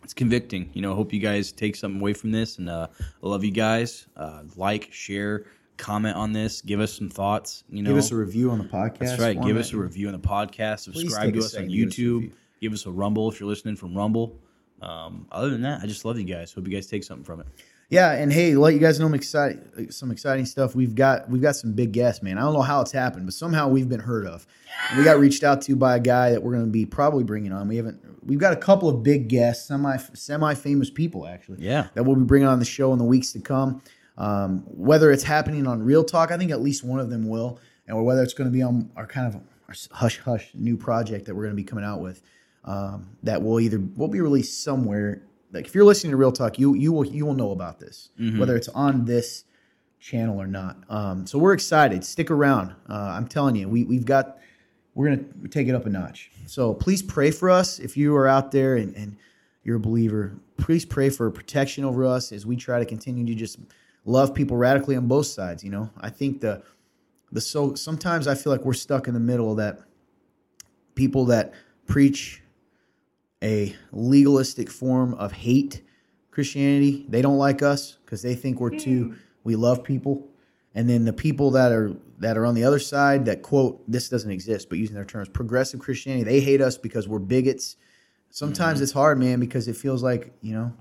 It's 0.03 0.15
convicting. 0.15 0.71
You 0.73 0.83
know, 0.83 0.93
I 0.93 0.97
hope 0.97 1.13
you 1.13 1.21
guys 1.21 1.53
take 1.53 1.75
something 1.77 2.01
away 2.01 2.13
from 2.13 2.31
this, 2.31 2.59
and 2.59 2.69
uh, 2.69 2.89
I 3.01 3.27
love 3.27 3.45
you 3.45 3.51
guys. 3.51 4.07
Uh, 4.17 4.43
like, 4.57 4.93
share, 4.93 5.47
comment 5.77 6.17
on 6.17 6.33
this. 6.33 6.63
Give 6.63 6.81
us 6.81 6.93
some 6.93 7.09
thoughts. 7.09 7.65
You 7.69 7.83
know, 7.83 7.91
Give 7.91 7.99
us 7.99 8.11
a 8.13 8.17
review 8.17 8.51
on 8.51 8.59
the 8.59 8.65
podcast. 8.65 8.99
that's 8.99 9.21
right. 9.21 9.41
Give 9.41 9.57
us 9.57 9.73
a 9.73 9.77
review 9.77 10.09
on 10.09 10.13
the 10.13 10.19
podcast. 10.21 10.81
Subscribe 10.81 11.33
to 11.33 11.39
us 11.39 11.45
on 11.47 11.51
second 11.51 11.69
give 11.71 11.89
us 11.89 11.95
YouTube. 11.95 12.33
Give 12.61 12.73
us 12.73 12.87
a 12.87 12.91
Rumble 12.91 13.31
if 13.31 13.41
you're 13.41 13.49
listening 13.49 13.77
from 13.77 13.97
Rumble. 13.97 14.39
Um, 14.83 15.27
other 15.33 15.51
than 15.51 15.63
that, 15.63 15.81
I 15.83 15.87
just 15.87 16.05
love 16.05 16.19
you 16.19 16.25
guys. 16.25 16.53
Hope 16.53 16.67
you 16.67 16.75
guys 16.75 16.87
take 16.87 17.03
something 17.05 17.25
from 17.25 17.41
it. 17.41 17.47
Yeah, 17.89 18.13
and 18.13 18.33
hey, 18.33 18.57
let 18.57 18.75
you 18.75 18.81
guys 18.81 18.99
know 18.99 19.07
some 19.07 19.15
exciting, 19.15 19.91
some 19.91 20.11
exciting 20.11 20.45
stuff. 20.45 20.75
We've 20.75 20.95
got 20.95 21.31
we've 21.31 21.43
got 21.43 21.55
some 21.55 21.73
big 21.73 21.93
guests, 21.93 22.21
man. 22.21 22.37
I 22.37 22.41
don't 22.41 22.55
know 22.55 22.63
how 22.63 22.81
it's 22.81 22.91
happened, 22.91 23.27
but 23.27 23.35
somehow 23.35 23.69
we've 23.69 23.89
been 23.89 24.01
heard 24.01 24.27
of. 24.27 24.45
And 24.91 24.99
we 24.99 25.05
got 25.05 25.19
reached 25.19 25.45
out 25.45 25.63
to 25.63 25.77
by 25.77 25.97
a 25.97 26.01
guy 26.01 26.31
that 26.31 26.43
we're 26.43 26.53
going 26.53 26.65
to 26.65 26.71
be 26.71 26.85
probably 26.85 27.23
bringing 27.23 27.53
on. 27.53 27.69
We 27.69 27.77
haven't. 27.77 28.01
We've 28.25 28.41
got 28.41 28.53
a 28.53 28.57
couple 28.57 28.89
of 28.89 29.05
big 29.05 29.29
guests, 29.29 29.69
semi 29.69 29.99
semi 29.99 30.55
famous 30.55 30.91
people 30.91 31.29
actually. 31.29 31.59
Yeah. 31.61 31.89
that 31.95 32.03
we'll 32.03 32.17
be 32.17 32.25
bringing 32.25 32.49
on 32.49 32.59
the 32.59 32.65
show 32.65 32.93
in 32.93 32.99
the 32.99 33.05
weeks 33.05 33.33
to 33.33 33.41
come. 33.41 33.81
Um, 34.19 34.65
whether 34.67 35.13
it's 35.13 35.23
happening 35.23 35.67
on 35.67 35.83
Real 35.83 36.03
Talk, 36.03 36.33
I 36.33 36.39
think 36.39 36.51
at 36.51 36.61
least 36.61 36.83
one 36.83 36.99
of 36.99 37.09
them 37.11 37.29
will, 37.29 37.61
and 37.87 37.97
or 37.97 38.03
whether 38.03 38.23
it's 38.23 38.35
going 38.35 38.51
to 38.51 38.53
be 38.53 38.63
on 38.63 38.91
our 38.97 39.07
kind 39.07 39.29
of 39.29 39.41
our 39.69 39.75
hush 39.93 40.19
hush 40.19 40.51
new 40.55 40.77
project 40.77 41.27
that 41.27 41.37
we're 41.37 41.45
going 41.45 41.57
to 41.57 41.63
be 41.63 41.65
coming 41.65 41.85
out 41.85 42.01
with. 42.01 42.21
Um, 42.65 43.11
that 43.23 43.43
will 43.43 43.61
either 43.61 43.79
will 43.95 44.09
be 44.09 44.21
released 44.21 44.65
somewhere. 44.65 45.23
Like 45.53 45.67
if 45.67 45.75
you're 45.75 45.85
listening 45.85 46.11
to 46.11 46.17
Real 46.17 46.33
Talk, 46.33 46.59
you 46.59 46.75
you 46.75 46.93
will 46.93 47.07
you 47.07 47.25
will 47.27 47.35
know 47.35 47.53
about 47.53 47.79
this, 47.79 48.11
whether 48.39 48.57
it's 48.57 48.69
on 48.69 49.05
this 49.05 49.45
channel 50.01 50.41
or 50.41 50.47
not. 50.47 50.77
Um, 50.89 51.27
so 51.27 51.39
we're 51.39 51.55
excited. 51.55 52.05
Stick 52.05 52.31
around. 52.31 52.75
Uh, 52.89 53.15
I'm 53.17 53.27
telling 53.27 53.57
you, 53.57 53.69
we 53.69 53.85
we've 53.85 54.05
got 54.05 54.39
we're 54.95 55.09
gonna 55.09 55.49
take 55.51 55.69
it 55.69 55.75
up 55.75 55.87
a 55.87 55.91
notch. 55.91 56.31
So 56.47 56.75
please 56.75 57.03
pray 57.03 57.31
for 57.31 57.51
us 57.51 57.79
if 57.79 57.97
you 57.97 58.15
are 58.17 58.29
out 58.29 58.51
there 58.53 58.77
and, 58.77 58.95
and 58.97 59.17
you're 59.63 59.77
a 59.77 59.81
believer. 59.81 60.35
Please 60.59 60.85
pray 60.85 61.11
for 61.11 61.31
protection 61.31 61.85
over 61.85 62.05
us 62.07 62.33
as 62.33 62.47
we 62.47 62.57
try 62.57 62.79
to 62.79 62.85
continue 62.85 63.27
to 63.27 63.35
just 63.35 63.59
love 64.05 64.35
people 64.35 64.57
radically 64.57 64.97
on 64.97 65.07
both 65.07 65.27
sides. 65.27 65.65
You 65.65 65.71
know, 65.71 65.91
I 66.01 66.11
think 66.11 66.41
the 66.41 66.63
the 67.33 67.41
so 67.41 67.75
sometimes 67.75 68.27
I 68.27 68.35
feel 68.35 68.53
like 68.53 68.65
we're 68.65 68.75
stuck 68.75 69.09
in 69.09 69.15
the 69.15 69.21
middle 69.21 69.51
of 69.51 69.57
that 69.59 69.81
people 70.95 71.27
that 71.27 71.53
preach 71.87 72.43
a 73.43 73.75
legalistic 73.93 74.71
form 74.71 75.15
of 75.15 75.33
hate 75.33 75.83
Christianity. 76.31 77.07
They 77.09 77.23
don't 77.23 77.39
like 77.39 77.63
us 77.63 77.99
because 78.05 78.23
they 78.23 78.35
think 78.35 78.61
we're 78.61 78.79
too 78.79 79.17
we 79.45 79.57
love 79.57 79.85
people. 79.85 80.29
And 80.75 80.91
then 80.91 81.05
the 81.05 81.13
people 81.13 81.53
that 81.53 81.73
are 81.73 81.97
that 82.19 82.37
are 82.37 82.45
on 82.45 82.55
the 82.55 82.65
other 82.65 82.79
side 82.79 83.25
that 83.27 83.43
quote 83.43 83.83
this 83.91 84.09
doesn't 84.09 84.31
exist, 84.31 84.69
but 84.69 84.79
using 84.79 84.95
their 84.95 85.05
terms 85.05 85.29
progressive 85.29 85.81
Christianity, 85.81 86.25
they 86.25 86.41
hate 86.41 86.61
us 86.61 86.77
because 86.77 87.09
we're 87.09 87.19
bigots. 87.19 87.77
Sometimes 88.31 88.81
it's 88.81 88.93
hard, 88.93 89.19
man, 89.19 89.41
because 89.41 89.69
it 89.69 89.77
feels 89.77 90.03
like 90.03 90.33
you 90.43 90.53
know 90.53 90.73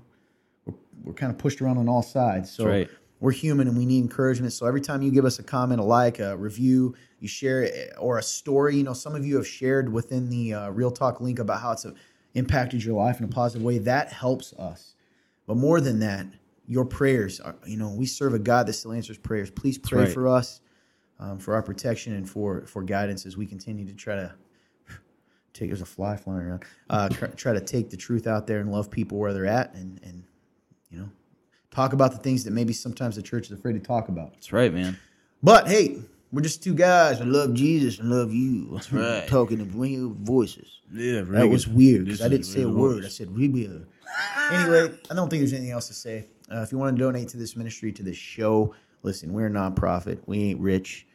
we're, 0.66 0.74
we're 1.04 1.14
kind 1.14 1.32
of 1.32 1.38
pushed 1.38 1.62
around 1.62 1.78
on 1.78 1.88
all 1.88 2.02
sides. 2.02 2.50
So 2.50 2.66
right. 2.66 2.90
we're 3.20 3.32
human 3.32 3.68
and 3.68 3.78
we 3.78 3.86
need 3.86 4.00
encouragement. 4.00 4.52
So 4.52 4.66
every 4.66 4.80
time 4.80 5.00
you 5.00 5.10
give 5.10 5.24
us 5.24 5.38
a 5.38 5.42
comment, 5.42 5.80
a 5.80 5.84
like, 5.84 6.18
a 6.18 6.36
review, 6.36 6.94
you 7.20 7.28
share 7.28 7.62
it, 7.62 7.94
or 7.98 8.18
a 8.18 8.22
story, 8.22 8.76
you 8.76 8.82
know, 8.82 8.92
some 8.92 9.14
of 9.14 9.24
you 9.24 9.36
have 9.36 9.46
shared 9.46 9.90
within 9.90 10.28
the 10.28 10.52
uh, 10.52 10.70
Real 10.70 10.90
Talk 10.90 11.20
link 11.20 11.38
about 11.38 11.62
how 11.62 11.72
it's 11.72 11.86
uh, 11.86 11.92
impacted 12.36 12.84
your 12.84 12.94
life 12.94 13.18
in 13.18 13.24
a 13.24 13.28
positive 13.28 13.64
way. 13.64 13.78
That 13.78 14.12
helps 14.12 14.52
us. 14.54 14.94
But 15.46 15.56
more 15.56 15.80
than 15.80 16.00
that, 16.00 16.26
your 16.66 16.84
prayers. 16.84 17.40
Are, 17.40 17.56
you 17.66 17.76
know, 17.76 17.90
we 17.90 18.06
serve 18.06 18.34
a 18.34 18.38
God 18.38 18.66
that 18.66 18.74
still 18.74 18.92
answers 18.92 19.18
prayers. 19.18 19.50
Please 19.50 19.78
pray 19.78 20.02
right. 20.02 20.12
for 20.12 20.28
us, 20.28 20.60
um, 21.18 21.38
for 21.38 21.54
our 21.54 21.62
protection 21.62 22.12
and 22.14 22.28
for 22.28 22.66
for 22.66 22.82
guidance 22.82 23.24
as 23.26 23.36
we 23.36 23.46
continue 23.46 23.86
to 23.86 23.94
try 23.94 24.16
to 24.16 24.34
take. 25.52 25.70
There's 25.70 25.80
a 25.80 25.86
fly 25.86 26.16
flying 26.16 26.46
around. 26.46 26.64
Uh, 26.90 27.08
try, 27.08 27.28
try 27.28 27.52
to 27.52 27.60
take 27.60 27.90
the 27.90 27.96
truth 27.96 28.26
out 28.26 28.46
there 28.46 28.60
and 28.60 28.70
love 28.70 28.90
people 28.90 29.18
where 29.18 29.32
they're 29.32 29.46
at, 29.46 29.74
and 29.74 30.00
and 30.02 30.24
you 30.90 30.98
know, 30.98 31.08
talk 31.70 31.92
about 31.92 32.12
the 32.12 32.18
things 32.18 32.44
that 32.44 32.52
maybe 32.52 32.72
sometimes 32.72 33.16
the 33.16 33.22
church 33.22 33.46
is 33.46 33.52
afraid 33.52 33.74
to 33.74 33.80
talk 33.80 34.08
about. 34.08 34.32
That's 34.32 34.52
right, 34.52 34.72
man. 34.72 34.98
But 35.42 35.68
hey, 35.68 35.98
we're 36.32 36.42
just 36.42 36.62
two 36.62 36.74
guys 36.74 37.18
that 37.18 37.28
love 37.28 37.54
Jesus 37.54 37.98
and 37.98 38.10
love 38.10 38.32
you. 38.32 38.70
That's 38.72 38.92
right. 38.92 39.26
Talking 39.28 39.60
in 39.60 39.78
real 39.78 40.10
voices. 40.10 40.80
Yeah, 40.92 41.20
right. 41.20 41.30
That 41.30 41.48
was 41.48 41.66
weird 41.68 42.04
because 42.04 42.22
I 42.22 42.28
didn't 42.28 42.46
say 42.46 42.62
a 42.62 42.68
word. 42.68 43.04
I 43.04 43.08
said 43.08 43.34
weird. 43.34 43.86
anyway, 44.50 44.94
I 45.10 45.14
don't 45.14 45.28
think 45.28 45.40
there's 45.40 45.52
anything 45.52 45.72
else 45.72 45.88
to 45.88 45.94
say. 45.94 46.26
Uh, 46.52 46.62
if 46.62 46.72
you 46.72 46.78
want 46.78 46.96
to 46.96 47.02
donate 47.02 47.28
to 47.28 47.36
this 47.36 47.56
ministry, 47.56 47.92
to 47.92 48.02
this 48.02 48.16
show, 48.16 48.74
listen, 49.02 49.32
we're 49.32 49.46
a 49.46 49.50
nonprofit. 49.50 50.18
We 50.26 50.50
ain't 50.50 50.60
rich. 50.60 51.06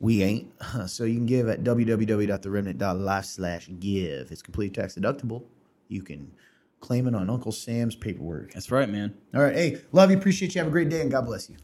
We 0.00 0.22
ain't. 0.22 0.52
So 0.86 1.04
you 1.04 1.14
can 1.14 1.26
give 1.26 1.48
at 1.48 1.62
www.theremnant.life 1.62 3.24
slash 3.24 3.70
give. 3.78 4.30
It's 4.30 4.42
completely 4.42 4.74
tax 4.82 4.94
deductible. 4.94 5.44
You 5.88 6.02
can 6.02 6.32
claim 6.80 7.06
it 7.06 7.14
on 7.14 7.30
Uncle 7.30 7.52
Sam's 7.52 7.94
paperwork. 7.94 8.52
That's 8.52 8.70
right, 8.70 8.88
man. 8.88 9.14
All 9.34 9.42
right. 9.42 9.54
Hey, 9.54 9.80
love 9.92 10.10
you. 10.10 10.16
Appreciate 10.18 10.54
you. 10.54 10.60
Have 10.60 10.68
a 10.68 10.70
great 10.70 10.88
day 10.88 11.00
and 11.00 11.10
God 11.10 11.26
bless 11.26 11.48
you. 11.48 11.56